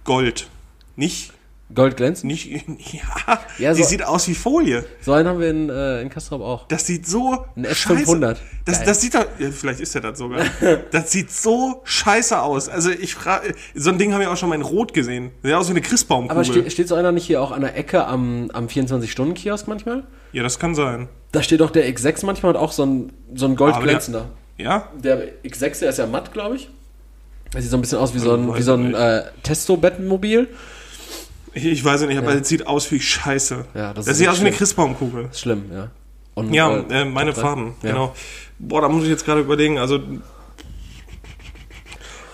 Gold. 0.04 0.50
Nicht 0.96 1.34
Goldglänzend? 1.74 2.26
Nicht, 2.32 2.48
ja, 2.94 3.40
Ja, 3.58 3.74
die 3.74 3.84
so- 3.84 3.90
sieht 3.90 4.04
aus 4.04 4.28
wie 4.28 4.36
Folie. 4.36 4.86
So 5.02 5.14
einen 5.14 5.28
haben 5.28 5.40
wir 5.40 5.50
in, 5.50 5.70
äh, 5.70 6.02
in 6.02 6.10
Kastrop 6.10 6.42
auch. 6.42 6.68
Das 6.68 6.86
sieht 6.86 7.08
so 7.08 7.46
Ein 7.56 7.66
scheiße- 7.66 8.06
F500. 8.06 8.38
Das, 8.66 8.84
das 8.84 9.02
sieht 9.02 9.16
doch, 9.16 9.26
ja, 9.40 9.50
vielleicht 9.52 9.80
ist 9.80 9.96
er 9.96 10.02
das 10.02 10.18
sogar. 10.20 10.46
das 10.92 11.12
sieht 11.12 11.32
so 11.32 11.82
scheiße 11.84 12.40
aus. 12.42 12.70
Also 12.70 12.92
ich 12.92 13.16
frage, 13.16 13.54
so 13.74 13.90
ein 13.90 13.98
Ding 13.98 14.14
haben 14.14 14.22
wir 14.22 14.32
auch 14.32 14.38
schon 14.38 14.50
mal 14.50 14.56
in 14.56 14.62
Rot 14.62 14.94
gesehen. 14.94 15.32
Sieht 15.44 15.54
aus 15.54 15.68
wie 15.68 15.72
eine 15.72 15.82
Christbaumkugel. 15.82 16.36
Aber 16.36 16.44
steht, 16.44 16.72
steht 16.72 16.88
so 16.88 16.96
einer 16.96 17.12
nicht 17.12 17.26
hier 17.26 17.42
auch 17.42 17.52
an 17.52 17.62
der 17.62 17.76
Ecke 17.78 18.06
am, 18.06 18.50
am 18.54 18.68
24-Stunden-Kiosk 18.68 19.68
manchmal? 19.68 20.04
ja, 20.34 20.44
das 20.44 20.60
kann 20.60 20.76
sein. 20.76 21.10
Da 21.34 21.42
steht 21.44 21.62
auch 21.62 21.72
der 21.72 21.88
X6 21.90 22.26
manchmal 22.26 22.54
und 22.56 22.58
auch 22.62 22.72
so 22.72 22.86
ein, 22.86 23.14
so 23.36 23.46
ein 23.46 23.56
goldglänzender. 23.56 24.30
Ja? 24.58 24.90
Der 25.02 25.42
X6, 25.44 25.80
der 25.80 25.90
ist 25.90 25.98
ja 25.98 26.06
matt, 26.06 26.34
glaube 26.34 26.56
ich. 26.58 26.70
Der 27.54 27.62
sieht 27.62 27.72
so 27.72 27.78
ein 27.78 27.82
bisschen 27.82 27.98
aus 27.98 28.14
wie 28.14 28.20
so 28.20 28.34
ein, 28.34 28.56
wie 28.56 28.62
so 28.62 28.74
ein 28.74 28.94
äh, 28.94 29.24
Testo-Bettenmobil. 29.44 30.48
Ich, 31.54 31.84
weiß 31.84 32.02
es 32.02 32.08
nicht, 32.08 32.18
aber 32.18 32.34
es 32.34 32.48
sieht 32.48 32.66
aus 32.66 32.90
wie 32.92 33.00
Scheiße. 33.00 33.66
Ja, 33.74 33.94
das 33.94 34.06
das 34.06 34.18
sieht 34.18 34.28
aus 34.28 34.38
wie 34.38 34.42
eine 34.42 34.50
schlimm. 34.50 34.58
Christbaumkugel. 34.58 35.26
Ist 35.32 35.42
schlimm, 35.42 35.66
ja. 35.74 35.90
Und, 36.34 36.54
Ja, 36.54 36.78
äh, 36.78 37.02
äh, 37.02 37.06
meine 37.06 37.34
Top. 37.34 37.44
Farben, 37.44 37.76
Ja. 37.84 37.90
genau. 37.92 38.16
Boah, 38.60 38.82
da 38.82 38.90
muss 38.90 39.04
ich 39.04 39.10
jetzt 39.10 39.26
gerade 39.26 39.42
überlegen, 39.42 39.78
also 39.80 40.00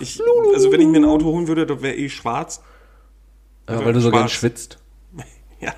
ich, 0.00 0.20
also 0.54 0.70
wenn 0.70 0.80
ich 0.80 0.86
mir 0.86 0.98
ein 0.98 1.04
Auto 1.04 1.24
holen 1.26 1.48
würde, 1.48 1.66
das 1.66 1.82
wäre 1.82 1.96
eh 1.96 2.08
schwarz. 2.08 2.62
Ja, 3.68 3.84
weil 3.84 3.92
du 3.92 4.00
so 4.00 4.10
gern 4.10 4.28
schwitzt. 4.28 4.78
Ja, 5.60 5.72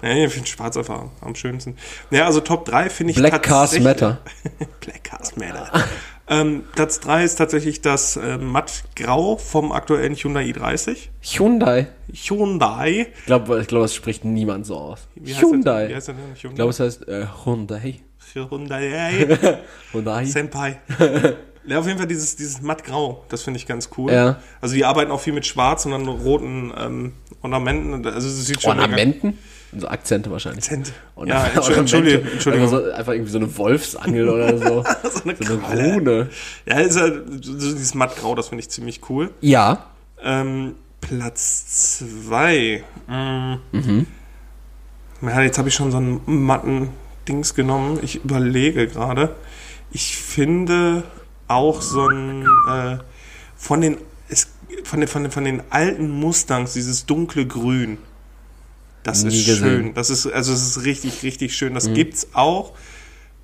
nee, 0.00 0.24
ich 0.24 0.32
finde 0.32 0.48
schwarz 0.48 0.78
einfach 0.78 1.04
am 1.20 1.34
schönsten. 1.34 1.76
Ja, 2.10 2.24
also 2.24 2.40
Top 2.40 2.64
3 2.64 2.88
finde 2.88 3.10
ich 3.10 3.18
Black 3.18 3.42
Cars 3.42 3.78
Matter. 3.80 4.16
Black 4.80 5.04
Cars 5.04 5.36
Matter. 5.36 5.70
ähm, 6.28 6.64
Platz 6.74 7.00
3 7.00 7.24
ist 7.24 7.36
tatsächlich 7.36 7.80
das 7.80 8.16
äh, 8.16 8.38
mattgrau 8.38 9.36
vom 9.36 9.72
aktuellen 9.72 10.14
Hyundai 10.14 10.44
i30. 10.44 11.08
Hyundai. 11.22 11.88
Hyundai. 12.12 13.08
Ich 13.18 13.26
glaube, 13.26 13.60
ich 13.60 13.68
glaub, 13.68 13.82
das 13.82 13.94
spricht 13.94 14.24
niemand 14.24 14.66
so 14.66 14.76
aus. 14.76 15.06
Wie 15.14 15.32
heißt 15.34 15.42
Hyundai. 15.42 15.82
Das, 15.82 15.90
wie 15.90 15.94
heißt 15.94 16.08
der 16.08 16.14
denn? 16.14 16.24
Ich 16.34 16.42
Hyundai. 16.42 16.56
glaube, 16.56 16.70
es 16.70 16.80
heißt 16.80 17.08
äh, 17.08 17.26
Hyundai. 17.44 18.00
Hyundai. 18.34 19.60
Hyundai. 19.92 20.24
Senpai. 20.24 20.80
Ja, 21.68 21.80
auf 21.80 21.86
jeden 21.86 21.98
Fall 21.98 22.06
dieses, 22.06 22.36
dieses 22.36 22.62
mattgrau, 22.62 23.24
das 23.28 23.42
finde 23.42 23.58
ich 23.58 23.66
ganz 23.66 23.90
cool. 23.98 24.12
Ja. 24.12 24.40
Also 24.60 24.76
die 24.76 24.84
arbeiten 24.84 25.10
auch 25.10 25.20
viel 25.20 25.32
mit 25.32 25.46
Schwarz 25.46 25.84
und 25.84 25.90
dann 25.92 26.06
roten 26.06 26.72
ähm, 26.78 27.12
Ornamenten. 27.42 28.06
Also 28.06 28.28
es 28.28 28.46
sieht 28.46 28.62
schon 28.62 28.78
Ornamenten? 28.78 29.36
So 29.76 29.88
Akzente 29.88 30.30
wahrscheinlich. 30.30 30.64
Akzent. 30.64 30.92
Und 31.14 31.28
Ja. 31.28 31.46
Entschuldigung, 31.54 32.26
Entschuldigung. 32.32 32.66
Einfach, 32.66 32.78
so, 32.78 32.92
einfach 32.92 33.12
irgendwie 33.12 33.32
so 33.32 33.38
eine 33.38 33.56
Wolfsangel 33.58 34.28
oder 34.28 34.58
so. 34.58 34.84
So 35.12 35.22
eine 35.24 35.36
so 35.36 35.58
eine. 35.66 35.94
Rune. 35.94 36.30
Ja, 36.66 36.80
ist 36.80 36.98
halt, 36.98 37.44
so 37.44 37.54
dieses 37.54 37.94
mattgrau, 37.94 38.34
das 38.34 38.48
finde 38.48 38.60
ich 38.62 38.68
ziemlich 38.68 39.00
cool. 39.08 39.30
Ja. 39.40 39.86
Ähm, 40.22 40.74
Platz 41.00 41.98
zwei. 41.98 42.84
Mhm. 43.06 44.06
Ja, 45.22 45.42
jetzt 45.42 45.58
habe 45.58 45.68
ich 45.68 45.74
schon 45.74 45.90
so 45.90 45.96
einen 45.96 46.20
matten 46.26 46.90
Dings 47.28 47.54
genommen. 47.54 47.98
Ich 48.02 48.24
überlege 48.24 48.86
gerade. 48.86 49.34
Ich 49.90 50.16
finde 50.16 51.04
auch 51.48 51.80
so 51.80 52.08
ein 52.08 52.42
äh, 52.70 52.98
von 53.56 53.80
den 53.80 53.98
es, 54.28 54.48
von 54.84 55.00
den, 55.00 55.08
von 55.08 55.22
den 55.22 55.32
von 55.32 55.44
den 55.44 55.62
alten 55.70 56.10
Mustangs 56.10 56.72
dieses 56.74 57.06
dunkle 57.06 57.46
Grün. 57.46 57.98
Das 59.06 59.22
Nie 59.24 59.28
ist 59.38 59.46
gesehen. 59.46 59.56
schön. 59.58 59.94
Das 59.94 60.10
ist 60.10 60.26
also 60.26 60.52
es 60.52 60.66
ist 60.76 60.84
richtig 60.84 61.22
richtig 61.22 61.54
schön. 61.56 61.74
Das 61.74 61.92
gibt's 61.92 62.28
auch. 62.32 62.72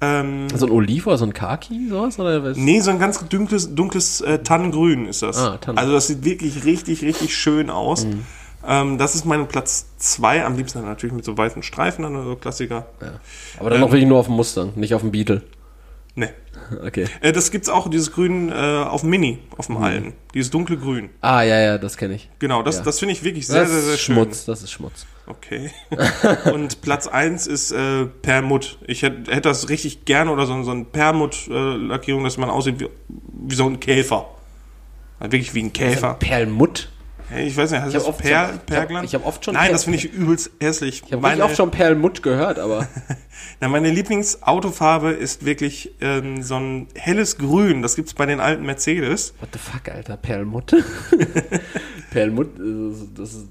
Ähm, 0.01 0.49
So 0.55 0.67
ein 0.67 0.73
Oliv 0.73 1.07
oder 1.07 1.17
so 1.19 1.25
ein 1.25 1.33
Kaki, 1.33 1.89
sowas? 1.89 2.19
Oder 2.19 2.43
was? 2.43 2.57
Nee, 2.57 2.81
so 2.81 2.91
ein 2.91 2.99
ganz 2.99 3.25
dunkles, 3.29 3.73
dunkles 3.75 4.21
äh, 4.21 4.41
Tannengrün 4.41 5.07
ist 5.07 5.23
das. 5.23 5.39
Ah, 5.39 5.59
Tannen. 5.59 5.79
Also 5.79 5.93
das 5.93 6.09
sieht 6.09 6.25
wirklich 6.25 6.65
richtig, 6.65 7.03
richtig 7.03 7.37
schön 7.37 7.71
aus. 7.71 8.05
Mhm. 8.05 8.25
Ähm, 8.67 8.99
das 8.99 9.15
ist 9.15 9.25
mein 9.25 9.47
Platz 9.47 9.87
2. 9.99 10.45
Am 10.45 10.57
liebsten 10.57 10.83
natürlich 10.83 11.15
mit 11.15 11.25
so 11.25 11.37
weißen 11.39 11.63
Streifen, 11.63 12.03
dann 12.03 12.25
so 12.25 12.35
Klassiker. 12.37 12.87
Ja. 13.01 13.13
Aber 13.61 13.71
dann 13.71 13.81
noch 13.81 13.91
wirklich 13.93 14.09
nur 14.09 14.19
auf 14.19 14.27
dem 14.27 14.35
Mustang, 14.35 14.73
nicht 14.77 14.95
auf 14.95 15.03
dem 15.03 15.13
Beetle. 15.13 15.43
Nee. 16.15 16.29
Okay. 16.87 17.07
Äh, 17.21 17.33
das 17.33 17.51
gibt's 17.51 17.69
auch, 17.69 17.89
dieses 17.91 18.13
Grün 18.13 18.51
äh, 18.51 18.55
auf 18.55 19.03
dem 19.03 19.11
Mini, 19.11 19.41
auf 19.59 19.67
dem 19.67 19.77
alten. 19.77 20.15
Dieses 20.33 20.51
dunkle 20.51 20.79
Grün. 20.79 21.11
Ah, 21.21 21.43
ja, 21.43 21.61
ja, 21.61 21.77
das 21.77 21.97
kenne 21.99 22.15
ich. 22.15 22.31
Genau, 22.39 22.63
das, 22.63 22.77
Ja. 22.79 22.83
das 22.83 22.99
finde 22.99 23.13
ich 23.13 23.25
wirklich 23.25 23.47
sehr, 23.47 23.63
Das 23.63 23.71
sehr, 23.71 23.81
sehr 23.83 23.97
schön. 23.99 24.15
Schmutz, 24.17 24.45
das 24.47 24.63
ist 24.63 24.71
Schmutz. 24.71 25.05
Okay. 25.27 25.71
Und 26.53 26.81
Platz 26.81 27.07
1 27.09 27.47
ist 27.47 27.73
äh, 27.73 28.07
Perlmutt. 28.07 28.79
Ich 28.87 29.03
hätte 29.03 29.35
hätt 29.35 29.45
das 29.45 29.69
richtig 29.69 30.05
gerne 30.07 30.31
oder 30.31 30.47
so, 30.47 30.63
so 30.63 30.71
ein 30.71 30.87
Perlmutt-Lackierung, 30.87 32.25
dass 32.25 32.39
man 32.39 32.49
aussieht 32.49 32.81
wie, 32.81 32.89
wie 33.09 33.55
so 33.55 33.67
ein 33.67 33.79
Käfer. 33.81 34.27
Also 35.21 35.33
wirklich 35.33 35.55
wie 35.55 35.63
ein 35.65 35.73
Käfer. 35.73 36.15
Perlmutt? 36.15 36.91
Ich 37.39 37.57
weiß 37.57 37.71
nicht, 37.71 37.81
heißt 37.81 37.95
das 37.95 38.05
oft- 38.05 38.19
per, 38.19 38.29
ich 38.31 38.35
hab- 38.37 38.67
Pergland? 38.67 39.05
ich 39.07 39.15
hab 39.15 39.27
oft 39.27 39.45
schon 39.45 39.55
Nein, 39.55 39.65
Per- 39.67 39.73
das 39.73 39.85
finde 39.85 39.99
ich 39.99 40.13
übelst 40.13 40.51
hässlich. 40.61 41.03
Ich 41.07 41.13
habe 41.13 41.43
oft 41.45 41.57
schon 41.57 41.71
Perlmutt 41.71 42.23
gehört, 42.23 42.59
aber 42.59 42.87
na, 43.61 43.69
meine 43.69 43.91
Lieblingsautofarbe 43.91 45.11
ist 45.11 45.45
wirklich 45.45 45.93
ähm, 46.01 46.43
so 46.43 46.57
ein 46.57 46.89
helles 46.95 47.39
Grün. 47.39 47.83
Das 47.83 47.97
gibt's 47.97 48.15
bei 48.15 48.27
den 48.27 48.41
alten 48.41 48.65
Mercedes. 48.67 49.35
what 49.41 49.49
the 49.53 49.59
fuck, 49.59 49.89
Alter, 49.95 50.17
Perlmutt? 50.17 50.75
Perlmutt, 52.11 52.59
äh, 52.59 52.93
das 53.17 53.35
ist 53.35 53.47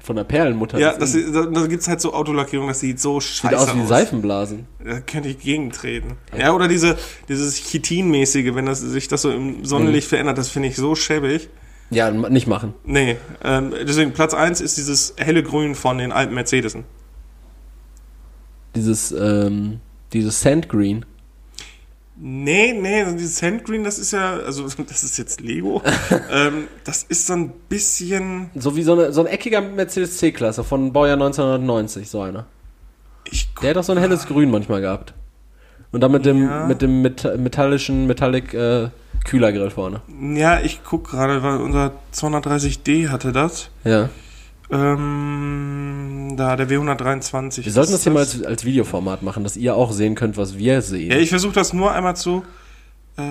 von 0.00 0.16
der 0.16 0.24
Perlenmutter. 0.24 0.78
Ja, 0.78 0.96
das 0.96 1.12
das, 1.12 1.32
da, 1.52 1.66
gibt's 1.66 1.86
halt 1.86 2.00
so 2.00 2.14
Autolackierung, 2.14 2.68
das 2.68 2.80
sieht 2.80 2.98
so 2.98 3.20
scheiße 3.20 3.48
sieht 3.48 3.68
aus 3.68 3.74
wie 3.76 3.86
Seifenblasen. 3.86 4.66
Da 4.82 5.00
könnte 5.00 5.28
ich 5.28 5.38
gegentreten. 5.38 6.12
Ja, 6.38 6.52
oder 6.54 6.66
diese, 6.66 6.96
dieses 7.28 7.56
Chitinmäßige, 7.56 8.54
wenn 8.54 8.64
das, 8.64 8.80
sich 8.80 9.08
das 9.08 9.22
so 9.22 9.30
im 9.30 9.66
Sonnenlicht 9.66 10.06
Mhm. 10.06 10.10
verändert, 10.10 10.38
das 10.38 10.48
finde 10.48 10.68
ich 10.68 10.76
so 10.76 10.94
schäbig. 10.94 11.50
Ja, 11.90 12.10
nicht 12.10 12.46
machen. 12.46 12.74
Nee, 12.84 13.16
ähm, 13.42 13.72
deswegen 13.86 14.12
Platz 14.12 14.34
1 14.34 14.60
ist 14.60 14.76
dieses 14.76 15.14
helle 15.16 15.42
Grün 15.42 15.74
von 15.74 15.98
den 15.98 16.12
alten 16.12 16.34
Mercedesen. 16.34 16.84
Dieses, 18.74 19.12
ähm, 19.12 19.80
dieses 20.12 20.40
Sandgreen. 20.40 21.04
Nee, 22.20 22.72
nee, 22.72 23.02
also 23.02 23.16
dieses 23.16 23.38
Sandgreen, 23.38 23.84
das 23.84 23.98
ist 23.98 24.10
ja, 24.12 24.34
also 24.38 24.64
das 24.88 25.04
ist 25.04 25.16
jetzt 25.18 25.40
Lego. 25.40 25.82
ähm, 26.32 26.64
das 26.84 27.04
ist 27.04 27.26
so 27.26 27.34
ein 27.34 27.52
bisschen, 27.68 28.50
So 28.54 28.76
wie 28.76 28.82
so, 28.82 28.92
eine, 28.92 29.12
so 29.12 29.20
ein 29.22 29.26
eckiger 29.26 29.60
Mercedes 29.60 30.18
C-Klasse 30.18 30.64
von 30.64 30.92
Baujahr 30.92 31.14
1990, 31.14 32.08
so 32.10 32.20
einer. 32.22 32.46
ich 33.30 33.48
Der 33.62 33.70
hat 33.70 33.76
doch 33.76 33.84
so 33.84 33.92
ein 33.92 33.98
helles 33.98 34.26
Grün 34.26 34.50
manchmal 34.50 34.80
gehabt. 34.80 35.14
Und 35.90 36.00
dann 36.02 36.12
mit 36.12 36.26
dem, 36.26 36.42
Ja. 36.42 36.66
mit 36.66 36.82
dem 36.82 37.00
Meta 37.02 37.36
metallischen 37.36 38.06
Metallic 38.06 38.52
äh, 38.52 38.88
Kühlergrill 39.24 39.70
vorne. 39.70 40.02
Ja, 40.34 40.60
ich 40.60 40.80
guck 40.84 41.10
gerade, 41.10 41.42
weil 41.42 41.58
unser 41.58 41.92
230D 42.14 43.08
hatte 43.08 43.32
das. 43.32 43.70
Ja. 43.84 44.08
Ähm, 44.70 46.34
da, 46.36 46.56
der 46.56 46.68
W123. 46.68 47.64
Wir 47.64 47.72
sollten 47.72 47.92
das 47.92 48.02
hier 48.02 48.12
mal 48.12 48.22
ist 48.22 48.36
als, 48.36 48.44
als 48.44 48.64
Videoformat 48.64 49.22
machen, 49.22 49.44
dass 49.44 49.56
ihr 49.56 49.74
auch 49.74 49.92
sehen 49.92 50.14
könnt, 50.14 50.36
was 50.36 50.58
wir 50.58 50.82
sehen. 50.82 51.10
Ja, 51.10 51.18
ich 51.18 51.30
versuche 51.30 51.54
das 51.54 51.72
nur 51.72 51.92
einmal 51.92 52.16
zu. 52.16 52.44
Äh, 53.16 53.22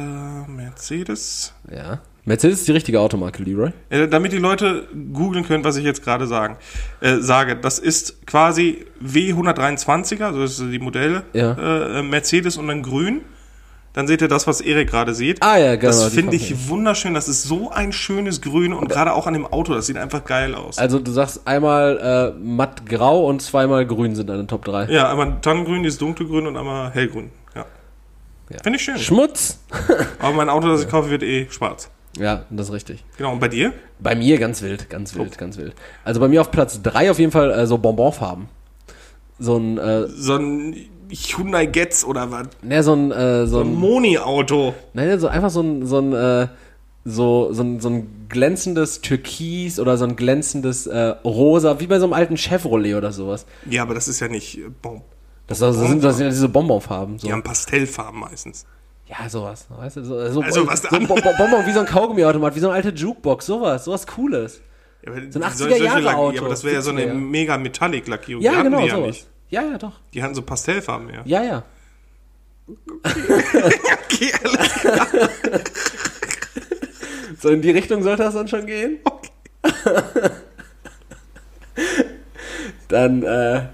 Mercedes. 0.50 1.54
Ja. 1.72 2.00
Mercedes 2.26 2.60
ist 2.60 2.68
die 2.68 2.74
richtige 2.74 3.00
Automarke, 3.00 3.42
Leroy. 3.42 3.72
Äh, 3.90 4.10
damit 4.10 4.34
die 4.34 4.38
Leute 4.38 4.88
googeln 5.14 5.46
können, 5.46 5.64
was 5.64 5.78
ich 5.78 5.86
jetzt 5.86 6.04
gerade 6.04 6.28
sagen, 6.28 6.58
äh, 7.00 7.20
sage. 7.20 7.56
Das 7.56 7.80
ist 7.80 8.28
quasi 8.28 8.86
W123er, 9.02 10.26
also 10.26 10.42
das 10.42 10.58
sind 10.58 10.72
die 10.72 10.80
Modelle. 10.80 11.24
Ja. 11.32 12.00
Äh, 12.00 12.04
Mercedes 12.04 12.58
und 12.58 12.68
dann 12.68 12.84
grün. 12.84 13.22
Dann 13.98 14.06
seht 14.06 14.22
ihr 14.22 14.28
das, 14.28 14.46
was 14.46 14.62
Erik 14.62 14.92
gerade 14.92 15.16
sieht. 15.16 15.42
Ah 15.42 15.58
ja, 15.58 15.76
genau. 15.76 15.92
das 15.92 16.14
finde 16.14 16.36
ich 16.36 16.70
wunderschön. 16.70 17.16
Das 17.16 17.28
ist 17.28 17.42
so 17.42 17.72
ein 17.72 17.92
schönes 17.92 18.42
Grün 18.44 18.72
und 18.72 18.90
gerade 18.90 19.12
auch 19.12 19.26
an 19.26 19.34
dem 19.34 19.48
Auto, 19.48 19.74
das 19.74 19.88
sieht 19.88 19.98
einfach 19.98 20.24
geil 20.24 20.54
aus. 20.54 20.78
Also 20.78 21.00
du 21.00 21.12
sagst 21.12 21.48
einmal 21.48 22.36
äh, 22.38 22.40
mattgrau 22.40 23.26
und 23.26 23.42
zweimal 23.42 23.88
grün 23.88 24.14
sind 24.14 24.30
deine 24.30 24.46
Top 24.46 24.66
3. 24.66 24.92
Ja, 24.92 25.10
einmal 25.10 25.42
Tannengrün, 25.42 25.82
dieses 25.82 25.98
dunkelgrün 25.98 26.46
und 26.46 26.58
einmal 26.58 26.92
hellgrün. 26.92 27.32
Ja. 27.56 27.66
Ja. 28.52 28.58
Finde 28.62 28.78
ich 28.78 28.84
schön. 28.84 29.00
Schmutz! 29.00 29.62
Aber 30.20 30.34
mein 30.36 30.50
Auto, 30.50 30.68
das 30.68 30.84
ich 30.84 30.90
kaufe, 30.90 31.10
wird 31.10 31.24
eh 31.24 31.48
schwarz. 31.50 31.90
Ja, 32.20 32.46
das 32.52 32.68
ist 32.68 32.74
richtig. 32.74 33.04
Genau. 33.18 33.32
Und 33.32 33.40
bei 33.40 33.48
dir? 33.48 33.74
Bei 33.98 34.14
mir 34.14 34.38
ganz 34.38 34.62
wild, 34.62 34.92
ganz 34.92 35.16
wild, 35.16 35.40
ganz 35.40 35.58
wild. 35.58 35.74
Also 36.04 36.20
bei 36.20 36.28
mir 36.28 36.42
auf 36.42 36.52
Platz 36.52 36.80
3 36.84 37.10
auf 37.10 37.18
jeden 37.18 37.32
Fall 37.32 37.50
äh, 37.50 37.66
so 37.66 37.80
Bonbonfarben. 37.80 38.48
So 39.40 39.58
ein, 39.58 39.80
äh, 39.80 40.08
So 40.08 40.36
ein 40.36 40.76
Hyundai 41.12 41.66
Getz 41.68 42.04
oder 42.04 42.32
was? 42.32 42.48
ne, 42.62 42.84
so 42.84 42.94
ein, 42.94 43.12
äh, 43.12 43.46
so 43.48 43.58
So 43.58 43.62
ein 43.62 43.74
Moni-Auto. 43.76 44.74
ne, 44.94 45.20
so 45.20 45.28
einfach 45.28 45.50
so 45.50 45.62
ein, 45.62 45.86
so 45.86 46.00
ein, 46.00 46.14
äh, 46.14 46.48
so, 47.06 47.54
so 47.54 47.64
ein, 47.64 47.80
so 47.80 47.90
ein 47.90 48.26
glänzendes 48.30 49.00
Türkis 49.02 49.80
oder 49.80 49.98
so 49.98 50.06
ein 50.06 50.16
glänzendes 50.18 50.88
äh, 50.88 51.16
Rosa, 51.24 51.80
wie 51.80 51.88
bei 51.88 52.00
so 52.00 52.06
einem 52.06 52.14
alten 52.14 52.36
Chevrolet 52.38 52.96
oder 52.96 53.12
sowas. 53.14 53.46
Ja, 53.70 53.84
aber 53.84 53.94
das 53.94 54.08
ist 54.10 54.20
ja 54.20 54.28
nicht 54.28 54.58
äh, 54.58 54.70
Bon. 54.82 55.02
Das, 55.48 55.60
das, 55.60 55.78
sind, 55.78 56.04
das 56.04 56.18
sind 56.18 56.26
ja 56.26 56.30
diese 56.32 56.50
Bonbonfarben. 56.50 57.20
So. 57.20 57.28
Die 57.28 57.32
haben 57.32 57.42
Pastellfarben 57.44 58.20
meistens. 58.20 58.66
Ja, 59.06 59.30
sowas. 59.30 59.68
Weißt 59.70 59.96
du, 59.96 60.04
so, 60.04 60.30
so, 60.30 60.42
Also, 60.42 60.68
was 60.68 60.82
so 60.82 60.90
ein 60.94 61.08
Bonbon 61.08 61.66
wie 61.66 61.72
so 61.72 61.80
ein 61.80 61.86
Kaugummiautomat, 61.86 62.54
wie 62.56 62.60
so 62.60 62.68
eine 62.68 62.76
alte 62.76 62.90
Jukebox, 62.90 63.46
sowas, 63.46 63.86
sowas 63.86 64.06
Cooles. 64.06 64.60
Ja, 65.06 65.14
So 65.32 65.40
ein 65.40 65.52
solche 65.54 65.76
80er 65.78 65.84
Jahre 65.86 66.16
Auto, 66.18 66.36
Ja, 66.36 66.42
aber 66.42 66.50
das 66.50 66.66
wäre 66.66 66.76
ja 66.76 66.82
so 66.82 66.90
eine 66.90 67.04
70er. 67.06 67.14
mega 67.14 67.58
Metallic-Lackierung. 67.58 68.44
Ja, 68.44 68.52
die 68.52 68.58
hatten 68.58 68.66
genau, 68.72 68.82
die 68.82 68.88
ja 68.90 68.96
sowas. 68.96 69.08
nicht. 69.08 69.28
Ja, 69.50 69.62
ja, 69.64 69.78
doch. 69.78 70.00
Die 70.14 70.22
hatten 70.22 70.36
so 70.36 70.42
Pastellfarben 70.42 71.08
mehr. 71.08 71.22
Ja, 71.26 71.44
ja. 71.44 71.64
Okay, 72.68 74.32
alles 74.44 74.72
So 77.40 77.50
in 77.50 77.62
die 77.62 77.72
Richtung 77.72 78.04
sollte 78.04 78.24
das 78.24 78.34
dann 78.34 78.48
schon 78.48 78.66
gehen? 78.66 79.00
Dann, 82.88 83.24
äh, 83.24 83.68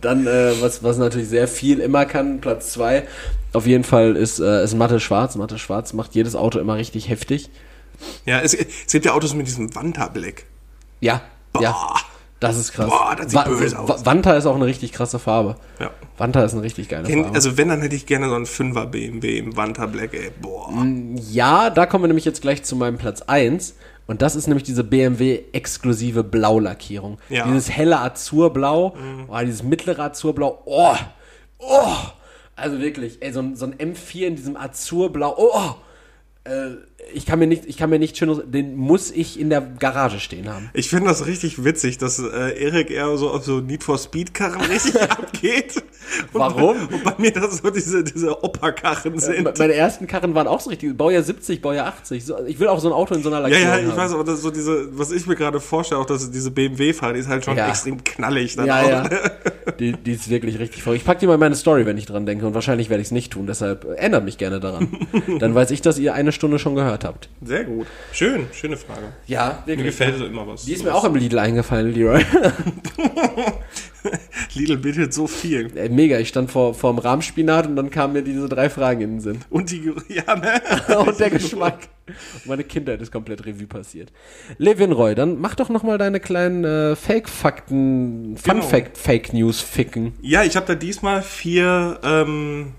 dann 0.00 0.26
äh, 0.26 0.60
was, 0.60 0.82
was 0.82 0.98
natürlich 0.98 1.28
sehr 1.28 1.48
viel 1.48 1.80
immer 1.80 2.06
kann, 2.06 2.40
Platz 2.40 2.72
zwei 2.72 3.06
auf 3.52 3.66
jeden 3.66 3.84
Fall 3.84 4.16
ist, 4.16 4.40
äh, 4.40 4.62
ist 4.62 4.74
Matte 4.74 5.00
Schwarz. 5.00 5.36
Matte 5.36 5.58
Schwarz 5.58 5.92
macht 5.92 6.14
jedes 6.14 6.34
Auto 6.36 6.58
immer 6.58 6.76
richtig 6.76 7.08
heftig. 7.08 7.50
Ja, 8.26 8.40
es, 8.40 8.54
es 8.54 8.92
gibt 8.92 9.06
ja 9.06 9.12
Autos 9.12 9.34
mit 9.34 9.46
diesem 9.46 9.74
Wanta-Black. 9.74 10.44
Ja, 11.00 11.22
Boah. 11.52 11.62
ja. 11.62 11.94
Das 12.40 12.56
ist 12.56 12.72
krass. 12.72 12.88
Boah, 12.88 13.16
das 13.16 13.32
sieht 13.32 13.44
böse 13.44 13.76
Wa- 13.76 13.94
aus. 13.94 14.06
Wanta 14.06 14.34
ist 14.36 14.46
auch 14.46 14.54
eine 14.54 14.66
richtig 14.66 14.92
krasse 14.92 15.18
Farbe. 15.18 15.56
Ja. 15.80 15.90
Wanta 16.18 16.44
ist 16.44 16.52
eine 16.52 16.62
richtig 16.62 16.88
geile 16.88 17.08
Farbe. 17.08 17.34
Also 17.34 17.56
wenn, 17.56 17.68
dann 17.68 17.80
hätte 17.82 17.96
ich 17.96 18.06
gerne 18.06 18.28
so 18.28 18.34
einen 18.36 18.46
5er 18.46 18.86
BMW 18.86 19.38
im 19.38 19.56
Wanta-Black, 19.56 20.14
ey. 20.14 20.30
Boah. 20.40 20.72
Ja, 21.30 21.70
da 21.70 21.86
kommen 21.86 22.04
wir 22.04 22.08
nämlich 22.08 22.24
jetzt 22.24 22.40
gleich 22.42 22.62
zu 22.62 22.76
meinem 22.76 22.98
Platz 22.98 23.22
1. 23.22 23.74
Und 24.06 24.22
das 24.22 24.36
ist 24.36 24.46
nämlich 24.46 24.62
diese 24.62 24.84
BMW-exklusive 24.84 26.24
Blaulackierung. 26.24 27.18
Ja. 27.28 27.46
Dieses 27.46 27.70
helle 27.70 28.00
Azurblau, 28.00 28.96
oh, 29.28 29.36
dieses 29.42 29.62
mittlere 29.62 30.00
Azurblau. 30.04 30.62
Oh, 30.64 30.94
oh. 31.58 31.94
Also 32.56 32.80
wirklich, 32.80 33.18
ey, 33.20 33.32
so 33.32 33.40
ein, 33.40 33.54
so 33.56 33.66
ein 33.66 33.74
M4 33.74 34.26
in 34.26 34.36
diesem 34.36 34.56
Azurblau. 34.56 35.34
Oh, 35.36 35.50
oh. 35.52 35.74
Äh, 36.48 36.76
ich 37.14 37.24
kann 37.26 37.38
mir 37.38 37.46
nicht, 37.46 37.64
ich 37.66 37.76
kann 37.76 37.88
mir 37.90 37.98
nicht 37.98 38.16
schön, 38.18 38.42
den 38.50 38.76
muss 38.76 39.10
ich 39.10 39.38
in 39.40 39.48
der 39.50 39.60
Garage 39.60 40.20
stehen 40.20 40.48
haben. 40.52 40.68
Ich 40.74 40.90
finde 40.90 41.08
das 41.08 41.26
richtig 41.26 41.64
witzig, 41.64 41.96
dass 41.98 42.18
äh, 42.18 42.62
Erik 42.62 42.90
eher 42.90 43.16
so 43.16 43.30
auf 43.30 43.44
so 43.44 43.60
Need 43.60 43.82
for 43.84 43.96
Speed 43.98 44.34
Karren 44.34 44.60
richtig 44.70 45.00
abgeht. 45.00 45.76
Und 46.32 46.40
Warum? 46.40 46.76
Bei, 46.88 46.94
und 46.96 47.04
bei 47.04 47.14
mir 47.18 47.32
das 47.32 47.58
so 47.58 47.70
diese, 47.70 48.02
diese 48.02 48.42
Opa-Karren 48.42 49.18
sind. 49.18 49.42
Me- 49.44 49.54
Meine 49.58 49.74
ersten 49.74 50.06
Karren 50.06 50.34
waren 50.34 50.46
auch 50.46 50.60
so 50.60 50.70
richtig, 50.70 50.96
Baujahr 50.96 51.22
70, 51.22 51.60
Baujahr 51.62 51.86
80. 51.86 52.24
So, 52.24 52.44
ich 52.46 52.58
will 52.58 52.68
auch 52.68 52.80
so 52.80 52.88
ein 52.88 52.94
Auto 52.94 53.14
in 53.14 53.22
so 53.22 53.28
einer 53.30 53.38
ja, 53.40 53.42
Lackierung 53.48 53.68
ja, 53.68 53.78
ich 53.78 53.86
haben. 53.88 53.96
weiß, 53.96 54.12
aber 54.12 54.36
so 54.36 54.50
diese, 54.50 54.98
was 54.98 55.10
ich 55.12 55.26
mir 55.26 55.36
gerade 55.36 55.60
vorstelle, 55.60 56.00
auch 56.00 56.06
dass 56.06 56.30
diese 56.30 56.50
BMW-Fahrer, 56.50 57.12
die 57.14 57.20
ist 57.20 57.28
halt 57.28 57.44
schon 57.44 57.56
Ja. 57.56 57.68
extrem 57.68 58.02
knallig 58.04 58.56
dann 58.56 58.66
Ja, 58.66 58.82
auch. 58.82 58.88
ja. 58.88 59.10
Die, 59.78 59.92
die 59.92 60.12
ist 60.12 60.30
wirklich 60.30 60.58
richtig 60.58 60.82
voll. 60.82 60.96
Ich 60.96 61.04
pack 61.04 61.18
die 61.18 61.26
mal 61.26 61.34
in 61.34 61.40
meine 61.40 61.54
Story, 61.54 61.86
wenn 61.86 61.98
ich 61.98 62.06
dran 62.06 62.26
denke. 62.26 62.46
Und 62.46 62.54
wahrscheinlich 62.54 62.90
werde 62.90 63.00
ich 63.00 63.08
es 63.08 63.12
nicht 63.12 63.32
tun. 63.32 63.46
Deshalb 63.46 63.86
ändert 63.96 64.24
mich 64.24 64.38
gerne 64.38 64.60
daran. 64.60 64.88
Dann 65.38 65.54
weiß 65.54 65.70
ich, 65.70 65.82
dass 65.82 65.98
ihr 65.98 66.14
eine 66.14 66.32
Stunde 66.32 66.58
schon 66.58 66.74
gehört 66.74 67.04
habt. 67.04 67.28
Sehr 67.42 67.64
gut. 67.64 67.86
Schön, 68.12 68.46
schöne 68.52 68.76
Frage. 68.76 69.12
Ja, 69.26 69.62
Mir 69.66 69.76
gefällt 69.76 70.18
so 70.18 70.26
immer 70.26 70.46
was. 70.46 70.64
Die 70.64 70.72
ist 70.72 70.84
mir 70.84 70.94
auch 70.94 71.04
im 71.04 71.14
Lidl 71.14 71.38
eingefallen, 71.38 71.92
Leroy. 71.92 72.24
Lidl 74.54 74.76
bietet 74.78 75.12
so 75.12 75.26
viel. 75.26 75.70
Ey, 75.76 75.88
mega, 75.88 76.18
ich 76.18 76.28
stand 76.28 76.50
vor, 76.50 76.74
vor 76.74 76.92
dem 76.92 76.98
Rahmspinat 76.98 77.66
und 77.66 77.76
dann 77.76 77.90
kamen 77.90 78.14
mir 78.14 78.22
diese 78.22 78.48
drei 78.48 78.70
Fragen 78.70 79.00
in 79.00 79.10
den 79.14 79.20
Sinn. 79.20 79.38
Und 79.50 79.70
die, 79.70 79.92
ja, 80.08 80.36
ne? 80.36 80.60
und 80.98 81.18
der 81.18 81.30
Geschmack. 81.30 81.88
Meine 82.44 82.64
Kindheit 82.64 83.00
ist 83.00 83.12
komplett 83.12 83.44
Revue 83.46 83.66
passiert. 83.66 84.12
Levin 84.58 84.92
Roy, 84.92 85.14
dann 85.14 85.40
mach 85.40 85.54
doch 85.54 85.68
noch 85.68 85.82
mal 85.82 85.98
deine 85.98 86.20
kleinen 86.20 86.64
äh, 86.64 86.96
Fake-Fakten, 86.96 88.34
Genau. 88.34 88.36
Fun-Fact-Fake-News 88.62 89.60
ficken. 89.60 90.12
Ja, 90.22 90.42
ich 90.44 90.56
habe 90.56 90.66
da 90.66 90.74
diesmal 90.74 91.22
vier 91.22 91.98
ähm, 92.02 92.72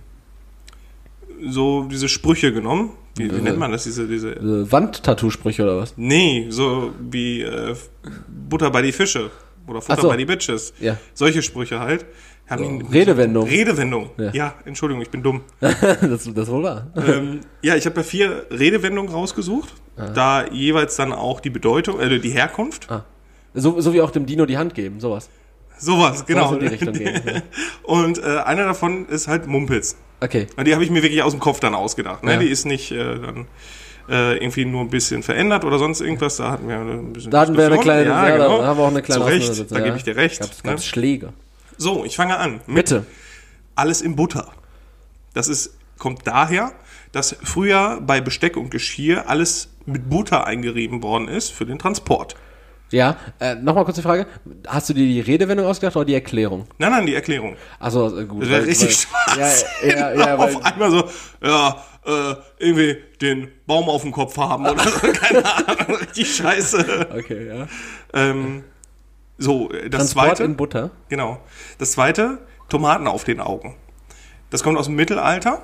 so 1.47 1.83
diese 1.83 2.09
Sprüche 2.09 2.51
genommen. 2.53 2.91
Wie, 3.15 3.29
wie 3.35 3.41
nennt 3.41 3.57
man 3.57 3.71
das? 3.71 3.83
Diese, 3.83 4.07
diese. 4.07 4.31
Äh, 4.35 4.71
Wandtattoo-Sprüche 4.71 5.63
oder 5.63 5.77
was? 5.77 5.93
Nee, 5.97 6.47
so 6.49 6.93
wie 6.99 7.41
äh, 7.41 7.75
Butter 8.27 8.71
bei 8.71 8.81
die 8.81 8.91
Fische 8.93 9.29
oder 9.67 9.81
Futter 9.81 10.01
so. 10.01 10.07
bei 10.07 10.17
die 10.17 10.25
Bitches. 10.25 10.73
Ja. 10.79 10.97
Solche 11.13 11.41
Sprüche 11.41 11.79
halt. 11.79 12.05
Haben 12.49 12.63
ihn- 12.63 12.85
Redewendung. 12.91 13.47
Redewendung. 13.47 14.09
Ja. 14.17 14.31
Ja. 14.33 14.53
Entschuldigung, 14.65 15.01
ich 15.01 15.09
bin 15.09 15.21
dumm. 15.21 15.41
das, 15.59 16.29
das 16.33 16.49
wohl 16.49 16.63
wahr. 16.63 16.87
ähm, 16.95 17.41
ja, 17.61 17.75
ich 17.75 17.85
habe 17.85 17.95
da 17.95 18.03
vier 18.03 18.45
Redewendungen 18.51 19.11
rausgesucht. 19.11 19.73
Da 20.15 20.47
jeweils 20.47 20.95
dann 20.95 21.11
auch 21.11 21.41
die 21.41 21.49
Bedeutung, 21.49 21.99
äh, 21.99 22.19
die 22.19 22.29
Herkunft. 22.29 22.89
Ah. 22.89 23.03
So, 23.53 23.81
so 23.81 23.93
wie 23.93 24.01
auch 24.01 24.11
dem 24.11 24.25
Dino 24.25 24.45
die 24.45 24.57
Hand 24.57 24.73
geben, 24.73 24.99
sowas. 24.99 25.29
Sowas, 25.77 26.25
genau. 26.25 26.55
die 26.55 26.67
Richtung 26.67 26.93
gehen, 26.93 27.21
ja. 27.25 27.41
Und 27.83 28.17
äh, 28.19 28.37
einer 28.45 28.65
davon 28.65 29.07
ist 29.07 29.27
halt 29.27 29.47
Mumpitz. 29.47 29.95
Okay. 30.21 30.47
Und 30.57 30.67
die 30.67 30.73
habe 30.73 30.83
ich 30.83 30.89
mir 30.89 31.01
wirklich 31.03 31.23
aus 31.23 31.31
dem 31.31 31.39
Kopf 31.39 31.59
dann 31.59 31.73
ausgedacht. 31.73 32.23
Ne? 32.23 32.33
Ja. 32.33 32.39
Die 32.39 32.47
ist 32.47 32.65
nicht 32.65 32.91
äh, 32.91 32.97
dann 33.19 33.47
äh, 34.09 34.37
irgendwie 34.37 34.65
nur 34.65 34.81
ein 34.81 34.89
bisschen 34.89 35.23
verändert 35.23 35.63
oder 35.63 35.79
sonst 35.79 36.01
irgendwas. 36.01 36.37
Da 36.37 36.51
hatten 36.51 36.67
wir 36.67 36.77
ein 36.77 37.13
bisschen 37.13 37.31
Da 37.31 37.41
hatten 37.41 37.57
wir 37.57 37.65
eine 37.65 37.77
kleine, 37.77 38.09
ja, 38.09 38.27
ja, 38.27 38.35
genau. 38.37 38.59
da 38.59 38.67
haben 38.67 38.77
wir 38.77 38.83
auch 38.83 38.89
eine 38.89 39.01
kleine 39.01 39.21
Zu 39.21 39.27
Recht, 39.27 39.71
da 39.71 39.77
ja. 39.77 39.85
gebe 39.85 39.97
ich 39.97 40.03
dir 40.03 40.15
recht. 40.15 40.39
Gab's, 40.39 40.63
ne? 40.63 40.71
gab's 40.71 40.85
Schläge. 40.85 41.33
So, 41.79 42.03
ich 42.05 42.15
fange 42.17 42.37
an. 42.37 42.59
Bitte. 42.67 43.05
alles 43.75 44.01
in 44.01 44.15
Butter. 44.17 44.51
Das 45.33 45.47
ist, 45.47 45.77
kommt 45.97 46.27
daher, 46.27 46.73
dass 47.13 47.35
früher 47.41 48.01
bei 48.01 48.19
Besteck 48.21 48.57
und 48.57 48.69
Geschirr 48.69 49.29
alles 49.29 49.69
mit 49.85 50.09
Butter 50.09 50.45
eingerieben 50.45 51.01
worden 51.01 51.27
ist 51.29 51.51
für 51.51 51.65
den 51.65 51.79
Transport. 51.79 52.35
Ja, 52.91 53.15
äh, 53.39 53.55
nochmal 53.55 53.85
kurz 53.85 53.95
die 53.97 54.01
Frage. 54.01 54.27
Hast 54.67 54.89
du 54.89 54.93
dir 54.93 55.05
die 55.05 55.21
Redewendung 55.21 55.65
ausgedacht 55.67 55.95
oder 55.95 56.05
die 56.05 56.15
Erklärung? 56.15 56.67
Nein, 56.79 56.91
nein, 56.91 57.05
die 57.05 57.15
Erklärung. 57.15 57.55
Also 57.79 58.09
gut. 58.25 58.41
Das 58.41 58.49
wäre 58.49 58.61
weil- 58.61 58.67
richtig 58.67 59.07
weil- 59.11 59.35
Spaß. 59.37 59.65
Ja, 59.83 59.89
ja, 59.89 60.13
ja, 60.13 60.37
weil, 60.39 60.55
auf 60.55 60.65
einmal 60.65 60.91
so, 60.91 61.09
ja, 61.43 61.83
äh, 62.05 62.35
irgendwie 62.57 62.97
den 63.21 63.47
Baum 63.67 63.87
auf 63.89 64.01
dem 64.01 64.11
Kopf 64.11 64.35
haben 64.37 64.65
oder 64.67 64.83
so, 64.83 65.07
keine 65.13 65.45
Ahnung, 65.45 65.95
richtig 65.97 66.35
scheiße. 66.35 67.07
okay, 67.15 67.47
ja. 67.47 67.67
Ähm, 68.13 68.63
so, 69.39 69.71
äh, 69.71 69.89
das 69.89 69.99
Transport 70.13 70.27
zweite, 70.27 70.43
in 70.43 70.55
Butter. 70.55 70.91
genau. 71.09 71.39
Das 71.79 71.93
zweite, 71.93 72.37
Tomaten 72.69 73.07
auf 73.07 73.23
den 73.23 73.39
Augen. 73.39 73.75
Das 74.51 74.61
kommt 74.63 74.77
aus 74.77 74.85
dem 74.85 74.95
Mittelalter 74.95 75.63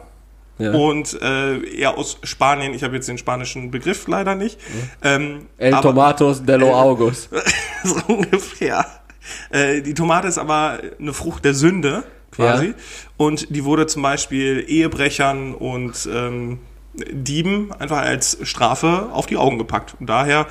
Ja. 0.58 0.72
und 0.74 1.20
äh, 1.22 1.58
eher 1.78 1.98
aus 1.98 2.18
Spanien. 2.24 2.74
Ich 2.74 2.84
habe 2.84 2.96
jetzt 2.96 3.08
den 3.08 3.18
spanischen 3.18 3.70
Begriff 3.72 4.08
leider 4.08 4.36
nicht. 4.36 4.60
Ähm, 5.04 5.48
El 5.58 5.74
aber- 5.74 5.90
Tomatos 5.90 6.44
dello 6.44 6.74
August. 6.74 7.30
so 7.84 7.96
ungefähr. 8.08 8.86
Äh, 9.50 9.82
die 9.82 9.94
Tomate 9.94 10.28
ist 10.28 10.38
aber 10.38 10.80
eine 11.00 11.14
Frucht 11.14 11.46
der 11.46 11.54
Sünde, 11.54 12.04
quasi. 12.32 12.68
Ja. 12.68 12.74
Und 13.18 13.56
die 13.56 13.66
wurde 13.66 13.86
zum 13.88 14.02
Beispiel 14.02 14.64
Ehebrechern 14.68 15.54
und 15.54 16.08
ähm, 16.12 16.60
Dieben 17.12 17.74
einfach 17.74 17.98
als 17.98 18.38
Strafe 18.44 19.10
auf 19.12 19.26
die 19.26 19.36
Augen 19.36 19.58
gepackt. 19.58 19.96
Und 20.00 20.08
daher 20.08 20.48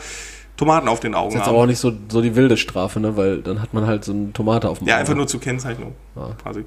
Tomaten 0.56 0.88
auf 0.88 1.00
den 1.00 1.14
Augen 1.14 1.32
Jetzt 1.32 1.42
haben. 1.42 1.50
aber 1.50 1.58
auch 1.58 1.66
nicht 1.66 1.78
so, 1.80 1.92
so 2.08 2.20
die 2.22 2.36
wilde 2.36 2.56
Strafe, 2.56 3.00
ne? 3.00 3.16
Weil 3.16 3.42
dann 3.42 3.60
hat 3.60 3.74
man 3.74 3.86
halt 3.86 4.04
so 4.04 4.12
eine 4.12 4.32
Tomate 4.32 4.68
auf 4.68 4.78
dem 4.78 4.86
Ja, 4.86 4.94
Auge. 4.94 5.00
einfach 5.00 5.14
nur 5.14 5.26
zur 5.26 5.40
Kennzeichnung, 5.40 5.94
Ah. 6.16 6.30
quasi. 6.40 6.64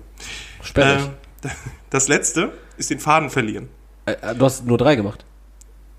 Sperrig. 0.61 1.03
Äh, 1.43 1.47
das 1.89 2.07
letzte 2.07 2.51
ist 2.77 2.89
den 2.89 2.99
Faden 2.99 3.29
verlieren. 3.29 3.69
Äh, 4.05 4.13
äh, 4.21 4.35
du 4.35 4.43
hast 4.45 4.65
nur 4.65 4.77
drei 4.77 4.95
gemacht. 4.95 5.23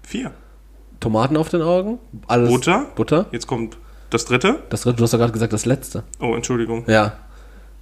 Vier. 0.03 0.32
Tomaten 1.01 1.36
auf 1.36 1.49
den 1.49 1.62
Augen. 1.62 1.99
Alles. 2.26 2.51
Butter. 2.51 2.86
Butter. 2.95 3.26
Jetzt 3.32 3.47
kommt 3.47 3.78
das 4.11 4.24
dritte. 4.24 4.62
Das 4.70 4.82
dritte, 4.82 4.97
du 4.97 5.05
hast 5.05 5.12
doch 5.14 5.18
gerade 5.18 5.32
gesagt, 5.32 5.53
das 5.53 5.64
letzte. 5.64 6.03
Oh, 6.20 6.34
Entschuldigung. 6.34 6.84
Ja. 6.89 7.18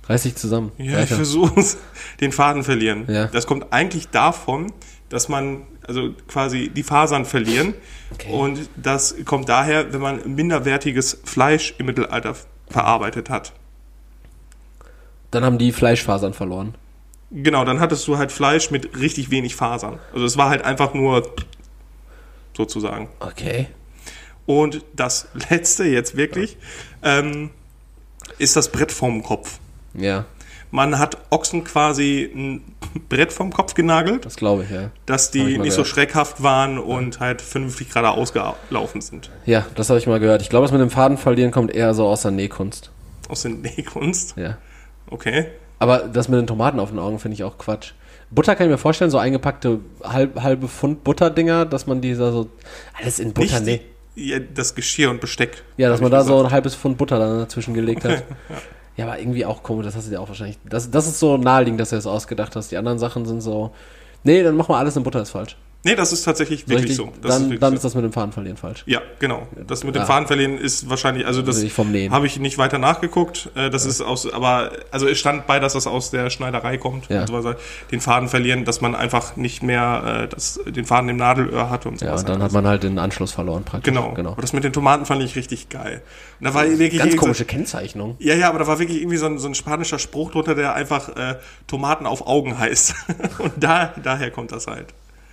Reiß 0.09 0.23
dich 0.23 0.37
zusammen. 0.37 0.71
Ja, 0.79 0.85
ich 0.85 0.93
Weiter. 0.99 1.17
versuche 1.17 1.59
es. 1.59 1.79
Den 2.21 2.31
Faden 2.31 2.63
verlieren. 2.63 3.07
Ja. 3.09 3.27
Das 3.27 3.47
kommt 3.47 3.73
eigentlich 3.73 4.09
davon, 4.11 4.73
dass 5.09 5.29
man, 5.29 5.63
also 5.89 6.15
quasi 6.29 6.69
die 6.69 6.83
Fasern 6.83 7.25
verlieren. 7.25 7.75
Okay. 8.13 8.33
Und 8.33 8.69
das 8.77 9.15
kommt 9.25 9.49
daher, 9.49 9.93
wenn 9.93 10.01
man 10.01 10.35
minderwertiges 10.35 11.21
Fleisch 11.25 11.75
im 11.79 11.87
Mittelalter 11.87 12.35
verarbeitet 12.69 13.31
hat. 13.31 13.53
Dann 15.31 15.45
haben 15.45 15.59
die 15.59 15.73
Fleischfasern 15.73 16.35
verloren. 16.35 16.75
Genau, 17.31 17.65
dann 17.65 17.81
hattest 17.81 18.07
du 18.07 18.19
halt 18.19 18.31
Fleisch 18.31 18.71
mit 18.71 18.99
richtig 18.99 19.31
wenig 19.31 19.57
Fasern. 19.57 19.99
Also 20.13 20.25
es 20.25 20.37
war 20.37 20.49
halt 20.49 20.65
einfach 20.65 20.95
nur 20.95 21.35
sozusagen. 22.57 23.09
Okay. 23.21 23.69
Und 24.47 24.85
das 24.95 25.29
letzte 25.51 25.85
jetzt 25.85 26.17
wirklich 26.17 26.57
ähm, 27.03 27.51
ist 28.39 28.57
das 28.57 28.71
Brett 28.71 28.93
vorm 28.93 29.23
Kopf. 29.23 29.59
Ja, 29.95 30.27
Man 30.77 30.99
hat 30.99 31.17
Ochsen 31.31 31.65
quasi 31.65 32.31
ein 32.35 32.61
Brett 33.09 33.33
vom 33.33 33.51
Kopf 33.51 33.73
genagelt. 33.73 34.27
das 34.27 34.37
glaube 34.37 34.65
ich, 34.65 34.71
ja. 34.71 34.91
dass 35.07 35.31
die 35.31 35.57
nicht 35.57 35.73
so 35.73 35.77
gehört. 35.77 35.87
schreckhaft 35.87 36.43
waren 36.43 36.79
und 36.79 37.19
halt 37.19 37.41
vernünftig 37.41 37.89
gerade 37.89 38.11
ausgelaufen 38.11 39.01
sind. 39.01 39.31
Ja, 39.47 39.65
das 39.75 39.89
habe 39.89 39.99
ich 39.99 40.07
mal 40.07 40.21
gehört. 40.21 40.43
Ich 40.43 40.51
glaube, 40.51 40.65
das 40.65 40.73
mit 40.73 40.83
dem 40.83 40.91
Faden 40.91 41.17
verlieren 41.17 41.51
kommt 41.51 41.75
eher 41.75 41.95
so 41.95 42.07
aus 42.07 42.21
der 42.21 42.31
Nähkunst. 42.31 42.91
Aus 43.31 43.41
der 43.41 43.53
Nähkunst. 43.53 44.37
Ja. 44.37 44.59
Okay. 45.09 45.47
Aber 45.79 46.01
das 46.01 46.29
mit 46.29 46.39
den 46.39 46.47
Tomaten 46.47 46.79
auf 46.79 46.91
den 46.91 46.99
Augen 46.99 47.21
finde 47.21 47.37
ich 47.37 47.45
auch 47.45 47.57
Quatsch. 47.57 47.93
Butter 48.31 48.55
kann 48.55 48.67
ich 48.67 48.71
mir 48.73 48.77
vorstellen, 48.77 49.11
so 49.11 49.17
eingepackte 49.17 49.81
halb, 50.05 50.43
halbe 50.43 50.69
Pfund 50.69 51.05
Butterdinger, 51.05 51.65
dass 51.65 51.87
man 51.87 52.03
dieser 52.03 52.33
so 52.33 52.51
alles 52.93 53.19
in 53.19 53.33
Butter 53.33 53.61
Nicht 53.61 53.65
nee. 53.65 53.81
die, 54.15 54.29
ja, 54.29 54.41
das 54.41 54.75
Geschirr 54.75 55.09
und 55.09 55.23
Besteck. 55.23 55.63
Ja, 55.79 55.89
dass 55.89 56.03
man 56.03 56.11
da 56.11 56.23
so 56.23 56.33
gesagt. 56.35 56.49
ein 56.49 56.53
halbes 56.53 56.75
Pfund 56.75 56.99
Butter 56.99 57.19
dann 57.19 57.39
dazwischen 57.39 57.73
gelegt 57.73 58.05
hat. 58.05 58.25
Ja, 58.51 58.57
aber 59.05 59.19
irgendwie 59.19 59.45
auch 59.45 59.63
komisch, 59.63 59.85
das 59.85 59.97
hast 59.97 60.07
du 60.07 60.11
dir 60.11 60.21
auch 60.21 60.29
wahrscheinlich. 60.29 60.59
Das, 60.65 60.91
das 60.91 61.07
ist 61.07 61.19
so 61.19 61.37
naheliegend, 61.37 61.81
dass 61.81 61.91
du 61.91 61.97
das 61.97 62.07
ausgedacht 62.07 62.57
hast. 62.57 62.71
Die 62.71 62.77
anderen 62.77 62.99
Sachen 62.99 63.27
sind 63.27 63.41
so. 63.43 63.73
Nee, 64.25 64.43
dann 64.43 64.57
mach 64.57 64.69
mal 64.69 64.79
alles 64.79 64.97
in 64.97 65.03
Butter, 65.03 65.21
ist 65.23 65.31
falsch. 65.31 65.57
Nee, 65.87 65.95
das 65.95 66.13
ist 66.13 66.25
tatsächlich 66.25 66.69
wirklich 66.69 66.91
Richtig? 66.91 66.97
so. 66.97 67.13
Das 67.23 67.35
dann, 67.35 67.43
wirklich 67.45 67.61
dann 67.61 67.71
so. 67.71 67.77
ist 67.77 67.85
das 67.85 67.95
mit 67.95 68.03
dem 68.05 68.13
Fadenverlieren 68.13 68.57
falsch. 68.57 68.83
Ja, 68.87 69.01
genau. 69.21 69.47
Das 69.69 69.85
mit 69.85 69.95
dem 69.95 70.01
Ja. 70.01 70.07
Fadenverlieren 70.07 70.59
ist 70.59 70.91
wahrscheinlich, 70.91 71.25
also 71.27 71.43
das 71.43 71.63
ich 71.63 71.77
habe 71.79 72.27
ich 72.27 72.39
nicht 72.41 72.59
weiter 72.59 72.79
nachgeguckt. 72.79 73.51
Äh, 73.55 73.71
Das 73.71 73.87
ist 73.87 74.01
aus, 74.01 74.31
aber 74.33 74.73
also 74.91 75.07
es 75.07 75.19
stand 75.19 75.47
bei, 75.47 75.61
dass 75.61 75.75
das 75.75 75.87
aus 75.87 76.11
der 76.11 76.29
Schneiderei 76.31 76.77
kommt. 76.77 77.09
Ja. 77.09 77.21
Und 77.21 77.29
so. 77.29 77.55
Den 77.93 78.01
Faden 78.01 78.29
verlieren, 78.29 78.65
dass 78.65 78.81
man 78.81 78.97
einfach 78.97 79.37
nicht 79.37 79.63
mehr 79.63 80.23
äh, 80.25 80.29
das, 80.29 80.59
den 80.67 80.85
Faden 80.85 81.09
im 81.09 81.17
Nadelöhr 81.19 81.71
hat 81.71 81.87
und 81.87 82.01
Ja, 82.01 82.09
sowas. 82.09 82.21
und 82.23 82.29
dann 82.31 82.43
hat 82.43 82.51
man 82.53 82.67
halt 82.67 82.83
den 82.83 82.99
Anschluss 82.99 83.31
verloren 83.31 83.63
praktisch. 83.63 83.93
genau. 83.95 84.13
genau. 84.15 84.33
Aber 84.33 84.43
das 84.43 84.53
mit 84.53 84.65
den 84.65 84.73
Tomaten 84.73 85.07
fand 85.07 85.23
ich 85.23 85.37
richtig 85.37 85.69
geil. 85.69 86.03
Und 86.41 86.47
da 86.47 86.53
war 86.55 86.65
wirklich 86.65 86.91
Ganz 86.99 87.05
irgend 87.05 87.13
so- 87.13 87.19
komische 87.21 87.45
Kennzeichnung. 87.45 88.17
Ja, 88.19 88.35
ja, 88.35 88.49
aber 88.49 88.59
da 88.59 88.67
war 88.67 88.81
wirklich 88.81 88.99
irgendwie 89.01 89.19
so 89.19 89.27
ein, 89.27 89.39
so 89.39 89.47
ein 89.47 89.55
spanischer 89.55 90.01
Spruch 90.01 90.33
drunter, 90.33 90.57
der 90.57 90.75
einfach 90.75 91.11
äh, 91.17 91.37
Tomaten 91.69 92.07
auf 92.07 92.27
Augen 92.27 92.59
heißt. 92.59 92.95
und 93.39 93.53
da, 93.57 93.95
daher 94.03 94.33
kommt 94.33 94.51
das 94.51 94.67
halt. 94.67 94.87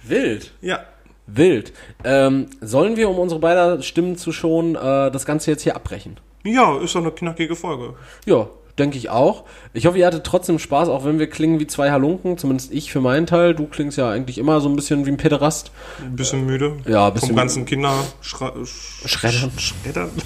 Wild. 0.04 0.52
Ja. 0.62 0.80
Wild. 1.28 1.74
Ähm, 2.04 2.48
sollen 2.62 2.98
wir, 2.98 3.10
um 3.10 3.18
unsere 3.18 3.40
beider 3.40 3.82
Stimmen 3.82 4.18
zu 4.18 4.32
schonen, 4.32 4.76
äh, 4.76 5.10
das 5.12 5.26
Ganze 5.26 5.52
jetzt 5.52 5.64
hier 5.64 5.76
abbrechen? 5.76 6.20
Ja, 6.44 6.78
ist 6.80 6.96
doch 6.96 7.02
eine 7.02 7.12
knackige 7.12 7.56
Folge. 7.56 7.94
Ja, 8.26 8.50
denke 8.78 8.98
ich 8.98 9.10
auch. 9.10 9.46
Ich 9.74 9.86
hoffe, 9.86 9.98
ihr 9.98 10.06
hattet 10.06 10.26
trotzdem 10.26 10.60
Spaß, 10.60 10.90
auch 10.90 11.06
wenn 11.06 11.20
wir 11.20 11.30
klingen 11.30 11.60
wie 11.60 11.68
zwei 11.68 11.92
Halunken. 11.92 12.38
Zumindest 12.38 12.74
ich 12.74 12.92
für 12.92 13.00
meinen 13.00 13.26
Teil. 13.26 13.56
Du 13.56 13.68
klingst 13.68 13.98
ja 13.98 14.10
eigentlich 14.10 14.38
immer 14.38 14.60
so 14.60 14.68
ein 14.68 14.76
bisschen 14.76 15.06
wie 15.06 15.12
ein 15.12 15.18
Pederast. 15.18 15.72
Ein 16.02 16.16
bisschen 16.16 16.46
müde. 16.46 16.78
Ja, 16.86 17.08
ein 17.08 17.14
bisschen 17.14 17.30
Vom 17.30 17.38
ganzen 17.38 17.66
Kinder 17.66 17.94
Schra 18.22 18.54
Schreddern. 18.66 19.52
Schreddern. 19.58 20.12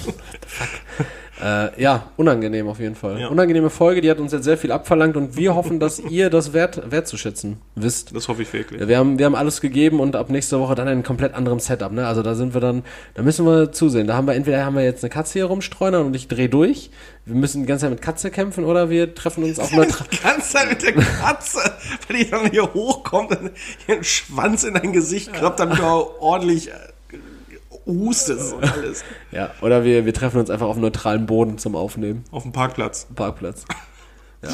Äh, 1.42 1.82
ja, 1.82 2.10
unangenehm 2.18 2.68
auf 2.68 2.80
jeden 2.80 2.96
Fall. 2.96 3.20
Ja. 3.20 3.28
Unangenehme 3.28 3.70
Folge, 3.70 4.02
die 4.02 4.10
hat 4.10 4.20
uns 4.20 4.32
jetzt 4.32 4.44
sehr 4.44 4.58
viel 4.58 4.72
abverlangt 4.72 5.16
und 5.16 5.38
wir 5.38 5.54
hoffen, 5.54 5.80
dass 5.80 6.00
ihr 6.00 6.30
das 6.30 6.54
wert, 6.54 6.92
wertzuschätzen 6.92 7.58
wisst. 7.76 8.16
Das 8.16 8.28
hoffe 8.28 8.42
ich 8.42 8.52
wirklich. 8.54 8.88
Wir 8.88 8.98
haben, 8.98 9.20
wir 9.20 9.26
haben 9.26 9.36
alles 9.36 9.62
gegeben 9.62 10.00
und 10.00 10.16
ab 10.16 10.30
nächster 10.30 10.60
Woche 10.60 10.74
dann 10.74 10.88
in 10.88 11.04
komplett 11.04 11.36
anderem 11.36 11.60
Setup, 11.60 11.92
ne? 11.92 12.08
Also 12.08 12.24
da 12.24 12.34
sind 12.34 12.54
wir 12.54 12.62
dann, 12.62 12.84
da 13.14 13.22
müssen 13.22 13.46
wir 13.46 13.72
zusehen. 13.72 14.08
Da 14.08 14.16
haben 14.16 14.26
wir 14.26 14.34
entweder 14.34 14.66
haben 14.66 14.76
wir 14.76 14.84
jetzt 14.84 15.04
eine 15.04 15.10
Katze 15.10 15.34
hier 15.34 15.46
rumstreunern 15.46 16.06
und 16.06 16.16
ich 16.16 16.28
dreh 16.28 16.48
durch. 16.48 16.90
Wir 17.26 17.36
müssen 17.36 17.62
die 17.62 17.68
ganze 17.68 17.84
Zeit 17.84 17.92
mit 17.92 18.02
Katze 18.02 18.32
kämpfen 18.32 18.66
oder 18.66 18.90
wir 18.90 19.14
treffen 19.14 19.44
uns 19.44 19.60
auf 19.60 19.72
neutral. 19.74 20.08
Die 20.12 20.24
ganze 20.24 20.54
Zeit 20.54 20.70
mit 20.70 20.82
der 20.82 20.94
Katze, 20.94 21.60
weil 22.08 22.18
die 22.18 22.30
dann 22.30 22.50
hier 22.50 22.74
hochkommt 22.74 23.38
und 23.38 23.52
ihren 23.88 24.04
Schwanz 24.04 24.64
in 24.64 24.74
dein 24.74 24.94
Gesicht 24.94 25.34
klappt, 25.34 25.60
damit 25.60 25.80
du 25.80 25.84
auch 25.84 26.22
ordentlich 26.22 26.70
äh, 26.70 26.74
hustest 27.88 28.54
und 28.54 28.64
alles. 28.64 29.04
ja, 29.32 29.52
oder 29.62 29.84
wir, 29.84 30.06
wir 30.06 30.14
treffen 30.14 30.40
uns 30.40 30.50
einfach 30.50 30.68
auf 30.68 30.78
neutralem 30.78 31.26
Boden 31.26 31.58
zum 31.58 31.76
Aufnehmen. 31.76 32.24
Auf 32.32 32.44
dem 32.44 32.52
Parkplatz. 32.52 33.08
Parkplatz. 33.16 33.66
Ja. 34.44 34.50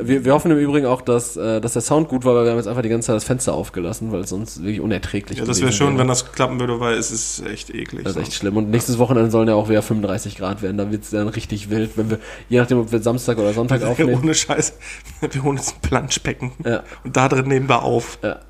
Wir, 0.00 0.24
wir 0.24 0.32
hoffen 0.32 0.50
im 0.50 0.56
Übrigen 0.56 0.86
auch, 0.86 1.02
dass, 1.02 1.36
äh, 1.36 1.60
dass 1.60 1.74
der 1.74 1.82
Sound 1.82 2.08
gut 2.08 2.24
war, 2.24 2.34
weil 2.34 2.44
wir 2.44 2.50
haben 2.52 2.56
jetzt 2.56 2.68
einfach 2.68 2.80
die 2.80 2.88
ganze 2.88 3.08
Zeit 3.08 3.16
das 3.16 3.24
Fenster 3.24 3.52
aufgelassen, 3.52 4.12
weil 4.12 4.20
es 4.20 4.30
sonst 4.30 4.62
wirklich 4.62 4.80
unerträglich 4.80 5.38
Ja, 5.38 5.44
das 5.44 5.60
wäre 5.60 5.72
schön, 5.72 5.98
wenn 5.98 6.08
das 6.08 6.32
klappen 6.32 6.58
würde, 6.58 6.80
weil 6.80 6.94
es 6.96 7.10
ist 7.10 7.44
echt 7.46 7.68
eklig. 7.68 8.04
Das 8.04 8.16
ist 8.16 8.22
echt 8.22 8.32
schlimm. 8.32 8.56
Und 8.56 8.70
nächstes 8.70 8.98
Wochenende 8.98 9.30
sollen 9.30 9.48
ja 9.48 9.54
auch 9.54 9.68
wieder 9.68 9.82
35 9.82 10.38
Grad 10.38 10.62
werden. 10.62 10.78
Da 10.78 10.90
wird 10.90 11.04
es 11.04 11.10
dann 11.10 11.28
richtig 11.28 11.68
wild, 11.68 11.98
wenn 11.98 12.08
wir, 12.08 12.18
je 12.48 12.58
nachdem, 12.58 12.78
ob 12.78 12.90
wir 12.90 13.00
Samstag 13.00 13.36
oder 13.38 13.52
Sonntag 13.52 13.80
Ja, 13.82 13.88
aufnehmen. 13.88 14.20
ohne 14.22 14.34
Scheiß. 14.34 14.72
Wir 15.20 15.42
holen 15.42 15.58
uns 15.58 15.74
ein 15.74 15.80
Planschbecken. 15.82 16.52
Ja. 16.64 16.82
Und 17.04 17.14
da 17.14 17.28
drin 17.28 17.46
nehmen 17.46 17.68
wir 17.68 17.82
auf. 17.82 18.18
Ja. 18.22 18.40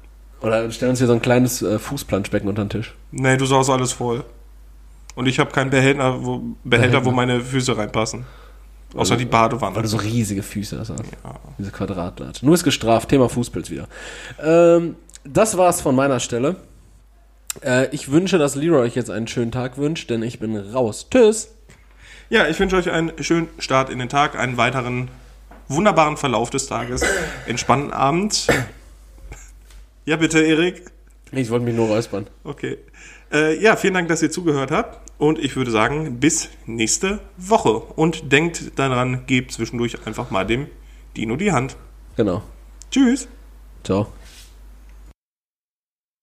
Oder 0.41 0.71
stellen 0.71 0.91
uns 0.91 0.99
hier 0.99 1.07
so 1.09 1.13
ein 1.13 1.23
kleines 1.23 1.63
äh, 1.63 1.79
Fußplanschbecken 1.79 2.49
unter 2.49 2.65
den 2.65 2.71
Tisch. 2.71 2.95
Nee, 3.11 3.37
du 3.37 3.47
saust 3.47 3.71
alles 3.71 3.93
voll. 3.93 4.25
Und 5.15 5.27
ich 5.27 5.41
habe 5.41 5.51
keinen 5.51 5.71
Behälter, 5.71 6.25
wo, 6.25 6.43
Behälter, 6.63 7.05
wo 7.05 7.11
meine 7.11 7.41
Füße 7.41 7.77
reinpassen. 7.77 8.25
Außer 8.95 9.17
die 9.17 9.25
Badewanne. 9.25 9.75
Weil 9.77 9.83
du 9.83 9.89
so 9.89 9.97
riesige 9.97 10.43
Füße 10.43 10.79
hast. 10.79 10.93
Diese 11.59 11.71
Quadratlatsch. 11.71 12.43
Nur 12.43 12.55
ist 12.55 12.65
gestraft. 12.65 13.09
Thema 13.09 13.29
Fußpilz 13.29 13.69
wieder. 13.71 13.89
Ähm, 14.43 14.97
das 15.25 15.59
war's 15.59 15.81
von 15.81 15.95
meiner 15.95 16.21
Stelle. 16.21 16.57
Äh, 17.63 17.89
ich 17.95 18.11
wünsche, 18.11 18.39
dass 18.39 18.55
Leroy 18.55 18.83
euch 18.83 18.95
jetzt 18.95 19.11
einen 19.11 19.27
schönen 19.27 19.51
Tag 19.51 19.77
wünscht, 19.77 20.09
denn 20.09 20.23
ich 20.23 20.39
bin 20.39 20.57
raus. 20.57 21.09
Tschüss. 21.11 21.55
Ja, 22.31 22.47
ich 22.47 22.59
wünsche 22.61 22.77
euch 22.77 22.91
einen 22.91 23.13
schönen 23.23 23.49
Start 23.59 23.91
in 23.91 23.99
den 23.99 24.09
Tag, 24.09 24.39
einen 24.39 24.57
weiteren 24.57 25.09
wunderbaren 25.69 26.17
Verlauf 26.17 26.51
des 26.51 26.67
Tages, 26.67 27.03
entspannten 27.47 27.93
Abend. 27.93 28.47
Ja, 30.09 30.17
bitte, 30.17 30.41
Erik. 30.41 30.85
Ich 31.33 31.51
wollte 31.51 31.67
mich 31.67 31.75
nur 31.75 31.89
räuspern. 31.89 32.29
Okay. 32.43 32.79
Äh, 33.31 33.63
ja, 33.63 33.77
vielen 33.77 33.93
Dank, 33.93 34.09
dass 34.09 34.23
ihr 34.23 34.31
zugehört 34.31 34.71
habt. 34.71 35.03
Und 35.19 35.39
ich 35.39 35.55
würde 35.55 35.71
sagen, 35.71 36.19
bis 36.19 36.49
nächste 36.65 37.21
Woche. 37.37 37.75
Und 37.75 38.33
denkt 38.33 38.79
daran, 38.79 39.27
gebt 39.27 39.53
zwischendurch 39.53 40.07
einfach 40.07 40.31
mal 40.31 40.47
dem 40.47 40.69
Dino 41.15 41.37
die 41.37 41.53
Hand. 41.53 41.77
Genau. 42.17 42.43
Tschüss. 42.91 43.29
Ciao. 43.85 44.07